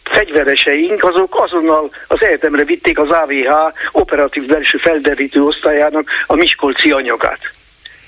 fegyvereseink, 0.04 1.04
azok 1.04 1.44
azonnal 1.44 1.90
az 2.08 2.24
egyetemre 2.24 2.64
vitték 2.64 3.00
az 3.00 3.10
AVH 3.10 3.74
operatív 3.92 4.46
belső 4.46 4.78
felderítő 4.78 5.44
osztályának 5.44 6.10
a 6.26 6.36
Miskolci 6.36 6.92
anyagát. 6.92 7.40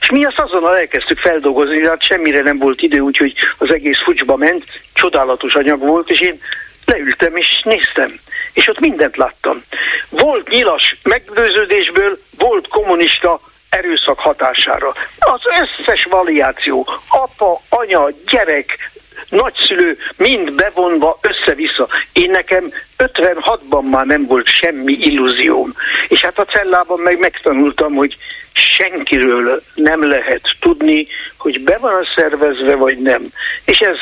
És 0.04 0.10
mi 0.10 0.26
azt 0.26 0.40
azonnal 0.40 0.78
elkezdtük 0.78 1.20
feldolgozni, 1.20 1.86
hát 1.86 2.04
semmire 2.04 2.42
nem 2.42 2.58
volt 2.58 2.82
idő, 2.82 3.00
úgyhogy 3.00 3.34
az 3.58 3.74
egész 3.74 4.02
fucsba 4.04 4.36
ment, 4.36 4.64
csodálatos 4.94 5.56
anyag 5.56 5.80
volt, 5.80 6.10
és 6.10 6.20
én 6.20 6.40
leültem 6.86 7.36
és 7.36 7.62
néztem, 7.64 8.20
és 8.54 8.68
ott 8.68 8.80
mindent 8.80 9.18
láttam. 9.18 9.64
Volt 10.10 10.50
nyilas 10.50 10.96
meggyőződésből, 11.04 12.20
volt 12.38 12.68
kommunista 12.68 13.40
erőszak 13.70 14.20
hatására. 14.20 14.94
Az 15.20 15.42
összes 15.62 16.04
variáció, 16.10 16.88
apa, 17.08 17.62
anya, 17.70 18.10
gyerek, 18.28 18.92
nagyszülő 19.30 19.98
mind 20.18 20.54
bevonva 20.54 21.20
össze-vissza. 21.22 21.88
Én 22.14 22.30
nekem 22.30 22.72
56-ban 22.98 23.90
már 23.90 24.06
nem 24.06 24.26
volt 24.26 24.48
semmi 24.48 24.94
illúzióm. 24.94 25.74
És 26.08 26.22
hát 26.22 26.40
a 26.40 26.46
cellában 26.46 27.00
meg 27.00 27.20
megtanultam, 27.20 27.94
hogy 27.94 28.18
senkiről 28.54 29.64
nem 29.74 30.08
lehet 30.08 30.56
tudni, 30.60 31.08
hogy 31.38 31.62
be 31.62 31.78
van 31.78 31.94
a 31.94 32.08
szervezve, 32.16 32.76
vagy 32.76 32.98
nem. 32.98 33.28
És 33.66 33.80
ez 33.80 33.98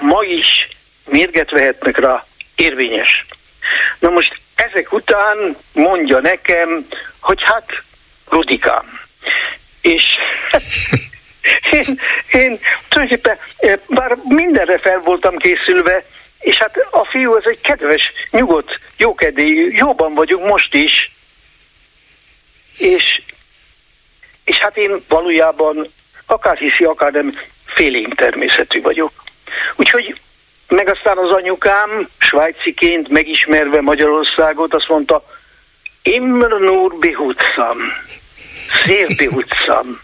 ma 0.00 0.22
is 0.22 0.68
mérget 1.04 1.50
vehetnek 1.50 1.98
rá, 1.98 2.26
érvényes. 2.54 3.26
Na 3.98 4.10
most 4.10 4.40
ezek 4.54 4.92
után 4.92 5.56
mondja 5.72 6.20
nekem, 6.20 6.86
hogy 7.20 7.42
hát 7.42 7.82
Rudikám. 8.28 9.00
És 9.80 10.04
én, 11.70 12.00
én 12.32 12.58
tulajdonképpen 12.88 13.38
eh, 13.56 13.78
bár 13.88 14.16
mindenre 14.24 14.78
fel 14.78 14.98
voltam 14.98 15.36
készülve, 15.36 16.04
és 16.38 16.56
hát 16.56 16.76
a 16.90 17.04
fiú 17.04 17.32
az 17.32 17.46
egy 17.46 17.60
kedves, 17.60 18.12
nyugodt, 18.30 18.80
jókedélyű, 18.96 19.70
jóban 19.70 20.14
vagyunk 20.14 20.44
most 20.44 20.74
is, 20.74 21.10
és, 22.76 23.22
és 24.44 24.58
hát 24.58 24.76
én 24.76 25.04
valójában 25.08 25.92
akár 26.26 26.56
hiszi, 26.56 26.84
akár 26.84 27.12
nem 27.12 27.38
félénk 27.66 28.14
természetű 28.14 28.80
vagyok. 28.80 29.12
Úgyhogy 29.76 30.20
meg 30.68 30.88
aztán 30.88 31.18
az 31.18 31.30
anyukám, 31.30 32.08
svájciként 32.18 33.08
megismerve 33.08 33.80
Magyarországot, 33.80 34.74
azt 34.74 34.88
mondta, 34.88 35.24
Immer 36.06 36.60
nur 36.60 36.98
behutsam, 36.98 37.78
szél 38.84 39.06
behutsam. 39.16 40.00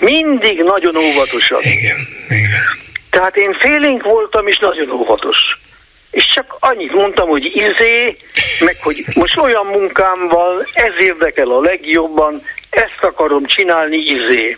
Mindig 0.00 0.62
nagyon 0.62 0.96
óvatosan. 0.96 1.60
Igen, 1.62 2.06
igen. 2.28 2.64
Tehát 3.10 3.36
én 3.36 3.52
félénk 3.52 4.02
voltam, 4.02 4.46
és 4.46 4.58
nagyon 4.58 4.90
óvatos. 4.90 5.38
És 6.12 6.26
csak 6.34 6.56
annyit 6.58 6.92
mondtam, 6.92 7.28
hogy 7.28 7.44
izé, 7.44 8.16
meg 8.60 8.76
hogy 8.80 9.04
most 9.14 9.38
olyan 9.38 9.66
munkámval, 9.66 10.66
ez 10.72 10.92
érdekel 10.98 11.48
a 11.48 11.60
legjobban, 11.60 12.42
ezt 12.70 13.02
akarom 13.02 13.44
csinálni, 13.44 13.96
izé. 13.96 14.56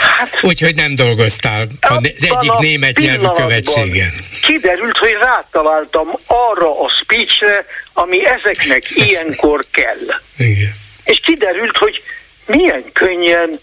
Hát, 0.00 0.38
Úgyhogy 0.42 0.74
nem 0.74 0.94
dolgoztál 0.94 1.66
az 1.80 1.98
egyik 2.04 2.52
német 2.58 2.98
nyelvű 2.98 3.26
követségen. 3.26 4.10
Kiderült, 4.42 4.98
hogy 4.98 5.16
rátaláltam 5.20 6.08
arra 6.26 6.82
a 6.82 6.88
speechre, 7.02 7.66
ami 7.92 8.26
ezeknek 8.26 8.90
ilyenkor 9.06 9.64
kell. 9.70 10.20
Igen. 10.38 10.74
És 11.04 11.20
kiderült, 11.24 11.76
hogy 11.76 12.02
milyen 12.46 12.84
könnyen 12.92 13.60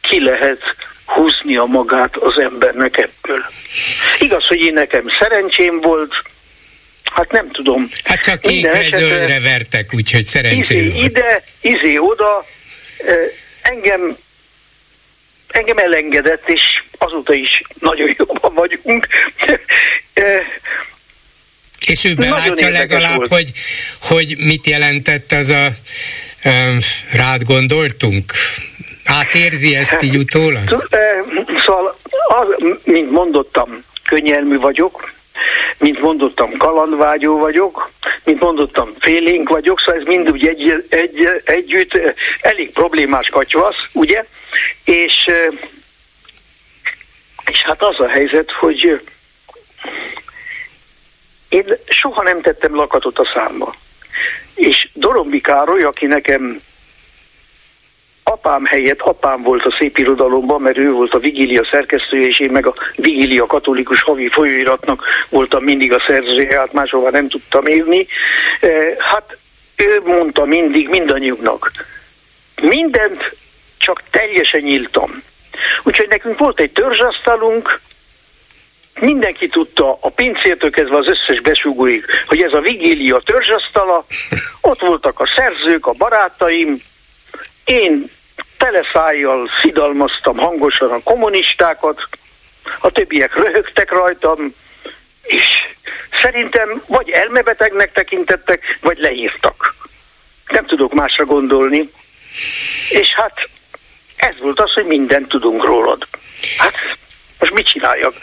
ki 0.00 0.22
lehet 0.22 0.60
húzni 1.06 1.56
a 1.56 1.64
magát 1.64 2.16
az 2.16 2.38
embernek 2.38 2.96
ebből. 2.96 3.44
Igaz, 4.18 4.46
hogy 4.46 4.60
én 4.60 4.72
nekem 4.72 5.04
szerencsém 5.18 5.80
volt, 5.80 6.14
hát 7.14 7.32
nem 7.32 7.50
tudom. 7.50 7.88
Hát 8.04 8.22
csak 8.22 8.40
kékre, 8.40 8.82
zöldre 8.82 9.40
vertek, 9.40 9.90
úgyhogy 9.94 10.24
szerencsém 10.24 10.78
izé 10.78 10.90
volt. 10.90 11.04
Ide, 11.04 11.42
izé 11.60 11.96
oda, 11.96 12.46
engem 13.62 14.16
engem 15.46 15.78
elengedett, 15.78 16.48
és 16.48 16.62
azóta 16.98 17.34
is 17.34 17.62
nagyon 17.80 18.14
jobban 18.18 18.54
vagyunk. 18.54 19.06
és 21.86 22.04
ő 22.04 22.14
belátja 22.14 22.68
legalább, 22.68 23.28
hogy, 23.28 23.50
hogy 24.00 24.36
mit 24.38 24.66
jelentett 24.66 25.32
az 25.32 25.48
a 25.48 25.70
um, 26.44 26.78
rád 27.12 27.42
gondoltunk? 27.42 28.32
Átérzi 29.06 29.74
ezt 29.74 30.02
így 30.02 30.16
utólag? 30.16 30.88
Szóval, 31.64 31.96
az, 32.28 32.46
mint 32.84 33.10
mondottam, 33.10 33.84
könnyelmű 34.04 34.58
vagyok, 34.58 35.12
mint 35.78 36.00
mondottam, 36.00 36.56
kalandvágyó 36.56 37.38
vagyok, 37.38 37.90
mint 38.24 38.40
mondottam, 38.40 38.92
félénk 38.98 39.48
vagyok, 39.48 39.80
szóval 39.80 40.00
ez 40.00 40.06
mind 40.06 40.30
úgy 40.30 40.46
egy, 40.46 40.86
egy, 40.88 41.42
együtt 41.44 42.00
elég 42.40 42.72
problémás 42.72 43.28
katyvasz, 43.28 43.76
ugye? 43.92 44.24
És, 44.84 45.26
és 47.50 47.62
hát 47.62 47.82
az 47.82 48.00
a 48.00 48.08
helyzet, 48.08 48.50
hogy 48.50 49.00
én 51.48 51.78
soha 51.88 52.22
nem 52.22 52.40
tettem 52.40 52.74
lakatot 52.74 53.18
a 53.18 53.30
számba. 53.34 53.74
És 54.54 54.88
Dorombi 54.92 55.40
Károly, 55.40 55.82
aki 55.82 56.06
nekem 56.06 56.60
apám 58.28 58.64
helyett 58.64 59.00
apám 59.00 59.42
volt 59.42 59.64
a 59.64 59.76
szép 59.78 59.98
irodalomban, 59.98 60.60
mert 60.60 60.78
ő 60.78 60.90
volt 60.90 61.14
a 61.14 61.18
Vigília 61.18 61.68
szerkesztője, 61.70 62.26
és 62.26 62.40
én 62.40 62.50
meg 62.50 62.66
a 62.66 62.74
Vigília 62.94 63.46
katolikus 63.46 64.02
havi 64.02 64.28
folyóiratnak 64.28 65.04
voltam 65.28 65.62
mindig 65.62 65.92
a 65.92 66.04
szerzője, 66.06 66.58
hát 66.58 66.72
máshova 66.72 67.10
nem 67.10 67.28
tudtam 67.28 67.66
írni. 67.66 68.06
Hát 68.98 69.36
ő 69.76 70.00
mondta 70.04 70.44
mindig 70.44 70.88
mindannyiunknak, 70.88 71.70
mindent 72.62 73.36
csak 73.78 74.02
teljesen 74.10 74.60
nyíltam. 74.60 75.22
Úgyhogy 75.82 76.08
nekünk 76.08 76.38
volt 76.38 76.60
egy 76.60 76.72
törzsasztalunk, 76.72 77.80
mindenki 79.00 79.48
tudta, 79.48 79.98
a 80.00 80.10
pincértől 80.10 80.70
kezdve 80.70 80.96
az 80.96 81.06
összes 81.06 81.40
besugóig, 81.40 82.04
hogy 82.26 82.42
ez 82.42 82.52
a 82.52 82.60
vigília 82.60 83.22
törzsasztala, 83.24 84.06
ott 84.60 84.80
voltak 84.80 85.20
a 85.20 85.32
szerzők, 85.36 85.86
a 85.86 85.92
barátaim, 85.92 86.80
én 87.64 88.10
teleszájjal 88.56 89.48
szidalmaztam 89.62 90.36
hangosan 90.36 90.90
a 90.90 91.02
kommunistákat, 91.02 92.08
a 92.80 92.90
többiek 92.90 93.34
röhögtek 93.34 93.90
rajtam, 93.90 94.54
és 95.22 95.44
szerintem 96.22 96.82
vagy 96.86 97.10
elmebetegnek 97.10 97.92
tekintettek, 97.92 98.78
vagy 98.80 98.98
leírtak. 98.98 99.74
Nem 100.46 100.66
tudok 100.66 100.92
másra 100.94 101.24
gondolni. 101.24 101.90
És 102.88 103.14
hát 103.14 103.48
ez 104.16 104.34
volt 104.40 104.60
az, 104.60 104.72
hogy 104.72 104.86
mindent 104.86 105.28
tudunk 105.28 105.64
rólad. 105.64 106.06
Hát 106.58 106.74
most 107.38 107.52
mit 107.52 107.66
csináljak? 107.66 108.14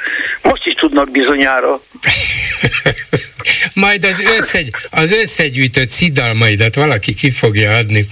Most 0.41 0.65
is 0.65 0.73
tudnak 0.73 1.11
bizonyára. 1.11 1.81
Majd 3.73 4.03
az, 4.05 4.19
összegy, 4.37 4.69
az 4.89 5.11
összegyűjtött 5.11 5.87
szidalmaidat 5.87 6.75
valaki 6.75 7.13
ki 7.13 7.29
fogja 7.29 7.75
adni. 7.75 8.07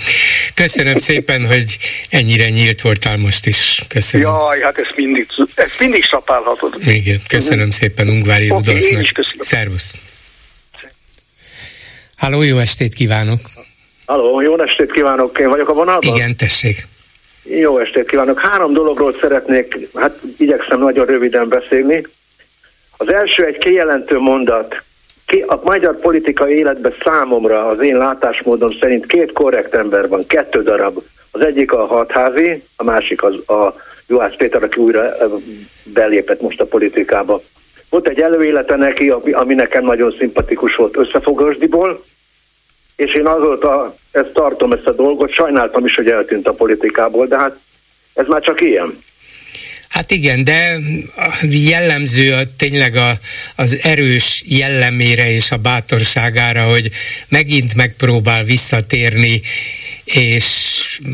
Köszönöm 0.53 0.97
szépen, 0.97 1.45
hogy 1.45 1.77
ennyire 2.09 2.49
nyílt 2.49 2.81
voltál 2.81 3.17
most 3.17 3.45
is. 3.45 3.81
Köszönöm. 3.87 4.27
Jaj, 4.27 4.61
hát 4.61 4.77
ezt 4.77 4.93
mindig, 4.95 5.27
ezt 5.55 5.79
mindig 5.79 6.03
sapálhatod. 6.03 6.75
Igen, 6.85 7.21
köszönöm 7.27 7.67
uh-huh. 7.67 7.75
szépen 7.75 8.07
Ungvári 8.07 8.49
okay, 8.49 8.57
Rudolfnak. 8.57 8.91
Én 8.91 8.99
is 8.99 9.11
köszönöm. 9.11 9.41
Szervusz. 9.41 9.97
Háló, 12.15 12.41
jó 12.41 12.57
estét 12.57 12.93
kívánok! 12.93 13.39
Halló, 14.05 14.41
jó 14.41 14.61
estét 14.61 14.91
kívánok, 14.91 15.39
én 15.39 15.49
vagyok 15.49 15.69
a 15.69 15.73
vonalban? 15.73 16.15
Igen, 16.15 16.35
tessék. 16.35 16.87
Jó 17.43 17.77
estét 17.77 18.09
kívánok. 18.09 18.39
Három 18.39 18.73
dologról 18.73 19.13
szeretnék, 19.21 19.87
hát 19.95 20.19
igyekszem 20.37 20.79
nagyon 20.79 21.05
röviden 21.05 21.49
beszélni. 21.49 22.05
Az 22.97 23.13
első 23.13 23.45
egy 23.45 23.57
kijelentő 23.57 24.17
mondat. 24.17 24.81
A 25.45 25.59
magyar 25.63 25.99
politikai 25.99 26.53
életben 26.53 26.93
számomra, 27.03 27.67
az 27.67 27.79
én 27.83 27.97
látásmódom 27.97 28.77
szerint 28.79 29.05
két 29.05 29.31
korrekt 29.31 29.73
ember 29.73 30.07
van, 30.07 30.27
kettő 30.27 30.63
darab. 30.63 31.03
Az 31.31 31.45
egyik 31.45 31.71
a 31.71 31.85
hatházi, 31.85 32.63
a 32.75 32.83
másik 32.83 33.23
az 33.23 33.49
a 33.49 33.75
Juhász 34.07 34.35
Péter, 34.37 34.63
aki 34.63 34.79
újra 34.81 35.17
belépett 35.83 36.41
most 36.41 36.61
a 36.61 36.65
politikába. 36.65 37.41
Volt 37.89 38.07
egy 38.07 38.21
előélete 38.21 38.75
neki, 38.75 39.09
ami 39.31 39.53
nekem 39.53 39.83
nagyon 39.83 40.15
szimpatikus 40.17 40.75
volt 40.75 40.97
összefogásdiból, 40.97 42.03
és 43.05 43.13
én 43.13 43.27
azóta 43.27 43.95
ezt 44.11 44.31
tartom, 44.33 44.71
ezt 44.71 44.85
a 44.85 44.93
dolgot, 44.93 45.33
sajnáltam 45.33 45.85
is, 45.85 45.95
hogy 45.95 46.07
eltűnt 46.07 46.47
a 46.47 46.53
politikából, 46.53 47.27
de 47.27 47.37
hát 47.37 47.59
ez 48.13 48.27
már 48.27 48.41
csak 48.41 48.61
ilyen. 48.61 49.03
Hát 49.89 50.11
igen, 50.11 50.43
de 50.43 50.77
jellemző 51.49 52.33
a, 52.33 52.41
tényleg 52.57 52.95
a, 52.95 53.11
az 53.55 53.79
erős 53.81 54.43
jellemére 54.45 55.31
és 55.31 55.51
a 55.51 55.57
bátorságára, 55.57 56.63
hogy 56.63 56.89
megint 57.29 57.75
megpróbál 57.75 58.43
visszatérni, 58.43 59.41
és, 60.03 60.45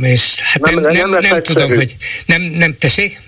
és 0.01 0.39
hát 0.39 0.61
nem, 0.61 0.79
nem, 0.79 0.91
nem, 0.91 1.09
nem, 1.09 1.21
nem 1.21 1.41
tudom, 1.41 1.73
hogy 1.75 1.95
nem, 2.25 2.41
nem, 2.41 2.75
tessék? 2.79 3.19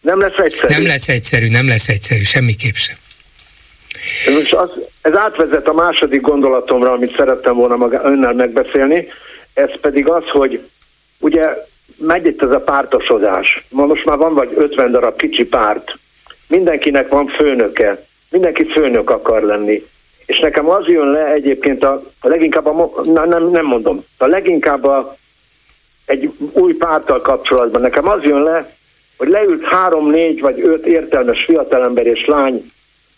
Nem 0.00 0.20
lesz 0.20 0.38
egyszerű. 0.38 0.72
Nem 0.72 0.86
lesz 0.86 1.08
egyszerű, 1.08 1.48
nem 1.48 1.68
lesz 1.68 1.88
egyszerű, 1.88 2.22
semmiképp 2.22 2.74
sem. 2.74 2.96
Most 4.34 4.52
az, 4.52 4.70
ez 5.02 5.14
átvezet 5.14 5.68
a 5.68 5.72
második 5.72 6.20
gondolatomra, 6.20 6.92
amit 6.92 7.16
szerettem 7.16 7.54
volna 7.54 7.76
maga, 7.76 8.00
önnel 8.04 8.32
megbeszélni, 8.32 9.08
ez 9.54 9.80
pedig 9.80 10.08
az, 10.08 10.28
hogy 10.28 10.60
ugye 11.20 11.66
megy 11.96 12.26
itt 12.26 12.42
ez 12.42 12.50
a 12.50 12.60
pártosodás. 12.60 13.64
Ma 13.70 13.86
most 13.86 14.04
már 14.04 14.16
van 14.16 14.34
vagy 14.34 14.52
50 14.56 14.90
darab 14.90 15.16
kicsi 15.16 15.46
párt. 15.46 15.98
Mindenkinek 16.48 17.08
van 17.08 17.26
főnöke. 17.26 18.04
Mindenki 18.30 18.66
főnök 18.66 19.10
akar 19.10 19.42
lenni. 19.42 19.86
És 20.26 20.38
nekem 20.38 20.68
az 20.68 20.86
jön 20.86 21.10
le 21.10 21.26
egyébként 21.26 21.84
a, 21.84 22.02
a 22.20 22.28
leginkább, 22.28 22.66
a, 22.66 22.90
na, 23.02 23.26
nem, 23.26 23.50
nem 23.50 23.64
mondom, 23.64 24.04
a 24.18 24.26
leginkább 24.26 24.84
a, 24.84 25.16
egy 26.06 26.32
új 26.52 26.74
párttal 26.74 27.20
kapcsolatban. 27.20 27.80
Nekem 27.80 28.08
az 28.08 28.22
jön 28.22 28.42
le, 28.42 28.74
hogy 29.16 29.28
leült 29.28 29.64
három, 29.64 30.10
négy 30.10 30.40
vagy 30.40 30.60
öt 30.60 30.86
értelmes 30.86 31.44
fiatalember 31.44 32.06
és 32.06 32.26
lány 32.26 32.71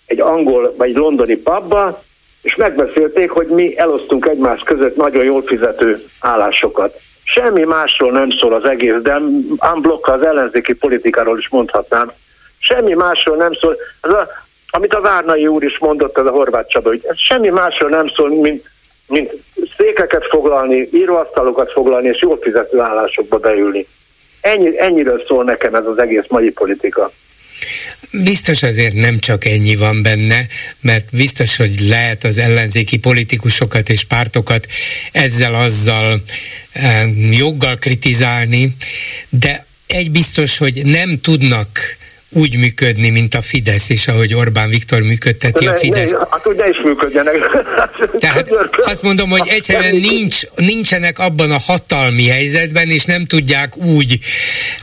egy 0.06 0.20
angol 0.20 0.74
vagy 0.76 0.94
londoni 0.94 1.36
pubba, 1.36 2.02
és 2.42 2.54
megbeszélték, 2.54 3.30
hogy 3.30 3.46
mi 3.46 3.78
elosztunk 3.78 4.26
egymás 4.26 4.60
között 4.60 4.96
nagyon 4.96 5.24
jól 5.24 5.42
fizető 5.42 5.98
állásokat. 6.20 7.00
Semmi 7.24 7.62
másról 7.62 8.12
nem 8.12 8.30
szól 8.30 8.54
az 8.54 8.64
egész, 8.64 9.00
de 9.02 9.16
unblock 9.74 10.08
az 10.08 10.22
ellenzéki 10.22 10.74
politikáról 10.74 11.38
is 11.38 11.48
mondhatnám. 11.48 12.12
Semmi 12.58 12.94
másról 12.94 13.36
nem 13.36 13.54
szól. 13.54 13.76
Ez 14.00 14.10
a, 14.10 14.28
amit 14.70 14.94
a 14.94 15.00
Várnai 15.00 15.46
úr 15.46 15.64
is 15.64 15.78
mondott, 15.78 16.18
ez 16.18 16.26
a 16.26 16.30
Horváth 16.30 16.68
Csaba, 16.68 16.88
hogy 16.88 17.06
semmi 17.16 17.48
másról 17.48 17.90
nem 17.90 18.08
szól, 18.08 18.28
mint, 18.28 18.64
mint 19.06 19.32
székeket 19.76 20.26
foglalni, 20.26 20.88
íróasztalokat 20.92 21.72
foglalni, 21.72 22.08
és 22.08 22.20
jól 22.20 22.38
fizető 22.40 22.80
állásokba 22.80 23.38
beülni. 23.38 23.86
Ennyi, 24.40 24.80
ennyiről 24.80 25.24
szól 25.26 25.44
nekem 25.44 25.74
ez 25.74 25.86
az 25.86 25.98
egész 25.98 26.24
mai 26.28 26.50
politika. 26.50 27.10
Biztos 28.10 28.62
azért 28.62 28.94
nem 28.94 29.18
csak 29.18 29.44
ennyi 29.44 29.76
van 29.76 30.02
benne, 30.02 30.46
mert 30.80 31.06
biztos, 31.10 31.56
hogy 31.56 31.80
lehet 31.80 32.24
az 32.24 32.38
ellenzéki 32.38 32.96
politikusokat 32.96 33.88
és 33.88 34.04
pártokat 34.04 34.66
ezzel-azzal 35.12 36.22
joggal 37.30 37.78
kritizálni, 37.78 38.76
de 39.28 39.66
egy 39.86 40.10
biztos, 40.10 40.58
hogy 40.58 40.84
nem 40.84 41.20
tudnak 41.20 41.96
úgy 42.34 42.58
működni, 42.58 43.10
mint 43.10 43.34
a 43.34 43.42
Fidesz, 43.42 43.90
és 43.90 44.08
ahogy 44.08 44.34
Orbán 44.34 44.68
Viktor 44.68 45.02
működteti 45.02 45.64
ne, 45.64 45.70
a 45.70 45.74
Fidesz. 45.74 46.12
Ne, 46.12 46.18
hát 46.30 46.42
hogy 46.42 46.56
ne 46.56 46.68
is 46.68 46.80
működjenek. 46.84 47.34
Tehát 48.18 48.48
azt 48.76 49.02
mondom, 49.02 49.30
hogy 49.30 49.48
egyszerűen 49.48 49.96
nincs, 49.96 50.40
nincsenek 50.54 51.18
abban 51.18 51.50
a 51.50 51.58
hatalmi 51.58 52.26
helyzetben, 52.26 52.88
és 52.88 53.04
nem 53.04 53.24
tudják 53.24 53.76
úgy 53.76 54.18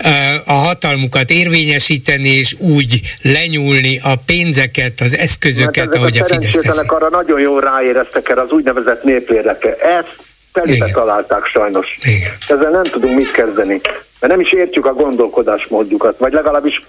uh, 0.04 0.10
a 0.46 0.54
hatalmukat 0.54 1.30
érvényesíteni, 1.30 2.30
és 2.30 2.56
úgy 2.60 3.02
lenyúlni 3.22 4.00
a 4.04 4.16
pénzeket, 4.26 5.02
az 5.02 5.16
eszközöket, 5.16 5.86
hát 5.86 5.96
ahogy 5.96 6.18
a, 6.18 6.24
a 6.24 6.26
Fidesz 6.26 6.52
teszi. 6.52 6.86
arra 6.88 7.10
nagyon 7.10 7.40
jól 7.40 7.62
ráéreztek 7.62 8.30
erre 8.30 8.42
az 8.42 8.52
úgynevezett 8.52 9.04
népérdeke. 9.04 9.76
Ezt 9.76 10.16
telibe 10.54 10.92
találták 10.92 11.46
sajnos. 11.46 11.98
Igen. 12.04 12.32
Ezzel 12.48 12.72
nem 12.72 12.84
tudunk 12.84 13.16
mit 13.16 13.32
kezdeni. 13.32 13.82
Mert 14.20 14.34
nem 14.34 14.40
is 14.40 14.52
értjük 14.52 14.86
a 14.86 14.94
gondolkodásmódjukat, 14.94 16.18
vagy 16.18 16.34
legalábbis 16.34 16.84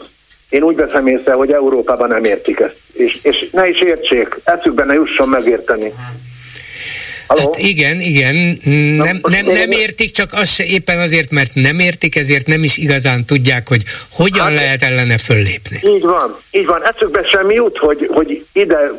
én 0.52 0.62
úgy 0.62 0.76
veszem 0.76 1.06
észre, 1.06 1.32
hogy 1.32 1.52
Európában 1.52 2.08
nem 2.08 2.24
értik 2.24 2.60
ezt. 2.60 2.76
És, 2.92 3.18
és 3.22 3.48
ne 3.52 3.68
is 3.68 3.80
értsék, 3.80 4.40
eszükbe 4.44 4.84
ne 4.84 4.94
jusson 4.94 5.28
megérteni. 5.28 5.92
Hát 7.28 7.56
igen, 7.56 8.00
igen, 8.00 8.34
nem, 8.96 9.20
nem, 9.22 9.46
nem 9.46 9.70
értik, 9.70 10.10
csak 10.10 10.32
az 10.32 10.48
se 10.48 10.64
éppen 10.64 10.98
azért, 10.98 11.30
mert 11.30 11.50
nem 11.54 11.78
értik, 11.78 12.16
ezért 12.16 12.46
nem 12.46 12.62
is 12.62 12.76
igazán 12.76 13.24
tudják, 13.24 13.68
hogy 13.68 13.82
hogyan 14.10 14.46
hát, 14.46 14.54
lehet 14.54 14.82
ellene 14.82 15.18
föllépni. 15.18 15.80
Így 15.82 16.02
van, 16.02 16.36
így 16.50 16.66
van. 16.66 16.82
Eszükbe 16.84 17.22
semmi 17.24 17.54
jut, 17.54 17.78
hogy, 17.78 18.08
hogy 18.12 18.44
ide 18.52 18.90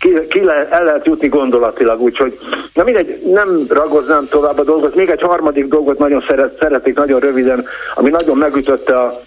ki, 0.00 0.08
ki 0.28 0.40
le, 0.40 0.68
el 0.70 0.84
lehet 0.84 1.06
jutni 1.06 1.28
gondolatilag, 1.28 2.00
úgyhogy 2.00 2.38
na 2.72 2.82
mindegy, 2.82 3.22
nem 3.32 3.66
ragoznám 3.68 4.26
tovább 4.30 4.58
a 4.58 4.64
dolgot. 4.64 4.94
Még 4.94 5.08
egy 5.08 5.22
harmadik 5.22 5.66
dolgot 5.66 5.98
nagyon 5.98 6.24
szeret, 6.28 6.58
szeretik, 6.60 6.94
nagyon 6.94 7.20
röviden, 7.20 7.66
ami 7.94 8.10
nagyon 8.10 8.36
megütötte 8.36 8.98
a 9.00 9.22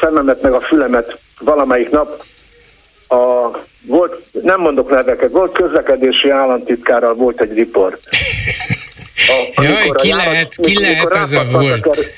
szememet 0.00 0.42
meg 0.42 0.52
a 0.52 0.60
fülemet 0.60 1.18
valamelyik 1.40 1.90
nap. 1.90 2.24
A, 3.08 3.50
volt, 3.86 4.26
nem 4.42 4.60
mondok 4.60 4.90
neveket, 4.90 5.30
volt 5.30 5.52
közlekedési 5.52 6.30
államtitkárral 6.30 7.14
volt 7.14 7.40
egy 7.40 7.52
riport. 7.52 7.98
A, 9.56 9.62
Jaj, 9.62 9.90
ki 9.94 10.08
járat, 10.08 10.24
lehet, 10.24 10.54
ki 10.62 10.80
lehet 10.80 11.14
az 11.14 11.32
a 11.32 11.44
volt? 11.50 12.12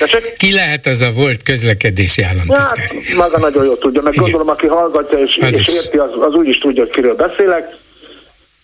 Er, 0.00 0.32
ki 0.36 0.52
lehet 0.52 0.86
az 0.86 1.00
a 1.00 1.10
volt 1.10 1.42
közlekedési 1.42 2.22
államtitkár? 2.22 2.78
Hát, 2.78 2.92
maga 3.16 3.38
nagyon 3.38 3.64
jól 3.64 3.78
tudja, 3.78 4.02
meg 4.02 4.12
Igen. 4.12 4.24
gondolom, 4.24 4.48
aki 4.48 4.66
hallgatja 4.66 5.18
és, 5.18 5.36
és 5.36 5.68
érti, 5.68 5.96
az, 5.96 6.10
az 6.20 6.34
úgy 6.34 6.48
is 6.48 6.58
tudja, 6.58 6.82
hogy 6.82 6.92
kiről 6.92 7.14
beszélek. 7.14 7.76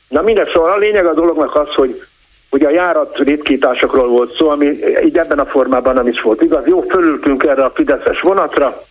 Na 0.09 0.23
minden 0.23 0.49
szóval 0.53 0.73
a 0.73 0.77
lényeg 0.77 1.07
a 1.07 1.15
dolognak 1.15 1.55
az, 1.55 1.69
hogy 1.75 2.06
Ugye 2.51 2.67
a 2.67 2.71
járat 2.71 3.19
ritkításokról 3.19 4.09
volt 4.09 4.37
szó, 4.37 4.49
ami 4.49 4.67
így 5.05 5.19
ebben 5.19 5.39
a 5.39 5.47
formában 5.47 5.95
nem 5.95 6.07
is 6.07 6.21
volt 6.21 6.43
igaz. 6.43 6.67
Jó, 6.67 6.81
fölültünk 6.81 7.43
erre 7.43 7.65
a 7.65 7.73
Fideszes 7.75 8.21
vonatra. 8.21 8.83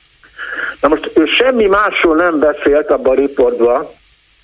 Na 0.81 0.87
most 0.87 1.11
ő 1.13 1.25
semmi 1.25 1.65
másról 1.65 2.15
nem 2.15 2.39
beszélt 2.39 2.89
abban 2.89 3.15
a 3.15 3.19
riportban, 3.19 3.87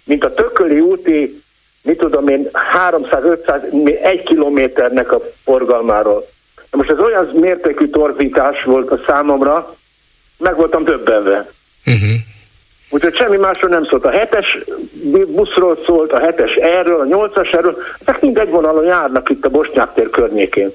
mint 0.03 0.25
a 0.25 0.33
tököli 0.33 0.79
úti, 0.79 1.41
mit 1.83 1.97
tudom 1.97 2.27
én, 2.27 2.49
300-500, 2.89 4.01
egy 4.03 4.23
kilométernek 4.23 5.11
a 5.11 5.21
forgalmáról. 5.43 6.27
Most 6.71 6.89
ez 6.89 6.99
olyan 6.99 7.25
mértékű 7.25 7.87
torzítás 7.87 8.63
volt 8.63 8.91
a 8.91 8.99
számomra, 9.07 9.75
meg 10.37 10.55
voltam 10.55 10.83
döbbenve. 10.83 11.51
Uh-huh. 11.85 12.09
Úgyhogy 12.93 13.15
semmi 13.15 13.37
másról 13.37 13.69
nem 13.69 13.85
szólt. 13.85 14.05
A 14.05 14.11
hetes 14.11 14.57
buszról 15.27 15.79
szólt, 15.85 16.11
a 16.11 16.19
hetes 16.19 16.53
erről, 16.53 16.99
a 16.99 17.05
nyolcas 17.05 17.49
erről, 17.49 17.77
ezek 17.99 18.21
mind 18.21 18.37
egy 18.37 18.49
vonalon 18.49 18.85
járnak 18.85 19.29
itt 19.29 19.45
a 19.45 19.49
Bosnyák 19.49 19.93
tér 19.93 20.09
környékén. 20.09 20.71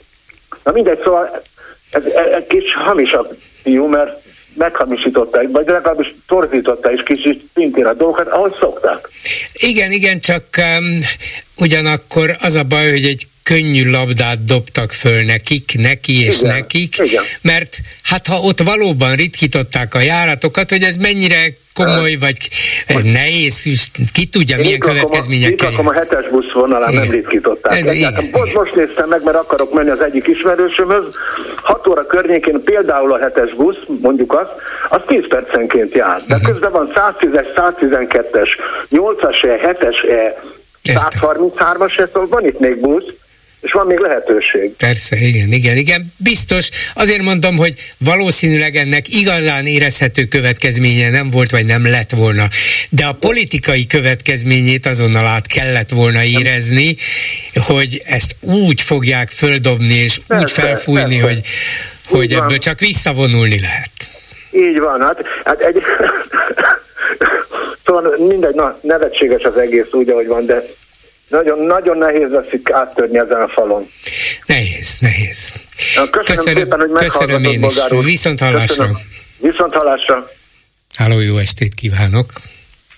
Na 0.64 0.72
mindegy, 0.72 1.00
szóval 1.04 1.42
ez, 1.90 2.04
ez, 2.04 2.42
kis 2.48 2.74
hamisabb 2.74 3.36
fiú, 3.62 3.86
mert 3.86 4.24
meghamisították, 4.54 5.48
vagy 5.50 5.66
legalábbis 5.66 6.14
torzították 6.26 6.92
is 6.92 7.02
kicsit 7.02 7.42
szintén 7.54 7.86
a 7.86 7.92
dolgokat, 7.92 8.28
ahogy 8.28 8.54
szokták. 8.58 9.08
Igen, 9.52 9.92
igen, 9.92 10.18
csak 10.18 10.44
um, 10.58 10.98
ugyanakkor 11.56 12.36
az 12.40 12.54
a 12.54 12.62
baj, 12.62 12.90
hogy 12.90 13.04
egy 13.04 13.26
könnyű 13.46 13.90
labdát 13.90 14.44
dobtak 14.44 14.92
föl 14.92 15.22
nekik, 15.22 15.72
neki 15.78 16.24
és 16.24 16.40
igen, 16.40 16.54
nekik, 16.54 16.94
igen. 16.98 17.22
mert 17.42 17.76
hát 18.02 18.26
ha 18.26 18.36
ott 18.40 18.60
valóban 18.62 19.14
ritkították 19.14 19.94
a 19.94 20.00
járatokat, 20.00 20.70
hogy 20.70 20.82
ez 20.82 20.96
mennyire 20.96 21.56
komoly, 21.74 22.14
vagy 22.14 22.36
nehéz, 23.04 23.62
ki 24.12 24.26
tudja, 24.26 24.56
milyen 24.56 24.78
következményekkel. 24.78 25.72
Itt 25.72 25.78
a 25.78 25.92
hetes 25.94 26.28
busz 26.30 26.52
vonalán 26.52 26.92
nem 26.94 27.10
ritkították. 27.10 27.84
Pont 28.30 28.54
most 28.54 28.74
néztem 28.74 29.08
meg, 29.08 29.24
mert 29.24 29.36
akarok 29.36 29.74
menni 29.74 29.90
az 29.90 30.00
egyik 30.00 30.26
ismerősömhöz. 30.26 31.04
6 31.62 31.86
óra 31.86 32.06
környékén 32.06 32.62
például 32.64 33.12
a 33.12 33.18
hetes 33.18 33.54
busz, 33.54 33.78
mondjuk 34.00 34.32
azt, 34.32 34.50
az 34.88 35.00
10 35.06 35.28
percenként 35.28 35.94
jár. 35.94 36.22
De 36.26 36.34
uh-huh. 36.34 36.50
közben 36.50 36.72
van 36.72 36.92
110-es, 36.94 37.46
112-es, 37.56 38.48
8-as, 38.90 39.36
7-es, 39.42 39.96
133-as, 40.84 42.06
szóval 42.12 42.28
van 42.28 42.46
itt 42.46 42.58
még 42.58 42.80
busz, 42.80 43.04
és 43.60 43.72
van 43.72 43.86
még 43.86 43.98
lehetőség. 43.98 44.72
Persze, 44.76 45.16
igen, 45.16 45.52
igen, 45.52 45.76
igen. 45.76 46.12
Biztos. 46.16 46.68
Azért 46.94 47.22
mondom, 47.22 47.56
hogy 47.56 47.74
valószínűleg 47.98 48.76
ennek 48.76 49.08
igazán 49.08 49.66
érezhető 49.66 50.24
következménye 50.24 51.10
nem 51.10 51.30
volt, 51.30 51.50
vagy 51.50 51.66
nem 51.66 51.86
lett 51.86 52.10
volna. 52.10 52.44
De 52.90 53.04
a 53.04 53.12
politikai 53.12 53.86
következményét 53.86 54.86
azonnal 54.86 55.26
át 55.26 55.46
kellett 55.46 55.90
volna 55.90 56.22
érezni, 56.22 56.96
hogy 57.54 58.02
ezt 58.04 58.36
úgy 58.40 58.80
fogják 58.80 59.28
földobni, 59.28 59.94
és 59.94 60.20
persze, 60.26 60.42
úgy 60.42 60.50
felfújni, 60.50 61.20
persze. 61.20 61.34
hogy, 61.34 61.40
hogy 62.08 62.32
ebből 62.32 62.58
csak 62.58 62.80
visszavonulni 62.80 63.60
lehet. 63.60 63.90
Így 64.50 64.78
van, 64.78 65.00
hát, 65.00 65.24
hát 65.44 65.60
egy... 65.60 65.76
szóval 67.84 68.14
mindegy, 68.18 68.54
na, 68.54 68.78
nevetséges 68.82 69.42
az 69.42 69.56
egész 69.56 69.92
úgy, 69.92 70.08
ahogy 70.08 70.26
van, 70.26 70.46
de 70.46 70.62
nagyon, 71.28 71.58
nagyon 71.58 71.98
nehéz 71.98 72.30
lesz 72.30 72.52
itt 72.52 72.70
áttörni 72.70 73.18
ezen 73.18 73.42
a 73.42 73.48
falon. 73.48 73.90
Nehéz, 74.46 74.98
nehéz. 75.00 75.52
Na, 75.94 76.10
köszönöm, 76.10 76.36
köszönöm 76.36 76.62
szépen, 76.62 76.80
hogy 76.80 76.90
Köszönöm 76.92 77.44
én 77.44 77.62
is. 77.62 78.04
Viszont 78.04 78.40
hallásra. 78.40 78.90
Viszont 79.38 79.74
hallásra. 79.74 80.30
Háló, 80.96 81.20
jó 81.20 81.36
estét 81.36 81.74
kívánok. 81.74 82.32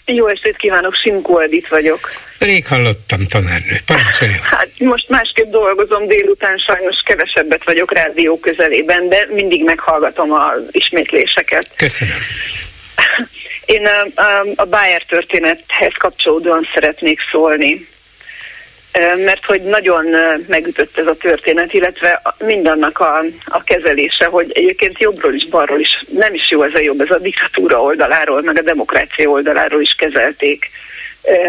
Jó 0.04 0.26
estét 0.26 0.56
kívánok, 0.56 0.94
Simko 0.94 1.38
Edith 1.38 1.70
vagyok. 1.70 2.10
Rég 2.38 2.66
hallottam, 2.66 3.26
tanárnő. 3.26 3.80
Parancsoljon. 3.86 4.38
Hát 4.42 4.68
most 4.78 5.08
másképp 5.08 5.50
dolgozom, 5.50 6.06
délután 6.06 6.58
sajnos 6.58 7.02
kevesebbet 7.04 7.64
vagyok 7.64 7.92
rádió 7.92 8.38
közelében, 8.38 9.08
de 9.08 9.26
mindig 9.30 9.64
meghallgatom 9.64 10.32
az 10.32 10.62
ismétléseket. 10.70 11.70
Köszönöm. 11.76 12.16
Én 13.64 13.86
a, 13.86 14.20
a, 14.22 14.46
a 14.54 14.64
Bayer 14.64 15.02
történethez 15.08 15.92
kapcsolódóan 15.98 16.68
szeretnék 16.74 17.20
szólni 17.30 17.86
mert 19.24 19.44
hogy 19.44 19.60
nagyon 19.60 20.04
megütött 20.46 20.98
ez 20.98 21.06
a 21.06 21.16
történet, 21.16 21.72
illetve 21.72 22.22
mindannak 22.38 22.98
a, 22.98 23.24
a 23.44 23.62
kezelése, 23.62 24.24
hogy 24.24 24.50
egyébként 24.52 24.98
jobbról 24.98 25.34
is, 25.34 25.48
balról 25.48 25.80
is, 25.80 26.04
nem 26.08 26.34
is 26.34 26.50
jó 26.50 26.62
ez 26.62 26.74
a 26.74 26.80
jobb, 26.80 27.00
ez 27.00 27.10
a 27.10 27.18
diktatúra 27.18 27.82
oldaláról, 27.82 28.42
meg 28.42 28.58
a 28.58 28.62
demokrácia 28.62 29.28
oldaláról 29.28 29.80
is 29.80 29.94
kezelték 29.94 30.70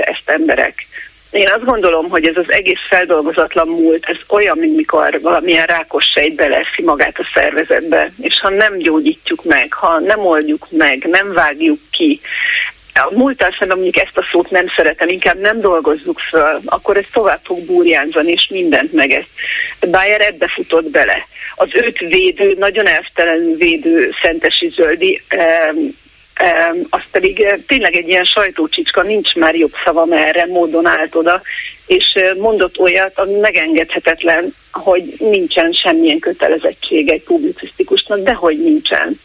ezt 0.02 0.30
emberek. 0.30 0.88
Én 1.32 1.50
azt 1.50 1.66
gondolom, 1.66 2.10
hogy 2.10 2.28
ez 2.28 2.38
az 2.38 2.52
egész 2.52 2.88
feldolgozatlan 2.90 3.68
múlt, 3.68 4.06
ez 4.06 4.18
olyan, 4.28 4.58
mint 4.58 4.76
mikor 4.76 5.20
valamilyen 5.22 5.66
rákos 5.66 6.06
sejt 6.14 6.36
beleszi 6.36 6.84
magát 6.84 7.20
a 7.20 7.30
szervezetbe, 7.34 8.12
és 8.22 8.40
ha 8.40 8.50
nem 8.50 8.78
gyógyítjuk 8.78 9.44
meg, 9.44 9.74
ha 9.74 10.00
nem 10.00 10.20
oldjuk 10.20 10.68
meg, 10.70 11.08
nem 11.10 11.34
vágjuk 11.34 11.80
ki, 11.92 12.22
a 13.02 13.12
múlttal 13.14 13.56
szemben 13.60 13.78
mondjuk 13.78 14.06
ezt 14.06 14.18
a 14.18 14.28
szót 14.32 14.50
nem 14.50 14.66
szeretem, 14.76 15.08
inkább 15.08 15.40
nem 15.40 15.60
dolgozzuk 15.60 16.20
föl, 16.20 16.60
akkor 16.66 16.98
ez 16.98 17.06
tovább 17.14 17.40
fog 17.44 17.66
burjánzani, 17.66 18.32
és 18.32 18.48
mindent 18.52 18.94
megesz. 18.94 19.28
Bayer 19.80 20.22
ebbe 20.22 20.48
futott 20.48 20.90
bele. 20.90 21.28
Az 21.56 21.70
őt 21.74 21.98
védő, 21.98 22.56
nagyon 22.58 22.88
elvtelenül 22.88 23.56
védő 23.56 24.12
Szentesi 24.22 24.68
Zöldi, 24.68 25.22
um, 25.36 25.78
um, 25.78 26.88
az 26.90 27.02
pedig 27.12 27.40
uh, 27.40 27.66
tényleg 27.68 27.96
egy 27.96 28.08
ilyen 28.08 28.24
sajtócsicska, 28.24 29.02
nincs 29.02 29.36
már 29.36 29.56
jobb 29.56 29.74
szavam 29.86 30.12
erre, 30.12 30.46
módon 30.46 30.86
állt 30.86 31.16
oda, 31.16 31.42
és 31.88 32.14
uh, 32.16 32.38
mondott 32.38 32.80
olyat, 32.80 33.20
ami 33.20 33.34
megengedhetetlen, 33.34 34.56
hogy 34.72 35.14
nincsen 35.20 35.72
semmilyen 35.72 36.20
kötelezettség 36.20 37.10
egy 37.10 37.24
publicisztikusnak, 37.24 38.20
de 38.20 38.34
hogy 38.34 38.60
nincsen 38.64 39.20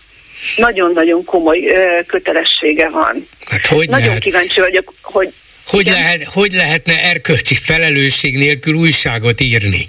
nagyon-nagyon 0.57 1.25
komoly 1.25 1.59
kötelessége 2.07 2.89
van. 2.89 3.29
Hát 3.47 3.66
hogy 3.66 3.89
Nagyon 3.89 4.07
lehet? 4.07 4.23
kíváncsi 4.23 4.61
vagyok, 4.61 4.95
hogy 5.03 5.33
hogy, 5.66 5.87
lehet, 5.87 6.25
hogy 6.25 6.53
lehetne 6.53 7.03
erkölcsi 7.03 7.55
felelősség 7.55 8.37
nélkül 8.37 8.75
újságot 8.75 9.41
írni? 9.41 9.89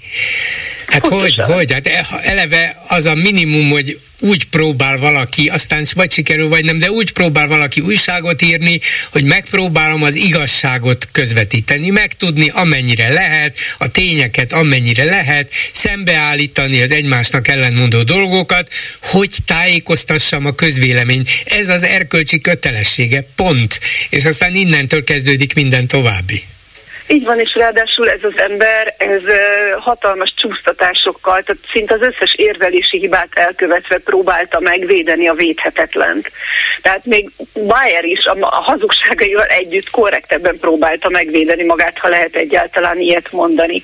Hát 0.88 1.08
Pontosan. 1.08 1.46
hogy, 1.46 1.54
hogy? 1.56 1.72
Hát 1.74 1.88
e- 1.88 2.22
eleve 2.24 2.82
az 2.88 3.06
a 3.06 3.14
minimum, 3.14 3.70
hogy 3.70 4.00
úgy 4.20 4.46
próbál 4.46 4.98
valaki, 4.98 5.48
aztán 5.48 5.86
vagy 5.94 6.12
sikerül, 6.12 6.48
vagy 6.48 6.66
nem, 6.66 6.78
de 6.78 6.92
úgy 6.92 7.12
próbál 7.12 7.48
valaki 7.48 7.82
újságot 7.82 8.42
írni, 8.42 8.80
hogy 9.12 9.24
megpróbálom 9.24 10.04
az 10.04 10.16
igazságot 10.16 11.08
közvetíteni, 11.12 11.90
megtudni 11.90 12.50
amennyire 12.50 13.10
lehet, 13.10 13.58
a 13.78 13.88
tényeket 13.88 14.54
amennyire 14.54 15.04
lehet, 15.04 15.52
szembeállítani 15.74 16.82
az 16.82 16.92
egymásnak 16.92 17.48
ellentmondó 17.48 18.04
dolgokat, 18.04 18.72
hogy 19.02 19.30
tájékoztassam 19.46 20.46
a 20.46 20.52
közvélemény. 20.52 21.28
Ez 21.46 21.70
az 21.70 21.84
erkölcsi 21.84 22.42
kötelessége, 22.42 23.28
pont. 23.36 23.80
És 24.10 24.26
aztán 24.26 24.56
innentől 24.56 25.04
kezdődik 25.04 25.54
minden 25.54 25.88
további. 25.88 26.44
Így 27.08 27.26
van, 27.26 27.40
és 27.40 27.56
ráadásul 27.56 28.10
ez 28.10 28.24
az 28.24 28.38
ember, 28.38 28.96
ez 28.98 29.22
hatalmas 29.80 30.34
csúsztatásokkal, 30.36 31.42
tehát 31.44 31.62
szinte 31.72 31.94
az 31.94 32.02
összes 32.02 32.34
érvelési 32.38 33.00
hibát 33.00 33.30
elkövetve 33.34 33.98
próbálta 33.98 34.60
megvédeni 34.60 35.28
a 35.28 35.34
védhetetlent. 35.34 36.32
Tehát 36.82 37.06
még 37.06 37.30
Bayer 37.54 38.04
is 38.04 38.26
a, 38.26 38.36
hazugságaival 38.46 39.46
együtt 39.46 39.90
korrektebben 39.90 40.58
próbálta 40.60 41.10
megvédeni 41.10 41.64
magát, 41.64 41.98
ha 41.98 42.08
lehet 42.08 42.36
egyáltalán 42.36 43.00
ilyet 43.00 43.32
mondani. 43.32 43.84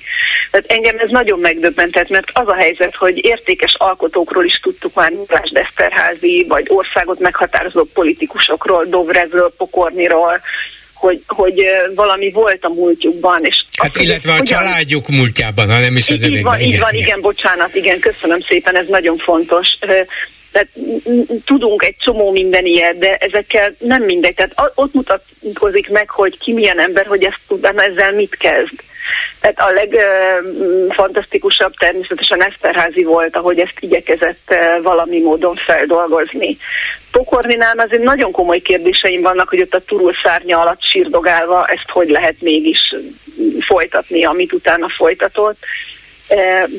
Tehát 0.50 0.70
engem 0.70 0.98
ez 0.98 1.10
nagyon 1.10 1.38
megdöbbentett, 1.38 2.08
mert 2.08 2.30
az 2.32 2.48
a 2.48 2.54
helyzet, 2.54 2.96
hogy 2.96 3.24
értékes 3.24 3.74
alkotókról 3.78 4.44
is 4.44 4.60
tudtuk 4.62 4.94
már 4.94 5.10
Miklás 5.10 5.50
Deszterházi, 5.50 6.44
vagy 6.48 6.66
országot 6.68 7.18
meghatározó 7.18 7.84
politikusokról, 7.84 8.84
Dovrezről, 8.84 9.54
Pokorniról, 9.56 10.40
hogy, 11.02 11.22
hogy 11.26 11.64
valami 11.94 12.30
volt 12.30 12.64
a 12.64 12.68
múltjukban. 12.68 13.44
És 13.44 13.64
hát 13.76 13.96
azt, 13.96 14.04
illetve 14.04 14.30
a 14.30 14.36
hogyan... 14.36 14.58
családjuk 14.58 15.08
múltjában, 15.08 15.70
ha 15.70 15.78
nem 15.78 15.96
is 15.96 16.10
az 16.10 16.22
így 16.22 16.42
van, 16.42 16.60
így 16.60 16.78
van, 16.78 16.92
igen, 16.92 17.06
igen, 17.06 17.20
bocsánat, 17.20 17.74
igen, 17.74 17.98
köszönöm 17.98 18.40
szépen, 18.40 18.76
ez 18.76 18.86
nagyon 18.88 19.16
fontos. 19.16 19.68
Tehát 20.52 20.68
tudunk 21.44 21.84
egy 21.84 21.96
csomó 21.98 22.30
minden 22.30 22.66
ilyet, 22.66 22.98
de 22.98 23.14
ezekkel 23.14 23.74
nem 23.78 24.02
mindegy. 24.02 24.34
Tehát 24.34 24.72
ott 24.74 24.94
mutatkozik 24.94 25.88
meg, 25.88 26.10
hogy 26.10 26.38
ki 26.38 26.52
milyen 26.52 26.80
ember, 26.80 27.06
hogy 27.06 27.24
ezt 27.24 27.40
utána 27.48 27.82
ezzel 27.82 28.12
mit 28.12 28.36
kezd. 28.36 28.82
Tehát 29.40 29.60
a 29.60 29.72
legfantasztikusabb 29.72 31.72
természetesen 31.78 32.42
Eszterházi 32.42 33.02
volt, 33.02 33.36
ahogy 33.36 33.58
ezt 33.58 33.76
igyekezett 33.80 34.54
valami 34.82 35.20
módon 35.20 35.54
feldolgozni. 35.54 36.56
Pokorninál 37.10 37.78
azért 37.78 38.02
nagyon 38.02 38.32
komoly 38.32 38.58
kérdéseim 38.58 39.22
vannak, 39.22 39.48
hogy 39.48 39.60
ott 39.60 39.74
a 39.74 39.84
turul 39.84 40.12
szárnya 40.22 40.60
alatt 40.60 40.82
sírdogálva 40.82 41.66
ezt 41.66 41.90
hogy 41.90 42.08
lehet 42.08 42.40
mégis 42.40 42.94
folytatni, 43.60 44.24
amit 44.24 44.52
utána 44.52 44.88
folytatott. 44.88 45.58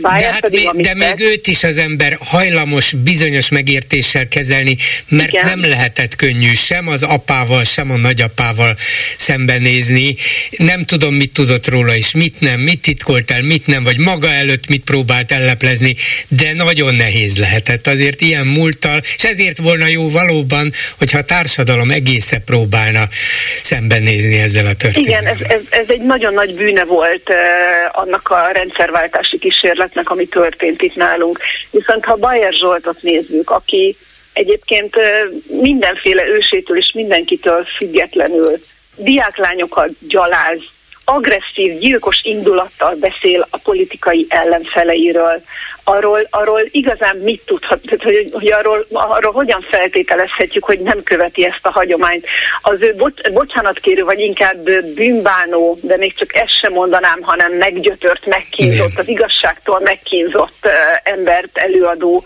Báját 0.01 0.21
de, 0.21 0.31
hát 0.31 0.39
pedig, 0.39 0.69
még, 0.73 0.85
de 0.85 0.93
még 0.93 1.19
őt 1.19 1.47
is 1.47 1.63
az 1.63 1.77
ember 1.77 2.17
hajlamos 2.19 2.93
bizonyos 2.93 3.49
megértéssel 3.49 4.27
kezelni, 4.27 4.75
mert 5.07 5.31
Igen. 5.31 5.45
nem 5.45 5.69
lehetett 5.69 6.15
könnyű 6.15 6.53
sem 6.53 6.87
az 6.87 7.03
apával, 7.03 7.63
sem 7.63 7.91
a 7.91 7.97
nagyapával 7.97 8.75
szembenézni. 9.17 10.15
Nem 10.49 10.85
tudom, 10.85 11.13
mit 11.13 11.33
tudott 11.33 11.67
róla, 11.67 11.95
és 11.95 12.13
mit 12.13 12.39
nem, 12.39 12.59
mit 12.59 12.81
titkolt 12.81 13.31
el, 13.31 13.41
mit 13.41 13.67
nem, 13.67 13.83
vagy 13.83 13.97
maga 13.97 14.31
előtt 14.31 14.67
mit 14.67 14.83
próbált 14.83 15.31
elleplezni, 15.31 15.95
de 16.27 16.53
nagyon 16.53 16.95
nehéz 16.95 17.37
lehetett 17.37 17.87
azért 17.87 18.21
ilyen 18.21 18.47
múlttal, 18.47 19.01
és 19.17 19.23
ezért 19.23 19.57
volna 19.57 19.87
jó 19.87 20.09
valóban, 20.09 20.71
hogyha 20.97 21.17
a 21.17 21.23
társadalom 21.23 21.91
egésze 21.91 22.37
próbálna 22.37 23.07
szembenézni 23.63 24.37
ezzel 24.37 24.65
a 24.65 24.73
történettel. 24.73 25.03
Igen, 25.03 25.25
ez, 25.25 25.37
ez, 25.55 25.61
ez 25.69 25.85
egy 25.87 26.01
nagyon 26.01 26.33
nagy 26.33 26.53
bűne 26.53 26.83
volt 26.83 27.29
uh, 27.29 27.35
annak 27.91 28.29
a 28.29 28.49
rendszerváltás 28.53 29.32
orvosi 29.33 29.37
kísérletnek, 29.37 30.09
ami 30.09 30.25
történt 30.25 30.81
itt 30.81 30.95
nálunk. 30.95 31.39
Viszont 31.71 32.05
ha 32.05 32.15
Bayer 32.15 32.53
Zsoltot 32.53 33.01
nézzük, 33.01 33.49
aki 33.49 33.97
egyébként 34.33 34.95
mindenféle 35.47 36.27
ősétől 36.27 36.77
és 36.77 36.91
mindenkitől 36.93 37.65
függetlenül 37.77 38.51
diáklányokat 38.95 39.89
gyaláz, 40.07 40.59
agresszív, 41.05 41.79
gyilkos 41.79 42.19
indulattal 42.23 42.95
beszél 42.95 43.47
a 43.49 43.57
politikai 43.57 44.25
ellenfeleiről, 44.29 45.43
arról, 45.83 46.27
arról 46.29 46.61
igazán 46.71 47.17
mit 47.17 47.41
tudhat, 47.45 47.79
hogy, 48.03 48.29
hogy 48.31 48.51
arról, 48.51 48.85
arról 48.91 49.31
hogyan 49.31 49.65
feltételezhetjük, 49.69 50.63
hogy 50.63 50.79
nem 50.79 51.03
követi 51.03 51.45
ezt 51.45 51.59
a 51.65 51.71
hagyományt. 51.71 52.25
Az 52.61 52.81
ő 52.81 52.93
bo- 52.97 53.31
bocsánatkérő, 53.33 54.03
vagy 54.03 54.19
inkább 54.19 54.69
bűnbánó, 54.95 55.79
de 55.81 55.97
még 55.97 56.15
csak 56.15 56.35
ezt 56.35 56.59
sem 56.61 56.73
mondanám, 56.73 57.21
hanem 57.21 57.51
meggyötört, 57.51 58.25
megkínzott, 58.25 58.97
az 58.97 59.07
igazságtól 59.07 59.79
megkínzott 59.79 60.69
embert 61.03 61.57
előadó 61.57 62.23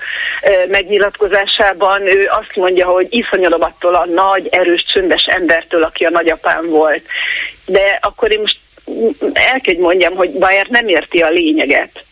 megnyilatkozásában 0.68 2.02
ő 2.02 2.28
azt 2.30 2.56
mondja, 2.56 2.88
hogy 2.88 3.08
iszonyodom 3.10 3.62
attól 3.62 3.96
a 3.96 4.06
nagy, 4.06 4.48
erős, 4.52 4.86
csöndes 4.94 5.26
embertől, 5.26 5.84
aki 5.84 6.04
a 6.04 6.10
nagyapám 6.10 6.70
volt. 6.70 7.04
De 7.66 8.00
akkor 8.02 8.32
én 8.32 8.40
most 8.40 8.58
el 9.34 9.60
kell, 9.62 9.76
mondjam, 9.78 10.16
hogy 10.16 10.32
Bayer 10.32 10.68
nem 10.70 10.88
érti 10.88 11.20
a 11.20 11.30
lényeget 11.30 12.06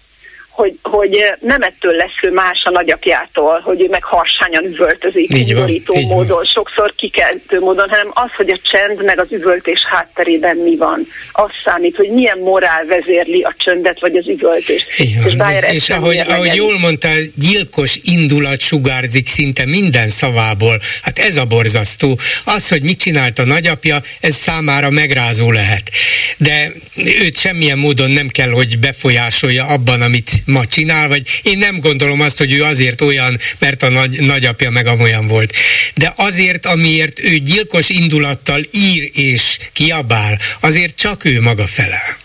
hogy, 0.56 0.78
hogy 0.82 1.18
nem 1.40 1.62
ettől 1.62 1.96
lesz 1.96 2.18
ő 2.22 2.32
más 2.32 2.62
a 2.64 2.70
nagyapjától, 2.70 3.60
hogy 3.64 3.82
ő 3.82 3.88
meg 3.90 4.04
harsányan 4.04 4.64
üvöltözik, 4.64 5.34
undorító 5.34 6.00
módon, 6.02 6.28
van. 6.28 6.46
sokszor 6.46 6.94
kikeltő 6.96 7.60
módon, 7.60 7.90
hanem 7.90 8.12
az, 8.14 8.30
hogy 8.36 8.50
a 8.50 8.60
csend 8.72 9.04
meg 9.04 9.20
az 9.20 9.32
üvöltés 9.32 9.80
hátterében 9.90 10.58
mi 10.58 10.76
van. 10.76 11.08
Az 11.32 11.50
számít, 11.66 11.96
hogy 11.96 12.10
milyen 12.10 12.38
morál 12.38 12.86
vezérli 12.86 13.42
a 13.42 13.54
csöndet 13.58 14.00
vagy 14.00 14.16
az 14.16 14.28
üvöltést. 14.28 14.86
És, 14.98 15.74
és 15.74 15.90
ahogy, 15.90 16.18
ahogy 16.18 16.56
jól 16.56 16.80
mondta, 16.80 17.10
gyilkos 17.36 18.00
indulat 18.04 18.60
sugárzik 18.60 19.28
szinte 19.28 19.66
minden 19.66 20.08
szavából. 20.08 20.80
Hát 21.02 21.20
ez 21.20 21.38
a 21.38 21.46
borzasztó. 21.46 22.20
Az, 22.44 22.70
hogy 22.70 22.84
mit 22.84 23.00
csinált 23.00 23.40
a 23.40 23.46
nagyapja, 23.46 24.02
ez 24.20 24.36
számára 24.36 24.90
megrázó 24.90 25.52
lehet. 25.52 25.90
De 26.38 26.72
őt 26.96 27.38
semmilyen 27.38 27.78
módon 27.78 28.12
nem 28.12 28.28
kell, 28.28 28.50
hogy 28.50 28.80
befolyásolja 28.80 29.66
abban, 29.66 30.02
amit 30.02 30.45
ma 30.46 30.66
csinál, 30.66 31.08
vagy 31.08 31.22
én 31.44 31.58
nem 31.58 31.80
gondolom 31.80 32.22
azt, 32.22 32.38
hogy 32.38 32.54
ő 32.54 32.64
azért 32.64 33.02
olyan, 33.02 33.38
mert 33.60 33.84
a 33.84 33.90
nagy, 33.90 34.22
nagyapja 34.22 34.70
meg 34.70 34.86
amolyan 34.88 35.28
volt. 35.28 35.54
De 35.96 36.14
azért, 36.16 36.66
amiért 36.66 37.20
ő 37.20 37.38
gyilkos 37.38 37.90
indulattal 37.90 38.62
ír 38.72 39.10
és 39.14 39.58
kiabál, 39.74 40.40
azért 40.60 40.96
csak 40.96 41.26
ő 41.26 41.42
maga 41.42 41.66
felel. 41.68 42.18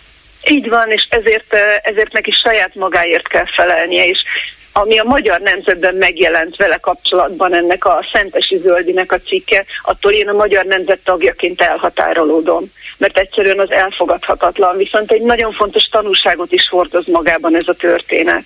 Így 0.49 0.69
van, 0.69 0.91
és 0.91 1.07
ezért, 1.09 1.53
ezért 1.81 2.11
neki 2.11 2.31
saját 2.31 2.75
magáért 2.75 3.27
kell 3.27 3.47
felelnie, 3.55 4.05
és 4.05 4.19
ami 4.73 4.97
a 4.97 5.03
magyar 5.03 5.39
nemzetben 5.39 5.95
megjelent 5.95 6.55
vele 6.55 6.77
kapcsolatban 6.77 7.55
ennek 7.55 7.85
a 7.85 8.07
Szentesi 8.13 8.57
Zöldinek 8.57 9.11
a 9.11 9.19
cikke, 9.19 9.65
attól 9.81 10.11
én 10.11 10.27
a 10.27 10.33
magyar 10.33 10.65
nemzet 10.65 10.99
tagjaként 11.03 11.61
elhatárolódom, 11.61 12.71
mert 13.01 13.17
egyszerűen 13.17 13.59
az 13.59 13.71
elfogadhatatlan, 13.71 14.77
viszont 14.77 15.11
egy 15.11 15.21
nagyon 15.21 15.51
fontos 15.51 15.83
tanulságot 15.83 16.51
is 16.51 16.67
hordoz 16.69 17.07
magában 17.07 17.55
ez 17.55 17.67
a 17.67 17.73
történet. 17.73 18.43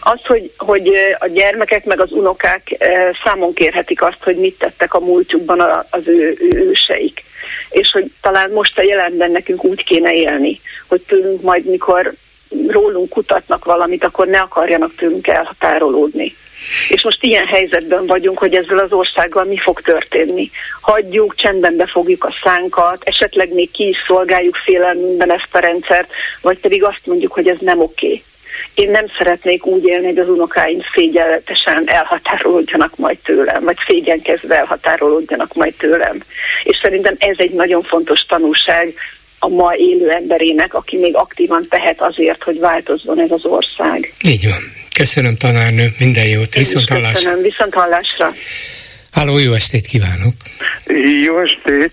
Az, 0.00 0.24
hogy, 0.24 0.50
hogy 0.56 0.92
a 1.18 1.26
gyermekek 1.26 1.84
meg 1.84 2.00
az 2.00 2.12
unokák 2.12 2.86
számon 3.24 3.54
kérhetik 3.54 4.02
azt, 4.02 4.22
hogy 4.22 4.36
mit 4.36 4.58
tettek 4.58 4.94
a 4.94 5.00
múltjukban 5.00 5.60
az 5.90 6.08
ő, 6.08 6.36
ő 6.40 6.68
őseik 6.68 7.24
és 7.70 7.90
hogy 7.90 8.10
talán 8.20 8.50
most 8.50 8.78
a 8.78 8.82
jelenben 8.82 9.30
nekünk 9.30 9.64
úgy 9.64 9.84
kéne 9.84 10.12
élni, 10.12 10.60
hogy 10.88 11.00
tőlünk 11.00 11.42
majd, 11.42 11.64
mikor 11.64 12.14
rólunk 12.68 13.08
kutatnak 13.08 13.64
valamit, 13.64 14.04
akkor 14.04 14.26
ne 14.26 14.38
akarjanak 14.38 14.94
tőlünk 14.94 15.26
elhatárolódni. 15.26 16.36
És 16.88 17.02
most 17.02 17.18
ilyen 17.20 17.46
helyzetben 17.46 18.06
vagyunk, 18.06 18.38
hogy 18.38 18.54
ezzel 18.54 18.78
az 18.78 18.92
országgal 18.92 19.44
mi 19.44 19.58
fog 19.58 19.80
történni. 19.80 20.50
Hagyjuk, 20.80 21.34
csendben 21.36 21.76
befogjuk 21.76 22.24
a 22.24 22.34
szánkat, 22.42 23.02
esetleg 23.04 23.52
még 23.52 23.70
ki 23.70 23.88
is 23.88 23.96
szolgáljuk 24.06 24.56
félelmünkben 24.56 25.32
ezt 25.32 25.48
a 25.50 25.58
rendszert, 25.58 26.10
vagy 26.40 26.58
pedig 26.58 26.84
azt 26.84 27.06
mondjuk, 27.06 27.32
hogy 27.32 27.48
ez 27.48 27.58
nem 27.60 27.80
oké. 27.80 28.06
Okay. 28.06 28.22
Én 28.74 28.90
nem 28.90 29.06
szeretnék 29.18 29.66
úgy 29.66 29.84
élni, 29.84 30.06
hogy 30.06 30.18
az 30.18 30.28
unokáim 30.28 30.78
szégyenletesen 30.94 31.82
elhatárolódjanak 31.86 32.96
majd 32.96 33.18
tőlem, 33.18 33.64
vagy 33.64 33.76
szégyenkezve 33.86 34.58
elhatárolódjanak 34.58 35.54
majd 35.54 35.74
tőlem. 35.74 36.22
És 36.64 36.78
szerintem 36.82 37.14
ez 37.18 37.36
egy 37.38 37.52
nagyon 37.52 37.82
fontos 37.82 38.20
tanulság 38.20 38.94
a 39.38 39.48
ma 39.48 39.74
élő 39.76 40.10
emberének, 40.10 40.74
aki 40.74 40.96
még 40.96 41.16
aktívan 41.16 41.66
tehet 41.68 42.00
azért, 42.00 42.42
hogy 42.42 42.58
változzon 42.58 43.20
ez 43.20 43.30
az 43.30 43.44
ország. 43.44 44.14
Így 44.26 44.44
van. 44.44 44.83
Köszönöm 44.94 45.36
tanárnő, 45.36 45.92
minden 45.98 46.24
jót, 46.24 46.54
viszont 46.54 46.88
hallásra. 46.88 47.12
Köszönöm, 47.12 47.42
viszont 47.42 47.74
hallásra. 47.74 48.28
Háló, 49.12 49.38
jó 49.38 49.52
estét 49.52 49.86
kívánok! 49.86 50.34
Jó 51.24 51.38
estét! 51.38 51.92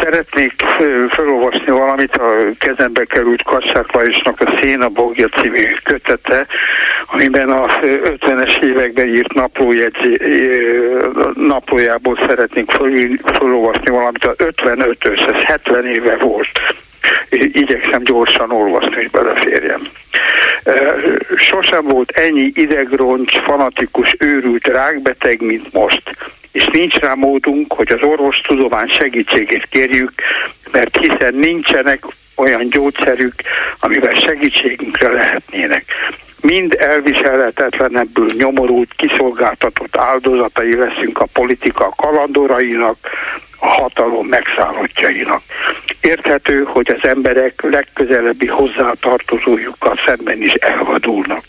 Szeretnék 0.00 0.52
felolvasni 1.08 1.72
valamit 1.72 2.14
a 2.16 2.30
kezembe 2.58 3.04
került 3.04 3.42
Kassák 3.42 3.92
Lajosnak 3.92 4.40
a 4.40 4.58
Széna 4.60 4.88
Bogja 4.88 5.28
című 5.28 5.66
kötete, 5.82 6.46
amiben 7.06 7.50
a 7.50 7.66
50-es 7.66 8.62
években 8.62 9.06
írt 9.06 9.32
naplójegyzi, 9.32 10.20
naplójából 11.34 12.18
szeretnék 12.26 12.70
felolvasni 13.24 13.90
valamit 13.90 14.24
a 14.24 14.34
55-ös, 14.36 15.34
ez 15.34 15.42
70 15.42 15.86
éve 15.86 16.16
volt 16.16 16.60
igyekszem 17.30 18.02
gyorsan 18.02 18.50
olvasni, 18.50 18.94
hogy 18.94 19.10
beleférjem. 19.10 19.80
Sosem 21.36 21.84
volt 21.84 22.10
ennyi 22.10 22.52
idegroncs, 22.54 23.38
fanatikus, 23.38 24.14
őrült 24.18 24.66
rákbeteg, 24.66 25.40
mint 25.40 25.72
most. 25.72 26.02
És 26.52 26.68
nincs 26.72 26.96
rá 26.96 27.14
módunk, 27.14 27.72
hogy 27.72 27.92
az 27.92 28.02
orvostudomány 28.02 28.88
segítségét 28.88 29.66
kérjük, 29.70 30.12
mert 30.70 30.96
hiszen 30.96 31.34
nincsenek 31.34 32.04
olyan 32.36 32.68
gyógyszerük, 32.68 33.34
amivel 33.80 34.14
segítségünkre 34.14 35.08
lehetnének 35.12 35.84
mind 36.44 36.76
elviselhetetlenebbül 36.78 38.30
nyomorult, 38.36 38.92
kiszolgáltatott 38.96 39.96
áldozatai 39.96 40.76
leszünk 40.76 41.18
a 41.18 41.26
politika 41.32 41.92
kalandorainak, 41.96 42.96
a 43.64 43.68
hatalom 43.68 44.26
megszállottjainak. 44.26 45.42
Érthető, 46.00 46.62
hogy 46.62 46.90
az 46.90 47.08
emberek 47.08 47.62
legközelebbi 47.62 48.46
hozzátartozójukkal 48.46 49.94
szemben 50.06 50.42
is 50.42 50.52
elvadulnak. 50.52 51.44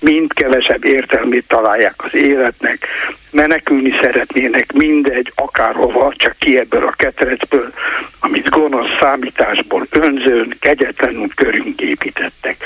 Mind 0.00 0.32
kevesebb 0.32 0.84
értelmét 0.84 1.48
találják 1.48 1.94
az 1.96 2.14
életnek, 2.14 2.86
menekülni 3.30 3.94
szeretnének 4.00 4.72
mindegy, 4.72 5.32
akárhova, 5.34 6.12
csak 6.16 6.34
ki 6.38 6.58
ebből 6.58 6.86
a 6.86 6.94
ketrecből, 6.96 7.72
amit 8.20 8.48
gonosz 8.48 8.98
számításból 9.00 9.86
önzőn, 9.90 10.56
kegyetlenül 10.60 11.28
körünk 11.34 11.80
építettek 11.80 12.56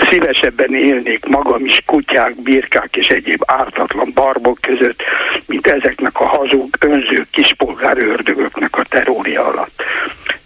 szívesebben 0.00 0.74
élnék 0.74 1.24
magam 1.26 1.64
is 1.64 1.82
kutyák, 1.86 2.42
birkák 2.42 2.96
és 2.96 3.06
egyéb 3.06 3.42
ártatlan 3.46 4.10
barbok 4.14 4.58
között, 4.60 5.02
mint 5.46 5.66
ezeknek 5.66 6.20
a 6.20 6.26
hazug, 6.26 6.68
önző 6.80 7.26
kispolgár 7.30 7.98
ördögöknek 7.98 8.76
a 8.76 8.84
terrória 8.88 9.46
alatt. 9.46 9.82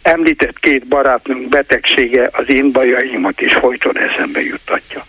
Említett 0.02 0.58
két 0.58 0.86
barátnőnk 0.86 1.48
betegsége 1.48 2.28
az 2.32 2.50
én 2.50 2.72
bajaimat 2.72 3.40
is 3.40 3.54
folyton 3.54 3.98
eszembe 3.98 4.42
juttatja. 4.42 5.02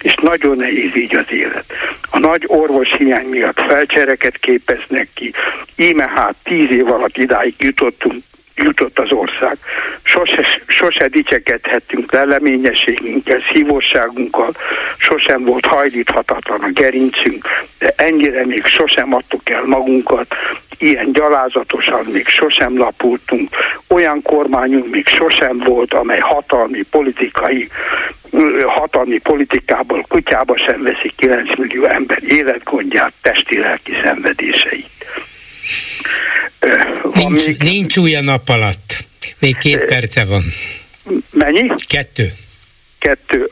És 0.00 0.14
nagyon 0.14 0.56
nehéz 0.56 0.96
így 0.96 1.16
az 1.16 1.32
élet. 1.32 1.64
A 2.10 2.18
nagy 2.18 2.44
orvos 2.46 2.88
hiány 2.98 3.26
miatt 3.26 3.60
felcsereket 3.60 4.38
képeznek 4.38 5.08
ki, 5.14 5.32
íme 5.76 6.10
hát 6.14 6.34
tíz 6.42 6.70
év 6.70 6.92
alatt 6.92 7.16
idáig 7.16 7.54
jutottunk, 7.58 8.22
jutott 8.62 8.98
az 8.98 9.12
ország. 9.12 9.56
Sose, 10.02 10.46
sose 10.66 11.08
dicsekedhettünk 11.08 12.12
leleményességünkkel, 12.12 13.40
szívóságunkkal, 13.52 14.50
sosem 14.98 15.44
volt 15.44 15.66
hajlíthatatlan 15.66 16.60
a 16.60 16.70
gerincünk, 16.72 17.46
de 17.78 17.92
ennyire 17.96 18.46
még 18.46 18.64
sosem 18.64 19.14
adtuk 19.14 19.50
el 19.50 19.64
magunkat, 19.64 20.34
ilyen 20.78 21.12
gyalázatosan 21.12 22.04
még 22.12 22.28
sosem 22.28 22.78
lapultunk, 22.78 23.48
olyan 23.88 24.22
kormányunk 24.22 24.90
még 24.90 25.06
sosem 25.06 25.58
volt, 25.58 25.94
amely 25.94 26.20
hatalmi 26.20 26.82
politikai 26.82 27.68
hatalmi 28.66 29.18
politikából 29.18 30.04
kutyába 30.08 30.56
sem 30.56 30.82
veszi 30.82 31.12
9 31.16 31.56
millió 31.56 31.84
ember 31.84 32.18
életgondját, 32.22 33.12
testi-lelki 33.22 33.92
szenvedéseit. 34.02 34.88
Nincs, 37.14 37.46
még... 37.46 37.62
nincs 37.62 37.96
új 37.96 38.14
a 38.14 38.20
nap 38.20 38.48
alatt. 38.48 39.04
Még 39.38 39.56
két 39.56 39.84
perce 39.84 40.24
van. 40.24 40.44
Mennyi? 41.30 41.70
Kettő. 41.86 42.32
Kettő. 42.98 43.50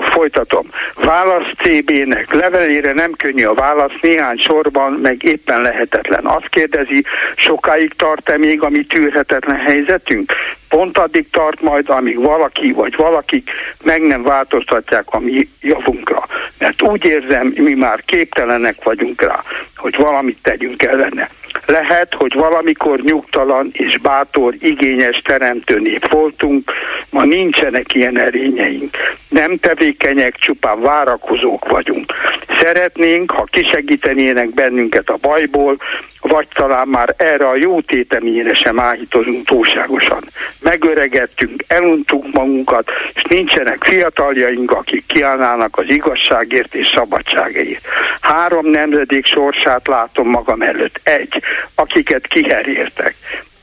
Folytatom. 0.00 0.66
Válasz 0.94 1.50
CB-nek 1.62 2.32
levelére 2.32 2.92
nem 2.92 3.12
könnyű 3.12 3.44
a 3.44 3.54
válasz, 3.54 3.92
néhány 4.00 4.38
sorban 4.38 4.92
meg 4.92 5.22
éppen 5.22 5.60
lehetetlen. 5.60 6.24
Azt 6.24 6.48
kérdezi, 6.48 7.04
sokáig 7.36 7.92
tart-e 7.96 8.38
még 8.38 8.62
a 8.62 8.68
mi 8.68 8.84
tűrhetetlen 8.84 9.56
helyzetünk? 9.58 10.32
Pont 10.68 10.98
addig 10.98 11.30
tart 11.30 11.60
majd, 11.60 11.88
amíg 11.88 12.20
valaki 12.20 12.72
vagy 12.72 12.96
valakik 12.96 13.50
meg 13.82 14.02
nem 14.02 14.22
változtatják 14.22 15.04
a 15.06 15.18
mi 15.18 15.48
javunkra. 15.60 16.26
Mert 16.58 16.82
úgy 16.82 17.04
érzem, 17.04 17.52
mi 17.56 17.74
már 17.74 18.02
képtelenek 18.04 18.84
vagyunk 18.84 19.22
rá, 19.22 19.42
hogy 19.76 19.96
valamit 19.96 20.38
tegyünk 20.42 20.82
ellene. 20.82 21.28
Lehet, 21.66 22.14
hogy 22.14 22.34
valamikor 22.34 23.00
nyugtalan 23.00 23.70
és 23.72 23.98
bátor, 23.98 24.54
igényes 24.58 25.20
teremtő 25.24 25.78
nép 25.80 26.08
voltunk, 26.08 26.72
ma 27.10 27.24
nincsenek 27.24 27.94
ilyen 27.94 28.18
erényeink. 28.18 28.96
Nem 29.28 29.56
tevékenyek, 29.62 30.34
csupán 30.34 30.80
várakozók 30.80 31.68
vagyunk. 31.68 32.12
Szeretnénk, 32.60 33.30
ha 33.30 33.44
kisegítenének 33.44 34.54
bennünket 34.54 35.08
a 35.08 35.18
bajból, 35.20 35.76
vagy 36.20 36.48
talán 36.54 36.88
már 36.88 37.14
erre 37.16 37.48
a 37.48 37.56
jó 37.56 37.80
téteményre 37.80 38.54
sem 38.54 38.80
áhítozunk 38.80 39.46
túlságosan. 39.46 40.24
Megöregettünk, 40.60 41.64
eluntunk 41.66 42.32
magunkat, 42.32 42.90
és 43.14 43.22
nincsenek 43.22 43.84
fiataljaink, 43.84 44.70
akik 44.70 45.04
kiállnának 45.06 45.78
az 45.78 45.88
igazságért 45.88 46.74
és 46.74 46.90
szabadságért. 46.94 47.86
Három 48.20 48.66
nemzedék 48.66 49.26
sorsát 49.26 49.86
látom 49.86 50.28
magam 50.28 50.62
előtt. 50.62 51.00
Egy, 51.02 51.42
akiket 51.74 52.26
kiheréltek. 52.26 53.14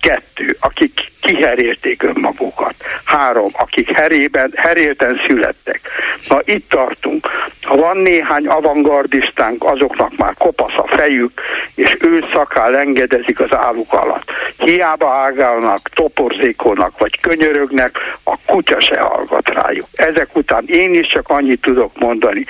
Kettő, 0.02 0.58
akik 0.60 1.12
kiherélték 1.22 2.04
önmagukat. 2.04 2.74
Három, 3.04 3.50
akik 3.54 3.92
herében, 3.92 4.52
herélten 4.56 5.22
születtek. 5.28 5.82
Na 6.28 6.40
itt 6.44 6.70
tartunk. 6.70 7.28
Ha 7.62 7.76
van 7.76 7.98
néhány 7.98 8.48
avantgardistánk, 8.48 9.64
azoknak 9.64 10.18
már 10.18 10.34
kopasz 10.38 10.78
a 10.78 10.88
fejük, 10.88 11.42
és 11.76 11.98
ő 12.00 12.24
szakál 12.34 12.78
engedezik 12.78 13.40
az 13.40 13.56
álluk 13.56 13.94
alatt. 13.94 14.32
Hiába 14.58 15.10
ágálnak, 15.10 15.90
toporzékolnak, 15.94 16.98
vagy 16.98 17.20
könyörögnek, 17.20 17.98
a 18.24 18.36
kutya 18.46 18.82
se 18.82 19.00
hallgat 19.00 19.50
rájuk. 19.50 19.88
Ezek 19.94 20.36
után 20.36 20.64
én 20.68 20.94
is 20.94 21.08
csak 21.08 21.30
annyit 21.30 21.62
tudok 21.62 22.00
mondani, 22.00 22.46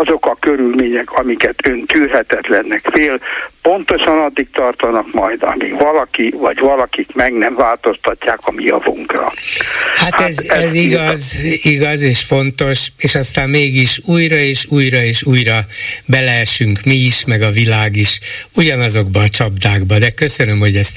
azok 0.00 0.26
a 0.26 0.36
körülmények, 0.40 1.12
amiket 1.12 1.66
ön 1.66 1.86
tűrhetetlennek 1.86 2.88
fél, 2.92 3.20
pontosan 3.62 4.18
addig 4.18 4.50
tartanak 4.50 5.12
majd, 5.12 5.42
amíg 5.42 5.76
valaki 5.78 6.34
vagy 6.36 6.58
valakik 6.58 7.14
meg 7.14 7.32
nem 7.32 7.54
változtatják 7.54 8.38
a 8.40 8.50
mi 8.50 8.64
javunkra. 8.64 9.32
Hát, 9.94 10.10
hát 10.10 10.28
ez, 10.28 10.38
ez, 10.38 10.64
ez 10.64 10.74
igaz, 10.74 11.38
igaz 11.62 12.02
és 12.02 12.24
fontos, 12.24 12.88
és 12.98 13.14
aztán 13.14 13.48
mégis 13.50 14.00
újra 14.06 14.36
és 14.36 14.66
újra 14.70 15.02
és 15.02 15.24
újra 15.24 15.58
beleesünk 16.06 16.78
mi 16.84 16.94
is, 16.94 17.24
meg 17.24 17.42
a 17.42 17.50
világ 17.50 17.96
is 17.96 18.20
ugyanazokba 18.54 19.20
a 19.20 19.28
csapdákba, 19.28 19.98
de 19.98 20.10
köszönöm, 20.10 20.58
hogy 20.58 20.76
ezt 20.76 20.96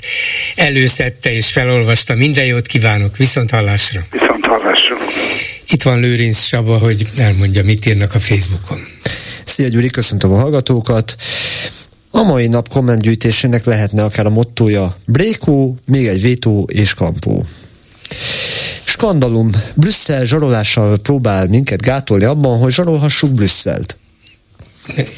előszette 0.56 1.32
és 1.32 1.52
felolvasta. 1.52 2.16
Minden 2.16 2.46
jót 2.46 2.68
kívánok, 2.68 3.18
viszont 3.18 3.52
hallásra. 3.52 4.02
Viszont 4.12 4.46
hallásra. 4.46 4.96
Itt 5.70 5.84
van 5.84 6.00
Lőrinc 6.00 6.38
Saba, 6.38 6.78
hogy 6.78 7.08
elmondja, 7.18 7.64
mit 7.64 7.86
írnak 7.86 8.14
a 8.14 8.20
Facebookon. 8.20 8.88
Szia 9.46 9.68
Gyuri, 9.68 9.90
köszöntöm 9.90 10.32
a 10.32 10.40
hallgatókat. 10.40 11.16
A 12.12 12.24
mai 12.24 12.48
nap 12.48 12.68
kommentgyűjtésének 12.68 13.66
lehetne 13.66 14.04
akár 14.04 14.26
a 14.26 14.30
mottója 14.30 14.98
Brékó, 15.06 15.78
még 15.86 16.08
egy 16.08 16.22
vétó 16.22 16.68
és 16.72 16.94
kampó. 16.94 17.46
Skandalum. 18.84 19.50
Brüsszel 19.74 20.26
zsarolással 20.26 20.98
próbál 20.98 21.48
minket 21.48 21.82
gátolni 21.82 22.24
abban, 22.24 22.60
hogy 22.60 22.72
zsarolhassuk 22.72 23.32
Brüsszelt. 23.32 23.98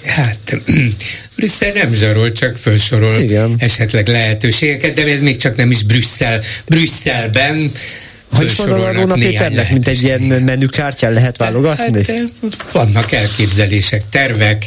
Hát, 0.06 0.58
Brüsszel 1.36 1.72
nem 1.74 1.94
zsarol, 1.94 2.32
csak 2.32 2.58
felsorol 2.58 3.16
Igen. 3.16 3.56
esetleg 3.58 4.08
lehetőségeket, 4.08 4.94
de 4.94 5.04
ez 5.04 5.22
még 5.22 5.38
csak 5.38 5.56
nem 5.56 5.72
is 5.72 5.84
Brüsszel. 5.84 6.42
Brüsszelben 6.66 7.72
hogy 8.32 8.46
is 8.46 8.56
mondod 8.56 8.80
a 8.80 8.92
Róna 8.92 9.14
Péternek, 9.14 9.72
mint 9.72 9.88
egy 9.88 10.04
ilyen 10.04 10.22
menükártyán 10.22 11.14
lehet 11.14 11.38
válogatni? 11.38 12.06
Hát, 12.08 12.32
vannak 12.72 13.12
elképzelések, 13.12 14.04
tervek, 14.10 14.66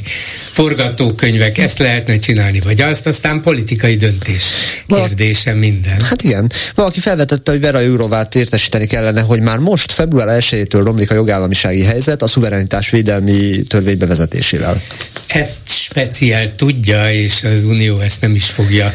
forgatókönyvek, 0.50 1.58
ezt 1.58 1.78
lehetne 1.78 2.18
csinálni, 2.18 2.60
vagy 2.60 2.80
azt, 2.80 3.06
aztán 3.06 3.40
politikai 3.40 3.96
döntés 3.96 4.42
kérdése 4.86 5.52
minden. 5.52 6.00
Hát 6.00 6.22
igen. 6.22 6.50
Valaki 6.74 7.00
felvetette, 7.00 7.50
hogy 7.50 7.60
Vera 7.60 7.80
Jurovát 7.80 8.34
értesíteni 8.34 8.86
kellene, 8.86 9.20
hogy 9.20 9.40
már 9.40 9.58
most, 9.58 9.92
február 9.92 10.42
1-től 10.42 10.80
romlik 10.84 11.10
a 11.10 11.14
jogállamisági 11.14 11.84
helyzet 11.84 12.22
a 12.22 12.26
szuverenitás 12.26 12.90
védelmi 12.90 13.62
törvény 13.62 13.98
bevezetésével. 13.98 14.82
Ezt 15.26 15.60
speciál 15.64 16.54
tudja, 16.56 17.12
és 17.12 17.44
az 17.44 17.64
Unió 17.64 18.00
ezt 18.00 18.20
nem 18.20 18.34
is 18.34 18.44
fogja 18.44 18.92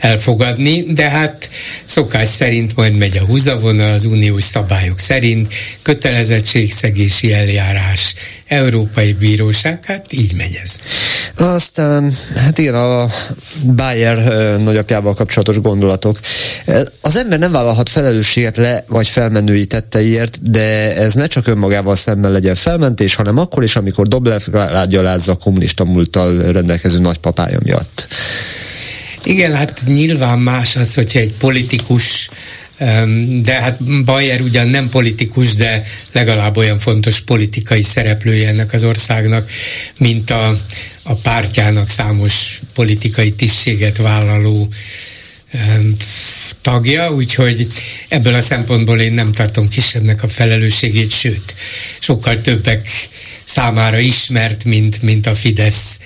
elfogadni, 0.00 0.82
de 0.82 1.08
hát 1.08 1.50
szokás 1.84 2.28
szerint 2.28 2.76
majd 2.76 2.98
megy 2.98 3.18
a 3.18 3.24
húzavona 3.24 3.92
az 3.92 4.04
uniós 4.04 4.44
szabályok 4.44 4.98
szerint, 4.98 5.54
kötelezettségszegési 5.82 7.32
eljárás, 7.32 8.14
Európai 8.46 9.12
Bíróság, 9.12 9.84
hát 9.84 10.12
így 10.12 10.34
megy 10.36 10.60
ez. 10.62 10.80
Aztán, 11.36 12.12
hát 12.36 12.58
igen, 12.58 12.74
a 12.74 13.06
Bayer 13.76 14.16
nagyapjával 14.60 15.14
kapcsolatos 15.14 15.60
gondolatok. 15.60 16.18
Az 17.00 17.16
ember 17.16 17.38
nem 17.38 17.52
vállalhat 17.52 17.88
felelősséget 17.88 18.56
le 18.56 18.84
vagy 18.88 19.08
felmenői 19.08 19.66
tetteiért, 19.66 20.50
de 20.50 20.96
ez 20.96 21.14
ne 21.14 21.26
csak 21.26 21.46
önmagával 21.46 21.94
szemben 21.94 22.30
legyen 22.30 22.54
felmentés, 22.54 23.14
hanem 23.14 23.38
akkor 23.38 23.62
is, 23.62 23.76
amikor 23.76 24.08
Doblev 24.08 24.42
lágyalázza 24.52 25.32
a 25.32 25.36
kommunista 25.36 25.84
múlttal 25.84 26.52
rendelkező 26.52 26.98
nagypapája 26.98 27.58
miatt. 27.62 28.06
Igen, 29.24 29.56
hát 29.56 29.82
nyilván 29.86 30.38
más 30.38 30.76
az, 30.76 30.94
hogyha 30.94 31.18
egy 31.18 31.32
politikus 31.38 32.30
de 33.42 33.60
hát 33.60 34.04
Bayer 34.04 34.40
ugyan 34.40 34.68
nem 34.68 34.88
politikus, 34.88 35.54
de 35.54 35.82
legalább 36.12 36.56
olyan 36.56 36.78
fontos 36.78 37.20
politikai 37.20 37.82
szereplője 37.82 38.48
ennek 38.48 38.72
az 38.72 38.84
országnak, 38.84 39.50
mint 39.98 40.30
a, 40.30 40.58
a 41.02 41.14
pártjának 41.14 41.88
számos 41.88 42.60
politikai 42.74 43.32
tisztséget 43.32 43.96
vállaló 43.96 44.68
tagja, 46.62 47.12
úgyhogy 47.14 47.66
ebből 48.08 48.34
a 48.34 48.40
szempontból 48.40 49.00
én 49.00 49.12
nem 49.12 49.32
tartom 49.32 49.68
kisebbnek 49.68 50.22
a 50.22 50.28
felelősségét, 50.28 51.10
sőt, 51.10 51.54
sokkal 51.98 52.40
többek 52.40 52.88
számára 53.44 53.98
ismert, 53.98 54.64
mint, 54.64 55.02
mint 55.02 55.26
a 55.26 55.34
Fidesz 55.34 55.98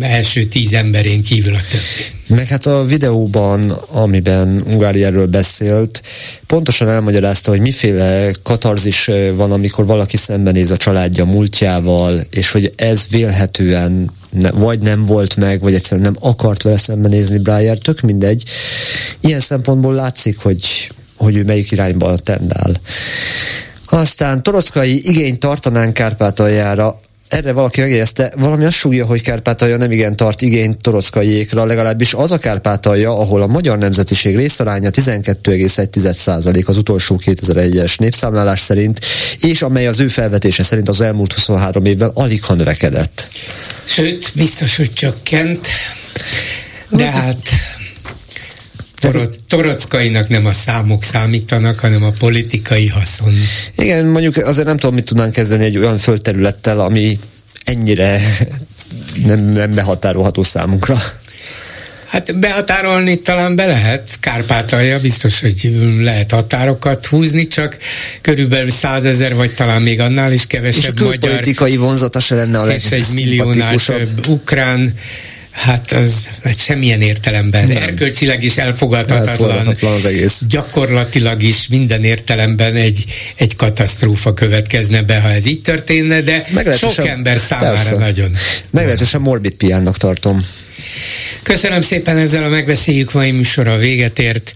első 0.00 0.44
tíz 0.44 0.72
emberén 0.72 1.22
kívül 1.22 1.54
a 1.54 1.60
többi. 1.70 2.18
Meg 2.26 2.46
hát 2.46 2.66
a 2.66 2.84
videóban, 2.84 3.70
amiben 3.70 4.62
Ungári 4.66 5.04
erről 5.04 5.26
beszélt, 5.26 6.02
pontosan 6.46 6.88
elmagyarázta, 6.88 7.50
hogy 7.50 7.60
miféle 7.60 8.30
katarzis 8.42 9.10
van, 9.34 9.52
amikor 9.52 9.86
valaki 9.86 10.16
szembenéz 10.16 10.70
a 10.70 10.76
családja 10.76 11.24
múltjával, 11.24 12.20
és 12.30 12.50
hogy 12.50 12.72
ez 12.76 13.06
vélhetően 13.10 14.10
ne, 14.30 14.50
vagy 14.50 14.80
nem 14.80 15.06
volt 15.06 15.36
meg, 15.36 15.60
vagy 15.60 15.74
egyszerűen 15.74 16.12
nem 16.12 16.30
akart 16.30 16.62
vele 16.62 16.76
szembenézni 16.76 17.38
Breyer, 17.38 17.78
tök 17.78 18.00
mindegy. 18.00 18.44
Ilyen 19.20 19.40
szempontból 19.40 19.94
látszik, 19.94 20.38
hogy, 20.38 20.90
hogy 21.16 21.36
ő 21.36 21.44
melyik 21.44 21.70
irányba 21.70 22.16
tendál. 22.16 22.80
Aztán 23.86 24.42
Torockai 24.42 25.08
igényt 25.08 25.38
tartanánk 25.38 25.94
Kárpátaljára, 25.94 27.00
erre 27.30 27.52
valaki 27.52 27.80
megjegyezte, 27.80 28.32
valami 28.36 28.64
azt 28.64 28.76
súgja, 28.76 29.06
hogy 29.06 29.22
Kárpátalja 29.22 29.76
nem 29.76 29.90
igen 29.90 30.16
tart 30.16 30.42
igényt 30.42 30.82
torockaiékra, 30.82 31.64
legalábbis 31.64 32.14
az 32.14 32.30
a 32.30 32.38
Kárpátalja, 32.38 33.18
ahol 33.18 33.42
a 33.42 33.46
magyar 33.46 33.78
nemzetiség 33.78 34.36
részaránya 34.36 34.90
12,1% 34.90 36.66
az 36.66 36.76
utolsó 36.76 37.20
2001-es 37.24 37.98
népszámlálás 37.98 38.60
szerint, 38.60 39.00
és 39.40 39.62
amely 39.62 39.86
az 39.86 40.00
ő 40.00 40.08
felvetése 40.08 40.62
szerint 40.62 40.88
az 40.88 41.00
elmúlt 41.00 41.32
23 41.32 41.84
évben 41.84 42.10
alig 42.14 42.44
ha 42.44 42.54
növekedett. 42.54 43.28
Sőt, 43.84 44.32
biztos, 44.34 44.76
hogy 44.76 44.92
csökkent, 44.92 45.66
de 46.90 47.04
hát, 47.04 47.14
hát 47.14 47.38
Toroc, 49.00 49.36
Torockainak 49.48 50.28
nem 50.28 50.46
a 50.46 50.52
számok 50.52 51.04
számítanak, 51.04 51.78
hanem 51.78 52.04
a 52.04 52.10
politikai 52.18 52.88
haszon. 52.88 53.34
Igen, 53.76 54.06
mondjuk 54.06 54.36
azért 54.36 54.66
nem 54.66 54.76
tudom, 54.76 54.94
mit 54.94 55.04
tudnánk 55.04 55.32
kezdeni 55.32 55.64
egy 55.64 55.78
olyan 55.78 55.96
földterülettel, 55.96 56.80
ami 56.80 57.18
ennyire 57.64 58.20
nem, 59.24 59.40
nem 59.40 59.70
behatárolható 59.70 60.42
számunkra. 60.42 60.96
Hát 62.06 62.38
behatárolni 62.38 63.20
talán 63.20 63.56
be 63.56 63.66
lehet, 63.66 64.08
Kárpátalja, 64.20 65.00
biztos, 65.00 65.40
hogy 65.40 65.76
lehet 66.00 66.30
határokat 66.30 67.06
húzni, 67.06 67.48
csak 67.48 67.76
körülbelül 68.20 68.70
százezer, 68.70 69.34
vagy 69.34 69.54
talán 69.54 69.82
még 69.82 70.00
annál 70.00 70.32
is 70.32 70.46
kevesebb 70.46 70.94
és 70.94 71.00
a 71.00 71.04
magyar. 71.04 71.18
politikai 71.18 71.76
vonzata 71.76 72.20
se 72.20 72.34
lenne 72.34 72.58
a 72.58 72.70
És 72.70 72.90
egy 72.90 73.06
milliónál 73.14 73.76
több 73.76 74.26
ukrán 74.26 74.94
Hát 75.50 75.92
az 75.92 76.28
egy 76.42 76.58
semmilyen 76.58 77.00
értelemben 77.00 77.66
nem. 77.68 77.82
erkölcsileg 77.82 78.42
is 78.42 78.56
elfogadhatatlan, 78.56 79.28
elfogadhatatlan 79.28 79.92
az 79.92 80.04
egész. 80.04 80.42
gyakorlatilag 80.48 81.42
is 81.42 81.68
minden 81.68 82.04
értelemben 82.04 82.76
egy, 82.76 83.04
egy 83.34 83.56
katasztrófa 83.56 84.34
következne 84.34 85.02
be, 85.02 85.20
ha 85.20 85.30
ez 85.30 85.46
így 85.46 85.60
történne, 85.60 86.20
de 86.20 86.46
sok 86.76 87.06
ember 87.06 87.38
számára 87.38 87.72
persze. 87.72 87.96
nagyon. 87.96 88.30
Meglehetősen 88.70 89.20
morbid 89.20 89.52
piánnak 89.52 89.96
tartom. 89.96 90.46
Köszönöm 91.42 91.80
szépen 91.80 92.18
ezzel 92.18 92.44
a 92.44 92.48
megbeszéljük 92.48 93.12
mai 93.12 93.30
műsora 93.30 93.76
véget 93.76 94.18
ért. 94.18 94.54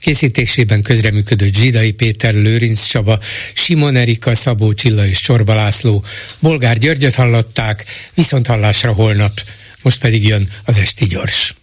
Készítésében 0.00 0.82
közreműködött 0.82 1.54
Zsidai 1.54 1.92
Péter, 1.92 2.34
Lőrinc 2.34 2.84
Csaba, 2.84 3.18
Simon 3.52 3.96
Erika, 3.96 4.34
Szabó 4.34 4.72
Csilla 4.72 5.06
és 5.06 5.20
Csorba 5.20 5.54
László, 5.54 6.04
Bolgár 6.38 6.78
Györgyöt 6.78 7.14
hallották, 7.14 7.84
viszont 8.14 8.46
hallásra 8.46 8.92
holnap. 8.92 9.40
Most 9.84 10.00
pedig 10.00 10.26
jön 10.26 10.48
az 10.64 10.76
Esti 10.76 11.06
Gyors. 11.06 11.54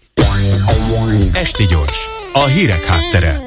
Esti 1.33 1.65
Gyors, 1.65 1.97
a 2.33 2.45
hírek 2.45 2.83
háttere. 2.85 3.39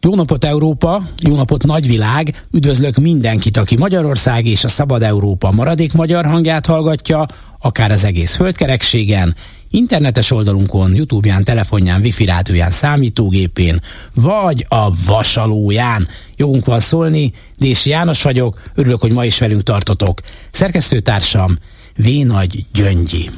Jó 0.00 0.14
napot 0.14 0.44
Európa, 0.44 1.02
jó 1.22 1.36
napot 1.36 1.64
nagyvilág, 1.66 2.42
üdvözlök 2.52 2.96
mindenkit, 2.96 3.56
aki 3.56 3.76
Magyarország 3.76 4.46
és 4.46 4.64
a 4.64 4.68
Szabad 4.68 5.02
Európa 5.02 5.50
maradék 5.50 5.92
magyar 5.92 6.24
hangját 6.26 6.66
hallgatja, 6.66 7.26
akár 7.60 7.90
az 7.90 8.04
egész 8.04 8.34
földkerekségen, 8.34 9.34
internetes 9.70 10.30
oldalunkon, 10.30 10.94
Youtube-ján, 10.94 11.44
telefonján, 11.44 12.00
wifi 12.00 12.24
rádióján, 12.24 12.70
számítógépén, 12.70 13.80
vagy 14.14 14.66
a 14.68 14.90
vasalóján. 15.06 16.08
Jogunk 16.36 16.64
van 16.64 16.80
szólni, 16.80 17.32
Dési 17.58 17.90
János 17.90 18.22
vagyok, 18.22 18.60
örülök, 18.74 19.00
hogy 19.00 19.12
ma 19.12 19.24
is 19.24 19.38
velünk 19.38 19.62
tartotok. 19.62 20.20
Szerkesztőtársam, 20.50 21.58
V. 21.98 22.08
Nagy 22.26 22.64
Gyöngyi. 22.72 23.30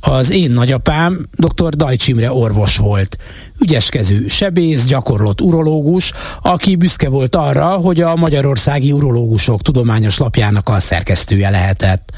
Az 0.00 0.30
én 0.30 0.50
nagyapám 0.50 1.26
dr. 1.32 1.68
Dajcs 1.68 2.08
orvos 2.28 2.76
volt. 2.76 3.16
Ügyeskező 3.60 4.26
sebész, 4.26 4.86
gyakorlott 4.86 5.40
urológus, 5.40 6.12
aki 6.42 6.76
büszke 6.76 7.08
volt 7.08 7.34
arra, 7.34 7.66
hogy 7.66 8.00
a 8.00 8.16
Magyarországi 8.16 8.92
Urológusok 8.92 9.62
Tudományos 9.62 10.18
Lapjának 10.18 10.68
a 10.68 10.80
szerkesztője 10.80 11.50
lehetett. 11.50 12.12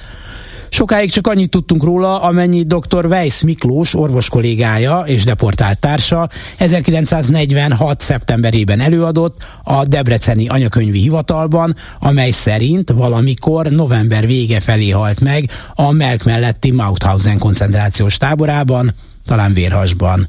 Sokáig 0.71 1.11
csak 1.11 1.27
annyit 1.27 1.51
tudtunk 1.51 1.85
róla, 1.85 2.23
amennyi 2.23 2.63
dr. 2.63 3.07
Weiss 3.07 3.43
Miklós 3.43 3.95
orvos 3.95 4.29
kollégája 4.29 5.01
és 5.07 5.25
deportált 5.25 5.79
társa 5.79 6.29
1946. 6.57 8.01
szeptemberében 8.01 8.81
előadott 8.81 9.47
a 9.65 9.85
Debreceni 9.85 10.49
Anyakönyvi 10.49 11.01
Hivatalban, 11.01 11.77
amely 12.01 12.31
szerint 12.31 12.91
valamikor 12.91 13.67
november 13.67 14.27
vége 14.27 14.61
felé 14.61 14.91
halt 14.91 15.21
meg 15.21 15.51
a 15.75 15.93
Melk 15.93 16.25
melletti 16.25 16.71
Mauthausen 16.71 17.39
koncentrációs 17.39 18.17
táborában, 18.17 18.95
talán 19.27 19.53
Vérhasban 19.53 20.29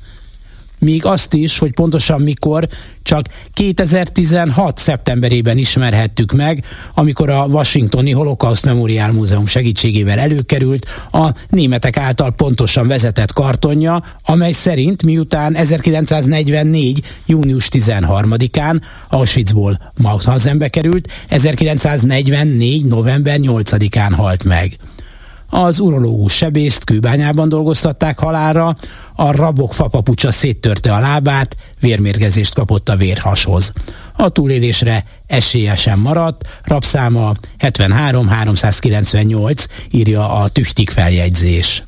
míg 0.79 1.05
azt 1.05 1.33
is, 1.33 1.57
hogy 1.57 1.71
pontosan 1.73 2.21
mikor, 2.21 2.67
csak 3.03 3.25
2016. 3.53 4.77
szeptemberében 4.77 5.57
ismerhettük 5.57 6.31
meg, 6.31 6.63
amikor 6.93 7.29
a 7.29 7.45
Washingtoni 7.45 8.11
Holocaust 8.11 8.65
Memorial 8.65 9.11
Múzeum 9.11 9.45
segítségével 9.45 10.19
előkerült 10.19 10.85
a 11.11 11.29
németek 11.49 11.97
által 11.97 12.31
pontosan 12.31 12.87
vezetett 12.87 13.33
kartonja, 13.33 14.03
amely 14.25 14.51
szerint 14.51 15.03
miután 15.03 15.55
1944. 15.55 17.01
június 17.25 17.67
13-án 17.71 18.81
Auschwitzból 19.09 19.77
Mauthausenbe 19.97 20.67
került, 20.67 21.11
1944. 21.27 22.85
november 22.85 23.37
8-án 23.41 24.11
halt 24.15 24.43
meg. 24.43 24.77
Az 25.49 25.79
urológus 25.79 26.35
sebészt 26.35 26.83
kőbányában 26.83 27.49
dolgoztatták 27.49 28.19
halára, 28.19 28.75
a 29.15 29.31
rabok 29.31 29.73
fapapucsa 29.73 30.31
széttörte 30.31 30.93
a 30.93 30.99
lábát, 30.99 31.55
vérmérgezést 31.79 32.53
kapott 32.53 32.89
a 32.89 32.95
vérhashoz. 32.95 33.73
A 34.15 34.29
túlélésre 34.29 35.05
esélyesen 35.27 35.99
maradt, 35.99 36.45
rabszáma 36.63 37.33
73-398, 37.59 39.65
írja 39.91 40.33
a 40.33 40.47
tüchtik 40.47 40.89
feljegyzés. 40.89 41.83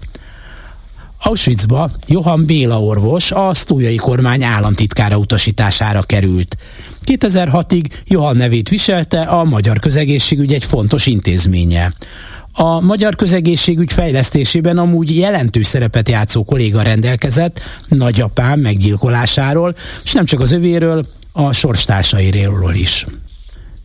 Auschwitzba 1.24 1.92
Johann 2.08 2.46
Béla 2.46 2.84
orvos 2.84 3.32
a 3.32 3.54
sztójai 3.54 3.96
kormány 3.96 4.44
államtitkára 4.44 5.18
utasítására 5.18 6.04
került. 6.04 6.58
2006-ig 7.06 7.86
Johann 8.06 8.38
nevét 8.38 8.70
viselte 8.70 9.22
a 9.22 9.44
magyar 9.44 9.80
közegészségügy 9.80 10.54
egy 10.54 10.64
fontos 10.64 11.06
intézménye. 11.06 11.94
A 12.54 12.80
magyar 12.80 13.16
közegészségügy 13.16 13.94
fejlesztésében 13.94 14.78
amúgy 14.78 15.18
jelentős 15.18 15.66
szerepet 15.66 16.10
játszó 16.10 16.44
kolléga 16.44 16.82
rendelkezett 16.82 17.60
nagyapám 17.88 18.60
meggyilkolásáról, 18.60 19.76
és 20.04 20.12
nem 20.12 20.26
csak 20.26 20.40
az 20.40 20.52
övéről, 20.52 21.06
a 21.34 21.52
sorstársairól 21.52 22.74
is. 22.74 23.06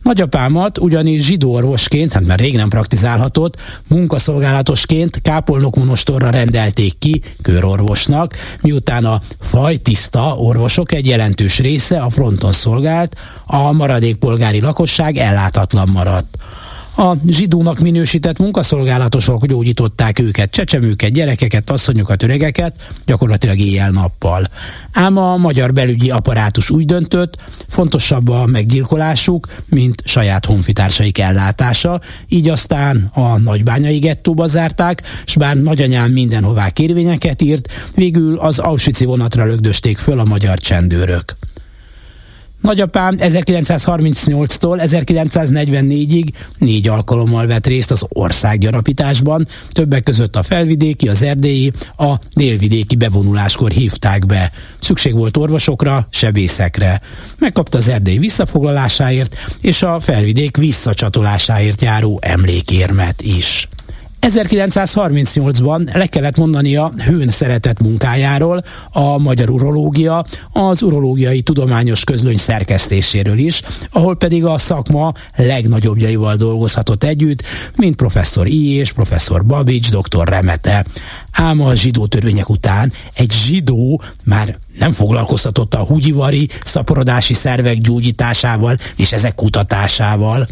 Nagyapámat 0.03 0.77
ugyanis 0.77 1.25
zsidó 1.25 1.53
orvosként, 1.53 2.13
hát 2.13 2.25
már 2.25 2.39
rég 2.39 2.55
nem 2.55 2.69
praktizálhatott, 2.69 3.55
munkaszolgálatosként 3.87 5.21
kápolnokmonostorra 5.21 6.29
rendelték 6.29 6.97
ki 6.99 7.21
körorvosnak, 7.41 8.35
miután 8.61 9.05
a 9.05 9.21
fajtiszta 9.39 10.35
orvosok 10.35 10.91
egy 10.91 11.05
jelentős 11.05 11.59
része 11.59 11.99
a 11.99 12.09
fronton 12.09 12.51
szolgált, 12.51 13.15
a 13.45 13.71
maradék 13.71 14.15
polgári 14.15 14.59
lakosság 14.59 15.17
ellátatlan 15.17 15.89
maradt. 15.89 16.37
A 16.99 17.15
zsidónak 17.27 17.79
minősített 17.79 18.39
munkaszolgálatosok 18.39 19.45
gyógyították 19.45 20.19
őket, 20.19 20.51
csecsemőket, 20.51 21.11
gyerekeket, 21.11 21.69
asszonyokat, 21.69 22.23
öregeket, 22.23 22.75
gyakorlatilag 23.05 23.59
éjjel-nappal. 23.59 24.45
Ám 24.91 25.17
a 25.17 25.37
magyar 25.37 25.73
belügyi 25.73 26.09
apparátus 26.09 26.69
úgy 26.69 26.85
döntött, 26.85 27.37
fontosabb 27.67 28.29
a 28.29 28.45
meggyilkolásuk, 28.45 29.47
mint 29.65 30.01
saját 30.05 30.45
honfitársaik 30.45 31.19
ellátása, 31.19 32.01
így 32.27 32.49
aztán 32.49 33.09
a 33.13 33.37
nagybányai 33.37 33.97
gettóba 33.99 34.47
zárták, 34.47 35.03
s 35.25 35.35
bár 35.35 35.55
nagyanyám 35.55 36.11
mindenhová 36.11 36.69
kérvényeket 36.69 37.41
írt, 37.41 37.67
végül 37.95 38.37
az 38.37 38.59
Auschwitz 38.59 39.03
vonatra 39.03 39.45
lögdösték 39.45 39.97
föl 39.97 40.19
a 40.19 40.25
magyar 40.25 40.57
csendőrök. 40.57 41.35
Nagyapám 42.61 43.15
1938-tól 43.19 44.79
1944-ig 44.83 46.27
négy 46.57 46.87
alkalommal 46.87 47.47
vett 47.47 47.67
részt 47.67 47.91
az 47.91 48.05
országgyarapításban, 48.09 49.47
többek 49.69 50.03
között 50.03 50.35
a 50.35 50.43
felvidéki, 50.43 51.07
az 51.07 51.21
erdélyi, 51.21 51.71
a 51.97 52.13
délvidéki 52.33 52.95
bevonuláskor 52.95 53.71
hívták 53.71 54.25
be. 54.25 54.51
Szükség 54.79 55.13
volt 55.13 55.37
orvosokra, 55.37 56.07
sebészekre. 56.09 57.01
Megkapta 57.37 57.77
az 57.77 57.87
erdély 57.87 58.17
visszafoglalásáért 58.17 59.35
és 59.61 59.83
a 59.83 59.99
felvidék 59.99 60.57
visszacsatolásáért 60.57 61.81
járó 61.81 62.19
emlékérmet 62.21 63.21
is. 63.21 63.67
1938-ban 64.29 65.95
le 65.95 66.05
kellett 66.05 66.37
mondania 66.37 66.91
hőn 67.05 67.29
szeretett 67.29 67.81
munkájáról, 67.81 68.63
a 68.91 69.17
magyar 69.17 69.49
urológia, 69.49 70.25
az 70.51 70.81
urológiai 70.81 71.41
tudományos 71.41 72.03
közlöny 72.03 72.37
szerkesztéséről 72.37 73.37
is, 73.37 73.61
ahol 73.91 74.15
pedig 74.15 74.45
a 74.45 74.57
szakma 74.57 75.13
legnagyobbjaival 75.35 76.35
dolgozhatott 76.35 77.03
együtt, 77.03 77.43
mint 77.75 77.95
professzor 77.95 78.47
I. 78.47 78.73
és 78.73 78.91
professzor 78.91 79.45
Babics, 79.45 79.91
dr. 79.91 80.27
Remete. 80.27 80.85
Ám 81.31 81.61
a 81.61 81.75
zsidó 81.75 82.05
törvények 82.05 82.49
után 82.49 82.93
egy 83.13 83.31
zsidó 83.31 84.01
már 84.23 84.57
nem 84.79 84.91
foglalkoztatott 84.91 85.73
a 85.73 85.85
húgyivari, 85.85 86.49
szaporodási 86.65 87.33
szervek 87.33 87.77
gyógyításával 87.77 88.77
és 88.95 89.11
ezek 89.11 89.35
kutatásával. 89.35 90.47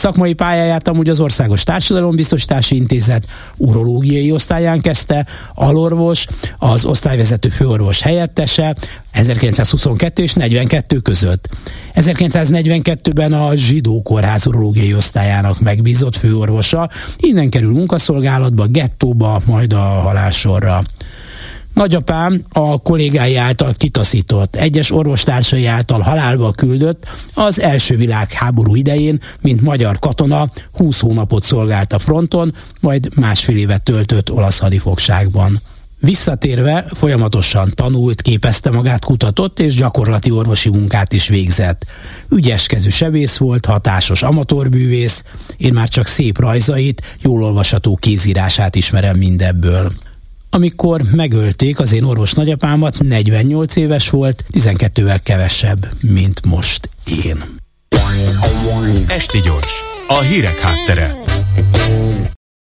Szakmai 0.00 0.32
pályáját 0.32 0.88
amúgy 0.88 1.08
az 1.08 1.20
Országos 1.20 1.62
Társadalombiztosítási 1.62 2.76
Intézet 2.76 3.26
urológiai 3.56 4.32
osztályán 4.32 4.80
kezdte, 4.80 5.26
alorvos, 5.54 6.26
az 6.56 6.84
osztályvezető 6.84 7.48
főorvos 7.48 8.02
helyettese 8.02 8.76
1922 9.10 10.22
és 10.22 10.32
42 10.32 10.98
között. 10.98 11.48
1942-ben 11.94 13.32
a 13.32 13.54
Zsidó 13.54 14.02
Kórház 14.02 14.46
urológiai 14.46 14.94
osztályának 14.94 15.60
megbízott 15.60 16.16
főorvosa, 16.16 16.90
innen 17.16 17.50
kerül 17.50 17.72
munkaszolgálatba, 17.72 18.66
gettóba, 18.66 19.40
majd 19.46 19.72
a 19.72 19.78
halálsorra. 19.78 20.82
Nagyapám 21.74 22.44
a 22.52 22.78
kollégái 22.78 23.36
által 23.36 23.74
kitaszított, 23.74 24.56
egyes 24.56 24.90
orvostársai 24.90 25.66
által 25.66 26.00
halálba 26.00 26.52
küldött 26.52 27.08
az 27.34 27.60
első 27.60 27.96
világháború 27.96 28.74
idején, 28.74 29.20
mint 29.40 29.60
magyar 29.60 29.98
katona, 29.98 30.48
20 30.72 31.00
hónapot 31.00 31.42
szolgált 31.42 31.92
a 31.92 31.98
fronton, 31.98 32.54
majd 32.80 33.08
másfél 33.16 33.56
évet 33.56 33.82
töltött 33.82 34.30
olasz 34.30 34.58
hadifogságban. 34.58 35.60
Visszatérve 36.00 36.84
folyamatosan 36.94 37.70
tanult, 37.74 38.22
képezte 38.22 38.70
magát, 38.70 39.04
kutatott 39.04 39.60
és 39.60 39.74
gyakorlati 39.74 40.30
orvosi 40.30 40.70
munkát 40.70 41.12
is 41.12 41.28
végzett. 41.28 41.86
Ügyeskezű 42.28 42.88
sebész 42.88 43.36
volt, 43.36 43.66
hatásos 43.66 44.22
amatörbűvész, 44.22 45.24
én 45.56 45.72
már 45.72 45.88
csak 45.88 46.06
szép 46.06 46.38
rajzait, 46.38 47.02
jól 47.22 47.42
olvasható 47.42 47.96
kézírását 47.96 48.76
ismerem 48.76 49.16
mindebből. 49.16 49.92
Amikor 50.50 51.02
megölték 51.12 51.78
az 51.78 51.92
én 51.92 52.02
orvos 52.02 52.32
nagyapámat, 52.32 52.98
48 53.02 53.76
éves 53.76 54.10
volt, 54.10 54.44
12-vel 54.52 55.20
kevesebb, 55.22 55.88
mint 56.00 56.46
most 56.46 56.88
én. 57.24 57.44
Esti 59.08 59.38
gyors, 59.40 59.72
a 60.08 60.20
hírek 60.20 60.58
háttere. 60.58 61.18